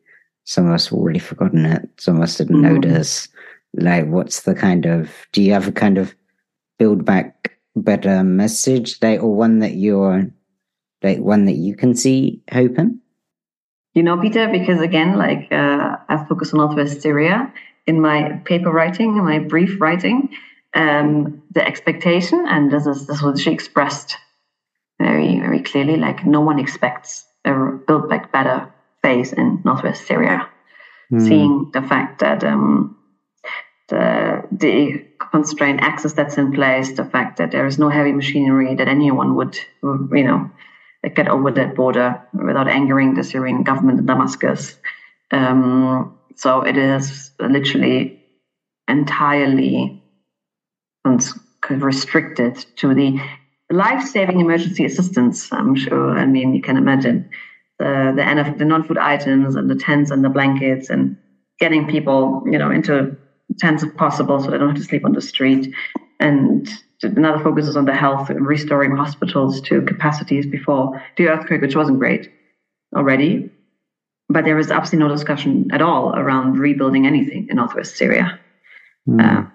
some 0.45 0.67
of 0.67 0.73
us 0.73 0.87
have 0.87 0.97
already 0.97 1.19
forgotten 1.19 1.65
it. 1.65 1.89
Some 1.97 2.17
of 2.17 2.23
us 2.23 2.37
didn't 2.37 2.57
mm. 2.57 2.73
notice. 2.73 3.27
Like, 3.73 4.07
what's 4.07 4.41
the 4.41 4.53
kind 4.53 4.85
of, 4.85 5.09
do 5.31 5.41
you 5.41 5.53
have 5.53 5.67
a 5.67 5.71
kind 5.71 5.97
of 5.97 6.13
build 6.77 7.05
back 7.05 7.57
better 7.75 8.23
message, 8.23 8.97
like, 9.01 9.21
or 9.21 9.33
one 9.33 9.59
that 9.59 9.73
you're, 9.73 10.27
like, 11.01 11.19
one 11.19 11.45
that 11.45 11.55
you 11.55 11.75
can 11.75 11.95
see 11.95 12.41
hoping? 12.51 12.99
You 13.93 14.03
know, 14.03 14.19
Peter, 14.19 14.49
because 14.49 14.81
again, 14.81 15.17
like, 15.17 15.47
uh, 15.51 15.97
I 16.09 16.25
focus 16.27 16.53
on 16.53 16.59
Northwest 16.59 17.01
Syria 17.01 17.51
in 17.87 18.01
my 18.01 18.41
paper 18.45 18.71
writing, 18.71 19.17
in 19.17 19.23
my 19.23 19.39
brief 19.39 19.79
writing, 19.79 20.29
um, 20.73 21.43
the 21.53 21.65
expectation, 21.65 22.45
and 22.47 22.71
this 22.71 22.85
is 22.85 23.07
this 23.07 23.21
was 23.21 23.41
she 23.41 23.51
expressed 23.51 24.17
very, 24.99 25.39
very 25.39 25.61
clearly, 25.61 25.97
like, 25.97 26.25
no 26.25 26.41
one 26.41 26.59
expects 26.59 27.25
a 27.45 27.53
build 27.87 28.09
back 28.09 28.31
better 28.31 28.71
phase 29.01 29.33
in 29.33 29.61
northwest 29.65 30.05
Syria, 30.05 30.47
mm. 31.11 31.27
seeing 31.27 31.71
the 31.73 31.81
fact 31.81 32.19
that 32.19 32.43
um, 32.43 32.97
the, 33.89 34.43
the 34.51 35.05
constrained 35.31 35.81
access 35.81 36.13
that's 36.13 36.37
in 36.37 36.53
place, 36.53 36.93
the 36.93 37.05
fact 37.05 37.37
that 37.37 37.51
there 37.51 37.65
is 37.65 37.77
no 37.77 37.89
heavy 37.89 38.11
machinery 38.11 38.75
that 38.75 38.87
anyone 38.87 39.35
would, 39.35 39.57
you 39.83 40.23
know, 40.23 40.49
get 41.15 41.27
over 41.27 41.51
that 41.51 41.75
border 41.75 42.21
without 42.33 42.69
angering 42.69 43.13
the 43.13 43.23
Syrian 43.23 43.63
government 43.63 43.99
in 43.99 44.05
Damascus. 44.05 44.77
Um, 45.31 46.17
so 46.35 46.61
it 46.61 46.77
is 46.77 47.31
literally 47.39 48.23
entirely 48.87 50.02
restricted 51.69 52.65
to 52.77 52.93
the 52.93 53.19
life-saving 53.69 54.39
emergency 54.39 54.85
assistance. 54.85 55.51
I'm 55.51 55.75
sure. 55.75 56.17
I 56.17 56.25
mean, 56.25 56.53
you 56.53 56.61
can 56.61 56.77
imagine 56.77 57.29
the 57.79 58.13
the, 58.15 58.55
the 58.57 58.65
non-food 58.65 58.97
items 58.97 59.55
and 59.55 59.69
the 59.69 59.75
tents 59.75 60.11
and 60.11 60.23
the 60.23 60.29
blankets 60.29 60.89
and 60.89 61.17
getting 61.59 61.87
people 61.87 62.43
you 62.45 62.57
know 62.57 62.71
into 62.71 63.15
tents 63.59 63.83
if 63.83 63.95
possible 63.95 64.41
so 64.41 64.51
they 64.51 64.57
don't 64.57 64.69
have 64.69 64.77
to 64.77 64.83
sleep 64.83 65.05
on 65.05 65.13
the 65.13 65.21
street 65.21 65.73
and 66.19 66.69
another 67.03 67.43
focus 67.43 67.67
is 67.67 67.75
on 67.75 67.85
the 67.85 67.93
health 67.93 68.29
and 68.29 68.47
restoring 68.47 68.95
hospitals 68.95 69.61
to 69.61 69.81
capacities 69.81 70.45
before 70.45 71.01
the 71.17 71.27
earthquake 71.27 71.61
which 71.61 71.75
wasn't 71.75 71.97
great 71.99 72.31
already 72.95 73.49
but 74.29 74.45
there 74.45 74.55
was 74.55 74.71
absolutely 74.71 75.07
no 75.07 75.13
discussion 75.13 75.67
at 75.71 75.81
all 75.81 76.15
around 76.15 76.57
rebuilding 76.57 77.05
anything 77.05 77.47
in 77.49 77.57
northwest 77.57 77.95
syria 77.97 78.39
mm. 79.07 79.21
um, 79.21 79.51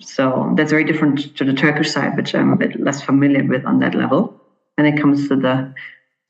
so 0.00 0.52
that's 0.56 0.70
very 0.70 0.84
different 0.84 1.36
to 1.36 1.44
the 1.44 1.52
turkish 1.52 1.90
side 1.90 2.16
which 2.16 2.34
i'm 2.34 2.52
a 2.52 2.56
bit 2.56 2.78
less 2.80 3.02
familiar 3.02 3.44
with 3.44 3.64
on 3.64 3.78
that 3.80 3.94
level 3.94 4.40
when 4.76 4.86
it 4.86 5.00
comes 5.00 5.28
to 5.28 5.36
the 5.36 5.72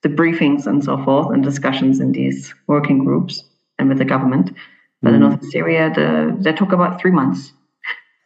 the 0.03 0.09
briefings 0.09 0.66
and 0.66 0.82
so 0.82 1.03
forth 1.05 1.32
and 1.32 1.43
discussions 1.43 2.01
in 2.01 2.12
these 2.12 2.55
working 2.66 3.05
groups 3.05 3.45
and 3.78 3.88
with 3.88 3.99
the 3.99 4.05
government. 4.05 4.53
But 5.03 5.11
mm. 5.11 5.14
in 5.14 5.20
North 5.20 5.51
Syria, 5.51 5.91
the, 5.95 6.36
they 6.38 6.53
talk 6.53 6.72
about 6.72 7.01
three 7.01 7.11
months. 7.11 7.53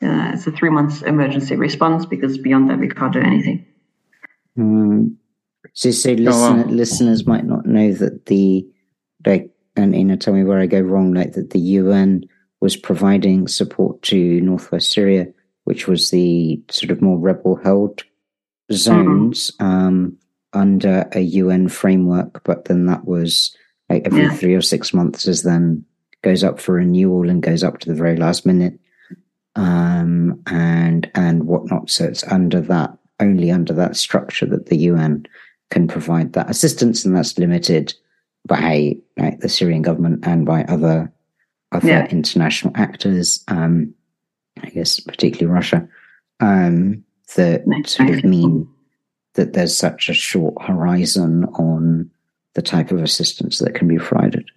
Uh, 0.02 0.32
it's 0.34 0.46
a 0.46 0.52
three 0.52 0.70
months 0.70 1.02
emergency 1.02 1.56
response 1.56 2.04
because 2.06 2.38
beyond 2.38 2.68
that 2.70 2.78
we 2.78 2.88
can't 2.88 3.12
do 3.12 3.20
anything. 3.20 3.66
Mm. 4.58 5.16
So, 5.72 5.90
so 5.90 6.12
listen, 6.12 6.28
oh, 6.28 6.62
wow. 6.62 6.64
listeners 6.66 7.26
might 7.26 7.44
not 7.44 7.66
know 7.66 7.92
that 7.92 8.26
the 8.26 8.66
like, 9.26 9.50
and 9.76 9.96
you 9.96 10.04
know, 10.04 10.16
tell 10.16 10.34
me 10.34 10.44
where 10.44 10.60
I 10.60 10.66
go 10.66 10.80
wrong. 10.80 11.14
Like 11.14 11.32
that, 11.32 11.50
the 11.50 11.58
UN 11.58 12.24
was 12.64 12.76
providing 12.76 13.46
support 13.46 14.02
to 14.02 14.40
Northwest 14.40 14.90
Syria, 14.90 15.26
which 15.64 15.86
was 15.86 16.10
the 16.10 16.60
sort 16.70 16.90
of 16.90 17.02
more 17.02 17.18
rebel-held 17.18 18.02
zones. 18.72 19.52
Mm-hmm. 19.60 19.64
Um, 19.64 20.18
under 20.54 21.08
a 21.12 21.20
UN 21.20 21.68
framework, 21.68 22.42
but 22.44 22.64
then 22.66 22.86
that 22.86 23.04
was 23.04 23.54
like 23.90 24.06
every 24.06 24.22
yeah. 24.22 24.34
three 24.34 24.54
or 24.54 24.62
six 24.62 24.94
months 24.94 25.26
is 25.26 25.42
then 25.42 25.84
goes 26.22 26.42
up 26.42 26.58
for 26.60 26.76
renewal 26.76 27.28
and 27.28 27.42
goes 27.42 27.62
up 27.62 27.78
to 27.80 27.88
the 27.88 27.94
very 27.94 28.16
last 28.16 28.46
minute, 28.46 28.78
um, 29.56 30.40
and 30.46 31.10
and 31.14 31.44
whatnot. 31.44 31.90
So 31.90 32.04
it's 32.04 32.24
under 32.24 32.60
that 32.62 32.96
only 33.20 33.50
under 33.50 33.72
that 33.74 33.96
structure 33.96 34.46
that 34.46 34.66
the 34.66 34.78
UN 34.78 35.26
can 35.70 35.88
provide 35.88 36.32
that 36.32 36.48
assistance, 36.48 37.04
and 37.04 37.16
that's 37.16 37.38
limited 37.38 37.94
by 38.46 38.94
like, 39.16 39.40
the 39.40 39.48
Syrian 39.48 39.82
government 39.82 40.26
and 40.26 40.46
by 40.46 40.64
other 40.64 41.12
other 41.74 41.88
yeah. 41.88 42.06
international 42.06 42.72
actors. 42.76 43.44
Um, 43.48 43.94
I 44.62 44.68
guess 44.70 45.00
particularly 45.00 45.52
Russia. 45.52 45.88
Um, 46.40 47.04
that 47.36 47.64
sort 47.86 48.10
of 48.10 48.24
mean 48.24 48.68
that 49.34 49.52
there's 49.52 49.76
such 49.76 50.08
a 50.08 50.14
short 50.14 50.54
horizon 50.62 51.44
on 51.54 52.10
the 52.54 52.62
type 52.62 52.92
of 52.92 53.02
assistance 53.02 53.58
that 53.58 53.74
can 53.74 53.88
be 53.88 53.98
provided. 53.98 54.48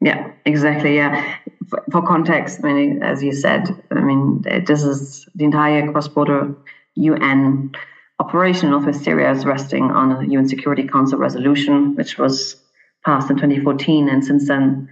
Yeah, 0.00 0.30
exactly. 0.44 0.96
Yeah. 0.96 1.36
For, 1.68 1.84
for 1.90 2.06
context, 2.06 2.60
I 2.64 2.72
mean, 2.72 3.02
as 3.02 3.22
you 3.22 3.32
said, 3.32 3.68
I 3.90 4.00
mean, 4.00 4.42
this 4.66 4.82
is 4.82 5.28
the 5.34 5.44
entire 5.44 5.90
cross-border 5.90 6.54
UN 6.94 7.72
operation 8.18 8.66
in 8.66 8.72
Northwest 8.72 9.02
Syria 9.02 9.32
is 9.32 9.44
resting 9.44 9.84
on 9.84 10.12
a 10.12 10.28
UN 10.28 10.48
Security 10.48 10.86
Council 10.86 11.18
resolution, 11.18 11.94
which 11.96 12.18
was 12.18 12.56
passed 13.04 13.30
in 13.30 13.36
2014, 13.36 14.08
and 14.08 14.24
since 14.24 14.46
then 14.46 14.88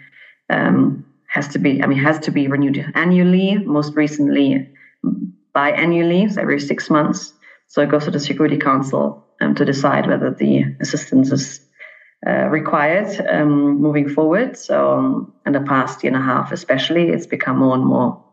um, 0.48 1.04
has 1.30 1.46
to 1.48 1.58
be, 1.58 1.82
I 1.82 1.86
mean, 1.86 1.98
has 1.98 2.18
to 2.20 2.32
be 2.32 2.48
renewed 2.48 2.84
annually. 2.94 3.56
Most 3.58 3.94
recently, 3.94 4.68
biannually, 5.54 6.30
so 6.30 6.40
every 6.40 6.60
six 6.60 6.90
months. 6.90 7.32
So 7.68 7.80
it 7.82 7.90
goes 7.90 8.04
to 8.04 8.10
the 8.10 8.18
Security 8.18 8.56
Council 8.56 9.24
um, 9.40 9.54
to 9.54 9.64
decide 9.64 10.08
whether 10.08 10.30
the 10.32 10.64
assistance 10.80 11.30
is 11.30 11.60
uh, 12.26 12.48
required 12.48 13.08
um, 13.28 13.80
moving 13.80 14.08
forward. 14.08 14.56
So 14.56 14.98
um, 14.98 15.32
in 15.46 15.52
the 15.52 15.60
past 15.60 16.02
year 16.02 16.12
and 16.12 16.20
a 16.20 16.24
half, 16.24 16.50
especially, 16.50 17.10
it's 17.10 17.26
become 17.26 17.58
more 17.58 17.76
and 17.76 17.86
more 17.86 18.24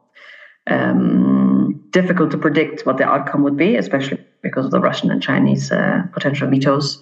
um, 0.66 1.88
difficult 1.92 2.32
to 2.32 2.38
predict 2.38 2.86
what 2.86 2.98
the 2.98 3.06
outcome 3.06 3.44
would 3.44 3.58
be, 3.58 3.76
especially 3.76 4.26
because 4.42 4.66
of 4.66 4.72
the 4.72 4.80
Russian 4.80 5.12
and 5.12 5.22
Chinese 5.22 5.72
uh, 5.72 6.02
potential 6.14 6.50
vetoes. 6.50 7.00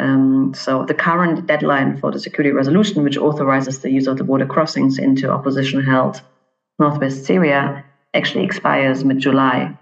Um, 0.00 0.52
so 0.54 0.84
the 0.84 0.94
current 0.94 1.46
deadline 1.46 1.98
for 1.98 2.10
the 2.10 2.18
security 2.18 2.50
resolution, 2.50 3.04
which 3.04 3.16
authorizes 3.16 3.80
the 3.80 3.90
use 3.90 4.06
of 4.06 4.18
the 4.18 4.24
border 4.24 4.46
crossings 4.46 4.98
into 4.98 5.30
opposition-held 5.30 6.20
northwest 6.78 7.24
Syria 7.24 7.84
actually 8.12 8.44
expires 8.44 9.04
mid 9.04 9.18
July. 9.18 9.76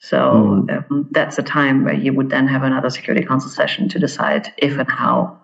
So 0.00 0.18
mm. 0.18 0.90
um, 0.90 1.08
that's 1.12 1.38
a 1.38 1.42
time 1.42 1.84
where 1.84 1.94
you 1.94 2.12
would 2.12 2.30
then 2.30 2.48
have 2.48 2.64
another 2.64 2.90
Security 2.90 3.24
Council 3.24 3.50
session 3.50 3.88
to 3.90 3.98
decide 3.98 4.52
if 4.58 4.76
and 4.78 4.90
how 4.90 5.40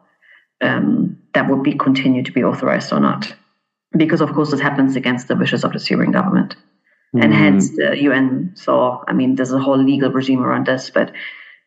um, 0.61 1.17
that 1.35 1.49
would 1.49 1.63
be 1.63 1.75
continued 1.75 2.27
to 2.27 2.33
be 2.33 2.43
authorized 2.43 2.93
or 2.93 3.01
not. 3.01 3.33
Because 3.97 4.21
of 4.21 4.33
course 4.33 4.51
this 4.51 4.61
happens 4.61 4.97
against 4.97 5.29
the 5.29 5.37
wishes 5.37 5.65
of 5.65 5.73
the 5.73 5.81
Syrian 5.81 6.11
government. 6.11 6.57
Mm. 7.15 7.25
And 7.25 7.35
hence 7.35 7.71
the 7.77 7.97
UN 8.03 8.53
saw, 8.55 9.03
I 9.07 9.13
mean, 9.13 9.37
there's 9.37 9.53
a 9.53 9.61
whole 9.61 9.79
legal 9.79 10.11
regime 10.11 10.43
around 10.43 10.67
this, 10.67 10.91
but 10.91 11.13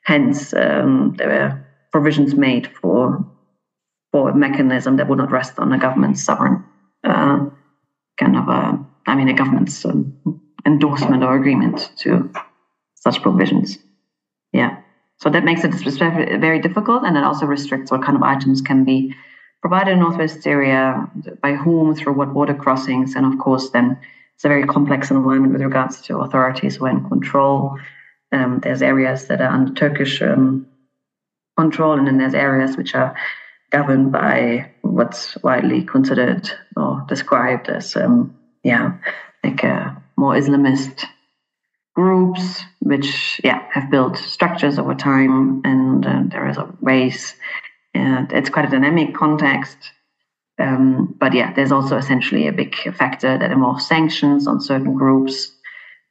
hence 0.03 0.53
um, 0.53 1.15
there 1.17 1.29
were 1.29 1.65
provisions 1.91 2.35
made 2.35 2.67
for 2.67 3.25
for 4.11 4.29
a 4.29 4.35
mechanism 4.35 4.97
that 4.97 5.07
would 5.07 5.17
not 5.17 5.31
rest 5.31 5.57
on 5.57 5.71
a 5.71 5.77
government's 5.77 6.23
sovereign 6.23 6.63
uh, 7.03 7.45
kind 8.17 8.35
of 8.37 8.47
a, 8.47 8.85
I 9.07 9.15
mean, 9.15 9.29
a 9.29 9.33
government's 9.33 9.83
um, 9.85 10.41
endorsement 10.65 11.23
or 11.23 11.35
agreement 11.35 11.91
to 11.99 12.31
such 12.95 13.21
provisions. 13.21 13.77
Yeah. 14.53 14.77
So 15.17 15.29
that 15.29 15.43
makes 15.43 15.63
it 15.63 15.71
very 16.39 16.59
difficult, 16.59 17.03
and 17.03 17.15
it 17.15 17.23
also 17.23 17.45
restricts 17.45 17.91
what 17.91 18.03
kind 18.03 18.17
of 18.17 18.23
items 18.23 18.61
can 18.61 18.83
be 18.83 19.13
provided 19.61 19.91
in 19.91 19.99
Northwest 19.99 20.41
Syria, 20.41 21.07
by 21.41 21.53
whom, 21.53 21.95
through 21.95 22.13
what 22.13 22.33
border 22.33 22.55
crossings, 22.55 23.15
and 23.15 23.25
of 23.25 23.39
course, 23.39 23.69
then 23.69 23.97
it's 24.35 24.45
a 24.45 24.47
very 24.47 24.65
complex 24.65 25.11
environment 25.11 25.53
with 25.53 25.61
regards 25.61 26.01
to 26.01 26.19
authorities 26.19 26.77
who 26.77 26.85
are 26.85 26.89
in 26.89 27.07
control. 27.07 27.77
Um, 28.31 28.59
there's 28.63 28.81
areas 28.81 29.27
that 29.27 29.41
are 29.41 29.51
under 29.51 29.71
Turkish 29.73 30.21
um, 30.23 30.65
control, 31.61 31.97
and 31.97 32.05
then 32.07 32.17
there's 32.17 32.43
areas 32.47 32.77
which 32.77 32.93
are 32.95 33.11
governed 33.71 34.11
by 34.11 34.69
what's 34.81 35.21
widely 35.43 35.83
considered 35.83 36.43
or 36.75 37.05
described 37.07 37.69
as, 37.69 37.95
um, 37.95 38.35
yeah, 38.63 38.87
like 39.43 39.63
uh, 39.63 39.91
more 40.17 40.35
Islamist 40.41 41.05
groups, 41.95 42.63
which 42.79 43.41
yeah 43.43 43.61
have 43.75 43.91
built 43.91 44.17
structures 44.17 44.79
over 44.79 44.95
time, 44.95 45.61
and 45.71 46.05
uh, 46.05 46.23
there 46.31 46.47
is 46.49 46.57
a 46.57 46.67
race. 46.81 47.35
And 47.93 48.31
it's 48.31 48.49
quite 48.49 48.67
a 48.67 48.71
dynamic 48.71 49.13
context. 49.13 49.77
Um, 50.59 51.15
but 51.19 51.33
yeah, 51.33 51.53
there's 51.53 51.71
also 51.71 51.97
essentially 51.97 52.47
a 52.47 52.53
big 52.61 52.75
factor 52.95 53.37
that 53.37 53.51
involves 53.51 53.87
sanctions 53.87 54.47
on 54.47 54.61
certain 54.61 54.93
groups, 54.95 55.51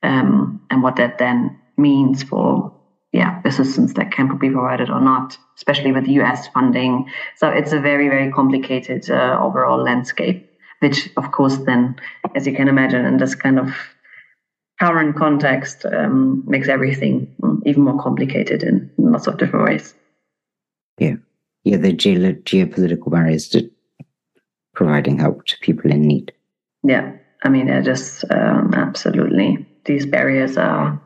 um, 0.03 0.61
and 0.71 0.83
what 0.83 0.97
that 0.97 1.19
then 1.19 1.59
means 1.77 2.23
for 2.23 2.70
yeah 3.13 3.41
assistance 3.45 3.95
that 3.95 4.13
can 4.13 4.37
be 4.39 4.51
provided 4.51 4.91
or 4.91 5.01
not, 5.01 5.37
especially 5.57 5.93
with 5.93 6.07
U.S. 6.07 6.49
funding. 6.49 7.11
So 7.37 7.49
it's 7.49 7.73
a 7.73 7.81
very 7.81 8.09
very 8.09 8.31
complicated 8.31 9.11
uh, 9.11 9.39
overall 9.41 9.83
landscape, 9.83 10.51
which 10.81 11.09
of 11.17 11.33
course 11.33 11.59
then, 11.59 11.97
as 12.35 12.47
you 12.47 12.55
can 12.55 12.69
imagine, 12.69 13.05
in 13.05 13.17
this 13.19 13.35
kind 13.35 13.59
of 13.59 13.73
current 14.79 15.17
context 15.17 15.85
um, 15.85 16.43
makes 16.47 16.69
everything 16.69 17.35
even 17.67 17.83
more 17.83 18.03
complicated 18.03 18.63
in 18.63 18.91
lots 18.97 19.27
of 19.27 19.37
different 19.37 19.67
ways. 19.67 19.95
Yeah, 20.99 21.17
yeah, 21.65 21.77
the 21.77 21.93
ge- 21.93 22.43
geopolitical 22.45 23.11
barriers 23.11 23.49
to 23.51 23.71
providing 24.75 25.19
help 25.19 25.45
to 25.47 25.59
people 25.61 25.91
in 25.91 26.03
need. 26.03 26.33
Yeah, 26.83 27.13
I 27.45 27.49
mean, 27.49 27.67
they're 27.67 27.83
just 27.83 28.25
um, 28.31 28.73
absolutely 28.75 29.67
these 29.85 30.07
barriers 30.07 30.57
are 30.57 31.01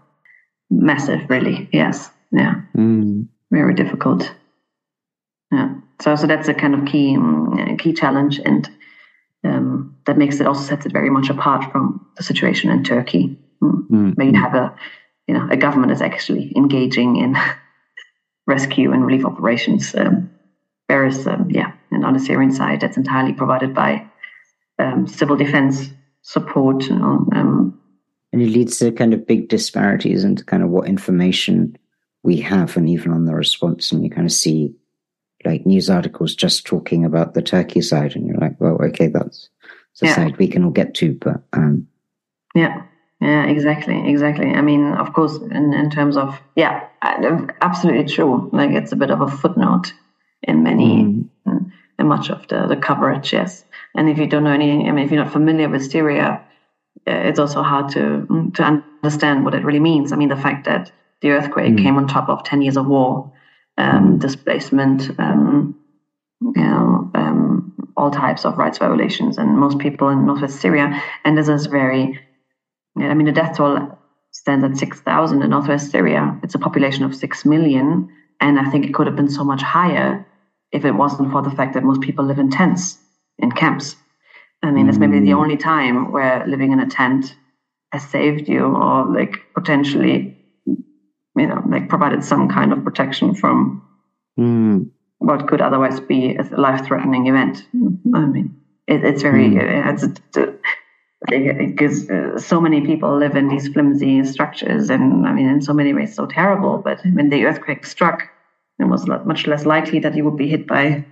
massive, 0.71 1.29
really. 1.29 1.69
Yes, 1.73 2.11
yeah, 2.31 2.63
mm. 2.77 3.29
very 3.51 3.75
difficult. 3.75 4.33
Yeah, 5.53 5.75
so 6.01 6.17
so 6.17 6.27
that's 6.27 6.49
a 6.49 6.55
kind 6.55 6.75
of 6.75 6.87
key 6.87 7.17
um, 7.17 7.77
key 7.79 7.93
challenge, 7.93 8.41
and 8.45 8.69
um, 9.45 9.97
that 10.07 10.19
makes 10.19 10.41
it 10.41 10.47
also 10.47 10.63
sets 10.63 10.87
it 10.87 10.93
very 10.93 11.11
much 11.11 11.31
apart 11.31 11.71
from 11.71 12.07
the 12.17 12.23
situation 12.23 12.71
in 12.71 12.83
Turkey 12.85 13.39
mm. 13.63 14.17
where 14.17 14.27
you 14.27 14.39
have 14.39 14.55
a 14.55 14.75
you 15.27 15.35
know 15.35 15.49
a 15.51 15.57
government 15.57 15.89
that's 15.89 16.03
actually 16.03 16.53
engaging 16.57 17.17
in 17.17 17.37
rescue 18.47 18.93
and 18.93 19.07
relief 19.07 19.25
operations. 19.25 19.95
Um, 19.95 20.31
whereas, 20.87 21.27
um, 21.27 21.51
yeah, 21.51 21.73
and 21.91 22.05
on 22.05 22.15
the 22.15 22.21
Syrian 22.21 22.53
side, 22.53 22.81
that's 22.81 22.97
entirely 22.97 23.33
provided 23.33 23.75
by 23.75 24.07
um, 24.79 25.07
civil 25.07 25.37
defense 25.37 25.89
support. 26.23 26.85
You 26.85 26.97
know, 26.97 27.29
um, 27.33 27.81
and 28.35 28.43
it 28.43 28.51
leads 28.51 28.79
to 28.79 28.91
kind 28.91 29.15
of 29.15 29.29
big 29.29 29.49
disparities 29.49 30.25
into 30.25 30.45
kind 30.45 30.65
of 30.65 30.69
what 30.69 30.89
information 30.89 31.79
we 32.25 32.39
have, 32.39 32.77
and 32.77 32.89
even 32.89 33.13
on 33.13 33.27
the 33.27 33.35
response, 33.35 33.93
and 33.93 34.03
you 34.03 34.11
kind 34.11 34.27
of 34.27 34.33
see 34.33 34.75
like 35.45 35.65
news 35.65 35.89
articles 35.89 36.35
just 36.35 36.67
talking 36.67 37.05
about 37.05 37.35
the 37.35 37.43
Turkey 37.43 37.81
side, 37.81 38.17
and 38.17 38.27
you're 38.27 38.39
like, 38.39 38.61
well, 38.61 38.77
okay, 38.83 39.07
that's 39.07 39.51
the 40.01 40.09
yeah. 40.09 40.17
side 40.17 40.37
we 40.37 40.49
can 40.49 40.65
all 40.65 40.73
get 40.73 40.95
to, 40.95 41.15
but 41.15 41.43
um, 41.53 41.87
yeah, 42.57 42.83
yeah, 43.21 43.45
exactly, 43.45 44.11
exactly. 44.11 44.51
I 44.51 44.63
mean, 44.63 44.95
of 44.95 45.13
course, 45.13 45.37
in, 45.37 45.73
in 45.73 45.89
terms 45.91 46.17
of 46.17 46.37
yeah, 46.57 46.89
absolutely 47.03 48.13
true. 48.13 48.51
Like 48.53 48.71
it's 48.73 48.91
a 48.91 48.97
bit 48.97 49.13
of 49.13 49.21
a 49.21 49.29
footnote 49.29 49.93
in 50.43 50.65
many, 50.65 51.05
mm. 51.05 51.29
in, 51.47 51.73
in 52.01 52.09
much 52.09 52.31
of 52.31 52.49
the, 52.49 52.67
the 52.67 52.77
coverage. 52.77 53.33
Yes, 53.33 53.65
and 53.95 54.11
if 54.11 54.19
you 54.19 54.27
don't 54.27 54.43
know 54.43 54.51
any, 54.51 54.89
I 54.89 54.91
mean, 54.91 55.05
if 55.05 55.13
you're 55.13 55.23
not 55.23 55.33
familiar 55.33 55.69
with 55.69 55.89
Syria, 55.89 56.44
it's 57.07 57.39
also 57.39 57.63
hard 57.63 57.91
to 57.93 58.27
mm, 58.31 58.55
to 58.55 58.63
understand 59.03 59.45
what 59.45 59.55
it 59.55 59.65
really 59.65 59.81
means. 59.81 60.13
I 60.13 60.17
mean, 60.17 60.29
the 60.29 60.37
fact 60.37 60.65
that 60.67 60.93
the 61.21 61.31
earthquake 61.31 61.75
mm. 61.75 61.83
came 61.83 61.97
on 61.97 62.07
top 62.07 62.29
of 62.29 62.45
ten 62.45 62.63
years 62.63 62.77
of 62.77 62.87
war, 62.87 63.33
um, 63.79 64.19
displacement, 64.19 65.11
um, 65.19 65.75
you 66.41 66.63
know, 66.63 67.11
um, 67.15 67.73
all 67.97 68.11
types 68.11 68.45
of 68.45 68.59
rights 68.59 68.79
violations, 68.79 69.39
and 69.39 69.59
most 69.59 69.79
people 69.79 70.09
in 70.09 70.27
northwest 70.27 70.61
Syria, 70.61 71.03
and 71.25 71.37
this 71.37 71.49
is 71.49 71.67
very 71.67 72.21
I 72.97 73.15
mean, 73.15 73.27
the 73.27 73.33
death 73.33 73.57
toll 73.57 73.99
stands 74.31 74.65
at 74.65 74.77
6,000 74.77 75.43
in 75.43 75.51
northwest 75.51 75.91
Syria. 75.91 76.39
It's 76.43 76.55
a 76.55 76.59
population 76.59 77.05
of 77.05 77.15
6 77.15 77.45
million. 77.45 78.09
And 78.41 78.59
I 78.59 78.71
think 78.71 78.85
it 78.85 78.95
could 78.95 79.07
have 79.07 79.17
been 79.17 79.31
so 79.31 79.45
much 79.45 79.63
higher 79.63 80.27
if 80.73 80.85
it 80.85 80.93
wasn't 80.93 81.31
for 81.31 81.43
the 81.43 81.51
fact 81.51 81.75
that 81.75 81.85
most 81.85 82.01
people 82.01 82.25
live 82.25 82.39
in 82.39 82.51
tents, 82.51 82.99
in 83.39 83.53
camps. 83.53 83.97
I 84.65 84.71
mean, 84.71 84.89
it's 84.89 84.99
maybe 84.99 85.21
the 85.21 85.31
mm. 85.31 85.43
only 85.43 85.57
time 85.57 86.13
where 86.13 86.47
living 86.47 86.73
in 86.73 86.81
a 86.81 86.89
tent 86.89 87.35
has 87.93 88.03
saved 88.09 88.49
you 88.49 88.65
or 88.65 89.07
like 89.07 89.41
potentially, 89.55 90.37
you 90.67 91.47
know, 91.47 91.63
like 91.69 91.89
provided 91.89 92.25
some 92.25 92.49
kind 92.49 92.73
of 92.73 92.83
protection 92.83 93.35
from 93.35 93.83
mm. 94.39 94.89
what 95.19 95.47
could 95.49 95.61
otherwise 95.61 96.01
be 96.01 96.37
a 96.37 96.43
life 96.61 96.87
threatening 96.87 97.27
event. 97.27 97.67
I 98.15 98.27
mean, 98.27 98.61
it, 98.87 99.05
it's 99.05 99.23
very, 99.23 99.51
mm. 99.51 100.03
it's, 100.03 100.21
because 101.27 102.11
uh, 102.11 102.39
so 102.39 102.61
many 102.61 102.81
people 102.83 103.17
live 103.17 103.37
in 103.37 103.49
these 103.49 103.69
flimsy 103.69 104.23
structures 104.25 104.91
and 104.91 105.27
i 105.27 105.33
mean 105.33 105.49
in 105.49 105.63
so 105.63 105.73
many 105.73 105.95
ways 105.95 106.15
so 106.15 106.27
terrible 106.27 106.79
but 106.79 107.01
when 107.15 107.31
the 107.31 107.47
earthquake 107.47 107.87
struck 107.87 108.29
it 108.79 108.85
was 108.85 109.07
much 109.25 109.47
less 109.47 109.65
likely 109.65 109.99
that 109.99 110.15
you 110.15 110.25
would 110.25 110.37
be 110.37 110.49
hit 110.49 110.67
by 110.67 111.03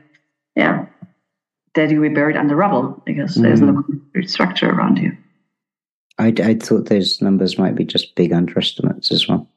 yeah 0.55 0.85
that 1.75 1.91
you 1.91 2.01
be 2.01 2.09
buried 2.09 2.37
under 2.37 2.57
rubble 2.57 3.03
because 3.07 3.37
mm. 3.37 3.43
there's 3.43 3.61
no 3.61 3.73
mm. 3.73 3.87
concrete 3.87 4.31
structure 4.31 4.71
around 4.71 4.99
you 4.99 5.17
I'd, 6.19 6.41
I'd 6.41 6.63
thought 6.63 6.89
those 6.89 7.21
numbers 7.23 7.59
might 7.59 7.75
be 7.75 7.85
just 7.85 8.15
big 8.15 8.33
underestimates 8.33 9.11
as 9.11 9.29
well 9.29 9.49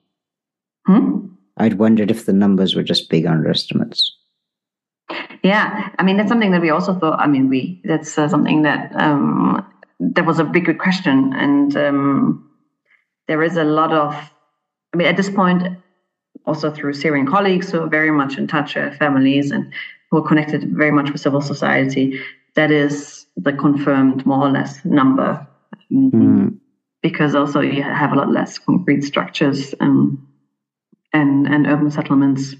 hmm? 0.86 1.28
i'd 1.58 1.76
wondered 1.76 2.12
if 2.12 2.26
the 2.26 2.34
numbers 2.34 2.76
were 2.76 2.84
just 2.84 3.10
big 3.10 3.26
underestimates 3.26 4.16
yeah 5.44 5.90
i 6.00 6.04
mean 6.04 6.18
that's 6.18 6.30
something 6.30 6.52
that 6.52 6.62
we 6.62 6.70
also 6.70 6.98
thought 6.98 7.20
i 7.20 7.28
mean 7.28 7.50
we 7.50 7.82
that's 7.84 8.18
uh, 8.18 8.28
something 8.28 8.62
that 8.64 8.92
um, 8.96 9.66
that 10.00 10.26
was 10.26 10.40
a 10.40 10.44
big 10.44 10.78
question, 10.78 11.34
and 11.34 11.76
um, 11.78 12.50
there 13.28 13.44
is 13.44 13.58
a 13.58 13.64
lot 13.64 13.92
of. 13.92 14.14
I 14.94 14.98
mean, 14.98 15.08
at 15.08 15.18
this 15.18 15.30
point, 15.30 15.64
also 16.46 16.72
through 16.72 16.94
Syrian 16.94 17.28
colleagues 17.28 17.72
who 17.72 17.82
are 17.82 17.90
very 17.90 18.12
much 18.12 18.38
in 18.38 18.48
touch 18.48 18.76
with 18.76 18.98
families 18.98 19.52
and 19.52 19.74
who 20.10 20.18
are 20.18 20.27
connected 20.27 20.76
very 20.76 20.91
much 20.91 21.11
with 21.11 21.22
civil 21.22 21.41
society, 21.41 22.19
that 22.56 22.72
is 22.72 23.26
the 23.38 23.53
confirmed 23.53 24.26
more 24.26 24.48
or 24.48 24.52
less 24.52 24.84
number. 24.86 25.45
Mm. 25.91 26.57
Because 27.02 27.36
also 27.36 27.60
you 27.60 27.84
have 27.84 28.11
a 28.11 28.15
lot 28.15 28.32
less 28.32 28.57
concrete 28.57 29.03
structures 29.03 29.76
um, 29.80 30.27
and 31.14 31.48
and 31.48 31.68
urban 31.68 31.91
settlements 31.91 32.56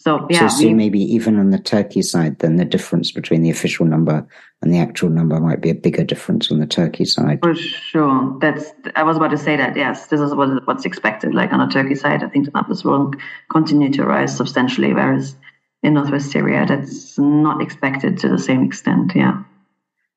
so 0.00 0.28
yeah, 0.30 0.46
so 0.46 0.58
see, 0.58 0.74
maybe 0.74 1.00
even 1.00 1.40
on 1.40 1.50
the 1.50 1.58
Turkey 1.58 2.02
side, 2.02 2.38
then 2.38 2.54
the 2.54 2.64
difference 2.64 3.10
between 3.10 3.42
the 3.42 3.50
official 3.50 3.84
number 3.84 4.24
and 4.62 4.72
the 4.72 4.78
actual 4.78 5.10
number 5.10 5.40
might 5.40 5.60
be 5.60 5.70
a 5.70 5.74
bigger 5.74 6.04
difference 6.04 6.52
on 6.52 6.60
the 6.60 6.68
Turkey 6.68 7.04
side. 7.04 7.40
For 7.42 7.56
sure, 7.56 8.38
that's 8.40 8.72
I 8.94 9.02
was 9.02 9.16
about 9.16 9.32
to 9.32 9.36
say 9.38 9.56
that. 9.56 9.76
Yes, 9.76 10.06
this 10.06 10.20
is 10.20 10.36
what, 10.36 10.64
what's 10.68 10.84
expected. 10.84 11.34
Like 11.34 11.52
on 11.52 11.58
the 11.58 11.72
Turkey 11.72 11.96
side, 11.96 12.22
I 12.22 12.28
think 12.28 12.44
the 12.44 12.52
numbers 12.52 12.84
will 12.84 13.12
continue 13.50 13.90
to 13.94 14.04
rise 14.04 14.36
substantially, 14.36 14.94
whereas 14.94 15.34
in 15.82 15.94
northwest 15.94 16.30
Syria, 16.30 16.66
that's 16.66 17.18
not 17.18 17.62
expected 17.62 18.18
to 18.18 18.28
the 18.28 18.38
same 18.38 18.64
extent. 18.64 19.12
Yeah, 19.14 19.42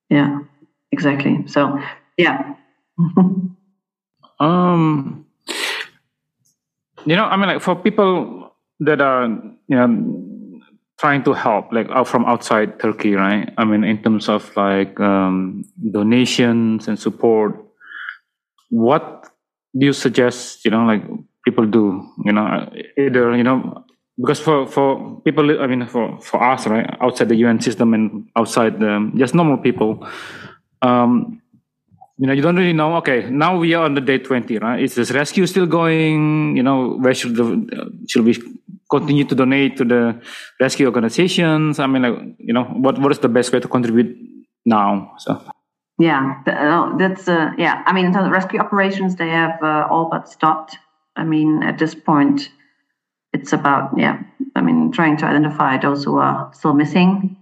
yeah, 0.09 0.39
exactly. 0.91 1.47
So 1.47 1.79
yeah. 2.17 2.55
um, 4.39 5.25
you 7.05 7.15
know, 7.15 7.25
I 7.25 7.37
mean, 7.37 7.47
like 7.47 7.61
for 7.61 7.75
people 7.75 8.55
that 8.79 9.01
are 9.01 9.27
you 9.27 9.75
know 9.75 10.21
trying 10.99 11.23
to 11.23 11.33
help 11.33 11.71
like 11.73 11.89
out 11.89 12.07
from 12.07 12.25
outside 12.25 12.79
Turkey, 12.79 13.15
right? 13.15 13.51
I 13.57 13.65
mean, 13.65 13.83
in 13.83 14.01
terms 14.03 14.29
of 14.29 14.55
like 14.55 14.99
um, 14.99 15.65
donations 15.91 16.87
and 16.87 16.99
support. 16.99 17.57
what 18.69 19.27
do 19.77 19.85
you 19.85 19.93
suggest? 19.93 20.63
You 20.63 20.71
know, 20.71 20.85
like 20.85 21.03
people 21.43 21.65
do. 21.65 22.07
You 22.23 22.33
know, 22.33 22.69
either 22.97 23.35
you 23.35 23.43
know 23.43 23.83
because 24.17 24.39
for 24.39 24.67
for 24.67 25.21
people, 25.21 25.61
I 25.61 25.67
mean, 25.67 25.85
for 25.87 26.17
for 26.19 26.43
us, 26.43 26.67
right, 26.67 26.85
outside 27.01 27.29
the 27.29 27.35
UN 27.35 27.59
system 27.61 27.93
and 27.93 28.29
outside 28.35 28.79
the 28.79 29.11
just 29.15 29.33
normal 29.33 29.57
people, 29.57 30.05
um, 30.81 31.41
you 32.17 32.27
know, 32.27 32.33
you 32.33 32.41
don't 32.41 32.55
really 32.55 32.73
know. 32.73 32.95
Okay, 32.97 33.29
now 33.29 33.57
we 33.57 33.73
are 33.73 33.85
on 33.85 33.95
the 33.95 34.01
day 34.01 34.17
twenty, 34.17 34.57
right? 34.57 34.81
Is 34.81 34.95
this 34.95 35.11
rescue 35.11 35.47
still 35.47 35.65
going? 35.65 36.55
You 36.55 36.63
know, 36.63 36.97
where 36.97 37.13
should 37.13 37.35
the 37.35 37.45
should 38.07 38.25
we 38.25 38.37
continue 38.89 39.23
to 39.23 39.35
donate 39.35 39.77
to 39.77 39.85
the 39.85 40.21
rescue 40.59 40.85
organizations? 40.85 41.79
I 41.79 41.87
mean, 41.87 42.01
like, 42.01 42.35
you 42.37 42.53
know, 42.53 42.65
what 42.65 42.99
what 42.99 43.11
is 43.11 43.19
the 43.19 43.29
best 43.29 43.51
way 43.53 43.59
to 43.59 43.67
contribute 43.67 44.15
now? 44.65 45.13
So. 45.19 45.41
Yeah, 45.99 46.41
uh, 46.47 46.97
that's 46.97 47.27
uh, 47.27 47.51
yeah. 47.57 47.83
I 47.85 47.93
mean, 47.93 48.05
in 48.05 48.13
terms 48.13 48.25
of 48.25 48.31
rescue 48.31 48.59
operations, 48.59 49.15
they 49.15 49.29
have 49.29 49.61
uh, 49.61 49.87
all 49.89 50.09
but 50.09 50.27
stopped. 50.27 50.77
I 51.15 51.23
mean, 51.23 51.61
at 51.61 51.77
this 51.77 51.93
point, 51.93 52.49
it's 53.41 53.53
about 53.53 53.91
yeah 53.97 54.21
i 54.55 54.61
mean 54.61 54.91
trying 54.91 55.17
to 55.17 55.25
identify 55.25 55.77
those 55.77 56.03
who 56.03 56.17
are 56.17 56.51
still 56.53 56.73
missing 56.73 57.37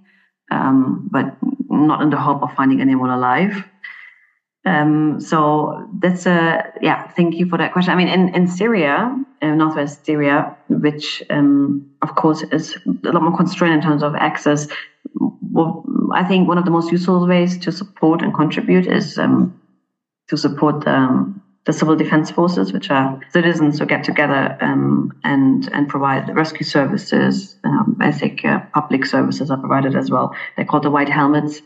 um, 0.51 1.07
but 1.11 1.37
not 1.69 2.01
in 2.01 2.09
the 2.09 2.17
hope 2.17 2.41
of 2.41 2.53
finding 2.55 2.81
anyone 2.81 3.09
alive. 3.09 3.63
Um, 4.65 5.19
so 5.21 5.87
that's 6.01 6.25
a 6.25 6.73
yeah 6.81 7.07
thank 7.11 7.35
you 7.35 7.47
for 7.47 7.57
that 7.57 7.71
question. 7.71 7.93
I 7.93 7.95
mean 7.95 8.09
in, 8.09 8.35
in 8.35 8.47
syria 8.47 9.15
in 9.41 9.57
northwest 9.57 10.05
syria 10.05 10.55
which 10.67 11.23
um, 11.29 11.89
of 12.01 12.15
course 12.15 12.43
is 12.51 12.75
a 13.05 13.11
lot 13.11 13.23
more 13.23 13.35
constrained 13.35 13.75
in 13.75 13.81
terms 13.81 14.03
of 14.03 14.15
access 14.15 14.67
well, 15.53 15.85
i 16.13 16.23
think 16.25 16.47
one 16.47 16.57
of 16.57 16.65
the 16.65 16.71
most 16.71 16.91
useful 16.91 17.25
ways 17.25 17.57
to 17.57 17.71
support 17.71 18.21
and 18.21 18.33
contribute 18.33 18.85
is 18.85 19.17
um, 19.17 19.59
to 20.27 20.35
support 20.35 20.85
um, 20.87 21.41
the 21.69 21.73
civil 21.73 21.95
defense 21.95 22.31
forces, 22.31 22.73
which 22.73 22.89
are 22.89 23.19
citizens 23.29 23.77
who 23.77 23.85
get 23.85 24.03
together 24.03 24.57
um, 24.59 25.13
and 25.23 25.69
and 25.71 25.87
provide 25.87 26.35
rescue 26.35 26.65
services. 26.65 27.57
Um, 27.63 27.95
basic 27.99 28.43
uh, 28.43 28.61
public 28.73 29.05
services 29.05 29.51
are 29.51 29.57
provided 29.57 29.95
as 29.95 30.09
well. 30.09 30.35
They're 30.55 30.65
called 30.65 30.81
the 30.81 30.89
White 30.89 31.09
Helmets, 31.09 31.61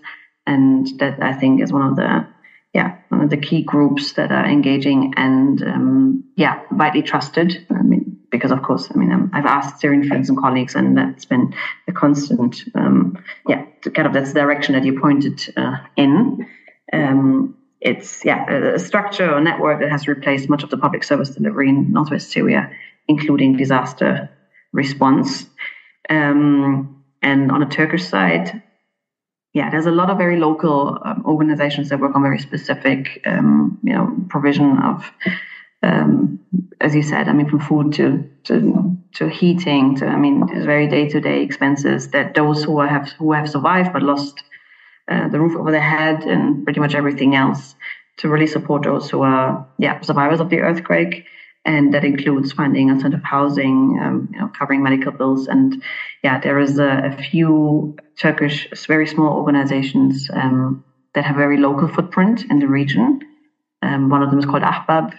and 0.46 0.88
that 1.00 1.24
I 1.24 1.32
think 1.32 1.62
is 1.62 1.72
one 1.72 1.88
of 1.88 1.96
the 1.96 2.28
yeah 2.74 2.98
one 3.08 3.22
of 3.22 3.30
the 3.30 3.38
key 3.38 3.64
groups 3.64 4.12
that 4.14 4.30
are 4.30 4.46
engaging 4.46 5.14
and 5.16 5.64
um, 5.64 6.24
yeah 6.36 6.60
widely 6.70 7.02
trusted. 7.02 7.66
I 7.70 7.82
mean, 7.82 8.20
because 8.30 8.52
of 8.52 8.62
course, 8.62 8.90
I 8.94 8.98
mean, 8.98 9.14
um, 9.14 9.32
I've 9.34 9.46
asked 9.46 9.80
Syrian 9.80 10.06
friends 10.06 10.28
and 10.28 10.38
colleagues, 10.38 10.76
and 10.76 10.98
that's 10.98 11.24
been 11.24 11.56
a 11.88 11.94
constant 11.94 12.62
um, 12.76 13.24
yeah 13.48 13.64
kind 13.96 14.06
of 14.06 14.12
that's 14.12 14.34
the 14.34 14.42
direction 14.42 14.74
that 14.74 14.84
you 14.84 15.00
pointed 15.00 15.54
uh, 15.56 15.78
in. 15.96 16.46
Um, 16.92 17.56
it's 17.84 18.24
yeah 18.24 18.50
a 18.50 18.80
structure 18.80 19.30
or 19.32 19.42
network 19.42 19.82
that 19.82 19.92
has 19.92 20.08
replaced 20.08 20.50
much 20.50 20.64
of 20.64 20.70
the 20.70 20.78
public 20.78 21.04
service 21.04 21.30
delivery 21.30 21.70
in 21.70 21.92
northwest 21.92 22.32
Syria, 22.32 22.72
including 23.08 23.58
disaster 23.58 24.30
response. 24.72 25.46
Um, 26.10 27.04
and 27.22 27.52
on 27.52 27.60
the 27.60 27.66
Turkish 27.66 28.06
side, 28.06 28.62
yeah, 29.54 29.70
there's 29.70 29.86
a 29.86 29.92
lot 29.92 30.10
of 30.10 30.18
very 30.18 30.40
local 30.40 30.98
um, 31.06 31.24
organizations 31.26 31.90
that 31.90 32.00
work 32.00 32.16
on 32.16 32.22
very 32.22 32.40
specific, 32.40 33.22
um, 33.26 33.78
you 33.84 33.94
know, 33.94 34.16
provision 34.30 34.78
of, 34.80 35.12
um, 35.84 36.40
as 36.82 36.96
you 36.96 37.04
said, 37.04 37.28
I 37.28 37.34
mean, 37.34 37.50
from 37.50 37.60
food 37.60 37.94
to 37.94 38.30
to, 38.46 38.98
to 39.16 39.30
heating 39.30 39.96
to, 39.98 40.08
I 40.08 40.18
mean, 40.18 40.48
very 40.66 40.88
day 40.88 41.08
to 41.10 41.20
day 41.20 41.44
expenses 41.44 42.10
that 42.10 42.34
those 42.34 42.64
who 42.64 42.80
have 42.80 43.10
who 43.20 43.34
have 43.34 43.50
survived 43.50 43.94
but 43.94 44.04
lost 44.04 44.42
uh, 45.10 45.28
the 45.30 45.40
roof 45.40 45.56
over 45.58 45.72
their 45.72 45.82
head, 45.82 46.24
and 46.24 46.64
pretty 46.64 46.80
much 46.80 46.96
everything 46.96 47.36
else 47.36 47.76
to 48.18 48.30
really 48.30 48.48
support 48.48 48.84
those 48.84 49.10
who 49.10 49.22
are 49.22 49.68
yeah 49.78 50.00
survivors 50.02 50.40
of 50.40 50.50
the 50.50 50.60
earthquake. 50.60 51.26
And 51.66 51.94
that 51.94 52.04
includes 52.04 52.52
finding 52.52 52.92
alternative 52.92 53.24
housing, 53.24 53.98
um, 54.04 54.30
you 54.34 54.40
know, 54.40 54.50
covering 54.50 54.84
medical 54.84 55.14
bills, 55.14 55.48
and 55.48 55.82
yeah, 56.22 56.40
there 56.40 56.60
is 56.60 56.78
a, 56.78 57.14
a 57.14 57.24
few 57.24 57.96
Turkish 58.20 58.68
very 58.86 59.08
small 59.08 59.38
organizations 59.38 60.30
um, 60.34 60.84
that 61.14 61.24
have 61.24 61.38
very 61.38 61.58
local 61.58 61.88
footprint 61.88 62.46
in 62.50 62.60
the 62.60 62.68
region. 62.68 63.22
Um, 63.82 64.10
one 64.10 64.24
of 64.24 64.30
them 64.30 64.40
is 64.40 64.46
called 64.46 64.64
Ahbap, 64.64 65.18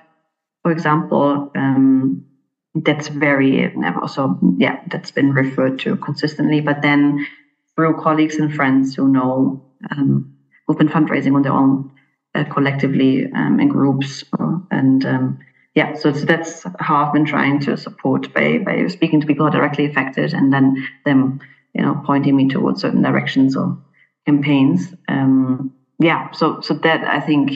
for 0.63 0.71
example. 0.71 1.51
Um, 1.57 2.27
that's 2.75 3.09
very 3.09 3.73
also 4.03 4.39
yeah 4.59 4.81
that's 4.89 5.13
been 5.13 5.33
referred 5.33 5.79
to 5.81 5.97
consistently. 5.97 6.61
But 6.61 6.83
then 6.83 7.27
through 7.75 8.01
colleagues 8.01 8.37
and 8.37 8.53
friends 8.55 8.95
who 8.95 9.09
know 9.09 9.63
um, 9.91 10.37
who've 10.67 10.79
been 10.79 10.89
fundraising 10.89 11.35
on 11.35 11.43
their 11.43 11.53
own 11.53 11.91
uh, 12.35 12.45
collectively 12.45 13.27
um, 13.35 13.61
in 13.61 13.69
groups. 13.69 14.25
Uh, 14.39 14.59
and 14.71 15.05
um, 15.05 15.39
yeah, 15.75 15.95
so 15.95 16.11
that's 16.11 16.65
how 16.79 16.97
I've 16.97 17.13
been 17.13 17.27
trying 17.27 17.61
to 17.61 17.77
support 17.77 18.33
by, 18.33 18.59
by 18.59 18.87
speaking 18.89 19.21
to 19.21 19.27
people 19.27 19.47
who 19.47 19.53
are 19.53 19.59
directly 19.59 19.87
affected 19.87 20.33
and 20.33 20.53
then 20.53 20.87
them, 21.05 21.41
you 21.75 21.83
know, 21.83 22.03
pointing 22.05 22.37
me 22.37 22.49
towards 22.49 22.81
certain 22.81 23.03
directions 23.03 23.57
or 23.57 23.79
campaigns. 24.27 24.95
Um, 25.09 25.75
yeah, 25.99 26.31
so 26.33 26.61
so 26.61 26.75
that 26.75 27.05
I 27.05 27.21
think 27.21 27.53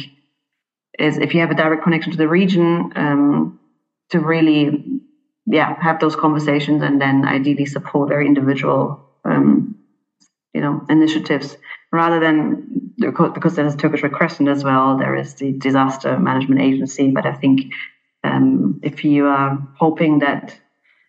is 0.99 1.19
if 1.19 1.35
you 1.35 1.41
have 1.41 1.51
a 1.51 1.55
direct 1.55 1.83
connection 1.83 2.13
to 2.13 2.19
the 2.19 2.29
region, 2.29 2.93
um, 2.97 3.59
to 4.11 4.21
really 4.21 5.01
yeah 5.47 5.81
have 5.83 6.01
those 6.01 6.17
conversations 6.17 6.83
and 6.83 7.01
then 7.01 7.25
ideally 7.25 7.67
support 7.67 8.09
very 8.09 8.27
individual 8.27 9.09
um, 9.25 9.77
you 10.55 10.61
know 10.61 10.85
initiatives 10.89 11.57
rather 11.93 12.21
than 12.21 12.93
because 12.99 13.55
there's 13.55 13.77
Turkish 13.77 14.03
Red 14.03 14.13
Crescent 14.13 14.49
as 14.49 14.65
well. 14.65 14.99
There 14.99 15.15
is 15.15 15.35
the 15.35 15.53
Disaster 15.53 16.19
Management 16.19 16.61
Agency, 16.61 17.11
but 17.11 17.27
I 17.27 17.33
think 17.33 17.73
um, 18.25 18.81
if 18.83 19.05
you 19.05 19.27
are 19.27 19.59
hoping 19.77 20.19
that 20.19 20.59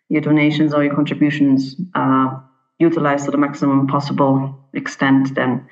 your 0.09 0.21
donations 0.21 0.73
or 0.73 0.83
your 0.83 0.95
contributions 0.95 1.75
are 1.95 2.43
utilized 2.77 3.25
to 3.25 3.31
the 3.31 3.37
maximum 3.37 3.87
possible 3.87 4.57
extent, 4.73 5.35
then 5.35 5.67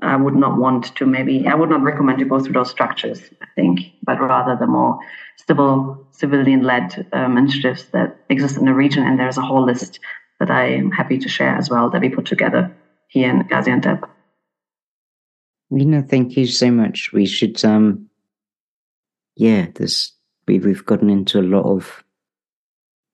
I 0.00 0.16
would 0.16 0.34
not 0.34 0.58
want 0.58 0.94
to 0.96 1.06
maybe 1.06 1.46
I 1.46 1.54
would 1.54 1.70
not 1.70 1.82
recommend 1.82 2.18
to 2.20 2.24
go 2.24 2.38
through 2.38 2.52
those 2.52 2.70
structures. 2.70 3.20
I 3.40 3.46
think, 3.54 3.80
but 4.02 4.20
rather 4.20 4.56
the 4.56 4.66
more 4.66 4.98
civil 5.46 6.06
civilian-led 6.12 7.06
um, 7.12 7.36
initiatives 7.36 7.86
that 7.86 8.16
exist 8.28 8.56
in 8.56 8.66
the 8.66 8.74
region, 8.74 9.04
and 9.04 9.18
there's 9.18 9.38
a 9.38 9.42
whole 9.42 9.64
list 9.64 9.98
that 10.38 10.50
I 10.50 10.66
am 10.74 10.90
happy 10.90 11.18
to 11.18 11.28
share 11.28 11.56
as 11.56 11.70
well 11.70 11.90
that 11.90 12.00
we 12.00 12.08
put 12.08 12.26
together 12.26 12.74
here 13.08 13.30
in 13.30 13.42
Gaziantep. 13.48 14.08
Ina, 15.72 16.02
thank 16.02 16.36
you 16.36 16.46
so 16.46 16.70
much. 16.70 17.12
We 17.12 17.26
should, 17.26 17.64
um, 17.64 18.08
yeah, 19.36 19.66
this 19.74 20.12
we, 20.46 20.58
we've 20.58 20.84
gotten 20.84 21.08
into 21.08 21.40
a 21.40 21.42
lot 21.42 21.64
of 21.64 22.04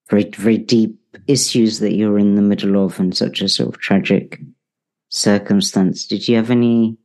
very, 0.09 0.25
very 0.37 0.59
deep 0.59 0.99
issues 1.27 1.79
that 1.81 1.95
you're 1.95 2.19
in 2.19 2.35
the 2.35 2.43
middle 2.43 2.85
of 2.85 2.99
and 2.99 3.17
such 3.17 3.43
a 3.43 3.49
sort 3.49 3.69
of 3.75 3.81
tragic 3.81 4.41
circumstance. 5.11 6.07
Did 6.07 6.27
you 6.27 6.37
have 6.37 6.51
any 6.51 6.97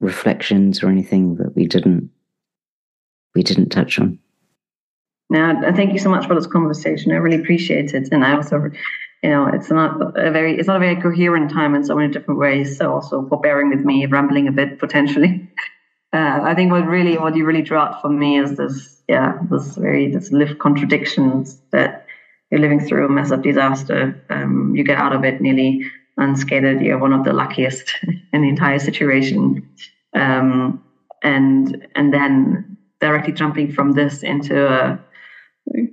reflections 0.00 0.82
or 0.82 0.88
anything 0.88 1.36
that 1.36 1.54
we 1.54 1.66
didn't 1.66 2.10
we 3.34 3.42
didn't 3.42 3.70
touch 3.70 3.98
on? 3.98 4.18
Now, 5.30 5.60
thank 5.72 5.92
you 5.92 5.98
so 5.98 6.10
much 6.10 6.26
for 6.26 6.34
this 6.34 6.46
conversation. 6.46 7.12
I 7.12 7.16
really 7.16 7.40
appreciate 7.40 7.94
it, 7.94 8.08
and 8.12 8.24
I 8.24 8.36
also 8.36 8.70
you 9.24 9.30
know, 9.30 9.46
it's 9.46 9.70
not 9.70 9.98
a 10.16 10.30
very 10.30 10.54
it's 10.58 10.68
not 10.68 10.76
a 10.76 10.80
very 10.80 10.96
coherent 10.96 11.50
time 11.50 11.74
in 11.74 11.82
so 11.82 11.94
many 11.96 12.12
different 12.12 12.38
ways. 12.38 12.76
So 12.76 12.92
also 12.92 13.26
for 13.26 13.40
bearing 13.40 13.70
with 13.70 13.82
me, 13.82 14.04
rambling 14.04 14.46
a 14.46 14.52
bit 14.52 14.78
potentially. 14.78 15.40
Uh, 16.12 16.38
I 16.44 16.54
think 16.54 16.70
what 16.70 16.86
really 16.86 17.18
what 17.18 17.34
you 17.34 17.44
really 17.44 17.60
draw 17.60 17.86
out 17.86 18.00
for 18.00 18.08
me 18.08 18.38
is 18.38 18.56
this 18.56 19.02
yeah 19.08 19.36
this 19.50 19.74
very 19.74 20.06
this 20.08 20.30
lived 20.30 20.60
contradictions 20.60 21.60
that 21.72 22.06
you're 22.52 22.60
living 22.60 22.78
through 22.78 23.04
a 23.04 23.08
mess 23.08 23.30
massive 23.30 23.42
disaster. 23.42 24.16
Um, 24.30 24.76
you 24.76 24.84
get 24.84 24.96
out 24.96 25.12
of 25.12 25.24
it 25.24 25.40
nearly 25.40 25.80
unscathed. 26.16 26.80
You're 26.80 26.98
one 26.98 27.12
of 27.12 27.24
the 27.24 27.32
luckiest 27.32 27.92
in 28.32 28.42
the 28.42 28.48
entire 28.48 28.78
situation, 28.78 29.68
um, 30.14 30.80
and 31.24 31.84
and 31.96 32.14
then 32.14 32.76
directly 33.00 33.32
jumping 33.32 33.72
from 33.72 33.90
this 33.94 34.22
into 34.22 34.68
a 34.68 34.96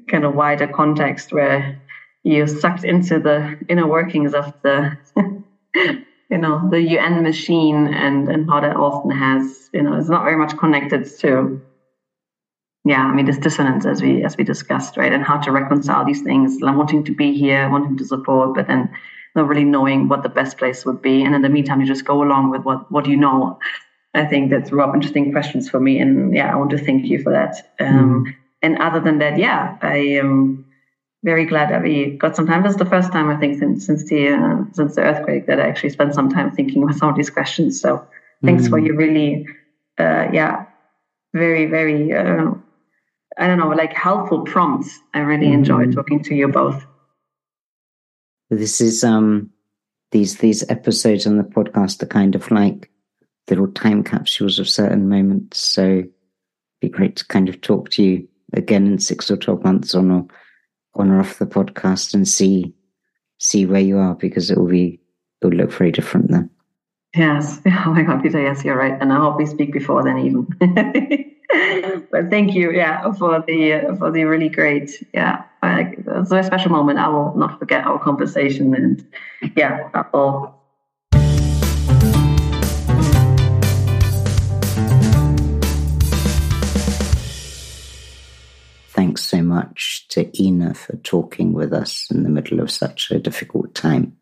kind 0.07 0.23
of 0.23 0.35
wider 0.35 0.67
context 0.67 1.33
where 1.33 1.81
you're 2.23 2.47
sucked 2.47 2.83
into 2.83 3.19
the 3.19 3.57
inner 3.69 3.87
workings 3.87 4.33
of 4.33 4.53
the 4.63 4.97
you 5.75 6.37
know 6.37 6.69
the 6.69 6.81
UN 6.81 7.23
machine 7.23 7.87
and 7.87 8.29
and 8.29 8.49
how 8.49 8.61
that 8.61 8.75
often 8.75 9.11
has 9.11 9.69
you 9.73 9.81
know 9.81 9.95
it's 9.97 10.09
not 10.09 10.23
very 10.23 10.37
much 10.37 10.57
connected 10.57 11.05
to 11.19 11.61
yeah 12.85 13.03
I 13.03 13.13
mean 13.13 13.25
this 13.25 13.37
dissonance 13.37 13.85
as 13.85 14.01
we 14.01 14.23
as 14.23 14.37
we 14.37 14.43
discussed 14.43 14.97
right 14.97 15.13
and 15.13 15.23
how 15.23 15.37
to 15.37 15.51
reconcile 15.51 16.05
these 16.05 16.21
things 16.21 16.61
like 16.61 16.75
wanting 16.75 17.03
to 17.05 17.13
be 17.13 17.33
here 17.33 17.69
wanting 17.69 17.97
to 17.97 18.05
support 18.05 18.55
but 18.55 18.67
then 18.67 18.89
not 19.35 19.47
really 19.47 19.63
knowing 19.63 20.07
what 20.07 20.23
the 20.23 20.29
best 20.29 20.57
place 20.57 20.85
would 20.85 21.01
be. 21.01 21.23
And 21.23 21.35
in 21.35 21.41
the 21.41 21.49
meantime 21.49 21.81
you 21.81 21.87
just 21.87 22.05
go 22.05 22.23
along 22.23 22.51
with 22.51 22.63
what 22.63 22.91
what 22.91 23.05
you 23.05 23.17
know. 23.17 23.59
I 24.13 24.25
think 24.25 24.51
that's 24.51 24.73
real 24.73 24.91
interesting 24.93 25.31
questions 25.31 25.69
for 25.69 25.79
me 25.79 25.99
and 25.99 26.35
yeah 26.35 26.51
I 26.51 26.55
want 26.57 26.71
to 26.71 26.77
thank 26.77 27.05
you 27.05 27.21
for 27.23 27.31
that. 27.31 27.55
Um, 27.79 28.25
mm. 28.25 28.33
and 28.61 28.77
other 28.79 28.99
than 28.99 29.19
that 29.19 29.37
yeah 29.37 29.77
I 29.81 30.17
um, 30.17 30.65
very 31.23 31.45
glad 31.45 31.69
that 31.69 31.83
we 31.83 32.17
got 32.17 32.35
some 32.35 32.47
time. 32.47 32.63
This 32.63 32.71
is 32.71 32.77
the 32.77 32.85
first 32.85 33.11
time 33.11 33.29
I 33.29 33.37
think 33.37 33.59
since 33.59 33.85
since 33.85 34.09
the 34.09 34.29
uh, 34.29 34.73
since 34.73 34.95
the 34.95 35.01
earthquake 35.01 35.47
that 35.47 35.59
I 35.59 35.67
actually 35.67 35.91
spent 35.91 36.15
some 36.15 36.29
time 36.29 36.51
thinking 36.51 36.83
about 36.83 36.95
some 36.95 37.09
of 37.09 37.15
these 37.15 37.29
questions. 37.29 37.79
So 37.79 38.05
thanks 38.43 38.63
mm. 38.63 38.69
for 38.69 38.79
your 38.79 38.95
really, 38.95 39.45
uh, 39.99 40.27
yeah, 40.33 40.65
very, 41.33 41.67
very, 41.67 42.13
uh, 42.13 42.51
I 43.37 43.47
don't 43.47 43.59
know, 43.59 43.69
like 43.69 43.93
helpful 43.93 44.41
prompts. 44.41 44.99
I 45.13 45.19
really 45.19 45.51
enjoyed 45.51 45.93
talking 45.93 46.23
to 46.23 46.35
you 46.35 46.47
both. 46.47 46.85
This 48.49 48.81
is 48.81 49.03
um 49.03 49.51
these 50.11 50.37
these 50.37 50.67
episodes 50.69 51.27
on 51.27 51.37
the 51.37 51.43
podcast 51.43 52.01
are 52.03 52.07
kind 52.07 52.35
of 52.35 52.49
like 52.51 52.89
little 53.49 53.67
time 53.67 54.03
capsules 54.03 54.59
of 54.59 54.67
certain 54.67 55.07
moments. 55.07 55.59
So 55.59 55.83
it'd 55.83 56.11
be 56.81 56.89
great 56.89 57.15
to 57.17 57.27
kind 57.27 57.47
of 57.47 57.61
talk 57.61 57.89
to 57.91 58.03
you 58.03 58.27
again 58.53 58.87
in 58.87 58.99
six 58.99 59.29
or 59.29 59.37
twelve 59.37 59.63
months 59.63 59.93
on 59.95 60.11
or 60.11 60.25
on 60.95 61.09
or 61.09 61.19
off 61.19 61.39
the 61.39 61.45
podcast 61.45 62.13
and 62.13 62.27
see 62.27 62.73
see 63.37 63.65
where 63.65 63.81
you 63.81 63.97
are 63.97 64.15
because 64.15 64.51
it 64.51 64.57
will 64.57 64.67
be 64.67 64.99
it 65.41 65.45
will 65.45 65.53
look 65.53 65.71
very 65.71 65.91
different 65.91 66.29
then. 66.29 66.49
Yes. 67.15 67.59
Oh 67.85 67.93
my 67.93 68.03
God, 68.03 68.21
Peter. 68.21 68.41
Yes, 68.41 68.63
you're 68.63 68.77
right. 68.77 68.97
And 69.01 69.11
I 69.11 69.17
hope 69.17 69.37
we 69.37 69.45
speak 69.45 69.73
before 69.73 70.03
then, 70.03 70.19
even. 70.19 70.47
but 72.11 72.29
thank 72.29 72.53
you, 72.53 72.71
yeah, 72.71 73.11
for 73.13 73.43
the 73.47 73.73
uh, 73.73 73.95
for 73.95 74.11
the 74.11 74.23
really 74.25 74.49
great, 74.49 75.03
yeah, 75.13 75.43
it's 75.63 76.31
a 76.31 76.43
special 76.43 76.71
moment. 76.71 76.99
I 76.99 77.07
will 77.09 77.35
not 77.35 77.59
forget 77.59 77.85
our 77.85 77.99
conversation, 77.99 78.73
and 78.73 79.05
yeah, 79.55 79.89
I 79.93 80.05
will. 80.13 80.55
Thanks 88.93 89.23
so 89.23 89.41
much 89.41 90.05
to 90.09 90.29
Ina 90.37 90.73
for 90.73 90.97
talking 90.97 91.53
with 91.53 91.71
us 91.71 92.11
in 92.11 92.23
the 92.23 92.29
middle 92.29 92.59
of 92.59 92.69
such 92.69 93.09
a 93.09 93.19
difficult 93.19 93.73
time. 93.73 94.17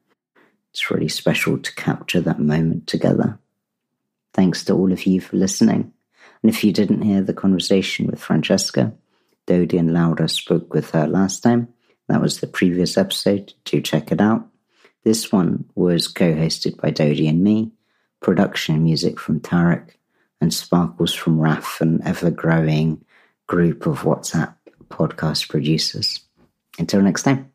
It's 0.71 0.91
really 0.91 1.09
special 1.09 1.57
to 1.57 1.73
capture 1.73 2.21
that 2.21 2.39
moment 2.39 2.85
together. 2.85 3.39
Thanks 4.31 4.63
to 4.65 4.73
all 4.73 4.91
of 4.91 5.07
you 5.07 5.21
for 5.21 5.37
listening. 5.37 5.91
And 6.43 6.53
if 6.53 6.63
you 6.63 6.71
didn't 6.71 7.01
hear 7.01 7.23
the 7.23 7.33
conversation 7.33 8.05
with 8.05 8.21
Francesca, 8.21 8.93
Dody 9.47 9.79
and 9.79 9.91
Laura 9.91 10.29
spoke 10.29 10.71
with 10.71 10.91
her 10.91 11.07
last 11.07 11.41
time. 11.41 11.69
That 12.07 12.21
was 12.21 12.39
the 12.39 12.45
previous 12.45 12.95
episode. 12.95 13.53
Do 13.65 13.81
check 13.81 14.11
it 14.11 14.21
out. 14.21 14.47
This 15.03 15.31
one 15.31 15.65
was 15.73 16.07
co 16.07 16.31
hosted 16.31 16.79
by 16.79 16.91
Dody 16.91 17.27
and 17.27 17.43
me, 17.43 17.71
production 18.19 18.83
music 18.83 19.19
from 19.19 19.39
Tarek, 19.39 19.95
and 20.39 20.53
sparkles 20.53 21.11
from 21.11 21.39
Raf, 21.39 21.81
an 21.81 22.03
ever 22.05 22.29
growing 22.29 23.03
group 23.49 23.87
of 23.87 24.01
WhatsApp 24.01 24.53
podcast 24.89 25.49
producers. 25.49 26.19
Until 26.77 27.01
next 27.01 27.23
time. 27.23 27.51